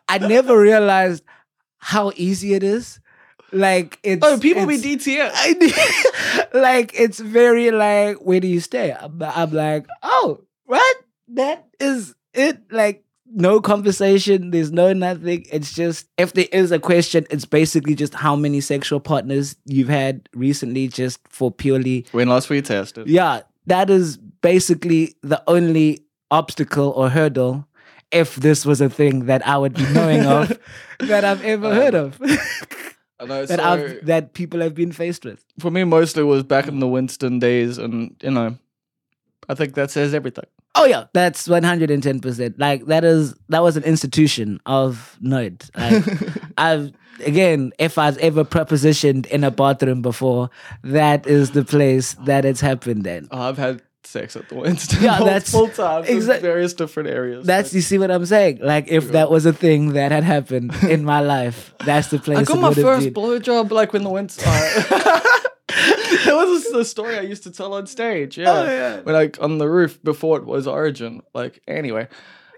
I 0.09 0.19
never 0.19 0.59
realized 0.59 1.25
how 1.79 2.13
easy 2.15 2.55
it 2.55 2.63
is. 2.63 3.01
Like 3.53 3.99
it's 4.03 4.25
oh, 4.27 4.39
people 4.39 4.69
it's, 4.69 4.83
be 4.83 4.97
DTS. 4.97 5.31
I, 5.33 6.47
like 6.53 6.93
it's 6.99 7.21
very 7.21 7.71
like 7.71 8.17
where 8.17 8.41
do 8.41 8.49
you 8.49 8.61
stay? 8.61 8.93
I'm, 8.93 9.23
I'm 9.23 9.53
like 9.53 9.87
oh 10.03 10.41
what 10.65 10.97
that 11.29 11.67
is 11.81 12.15
it 12.35 12.61
like 12.71 13.05
no 13.29 13.61
conversation 13.61 14.51
there's 14.51 14.71
no 14.71 14.93
nothing 14.93 15.45
it's 15.53 15.75
just 15.75 16.07
if 16.17 16.33
there 16.33 16.47
is 16.53 16.71
a 16.71 16.79
question 16.79 17.27
it's 17.31 17.45
basically 17.45 17.95
just 17.95 18.15
how 18.15 18.37
many 18.37 18.61
sexual 18.61 19.01
partners 19.01 19.57
you've 19.65 19.89
had 19.89 20.29
recently 20.35 20.87
just 20.89 21.21
for 21.29 21.51
purely 21.51 22.07
When 22.13 22.29
last 22.29 22.49
we 22.49 22.63
tested. 22.63 23.09
yeah 23.09 23.43
that 23.67 23.91
is 23.91 24.17
basically 24.17 25.17
the 25.23 25.43
only 25.49 26.05
obstacle 26.31 26.91
or 26.91 27.09
hurdle 27.09 27.67
if 28.13 28.37
this 28.37 28.65
was 28.65 28.81
a 28.81 28.89
thing 28.89 29.27
that 29.27 29.47
I 29.47 29.59
would 29.59 29.75
be 29.75 29.87
knowing 29.93 30.25
of 30.25 30.57
that 31.01 31.25
I've 31.25 31.45
ever 31.45 31.75
heard 31.75 31.95
of 31.95 32.19
I 32.23 32.39
know, 33.25 33.47
that 33.47 33.59
so- 33.59 33.65
I've 33.65 34.07
that 34.07 34.35
people 34.35 34.61
have 34.61 34.75
been 34.75 34.93
faced 34.93 35.25
with 35.25 35.45
for 35.59 35.71
me 35.71 35.85
mostly 35.85 36.23
was 36.23 36.43
back 36.43 36.69
in 36.69 36.81
the 36.81 36.89
Winston 36.89 37.39
days 37.39 37.79
and 37.79 38.15
you 38.23 38.31
know 38.31 38.59
I 39.49 39.55
think 39.55 39.75
that 39.75 39.91
says 39.91 40.13
everything. 40.13 40.45
Oh 40.75 40.85
yeah, 40.85 41.05
that's 41.15 41.49
one 41.49 41.63
hundred 41.63 41.91
and 41.91 42.03
ten 42.03 42.21
percent. 42.21 42.59
Like 42.59 42.85
that 42.87 43.05
is 43.05 43.35
that 43.49 43.63
was 43.63 43.77
an 43.77 43.85
institution 43.85 44.61
of 44.67 45.17
nerd. 45.23 45.71
Like 45.77 46.43
I've 46.59 46.93
again, 47.25 47.73
if 47.79 47.97
I've 47.97 48.19
ever 48.19 48.45
prepositioned 48.45 49.25
in 49.27 49.45
a 49.45 49.51
bathroom 49.51 50.03
before, 50.03 50.51
that 50.83 51.27
is 51.27 51.53
the 51.53 51.65
place 51.65 52.15
that 52.25 52.45
it's 52.45 52.61
happened 52.61 53.05
Then 53.05 53.29
Oh, 53.31 53.41
I've 53.41 53.57
had 53.57 53.81
sex 54.07 54.37
at 54.37 54.49
the 54.49 54.55
Winston 54.63 55.03
Yeah, 55.03 55.19
that's- 55.19 55.53
multiple 55.53 55.85
times 55.85 56.09
in 56.09 56.41
various 56.41 56.75
different 56.75 57.09
areas. 57.09 57.47
That's 57.47 57.73
you 57.75 57.81
see 57.81 57.99
what 57.99 58.11
I'm 58.11 58.27
saying. 58.27 58.59
Like 58.63 58.89
if 58.89 59.13
that 59.13 59.31
was 59.31 59.47
a 59.47 59.53
thing 59.53 59.93
that 59.95 60.13
had 60.13 60.25
happened 60.25 60.75
in 60.85 61.05
my 61.05 61.21
life, 61.21 61.75
that's 61.85 62.09
the 62.09 62.19
place. 62.27 62.39
I 62.39 62.43
got 62.45 62.59
it 62.59 62.61
my 62.61 62.75
first 62.75 63.09
blowjob 63.13 63.71
like 63.71 63.93
when 63.93 64.05
the 64.05 64.11
Winston. 64.11 64.45
that 65.69 66.27
was 66.33 66.67
a, 66.73 66.79
a 66.79 66.85
story 66.85 67.19
I 67.19 67.23
used 67.23 67.43
to 67.45 67.51
tell 67.51 67.75
on 67.75 67.87
stage. 67.87 68.39
Yeah, 68.39 68.51
Oh, 68.53 68.65
yeah. 68.65 69.01
when 69.01 69.15
like 69.15 69.41
on 69.41 69.59
the 69.59 69.69
roof 69.69 70.03
before 70.03 70.39
it 70.39 70.45
was 70.47 70.67
Origin. 70.67 71.23
Like 71.35 71.61
anyway, 71.67 72.09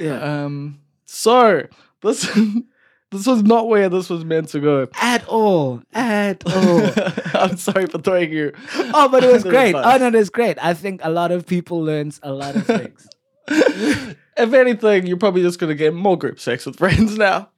Yeah. 0.01 0.44
um, 0.44 0.80
so 1.07 1.66
this 2.03 2.28
this 3.11 3.26
was 3.26 3.42
not 3.42 3.68
where 3.68 3.88
this 3.88 4.11
was 4.11 4.24
meant 4.24 4.48
to 4.50 4.61
go. 4.61 4.86
At 5.00 5.26
all, 5.28 5.82
at 5.94 6.42
all. 6.54 6.90
I'm 7.34 7.56
sorry 7.56 7.86
for 7.86 7.98
throwing 7.98 8.32
you. 8.32 8.52
oh, 8.74 9.09
but 9.09 9.24
it 9.24 9.32
was 9.32 9.42
great. 9.54 9.74
Oh 9.74 9.96
no, 9.96 10.09
it 10.09 10.14
was 10.14 10.30
great. 10.30 10.59
I 10.62 10.74
think 10.74 11.00
a 11.04 11.11
lot 11.11 11.30
of 11.32 11.46
people 11.46 11.82
learned 11.82 12.18
a 12.22 12.32
lot 12.32 12.54
of 12.56 12.66
things. 12.66 13.09
if 13.48 14.52
anything, 14.52 15.06
you're 15.06 15.16
probably 15.16 15.42
just 15.42 15.59
gonna 15.59 15.74
get 15.74 15.94
more 15.94 16.18
group 16.18 16.38
sex 16.38 16.66
with 16.66 16.76
friends 16.76 17.16
now. 17.16 17.48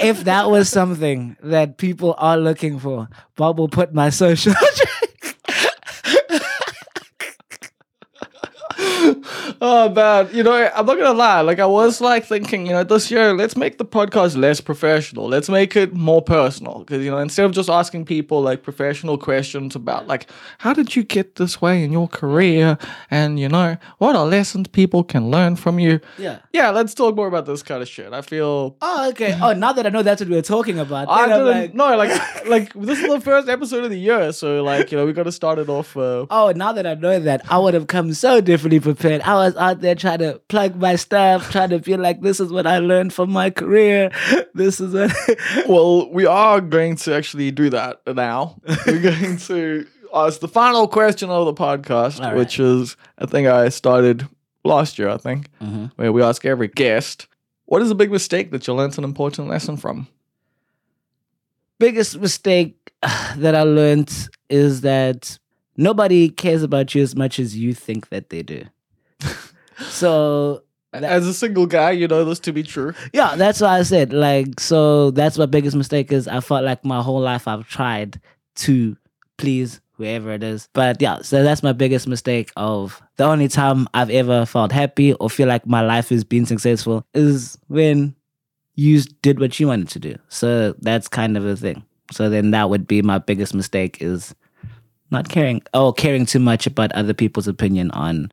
if 0.00 0.24
that 0.24 0.50
was 0.50 0.68
something 0.68 1.36
that 1.42 1.76
people 1.78 2.14
are 2.18 2.36
looking 2.36 2.78
for, 2.78 3.08
Bob 3.36 3.58
will 3.58 3.68
put 3.68 3.92
my 3.94 4.10
social. 4.10 4.54
Oh 9.60 9.88
man, 9.88 10.28
you 10.32 10.42
know, 10.42 10.52
I'm 10.52 10.86
not 10.86 10.98
gonna 10.98 11.12
lie. 11.12 11.40
Like 11.40 11.58
I 11.58 11.66
was 11.66 12.00
like 12.00 12.24
thinking, 12.24 12.66
you 12.66 12.72
know, 12.72 12.84
this 12.84 13.10
year 13.10 13.32
let's 13.34 13.56
make 13.56 13.78
the 13.78 13.84
podcast 13.84 14.36
less 14.36 14.60
professional. 14.60 15.28
Let's 15.28 15.48
make 15.48 15.76
it 15.76 15.92
more 15.94 16.22
personal. 16.22 16.80
Because 16.80 17.04
you 17.04 17.10
know, 17.10 17.18
instead 17.18 17.44
of 17.46 17.52
just 17.52 17.68
asking 17.68 18.04
people 18.06 18.40
like 18.42 18.62
professional 18.62 19.18
questions 19.18 19.74
about 19.76 20.06
like 20.06 20.28
how 20.58 20.72
did 20.72 20.96
you 20.96 21.02
get 21.02 21.36
this 21.36 21.60
way 21.60 21.84
in 21.84 21.92
your 21.92 22.08
career, 22.08 22.78
and 23.10 23.38
you 23.38 23.48
know, 23.48 23.76
what 23.98 24.16
are 24.16 24.26
lessons 24.26 24.68
people 24.68 25.04
can 25.04 25.30
learn 25.30 25.56
from 25.56 25.78
you. 25.78 26.00
yeah. 26.18 26.38
Yeah, 26.52 26.70
let's 26.70 26.94
talk 26.94 27.16
more 27.16 27.28
about 27.28 27.46
this 27.46 27.62
kind 27.62 27.82
of 27.82 27.88
shit. 27.88 28.12
I 28.12 28.22
feel. 28.22 28.76
Oh, 28.80 29.08
okay. 29.10 29.38
Oh, 29.40 29.52
now 29.52 29.72
that 29.72 29.86
I 29.86 29.88
know 29.88 30.02
that's 30.02 30.20
what 30.20 30.28
we 30.28 30.36
were 30.36 30.42
talking 30.42 30.78
about, 30.78 31.08
I 31.08 31.26
didn't 31.26 31.46
like, 31.46 31.74
no, 31.74 31.96
like, 31.96 32.46
like 32.46 32.72
this 32.74 32.98
is 33.00 33.08
the 33.08 33.20
first 33.20 33.48
episode 33.48 33.84
of 33.84 33.90
the 33.90 33.98
year, 33.98 34.32
so 34.32 34.62
like 34.62 34.90
you 34.90 34.98
know 34.98 35.06
we 35.06 35.12
got 35.12 35.24
to 35.24 35.32
start 35.32 35.58
it 35.58 35.68
off. 35.68 35.96
Uh, 35.96 36.26
oh, 36.30 36.52
now 36.54 36.72
that 36.72 36.86
I 36.86 36.94
know 36.94 37.18
that, 37.18 37.42
I 37.50 37.58
would 37.58 37.74
have 37.74 37.86
come 37.86 38.12
so 38.12 38.40
differently 38.40 38.80
prepared. 38.80 39.22
I 39.22 39.34
was 39.34 39.49
out 39.56 39.80
there 39.80 39.94
trying 39.94 40.18
to 40.20 40.40
plug 40.48 40.76
my 40.76 40.96
stuff, 40.96 41.50
trying 41.50 41.70
to 41.70 41.80
feel 41.80 41.98
like 42.00 42.20
this 42.20 42.40
is 42.40 42.52
what 42.52 42.66
I 42.66 42.78
learned 42.78 43.12
from 43.12 43.30
my 43.30 43.50
career. 43.50 44.10
This 44.54 44.80
is 44.80 44.92
what. 44.94 45.12
well, 45.68 46.10
we 46.10 46.26
are 46.26 46.60
going 46.60 46.96
to 46.96 47.14
actually 47.14 47.50
do 47.50 47.70
that 47.70 48.00
now. 48.06 48.60
We're 48.86 49.00
going 49.10 49.36
to 49.38 49.86
ask 50.14 50.40
the 50.40 50.48
final 50.48 50.88
question 50.88 51.30
of 51.30 51.46
the 51.46 51.54
podcast, 51.54 52.20
right. 52.20 52.36
which 52.36 52.58
is 52.58 52.96
I 53.18 53.26
think 53.26 53.48
I 53.48 53.68
started 53.68 54.26
last 54.64 54.98
year, 54.98 55.08
I 55.08 55.16
think, 55.16 55.48
Mm-hmm. 55.60 55.86
where 55.96 56.12
we 56.12 56.22
ask 56.22 56.44
every 56.44 56.68
guest, 56.68 57.26
what 57.66 57.80
is 57.82 57.90
a 57.90 57.94
big 57.94 58.10
mistake 58.10 58.50
that 58.50 58.66
you 58.66 58.74
learned 58.74 58.98
an 58.98 59.04
important 59.04 59.48
lesson 59.48 59.76
from? 59.76 60.08
Biggest 61.78 62.18
mistake 62.18 62.92
that 63.36 63.54
I 63.54 63.62
learned 63.62 64.12
is 64.48 64.82
that 64.82 65.38
nobody 65.76 66.28
cares 66.28 66.62
about 66.62 66.94
you 66.94 67.02
as 67.02 67.16
much 67.16 67.38
as 67.38 67.56
you 67.56 67.72
think 67.72 68.08
that 68.10 68.28
they 68.30 68.42
do. 68.42 68.64
So 69.88 70.62
As 70.92 71.26
a 71.26 71.34
single 71.34 71.66
guy, 71.66 71.92
you 71.92 72.08
know 72.08 72.24
this 72.24 72.40
to 72.40 72.52
be 72.52 72.62
true. 72.62 72.94
Yeah, 73.12 73.36
that's 73.36 73.60
what 73.60 73.70
I 73.70 73.82
said. 73.84 74.12
Like, 74.12 74.58
so 74.58 75.10
that's 75.12 75.38
my 75.38 75.46
biggest 75.46 75.76
mistake 75.76 76.10
is 76.12 76.26
I 76.26 76.40
felt 76.40 76.64
like 76.64 76.84
my 76.84 77.00
whole 77.00 77.20
life 77.20 77.46
I've 77.46 77.68
tried 77.68 78.20
to 78.56 78.96
please 79.38 79.80
whoever 79.92 80.32
it 80.32 80.42
is. 80.42 80.68
But 80.72 81.00
yeah, 81.00 81.20
so 81.22 81.42
that's 81.42 81.62
my 81.62 81.72
biggest 81.72 82.08
mistake 82.08 82.50
of 82.56 83.00
the 83.16 83.24
only 83.24 83.48
time 83.48 83.86
I've 83.94 84.10
ever 84.10 84.46
felt 84.46 84.72
happy 84.72 85.12
or 85.14 85.30
feel 85.30 85.46
like 85.46 85.66
my 85.66 85.82
life 85.82 86.10
is 86.10 86.24
being 86.24 86.46
successful 86.46 87.04
is 87.14 87.56
when 87.68 88.16
you 88.74 89.02
did 89.22 89.38
what 89.38 89.60
you 89.60 89.68
wanted 89.68 89.88
to 89.90 89.98
do. 89.98 90.16
So 90.28 90.74
that's 90.80 91.06
kind 91.06 91.36
of 91.36 91.46
a 91.46 91.54
thing. 91.54 91.84
So 92.10 92.28
then 92.28 92.50
that 92.50 92.70
would 92.70 92.86
be 92.86 93.02
my 93.02 93.18
biggest 93.18 93.54
mistake 93.54 93.98
is 94.00 94.34
not 95.10 95.28
caring 95.28 95.62
oh 95.74 95.92
caring 95.92 96.24
too 96.24 96.38
much 96.38 96.66
about 96.66 96.92
other 96.92 97.14
people's 97.14 97.48
opinion 97.48 97.90
on 97.92 98.30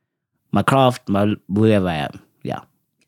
my 0.58 0.64
craft, 0.64 1.08
my 1.08 1.24
whoever 1.54 1.88
I 1.88 1.96
am. 2.08 2.20
Yeah. 2.44 2.62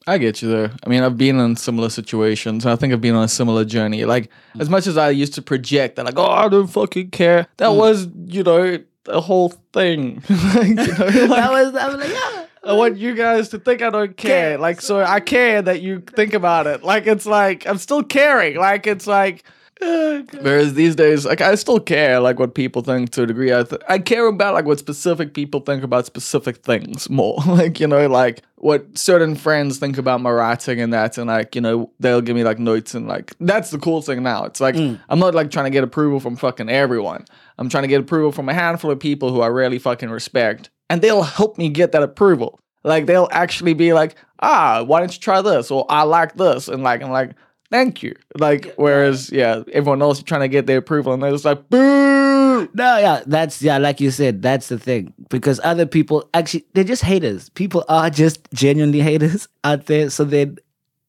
I 0.07 0.17
get 0.17 0.41
you 0.41 0.49
there. 0.49 0.71
I 0.83 0.89
mean, 0.89 1.01
I've 1.03 1.17
been 1.17 1.39
in 1.39 1.55
similar 1.55 1.89
situations. 1.89 2.65
I 2.65 2.75
think 2.75 2.93
I've 2.93 3.01
been 3.01 3.15
on 3.15 3.23
a 3.23 3.27
similar 3.27 3.63
journey. 3.65 4.05
Like, 4.05 4.29
as 4.59 4.69
much 4.69 4.85
as 4.87 4.97
I 4.97 5.09
used 5.09 5.33
to 5.35 5.41
project 5.41 5.95
that, 5.95 6.05
like, 6.05 6.17
oh, 6.17 6.31
I 6.43 6.47
don't 6.49 6.67
fucking 6.67 7.09
care. 7.11 7.47
That 7.57 7.69
Mm. 7.69 7.77
was, 7.77 8.07
you 8.37 8.43
know, 8.43 8.79
the 9.05 9.21
whole 9.21 9.49
thing. 9.73 10.21
like, 10.55 10.67
you 10.67 10.75
know, 10.75 10.81
like, 11.33 11.41
that 11.43 11.51
was 11.57 11.75
I 11.75 11.87
was 11.89 11.97
like, 11.97 12.13
yeah. 12.21 12.45
I 12.71 12.73
want 12.73 12.97
you 12.97 13.15
guys 13.15 13.49
to 13.49 13.57
think 13.59 13.81
I 13.81 13.89
don't. 13.89 14.15
Care. 14.17 14.57
Like, 14.57 14.81
so 14.81 14.99
I 15.01 15.19
care 15.21 15.61
that 15.61 15.81
you 15.81 16.01
think 16.01 16.33
about 16.33 16.67
it. 16.67 16.83
Like, 16.83 17.07
it's 17.07 17.25
like 17.25 17.65
I'm 17.65 17.77
still 17.77 18.03
caring. 18.03 18.57
Like, 18.57 18.85
it's 18.93 19.07
like. 19.07 19.43
Whereas 20.41 20.73
these 20.73 20.93
days, 20.93 21.25
like 21.25 21.39
I 21.39 21.55
still 21.55 21.79
care, 21.79 22.19
like 22.19 22.37
what 22.37 22.53
people 22.53 22.81
think 22.81 23.11
to 23.11 23.23
a 23.23 23.25
degree. 23.25 23.53
I 23.53 23.63
th- 23.63 23.81
I 23.87 23.99
care 23.99 24.25
about 24.27 24.53
like 24.53 24.65
what 24.65 24.77
specific 24.77 25.33
people 25.33 25.61
think 25.61 25.83
about 25.83 26.05
specific 26.05 26.57
things 26.57 27.09
more. 27.09 27.37
like 27.47 27.79
you 27.79 27.87
know, 27.87 28.05
like 28.07 28.41
what 28.55 28.97
certain 28.97 29.35
friends 29.35 29.77
think 29.77 29.97
about 29.97 30.19
my 30.19 30.31
writing 30.31 30.81
and 30.81 30.91
that, 30.91 31.17
and 31.17 31.27
like 31.27 31.55
you 31.55 31.61
know 31.61 31.89
they'll 32.01 32.19
give 32.19 32.35
me 32.35 32.43
like 32.43 32.59
notes 32.59 32.93
and 32.93 33.07
like 33.07 33.33
that's 33.39 33.71
the 33.71 33.79
cool 33.79 34.01
thing 34.01 34.21
now. 34.21 34.43
It's 34.43 34.59
like 34.59 34.75
I'm 34.75 35.19
not 35.19 35.33
like 35.33 35.49
trying 35.49 35.65
to 35.65 35.71
get 35.71 35.85
approval 35.85 36.19
from 36.19 36.35
fucking 36.35 36.69
everyone. 36.69 37.23
I'm 37.57 37.69
trying 37.69 37.83
to 37.83 37.89
get 37.89 38.01
approval 38.01 38.33
from 38.33 38.49
a 38.49 38.53
handful 38.53 38.91
of 38.91 38.99
people 38.99 39.31
who 39.31 39.39
I 39.39 39.47
really 39.47 39.79
fucking 39.79 40.09
respect, 40.09 40.69
and 40.89 41.01
they'll 41.01 41.23
help 41.23 41.57
me 41.57 41.69
get 41.69 41.93
that 41.93 42.03
approval. 42.03 42.59
Like 42.83 43.05
they'll 43.05 43.29
actually 43.31 43.75
be 43.75 43.93
like, 43.93 44.15
ah, 44.41 44.83
why 44.83 44.99
don't 44.99 45.13
you 45.13 45.21
try 45.21 45.41
this? 45.41 45.71
Or 45.71 45.85
I 45.87 46.03
like 46.03 46.35
this, 46.35 46.67
and 46.67 46.83
like 46.83 47.01
I'm 47.01 47.11
like, 47.11 47.31
thank 47.71 48.03
you. 48.03 48.15
Like 48.37 48.73
whereas 48.75 49.31
yeah, 49.31 49.63
everyone 49.71 50.01
else 50.01 50.19
is 50.19 50.23
trying 50.23 50.41
to 50.41 50.47
get 50.47 50.65
their 50.67 50.77
approval, 50.77 51.13
and 51.13 51.21
they're 51.21 51.31
just 51.31 51.45
like, 51.45 51.69
boo. 51.69 52.69
No, 52.73 52.97
yeah, 52.97 53.23
that's 53.25 53.61
yeah, 53.61 53.77
like 53.77 54.01
you 54.01 54.11
said, 54.11 54.41
that's 54.41 54.67
the 54.67 54.77
thing. 54.77 55.13
Because 55.29 55.59
other 55.63 55.85
people 55.85 56.29
actually 56.33 56.65
they're 56.73 56.83
just 56.83 57.03
haters. 57.03 57.49
People 57.49 57.85
are 57.87 58.09
just 58.09 58.47
genuinely 58.53 58.99
haters 59.01 59.47
out 59.63 59.85
there. 59.85 60.09
So 60.09 60.23
then 60.23 60.57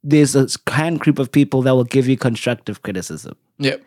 there's 0.03 0.35
a 0.35 0.47
kind 0.67 0.99
group 0.99 1.19
of 1.19 1.31
people 1.31 1.63
that 1.63 1.75
will 1.75 1.85
give 1.85 2.09
you 2.09 2.17
constructive 2.17 2.83
criticism. 2.83 3.37
Yep. 3.59 3.83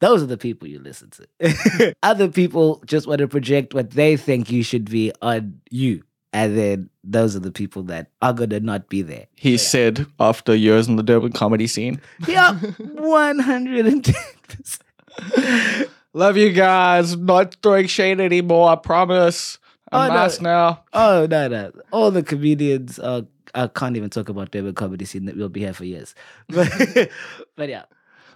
Those 0.00 0.22
are 0.22 0.26
the 0.26 0.36
people 0.36 0.68
you 0.68 0.80
listen 0.80 1.10
to. 1.10 1.94
Other 2.02 2.28
people 2.28 2.82
just 2.84 3.06
want 3.06 3.20
to 3.20 3.28
project 3.28 3.74
what 3.74 3.92
they 3.92 4.16
think 4.16 4.50
you 4.50 4.62
should 4.62 4.90
be 4.90 5.12
on 5.22 5.60
you. 5.70 6.02
And 6.32 6.58
then 6.58 6.90
those 7.04 7.36
are 7.36 7.40
the 7.40 7.52
people 7.52 7.82
that 7.84 8.10
are 8.22 8.32
gonna 8.32 8.60
not 8.60 8.88
be 8.88 9.02
there. 9.02 9.26
He 9.34 9.56
said 9.58 10.06
after 10.18 10.54
years 10.54 10.88
in 10.88 10.96
the 10.96 11.02
Durban 11.02 11.32
comedy 11.32 11.66
scene. 11.66 12.00
Yeah, 12.26 12.54
one 12.54 13.38
hundred 13.38 13.86
and 13.86 14.04
ten 14.04 14.14
percent. 14.48 15.90
Love 16.12 16.36
you 16.36 16.52
guys. 16.52 17.16
Not 17.16 17.56
throwing 17.62 17.86
shade 17.86 18.20
anymore. 18.20 18.70
I 18.70 18.76
promise. 18.76 19.58
I'm 19.92 20.10
Oh, 20.10 20.14
no. 20.14 20.28
now. 20.40 20.84
Oh 20.92 21.26
no, 21.30 21.48
no! 21.48 21.72
All 21.92 22.10
the 22.10 22.22
comedians. 22.22 22.98
Uh, 22.98 23.22
I 23.54 23.68
can't 23.68 23.96
even 23.96 24.10
talk 24.10 24.28
about 24.28 24.50
Durban 24.50 24.74
comedy 24.74 25.04
scene. 25.04 25.26
That 25.26 25.36
we'll 25.36 25.48
be 25.48 25.60
here 25.60 25.72
for 25.74 25.84
years. 25.84 26.14
But, 26.48 27.10
but 27.56 27.68
yeah. 27.68 27.84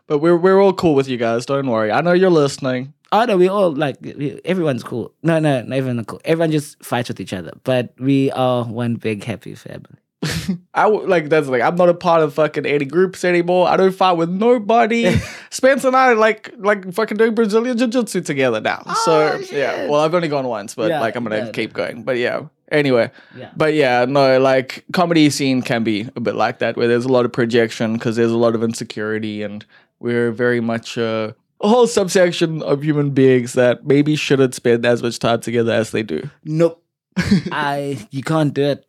But 0.06 0.18
we're 0.18 0.36
we're 0.36 0.60
all 0.62 0.72
cool 0.72 0.94
with 0.94 1.08
you 1.08 1.16
guys. 1.16 1.46
Don't 1.46 1.66
worry. 1.68 1.90
I 1.92 2.00
know 2.00 2.12
you're 2.12 2.30
listening. 2.30 2.94
Oh 3.10 3.24
no, 3.24 3.36
we 3.38 3.48
all 3.48 3.72
like 3.72 3.96
we, 4.02 4.40
everyone's 4.44 4.82
cool. 4.84 5.12
No, 5.22 5.38
no, 5.38 5.62
not 5.62 5.76
everyone 5.76 6.04
cool. 6.04 6.20
Everyone 6.24 6.50
just 6.50 6.82
fights 6.84 7.08
with 7.08 7.20
each 7.20 7.32
other, 7.32 7.52
but 7.64 7.94
we 7.98 8.30
are 8.32 8.64
one 8.64 8.96
big 8.96 9.24
happy 9.24 9.54
family. 9.54 9.96
I 10.74 10.82
w- 10.82 11.06
like 11.06 11.28
that's 11.28 11.46
like 11.46 11.62
I'm 11.62 11.76
not 11.76 11.88
a 11.88 11.94
part 11.94 12.22
of 12.22 12.34
fucking 12.34 12.66
any 12.66 12.84
groups 12.84 13.24
anymore. 13.24 13.68
I 13.68 13.76
don't 13.76 13.94
fight 13.94 14.12
with 14.12 14.28
nobody. 14.28 15.16
Spence 15.50 15.84
and 15.84 15.94
I 15.96 16.12
like 16.14 16.52
like 16.58 16.92
fucking 16.92 17.16
doing 17.16 17.34
Brazilian 17.34 17.78
jiu 17.78 17.86
jitsu 17.86 18.20
together 18.22 18.60
now. 18.60 18.82
so 19.04 19.32
Oh, 19.34 19.38
yeah, 19.52 19.86
well 19.88 20.00
I've 20.00 20.14
only 20.14 20.28
gone 20.28 20.46
once, 20.46 20.74
but 20.74 20.90
Yeah, 20.90 21.00
like 21.00 21.14
I'm 21.16 21.22
gonna 21.24 21.36
yeah. 21.46 21.50
keep 21.52 21.72
going. 21.72 22.02
But 22.02 22.18
yeah, 22.18 22.42
anyway, 22.72 23.10
Yeah. 23.36 23.50
but 23.56 23.74
yeah, 23.74 24.04
no, 24.06 24.40
like 24.40 24.84
comedy 24.92 25.30
scene 25.30 25.62
can 25.62 25.84
be 25.84 26.08
a 26.16 26.20
bit 26.20 26.34
like 26.34 26.58
that, 26.58 26.76
where 26.76 26.88
there's 26.88 27.04
a 27.04 27.12
lot 27.12 27.24
of 27.24 27.32
projection 27.32 27.92
because 27.94 28.16
there's 28.16 28.32
a 28.32 28.36
lot 28.36 28.54
of 28.56 28.62
insecurity, 28.64 29.42
and 29.44 29.64
we're 30.00 30.32
very 30.32 30.60
much 30.60 30.98
uh, 30.98 31.30
a 31.60 31.68
whole 31.68 31.86
subsection 31.86 32.62
of 32.62 32.82
human 32.82 33.10
beings 33.10 33.54
that 33.54 33.86
maybe 33.86 34.16
shouldn't 34.16 34.54
spend 34.54 34.86
as 34.86 35.02
much 35.02 35.18
time 35.18 35.40
together 35.40 35.72
as 35.72 35.90
they 35.90 36.02
do. 36.02 36.28
Nope. 36.44 36.82
I 37.52 38.06
you 38.10 38.22
can't 38.22 38.54
do 38.54 38.62
it. 38.62 38.86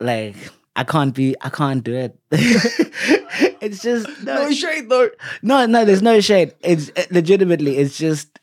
Like 0.00 0.36
I 0.76 0.84
can't 0.84 1.14
be. 1.14 1.34
I 1.40 1.48
can't 1.50 1.82
do 1.84 1.94
it. 1.94 2.18
it's 3.60 3.82
just 3.82 4.06
no, 4.22 4.34
No 4.44 4.50
shade 4.52 4.88
though. 4.88 5.10
no, 5.42 5.66
no. 5.66 5.84
There's 5.84 6.02
no 6.02 6.20
shade. 6.20 6.54
It's 6.60 6.90
uh, 6.96 7.04
legitimately. 7.10 7.78
It's 7.78 7.96
just, 7.98 8.38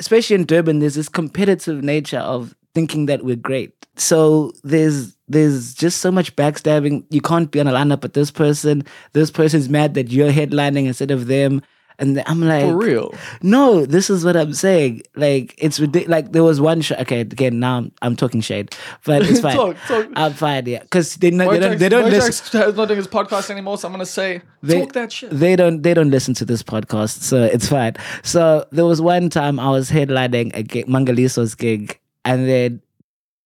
especially 0.00 0.36
in 0.36 0.44
Durban, 0.46 0.78
there's 0.80 0.94
this 0.94 1.08
competitive 1.08 1.82
nature 1.82 2.18
of 2.18 2.54
thinking 2.74 3.06
that 3.06 3.24
we're 3.24 3.36
great. 3.36 3.72
So 3.96 4.52
there's 4.64 5.16
there's 5.28 5.74
just 5.74 6.00
so 6.00 6.10
much 6.10 6.34
backstabbing. 6.36 7.04
You 7.10 7.20
can't 7.20 7.50
be 7.50 7.60
on 7.60 7.66
a 7.68 7.72
lineup 7.72 8.02
with 8.02 8.14
this 8.14 8.30
person. 8.30 8.84
This 9.12 9.30
person's 9.30 9.68
mad 9.68 9.94
that 9.94 10.10
you're 10.10 10.32
headlining 10.32 10.86
instead 10.86 11.10
of 11.10 11.26
them. 11.26 11.62
And 11.98 12.22
I'm 12.26 12.40
like, 12.40 12.64
For 12.64 12.76
real. 12.76 13.14
no, 13.42 13.86
this 13.86 14.10
is 14.10 14.24
what 14.24 14.36
I'm 14.36 14.52
saying. 14.52 15.02
Like 15.14 15.54
it's 15.58 15.78
ridiculous. 15.78 16.10
Like 16.10 16.32
there 16.32 16.42
was 16.42 16.60
one 16.60 16.80
show. 16.80 16.96
Okay, 16.96 17.20
again 17.20 17.60
now 17.60 17.76
I'm, 17.78 17.92
I'm 18.02 18.16
talking 18.16 18.40
shade, 18.40 18.74
but 19.04 19.22
it's 19.22 19.40
fine. 19.46 19.54
Talk, 19.54 19.76
talk. 19.86 20.08
I'm 20.16 20.32
fine. 20.32 20.66
Yeah, 20.66 20.80
because 20.80 21.14
they, 21.16 21.30
they 21.30 21.36
don't. 21.60 21.78
They 21.78 21.88
don't 21.88 22.10
listen. 22.10 22.30
Is 22.60 22.76
not 22.76 22.88
doing 22.88 22.96
his 22.98 23.06
podcast 23.06 23.48
anymore, 23.50 23.78
so 23.78 23.86
I'm 23.86 23.92
gonna 23.94 24.06
say 24.06 24.42
They- 24.62 24.80
talk 24.80 24.92
that 24.94 25.12
shit. 25.12 25.30
They 25.30 25.54
don't. 25.54 25.82
They 25.82 25.94
don't 25.94 26.10
listen 26.10 26.34
to 26.34 26.44
this 26.44 26.62
podcast, 26.64 27.20
so 27.22 27.42
it's 27.44 27.68
fine. 27.68 27.94
So 28.24 28.66
there 28.72 28.86
was 28.86 29.00
one 29.00 29.30
time 29.30 29.60
I 29.60 29.70
was 29.70 29.88
headlining 29.90 30.54
a 30.56 30.62
gig, 30.64 30.86
Mangaliso's 30.86 31.54
gig, 31.54 32.00
and 32.24 32.48
then 32.48 32.82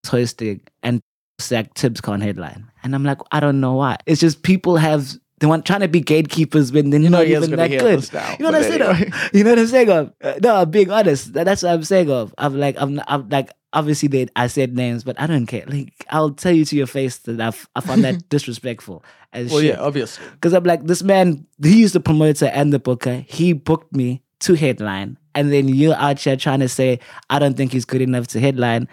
hosting, 0.06 0.60
and 0.82 1.02
Zach 1.40 1.74
Tibs 1.74 2.00
can't 2.00 2.22
headline, 2.22 2.70
and 2.82 2.94
I'm 2.94 3.04
like, 3.04 3.18
I 3.32 3.40
don't 3.40 3.60
know 3.60 3.74
why. 3.74 3.98
It's 4.06 4.20
just 4.20 4.42
people 4.42 4.76
have. 4.76 5.12
They 5.40 5.46
want 5.46 5.64
trying 5.66 5.80
to 5.80 5.88
be 5.88 6.00
gatekeepers 6.00 6.72
when 6.72 6.90
they're 6.90 7.00
You 7.00 7.10
know 7.10 7.18
not 7.18 7.26
even 7.28 7.50
that 7.56 7.70
good. 7.70 8.12
now, 8.12 8.30
You 8.38 8.44
know 8.44 8.50
what 8.50 8.54
I'm 8.56 8.62
saying? 8.62 9.12
You 9.32 9.44
know 9.44 9.50
what 9.50 9.58
I'm 9.60 9.66
saying? 9.66 9.90
Of? 9.90 10.12
Uh, 10.22 10.34
No, 10.42 10.56
I'm 10.56 10.70
being 10.70 10.90
honest. 10.90 11.32
That's 11.32 11.62
what 11.62 11.72
I'm 11.72 11.84
saying. 11.84 12.10
Of. 12.10 12.34
I'm 12.38 12.58
like, 12.58 12.76
I'm, 12.78 13.00
I'm 13.06 13.28
like, 13.28 13.50
obviously 13.72 14.08
they, 14.08 14.26
I 14.34 14.48
said 14.48 14.74
names, 14.74 15.04
but 15.04 15.20
I 15.20 15.26
don't 15.26 15.46
care. 15.46 15.64
Like, 15.66 15.92
I'll 16.10 16.30
tell 16.30 16.52
you 16.52 16.64
to 16.64 16.76
your 16.76 16.86
face 16.86 17.18
that 17.18 17.40
I've, 17.40 17.68
I 17.76 17.80
found 17.80 18.02
that 18.04 18.28
disrespectful. 18.28 19.04
As 19.32 19.50
Well, 19.52 19.60
shit. 19.60 19.74
yeah, 19.76 19.80
obviously. 19.80 20.24
Because 20.32 20.54
I'm 20.54 20.64
like, 20.64 20.84
this 20.84 21.02
man, 21.02 21.46
he's 21.62 21.92
the 21.92 22.00
promoter 22.00 22.46
and 22.46 22.72
the 22.72 22.78
booker. 22.78 23.24
He 23.28 23.52
booked 23.52 23.94
me 23.94 24.22
to 24.40 24.54
headline. 24.54 25.18
And 25.34 25.52
then 25.52 25.68
you're 25.68 25.94
out 25.94 26.18
here 26.18 26.36
trying 26.36 26.60
to 26.60 26.68
say, 26.68 26.98
I 27.30 27.38
don't 27.38 27.56
think 27.56 27.70
he's 27.72 27.84
good 27.84 28.00
enough 28.00 28.26
to 28.28 28.40
headline. 28.40 28.88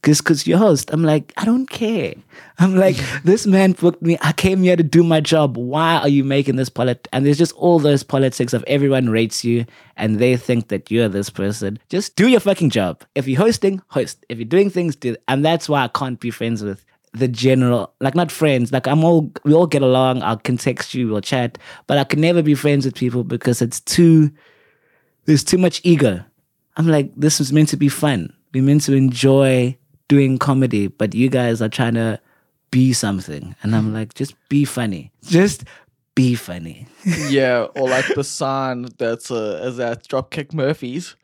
Because 0.00 0.20
cause 0.20 0.46
you're 0.46 0.58
host. 0.58 0.90
I'm 0.92 1.02
like, 1.02 1.32
I 1.36 1.44
don't 1.44 1.68
care. 1.68 2.14
I'm 2.60 2.76
like, 2.76 2.96
this 3.24 3.46
man 3.46 3.72
booked 3.72 4.00
me. 4.00 4.16
I 4.22 4.32
came 4.32 4.62
here 4.62 4.76
to 4.76 4.82
do 4.84 5.02
my 5.02 5.20
job. 5.20 5.56
Why 5.56 5.96
are 5.96 6.08
you 6.08 6.22
making 6.22 6.54
this 6.54 6.68
polit? 6.68 7.08
And 7.12 7.26
there's 7.26 7.36
just 7.36 7.52
all 7.54 7.80
those 7.80 8.04
politics 8.04 8.52
of 8.52 8.62
everyone 8.68 9.10
rates 9.10 9.44
you 9.44 9.66
and 9.96 10.20
they 10.20 10.36
think 10.36 10.68
that 10.68 10.88
you're 10.88 11.08
this 11.08 11.30
person. 11.30 11.80
Just 11.88 12.14
do 12.14 12.28
your 12.28 12.38
fucking 12.38 12.70
job. 12.70 13.02
If 13.16 13.26
you're 13.26 13.40
hosting, 13.40 13.82
host. 13.88 14.24
If 14.28 14.38
you're 14.38 14.44
doing 14.44 14.70
things, 14.70 14.94
do. 14.94 15.16
And 15.26 15.44
that's 15.44 15.68
why 15.68 15.82
I 15.82 15.88
can't 15.88 16.20
be 16.20 16.30
friends 16.30 16.62
with 16.62 16.84
the 17.12 17.26
general, 17.26 17.92
like 18.00 18.14
not 18.14 18.30
friends. 18.30 18.70
Like 18.72 18.86
I'm 18.86 19.02
all, 19.02 19.32
we 19.44 19.52
all 19.52 19.66
get 19.66 19.82
along. 19.82 20.22
I 20.22 20.36
can 20.36 20.58
text 20.58 20.94
you, 20.94 21.08
we'll 21.08 21.20
chat, 21.22 21.58
but 21.88 21.98
I 21.98 22.04
can 22.04 22.20
never 22.20 22.40
be 22.40 22.54
friends 22.54 22.84
with 22.84 22.94
people 22.94 23.24
because 23.24 23.60
it's 23.60 23.80
too, 23.80 24.30
there's 25.24 25.42
too 25.42 25.58
much 25.58 25.80
ego. 25.82 26.24
I'm 26.76 26.86
like, 26.86 27.10
this 27.16 27.40
was 27.40 27.52
meant 27.52 27.70
to 27.70 27.76
be 27.76 27.88
fun. 27.88 28.32
We're 28.54 28.62
meant 28.62 28.82
to 28.82 28.94
enjoy 28.94 29.76
doing 30.08 30.38
comedy, 30.38 30.88
but 30.88 31.14
you 31.14 31.28
guys 31.28 31.62
are 31.62 31.68
trying 31.68 31.94
to 31.94 32.20
be 32.70 32.92
something. 32.92 33.54
And 33.62 33.74
I'm 33.74 33.92
like, 33.92 34.14
just 34.14 34.34
be 34.48 34.64
funny. 34.64 35.12
Just 35.24 35.64
be 36.14 36.34
funny. 36.34 36.86
yeah, 37.28 37.66
or 37.76 37.88
like 37.88 38.06
the 38.14 38.24
sign 38.24 38.88
that's 38.98 39.30
uh, 39.30 39.60
is 39.64 39.78
at 39.78 40.08
Dropkick 40.08 40.52
Murphys. 40.52 41.14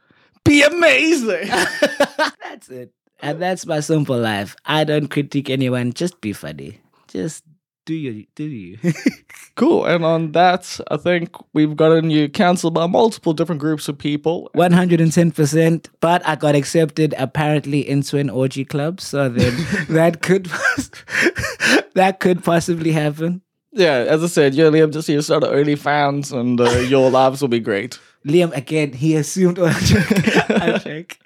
Be 0.45 0.63
amazing. 0.63 1.49
that's 1.49 2.69
it. 2.69 2.93
And 3.21 3.41
that's 3.41 3.65
my 3.65 3.81
simple 3.81 4.19
life. 4.19 4.55
I 4.67 4.85
don't 4.85 5.09
critique 5.09 5.49
anyone. 5.49 5.95
Just 5.95 6.21
be 6.21 6.33
funny. 6.33 6.81
Just 7.09 7.43
do 7.85 7.95
you 7.95 8.27
do 8.35 8.45
you. 8.45 8.79
cool. 9.57 9.85
And 9.85 10.05
on 10.05 10.33
that, 10.33 10.81
I 10.91 10.97
think 10.97 11.37
we've 11.53 11.77
gotten 11.77 12.11
you 12.11 12.29
cancelled 12.29 12.75
by 12.75 12.87
multiple 12.87 13.33
different 13.33 13.61
groups 13.61 13.89
of 13.89 13.99
people. 13.99 14.51
One 14.55 14.73
hundred 14.73 15.01
and 15.01 15.13
ten 15.13 15.31
percent. 15.31 15.91
But 16.01 16.27
I 16.27 16.37
got 16.37 16.55
accepted 16.55 17.15
apparently 17.19 17.89
into 17.89 18.19
an 18.19 18.31
orgy 18.31 18.65
club, 18.65 19.01
so 19.01 19.29
then 19.29 19.55
that 19.91 20.23
could 20.23 20.47
that 21.95 22.21
could 22.21 22.43
possibly 22.43 22.93
happen. 22.93 23.43
Yeah, 23.73 24.05
as 24.09 24.23
I 24.23 24.29
said, 24.29 24.55
you're 24.55 24.71
Liam 24.71 24.93
just 24.93 25.09
here 25.09 25.21
start 25.21 25.43
OnlyFans 25.43 26.33
and 26.33 26.61
uh, 26.61 26.71
your 26.79 27.11
lives 27.11 27.41
will 27.41 27.49
be 27.49 27.59
great. 27.59 27.99
Liam 28.25 28.57
again, 28.57 28.93
he 28.93 29.17
assumed 29.17 29.59
I 29.59 30.79
check. 30.79 31.19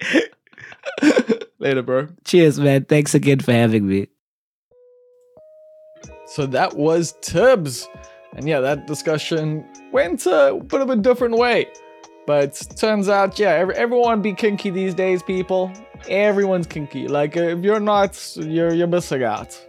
Later, 1.59 1.83
bro. 1.83 2.07
Cheers, 2.23 2.59
man. 2.59 2.85
Thanks 2.85 3.13
again 3.13 3.39
for 3.39 3.51
having 3.51 3.87
me. 3.87 4.07
So 6.29 6.45
that 6.45 6.77
was 6.77 7.15
Tibs. 7.21 7.89
And 8.35 8.47
yeah, 8.47 8.59
that 8.59 8.85
discussion 8.85 9.65
went 9.91 10.27
a 10.27 10.61
bit 10.67 10.79
of 10.79 10.91
a 10.91 10.95
different 10.95 11.35
way. 11.35 11.67
But 12.27 12.53
turns 12.75 13.09
out, 13.09 13.39
yeah, 13.39 13.53
every, 13.53 13.73
everyone 13.75 14.21
be 14.21 14.33
kinky 14.33 14.69
these 14.69 14.93
days, 14.93 15.23
people. 15.23 15.71
Everyone's 16.07 16.67
kinky. 16.67 17.07
Like 17.07 17.35
uh, 17.35 17.41
if 17.41 17.63
you're 17.63 17.79
not, 17.79 18.15
you're 18.35 18.71
you're 18.71 18.85
missing 18.85 19.23
out. 19.23 19.59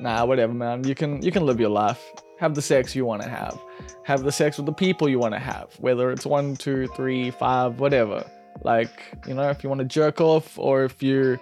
Nah, 0.00 0.24
whatever, 0.24 0.54
man. 0.54 0.84
You 0.84 0.94
can 0.94 1.20
you 1.22 1.30
can 1.30 1.44
live 1.44 1.60
your 1.60 1.68
life. 1.68 2.02
Have 2.38 2.54
the 2.54 2.62
sex 2.62 2.96
you 2.96 3.04
want 3.04 3.20
to 3.22 3.28
have. 3.28 3.60
Have 4.04 4.22
the 4.22 4.32
sex 4.32 4.56
with 4.56 4.64
the 4.64 4.72
people 4.72 5.10
you 5.10 5.18
want 5.18 5.34
to 5.34 5.38
have. 5.38 5.74
Whether 5.78 6.10
it's 6.10 6.24
one, 6.24 6.56
two, 6.56 6.86
three, 6.96 7.30
five, 7.30 7.80
whatever. 7.80 8.24
Like 8.64 8.90
you 9.28 9.34
know, 9.34 9.50
if 9.50 9.62
you 9.62 9.68
want 9.68 9.80
to 9.80 9.84
jerk 9.86 10.22
off 10.22 10.58
or 10.58 10.84
if 10.84 11.02
you 11.02 11.38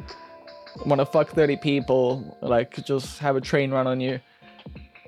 want 0.85 1.01
to 1.01 1.07
fuck 1.07 1.31
30 1.31 1.57
people, 1.57 2.37
like 2.41 2.85
just 2.85 3.19
have 3.19 3.37
a 3.37 3.41
train 3.41 3.71
run 3.71 3.87
on 3.87 4.01
you. 4.01 4.21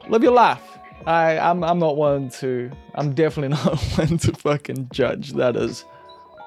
Live 0.09 0.23
your 0.23 0.33
life. 0.33 0.63
I 1.07 1.39
I'm 1.39 1.63
I'm 1.63 1.79
not 1.79 1.97
one 1.97 2.31
to. 2.41 2.71
I'm 2.95 3.15
definitely 3.15 3.57
not 3.65 3.81
one 3.99 4.19
to 4.19 4.33
fucking 4.33 4.89
judge. 4.93 5.33
That 5.33 5.57
is 5.57 5.85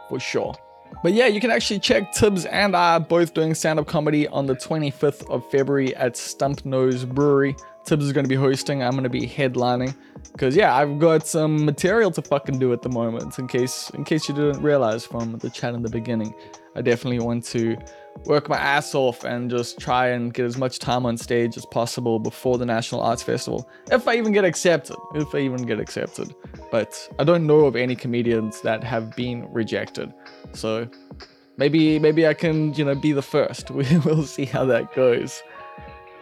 for 0.10 0.20
sure. 0.20 0.56
But 1.04 1.14
yeah, 1.14 1.28
you 1.28 1.40
can 1.40 1.52
actually 1.52 1.80
check 1.80 2.12
Tibs 2.12 2.46
and 2.46 2.76
I 2.76 3.00
both 3.00 3.34
doing 3.34 3.54
stand 3.54 3.80
up 3.80 3.88
comedy 3.88 4.28
on 4.28 4.48
the 4.48 4.56
25th 4.56 5.30
of 5.30 5.50
February 5.50 5.96
at 5.96 6.18
Stump 6.18 6.66
Nose 6.66 7.06
Brewery. 7.06 7.56
Tibs 7.86 8.06
is 8.06 8.12
going 8.12 8.26
to 8.26 8.30
be 8.30 8.36
hosting, 8.36 8.84
I'm 8.84 8.92
going 8.92 9.04
to 9.04 9.10
be 9.10 9.28
headlining. 9.28 9.96
Because 10.32 10.56
yeah, 10.56 10.76
I've 10.76 11.00
got 11.00 11.26
some 11.26 11.64
material 11.64 12.12
to 12.12 12.22
fucking 12.22 12.60
do 12.60 12.74
at 12.74 12.82
the 12.82 12.90
moment. 12.90 13.40
In 13.40 13.48
case 13.48 13.90
in 13.92 14.04
case 14.04 14.28
you 14.28 14.36
didn't 14.36 14.62
realize 14.62 15.06
from 15.06 15.38
the 15.38 15.50
chat 15.50 15.74
in 15.74 15.84
the 15.84 15.90
beginning, 15.90 16.34
I 16.76 16.82
definitely 16.82 17.20
want 17.20 17.46
to 17.46 17.78
work 18.26 18.50
my 18.50 18.58
ass 18.58 18.94
off 18.94 19.24
and 19.24 19.50
just 19.50 19.80
try 19.80 20.08
and 20.08 20.34
get 20.34 20.46
as 20.46 20.58
much 20.58 20.80
time 20.80 21.06
on 21.06 21.18
stage 21.18 21.58
as 21.58 21.66
possible 21.66 22.20
before 22.20 22.58
the 22.58 22.66
National 22.66 23.02
Arts 23.02 23.24
Festival. 23.24 23.70
If 23.92 24.08
I 24.08 24.18
even 24.18 24.32
get 24.32 24.46
accepted, 24.46 24.98
if 25.16 25.34
I 25.34 25.40
even 25.40 25.66
get 25.66 25.80
accepted. 25.80 26.34
But 26.72 27.10
I 27.18 27.24
don't 27.24 27.48
know 27.48 27.62
of 27.62 27.76
any 27.76 27.96
comedians 27.96 28.62
that 28.62 28.84
have 28.84 29.16
been 29.16 29.52
rejected. 29.52 30.14
So 30.54 30.90
maybe 31.58 32.00
maybe 32.00 32.28
I 32.28 32.34
can, 32.34 32.74
you 32.74 32.86
know, 32.86 32.96
be 32.96 33.12
the 33.12 33.22
first. 33.22 33.72
We 33.80 33.98
will 34.00 34.24
see 34.24 34.46
how 34.46 34.66
that 34.66 34.94
goes. 34.94 35.42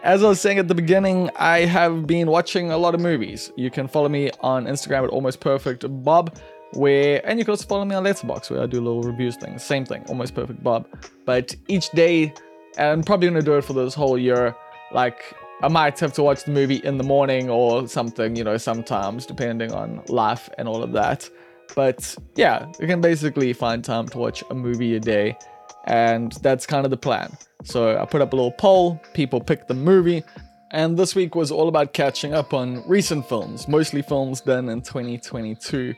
As 0.04 0.22
I 0.22 0.28
was 0.28 0.40
saying 0.40 0.58
at 0.58 0.68
the 0.68 0.76
beginning, 0.76 1.28
I 1.36 1.60
have 1.60 2.06
been 2.06 2.28
watching 2.28 2.70
a 2.70 2.78
lot 2.78 2.94
of 2.94 3.00
movies. 3.00 3.50
You 3.56 3.68
can 3.68 3.88
follow 3.88 4.08
me 4.08 4.30
on 4.40 4.66
Instagram 4.66 5.04
at 5.04 5.10
almost 5.10 5.40
perfect 5.40 5.84
bob 6.04 6.38
where 6.72 7.26
and 7.26 7.38
you 7.38 7.44
can 7.44 7.52
also 7.52 7.66
follow 7.66 7.84
me 7.84 7.94
on 7.94 8.04
Letterboxd 8.04 8.50
where 8.50 8.62
I 8.62 8.66
do 8.66 8.80
little 8.80 9.02
reviews 9.02 9.36
things. 9.36 9.62
Same 9.62 9.84
thing, 9.84 10.04
almost 10.08 10.34
perfect 10.34 10.62
Bob. 10.62 10.86
But 11.24 11.54
each 11.68 11.90
day, 11.90 12.32
I'm 12.78 13.02
probably 13.02 13.28
gonna 13.28 13.42
do 13.42 13.56
it 13.56 13.64
for 13.64 13.72
this 13.72 13.94
whole 13.94 14.18
year. 14.18 14.54
Like 14.92 15.34
I 15.62 15.68
might 15.68 15.98
have 15.98 16.12
to 16.14 16.22
watch 16.22 16.44
the 16.44 16.52
movie 16.52 16.76
in 16.76 16.98
the 16.98 17.04
morning 17.04 17.50
or 17.50 17.88
something, 17.88 18.36
you 18.36 18.44
know, 18.44 18.56
sometimes 18.56 19.26
depending 19.26 19.72
on 19.72 20.02
life 20.08 20.48
and 20.58 20.68
all 20.68 20.82
of 20.82 20.92
that. 20.92 21.28
But 21.74 22.16
yeah, 22.36 22.66
you 22.78 22.86
can 22.86 23.00
basically 23.00 23.52
find 23.52 23.84
time 23.84 24.06
to 24.08 24.18
watch 24.18 24.44
a 24.50 24.54
movie 24.54 24.96
a 24.96 25.00
day, 25.00 25.36
and 25.84 26.32
that's 26.42 26.64
kind 26.66 26.84
of 26.84 26.90
the 26.90 26.96
plan. 26.96 27.36
So 27.64 27.98
I 27.98 28.04
put 28.04 28.22
up 28.22 28.32
a 28.32 28.36
little 28.36 28.52
poll, 28.52 29.00
people 29.14 29.40
pick 29.40 29.66
the 29.66 29.74
movie, 29.74 30.22
and 30.70 30.96
this 30.96 31.14
week 31.14 31.34
was 31.34 31.50
all 31.50 31.68
about 31.68 31.92
catching 31.92 32.34
up 32.34 32.54
on 32.54 32.88
recent 32.88 33.28
films, 33.28 33.68
mostly 33.68 34.02
films 34.02 34.40
done 34.40 34.68
in 34.68 34.80
2022 34.80 35.94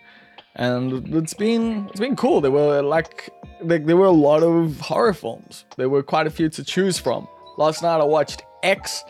and 0.57 1.15
it's 1.15 1.35
been 1.35 1.87
it's 1.91 2.01
been 2.01 2.17
cool. 2.17 2.41
There 2.41 2.51
were 2.51 2.83
like 2.83 3.31
there, 3.63 3.79
there 3.79 3.97
were 3.97 4.07
a 4.07 4.11
lot 4.11 4.43
of 4.43 4.79
horror 4.81 5.15
films. 5.15 5.65
There 5.77 5.89
were 5.89 6.03
quite 6.03 6.27
a 6.27 6.31
few 6.31 6.49
to 6.51 6.65
choose 6.65 6.99
from. 6.99 7.29
Last 7.57 7.83
night 7.83 8.01
I 8.01 8.05
watched 8.05 8.43
X, 8.63 9.05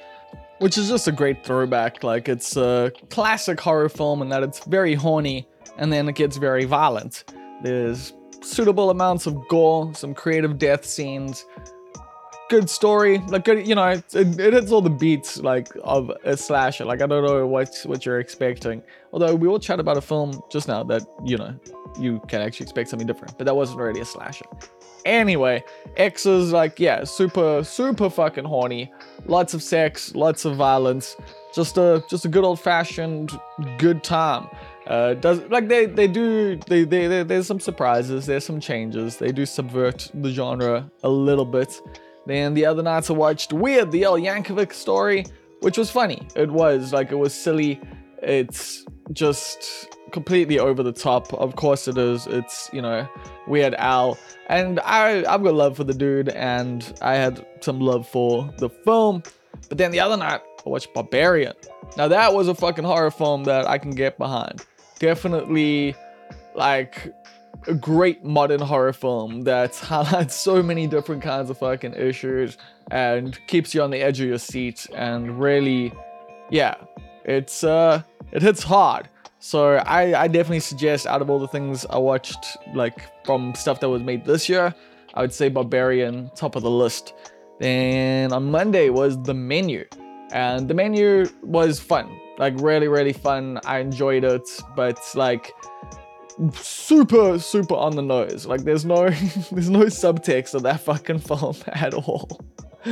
which 0.59 0.77
is 0.77 0.89
just 0.89 1.09
a 1.09 1.13
great 1.13 1.45
throwback. 1.45 2.03
Like 2.03 2.29
it's 2.29 2.57
a 2.57 2.93
classic 3.11 3.61
horror 3.61 3.89
film 3.89 4.23
in 4.23 4.29
that 4.31 4.43
it's 4.43 4.65
very 4.65 4.95
horny 4.95 5.47
and 5.79 5.93
then 5.93 6.09
it 6.09 6.15
gets 6.15 6.37
very 6.37 6.65
violent. 6.65 7.25
There's 7.63 8.13
suitable 8.43 8.91
amounts 8.91 9.27
of 9.27 9.37
gore, 9.49 9.95
some 9.95 10.15
creative 10.15 10.59
death 10.59 10.85
scenes, 10.85 11.45
good 12.51 12.69
story, 12.69 13.19
like 13.29 13.45
good, 13.45 13.67
you 13.67 13.75
know, 13.75 13.87
it, 13.87 14.15
it 14.15 14.53
hits 14.53 14.73
all 14.73 14.83
the 14.83 14.91
beats 14.91 15.39
like 15.39 15.69
of 15.83 16.13
a 16.25 16.37
slasher. 16.37 16.85
Like 16.85 17.01
I 17.01 17.07
don't 17.07 17.25
know 17.25 17.47
what 17.47 17.75
what 17.85 18.05
you're 18.05 18.21
expecting. 18.21 18.83
Although 19.13 19.35
we 19.35 19.49
will 19.49 19.61
chat 19.61 19.81
about 19.81 19.97
a 19.97 20.01
film 20.03 20.43
just 20.51 20.69
now 20.69 20.83
that 20.85 21.03
you 21.25 21.39
know 21.39 21.55
you 21.99 22.21
can 22.29 22.43
actually 22.43 22.65
expect 22.65 22.91
something 22.91 23.07
different, 23.07 23.39
but 23.39 23.45
that 23.47 23.57
wasn't 23.57 23.79
really 23.79 24.01
a 24.01 24.05
slasher. 24.05 24.45
Anyway, 25.07 25.65
X 25.97 26.27
is 26.27 26.53
like 26.53 26.79
yeah, 26.79 27.05
super 27.05 27.65
super 27.65 28.11
fucking 28.11 28.45
horny, 28.45 28.93
lots 29.27 29.55
of 29.55 29.63
sex, 29.63 30.15
lots 30.15 30.45
of 30.45 30.57
violence, 30.57 31.17
just 31.55 31.79
a 31.79 32.05
just 32.11 32.25
a 32.25 32.29
good 32.29 32.45
old 32.45 32.61
fashioned 32.61 33.31
good 33.79 34.05
time. 34.05 34.49
Uh, 34.87 35.15
does 35.15 35.41
like 35.51 35.69
they 35.69 35.87
they 35.87 36.09
do 36.09 36.57
they, 36.67 36.85
they, 36.85 37.07
they 37.07 37.23
there's 37.23 37.47
some 37.47 37.61
surprises, 37.61 38.27
there's 38.27 38.45
some 38.45 38.61
changes. 38.61 39.17
They 39.17 39.31
do 39.31 39.47
subvert 39.47 40.11
the 40.13 40.31
genre 40.31 40.91
a 41.05 41.09
little 41.09 41.45
bit. 41.45 41.81
Then 42.31 42.55
the 42.55 42.65
other 42.65 42.81
nights 42.81 43.11
I 43.11 43.15
watched 43.15 43.53
Weird, 43.53 43.91
the 43.91 44.05
Al 44.05 44.17
Yankovic 44.17 44.73
story, 44.73 45.25
which 45.63 45.77
was 45.77 45.91
funny. 45.91 46.29
It 46.37 46.49
was 46.49 46.93
like 46.93 47.11
it 47.11 47.17
was 47.17 47.35
silly. 47.35 47.81
It's 48.23 48.87
just 49.13 49.89
completely 50.13 50.61
over 50.61 50.85
the 50.85 50.93
top. 50.93 51.35
Of 51.35 51.57
course 51.57 51.89
it 51.89 51.99
is. 51.99 52.29
It's 52.29 52.71
you 52.73 52.83
know 52.83 53.09
Weird 53.49 53.75
Al, 53.75 54.17
and 54.49 54.79
I 54.85 55.25
I've 55.29 55.43
got 55.43 55.55
love 55.55 55.77
for 55.77 55.83
the 55.83 55.93
dude, 55.93 56.29
and 56.29 56.97
I 57.03 57.17
had 57.17 57.45
some 57.63 57.81
love 57.81 58.07
for 58.07 58.49
the 58.59 58.71
film. 58.71 59.25
But 59.69 59.79
then 59.79 59.91
the 59.91 59.99
other 59.99 60.17
night 60.17 60.41
I 60.65 60.69
watched 60.69 60.95
Barbarian. 60.95 61.55
Now 61.97 62.07
that 62.07 62.33
was 62.33 62.47
a 62.47 62.55
fucking 62.55 62.85
horror 62.85 63.11
film 63.11 63.43
that 63.43 63.67
I 63.69 63.77
can 63.77 63.91
get 63.91 64.19
behind. 64.19 64.65
Definitely 65.01 65.97
like 66.55 67.13
a 67.67 67.75
great 67.75 68.25
modern 68.25 68.61
horror 68.61 68.93
film 68.93 69.43
that 69.43 69.77
highlights 69.77 70.35
so 70.35 70.63
many 70.63 70.87
different 70.87 71.23
kinds 71.23 71.51
of 71.51 71.59
fucking 71.59 71.95
issues 71.95 72.57
and 72.91 73.39
keeps 73.47 73.75
you 73.75 73.83
on 73.83 73.91
the 73.91 73.99
edge 73.99 74.21
of 74.21 74.29
your 74.29 74.39
seat 74.39 74.87
and 74.95 75.41
really 75.41 75.93
yeah 76.51 76.75
it's 77.25 77.63
uh 77.65 78.03
it 78.33 78.43
hits 78.43 78.63
hard. 78.63 79.09
So 79.43 79.77
I, 79.77 80.23
I 80.23 80.29
definitely 80.29 80.61
suggest 80.61 81.07
out 81.07 81.23
of 81.23 81.31
all 81.31 81.39
the 81.39 81.49
things 81.49 81.87
I 81.87 81.97
watched 81.97 82.59
like 82.75 83.11
from 83.25 83.55
stuff 83.55 83.81
that 83.81 83.89
was 83.89 84.03
made 84.03 84.25
this 84.25 84.49
year 84.49 84.75
I 85.15 85.23
would 85.23 85.33
say 85.33 85.49
Barbarian 85.49 86.31
top 86.35 86.57
of 86.57 86.63
the 86.63 86.71
list. 86.71 87.15
Then 87.59 88.33
on 88.33 88.51
Monday 88.51 88.91
was 88.91 89.23
The 89.23 89.35
Menu 89.35 89.85
and 90.33 90.69
The 90.69 90.75
Menu 90.75 91.27
was 91.43 91.81
fun 91.81 92.19
like 92.39 92.55
really 92.61 92.89
really 92.89 93.13
fun. 93.13 93.61
I 93.65 93.79
enjoyed 93.79 94.25
it 94.25 94.49
but 94.75 94.99
like 95.15 95.53
super 96.55 97.39
super 97.39 97.75
on 97.75 97.97
the 97.97 98.03
nose 98.03 98.47
like 98.47 98.63
there's 98.63 98.85
no 98.85 99.09
there's 99.53 99.71
no 99.71 99.85
subtext 99.85 100.55
of 100.55 100.63
that 100.63 100.81
fucking 100.81 101.19
film 101.19 101.57
at 101.69 101.95
all 101.95 102.41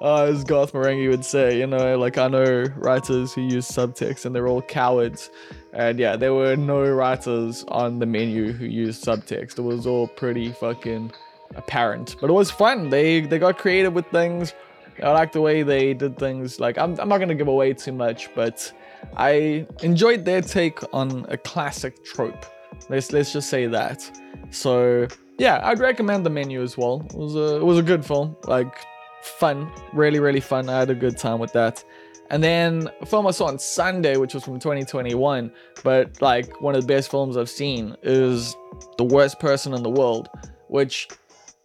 uh, 0.00 0.22
as 0.22 0.44
Garth 0.44 0.72
Marenghi 0.74 1.10
would 1.10 1.24
say, 1.24 1.58
you 1.58 1.66
know, 1.66 1.98
like 1.98 2.18
I 2.18 2.28
know 2.28 2.66
writers 2.76 3.34
who 3.34 3.40
use 3.40 3.68
subtext 3.68 4.24
and 4.24 4.34
they're 4.34 4.46
all 4.46 4.62
cowards. 4.62 5.28
And 5.72 5.98
yeah, 5.98 6.14
there 6.14 6.32
were 6.32 6.54
no 6.54 6.88
writers 6.88 7.64
on 7.66 7.98
the 7.98 8.06
menu 8.06 8.52
who 8.52 8.64
used 8.64 9.04
subtext. 9.04 9.58
It 9.58 9.62
was 9.62 9.88
all 9.88 10.06
pretty 10.06 10.52
fucking 10.52 11.10
apparent. 11.56 12.14
But 12.20 12.30
it 12.30 12.32
was 12.32 12.50
fun. 12.50 12.90
They 12.90 13.22
they 13.22 13.40
got 13.40 13.58
creative 13.58 13.92
with 13.92 14.06
things. 14.06 14.54
I 15.02 15.10
like 15.10 15.32
the 15.32 15.40
way 15.40 15.64
they 15.64 15.94
did 15.94 16.16
things. 16.16 16.60
Like 16.60 16.78
I'm 16.78 16.98
I'm 17.00 17.08
not 17.08 17.18
gonna 17.18 17.34
give 17.34 17.48
away 17.48 17.72
too 17.74 17.92
much, 17.92 18.32
but 18.36 18.70
I 19.16 19.66
enjoyed 19.82 20.24
their 20.24 20.42
take 20.42 20.78
on 20.94 21.26
a 21.28 21.36
classic 21.36 22.04
trope. 22.04 22.46
Let's 22.88 23.12
let's 23.12 23.32
just 23.32 23.48
say 23.48 23.66
that. 23.66 24.10
So 24.50 25.08
yeah, 25.38 25.60
I'd 25.64 25.80
recommend 25.80 26.24
the 26.24 26.30
menu 26.30 26.62
as 26.62 26.76
well. 26.76 27.06
It 27.10 27.16
was 27.16 27.34
a 27.34 27.56
it 27.56 27.64
was 27.64 27.78
a 27.78 27.82
good 27.82 28.04
film. 28.04 28.36
Like 28.46 28.74
fun, 29.22 29.70
really, 29.92 30.20
really 30.20 30.40
fun. 30.40 30.68
I 30.68 30.78
had 30.78 30.90
a 30.90 30.94
good 30.94 31.16
time 31.16 31.38
with 31.38 31.52
that. 31.52 31.82
And 32.30 32.42
then 32.42 32.88
a 33.00 33.06
film 33.06 33.26
I 33.26 33.32
saw 33.32 33.46
on 33.46 33.58
Sunday, 33.58 34.16
which 34.16 34.34
was 34.34 34.44
from 34.44 34.58
2021, 34.58 35.52
but 35.82 36.20
like 36.22 36.60
one 36.60 36.74
of 36.74 36.80
the 36.80 36.86
best 36.86 37.10
films 37.10 37.36
I've 37.36 37.50
seen, 37.50 37.96
is 38.02 38.56
The 38.96 39.04
Worst 39.04 39.38
Person 39.38 39.74
in 39.74 39.82
the 39.82 39.90
World, 39.90 40.30
which 40.68 41.08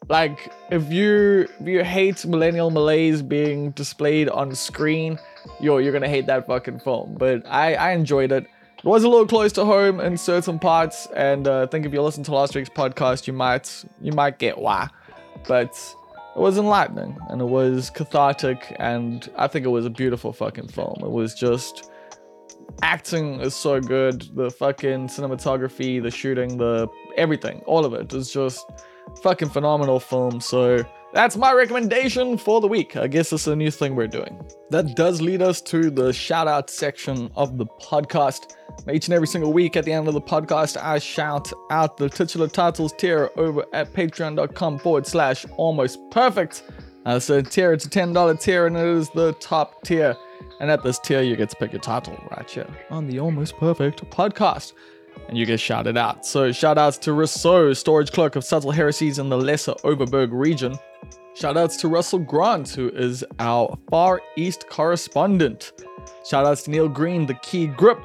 like 0.10 0.52
if 0.70 0.92
you 0.92 1.48
if 1.60 1.68
you 1.68 1.84
hate 1.84 2.26
millennial 2.26 2.72
malaise 2.72 3.22
being 3.22 3.72
displayed 3.72 4.30
on 4.30 4.54
screen, 4.56 5.20
yo, 5.60 5.78
you're 5.78 5.94
gonna 5.94 6.10
hate 6.10 6.26
that 6.28 6.48
fucking 6.48 6.80
film. 6.80 7.16
But 7.18 7.46
I, 7.48 7.76
I 7.76 7.92
enjoyed 7.92 8.32
it. 8.32 8.46
It 8.80 8.86
was 8.86 9.04
a 9.04 9.10
little 9.10 9.28
close 9.28 9.52
to 9.54 9.66
home 9.66 10.00
in 10.00 10.16
certain 10.16 10.58
parts, 10.58 11.06
and 11.14 11.50
uh, 11.50 11.64
I 11.64 11.66
think 11.66 11.86
if 11.86 11.92
you 11.92 12.02
listen 12.02 12.24
to 12.24 12.34
last 12.34 12.56
week's 12.56 12.70
podcast, 12.70 13.28
you 13.28 13.34
might 13.34 13.84
you 14.00 14.14
might 14.14 14.40
get 14.40 14.58
why. 14.58 14.88
But 15.50 15.72
it 16.34 16.40
was 16.40 16.58
enlightening 16.58 17.18
and 17.30 17.42
it 17.42 17.46
was 17.46 17.90
cathartic, 17.90 18.74
and 18.80 19.30
I 19.36 19.48
think 19.48 19.66
it 19.66 19.70
was 19.70 19.86
a 19.86 19.90
beautiful 19.90 20.32
fucking 20.32 20.70
film. 20.70 21.02
It 21.04 21.12
was 21.12 21.34
just 21.34 21.92
acting 22.82 23.42
is 23.42 23.54
so 23.54 23.82
good, 23.82 24.34
the 24.34 24.50
fucking 24.50 25.08
cinematography, 25.08 26.02
the 26.02 26.12
shooting, 26.12 26.58
the 26.58 26.88
everything, 27.18 27.62
all 27.66 27.84
of 27.84 27.94
it 27.94 28.14
is 28.14 28.32
just 28.32 28.66
fucking 29.22 29.50
phenomenal 29.50 30.00
film. 30.00 30.40
So 30.40 30.86
that's 31.12 31.36
my 31.36 31.52
recommendation 31.52 32.38
for 32.38 32.62
the 32.62 32.68
week. 32.68 32.96
I 32.96 33.08
guess 33.08 33.34
it's 33.34 33.48
a 33.48 33.56
new 33.58 33.72
thing 33.72 33.96
we're 33.96 34.08
doing. 34.08 34.40
That 34.70 34.96
does 34.96 35.22
lead 35.22 35.42
us 35.42 35.60
to 35.64 35.90
the 35.90 36.14
shout 36.14 36.48
out 36.48 36.70
section 36.70 37.30
of 37.36 37.58
the 37.58 37.66
podcast. 37.66 38.54
Each 38.92 39.08
and 39.08 39.14
every 39.14 39.28
single 39.28 39.54
week 39.54 39.76
at 39.76 39.86
the 39.86 39.92
end 39.92 40.08
of 40.08 40.14
the 40.14 40.22
podcast, 40.22 40.78
I 40.82 41.00
shout 41.00 41.52
out 41.70 41.98
the 41.98 42.10
titular 42.10 42.48
titles 42.48 42.94
tier 42.94 43.30
over 43.38 43.66
at 43.74 43.94
patreon.com 43.94 44.80
forward 44.80 45.06
slash 45.06 45.46
almost 45.58 46.00
perfect. 46.12 46.64
Uh, 47.06 47.20
so 47.20 47.42
tier, 47.42 47.74
it's 47.74 47.86
a 47.86 47.90
$10 47.90 48.42
tier 48.42 48.68
and 48.68 48.78
it 48.78 48.86
is 48.86 49.10
the 49.12 49.34
top 49.34 49.84
tier. 49.84 50.16
And 50.60 50.70
at 50.70 50.84
this 50.84 51.00
tier, 51.00 51.22
you 51.22 51.36
get 51.36 51.50
to 51.50 51.56
pick 51.56 51.72
your 51.72 51.82
title 51.82 52.18
right 52.32 52.50
here 52.50 52.68
on 52.90 53.08
the 53.08 53.20
Almost 53.20 53.58
Perfect 53.58 54.10
podcast 54.10 54.74
and 55.28 55.38
you 55.38 55.46
get 55.46 55.60
shouted 55.60 55.98
out. 55.98 56.26
So 56.26 56.52
shout 56.52 56.78
outs 56.78 56.98
to 57.00 57.14
Rousseau, 57.14 57.74
storage 57.74 58.12
clerk 58.12 58.36
of 58.36 58.44
subtle 58.44 58.72
heresies 58.72 59.20
in 59.20 59.30
the 59.30 59.38
Lesser 59.38 59.74
Overberg 59.84 60.30
region. 60.32 60.78
Shout 61.36 61.56
outs 61.58 61.78
to 61.78 61.88
Russell 61.88 62.20
Grant, 62.20 62.70
who 62.70 62.90
is 62.90 63.24
our 63.40 63.78
Far 63.90 64.22
East 64.36 64.66
correspondent. 64.70 65.72
Shout 66.28 66.46
outs 66.46 66.64
to 66.64 66.72
Neil 66.72 66.90
Green, 66.90 67.26
the 67.26 67.36
key 67.36 67.68
grip. 67.68 68.00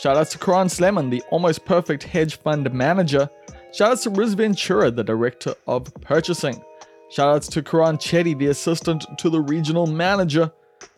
Shout 0.00 0.16
outs 0.16 0.30
to 0.32 0.38
Karan 0.38 0.70
Slemon, 0.70 1.10
the 1.10 1.22
almost 1.30 1.66
perfect 1.66 2.04
hedge 2.04 2.38
fund 2.38 2.72
manager. 2.72 3.28
Shout 3.74 3.90
outs 3.90 4.04
to 4.04 4.10
Riz 4.10 4.32
Ventura, 4.32 4.90
the 4.90 5.04
director 5.04 5.54
of 5.66 5.92
purchasing. 6.00 6.64
Shout 7.10 7.36
outs 7.36 7.48
to 7.48 7.62
Karan 7.62 7.98
Chetty, 7.98 8.38
the 8.38 8.46
assistant 8.46 9.04
to 9.18 9.28
the 9.28 9.42
regional 9.42 9.86
manager. 9.86 10.50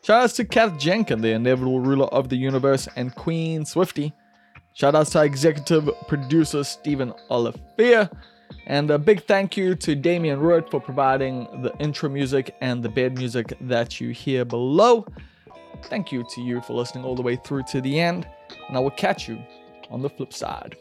Shout 0.05 0.23
outs 0.23 0.35
to 0.35 0.45
Kath 0.45 0.79
Jenkin, 0.79 1.21
the 1.21 1.33
inevitable 1.33 1.81
ruler 1.81 2.07
of 2.07 2.29
the 2.29 2.37
universe, 2.37 2.87
and 2.95 3.13
Queen 3.17 3.65
Swifty. 3.65 4.13
Shout 4.73 4.95
outs 4.95 5.11
to 5.11 5.25
executive 5.25 5.91
producer 6.07 6.63
Stephen 6.63 7.13
Olivier. 7.29 8.09
And 8.67 8.89
a 8.89 9.01
big 9.01 9.25
thank 9.25 9.57
you 9.57 9.75
to 9.75 9.97
Damian 9.97 10.39
Root 10.39 10.71
for 10.71 10.81
providing 10.81 11.49
the 11.61 11.77
intro 11.81 12.09
music 12.09 12.55
and 12.61 12.85
the 12.85 12.89
bed 12.89 13.19
music 13.19 13.53
that 13.63 14.01
you 14.01 14.11
hear 14.11 14.45
below. 14.45 15.05
Thank 15.87 16.13
you 16.13 16.25
to 16.35 16.41
you 16.41 16.61
for 16.61 16.75
listening 16.75 17.05
all 17.05 17.17
the 17.17 17.23
way 17.23 17.35
through 17.35 17.65
to 17.73 17.81
the 17.81 17.99
end, 17.99 18.29
and 18.69 18.77
I 18.77 18.81
will 18.81 18.91
catch 18.91 19.29
you 19.29 19.39
on 19.91 20.03
the 20.03 20.11
flip 20.11 20.33
side. 20.33 20.77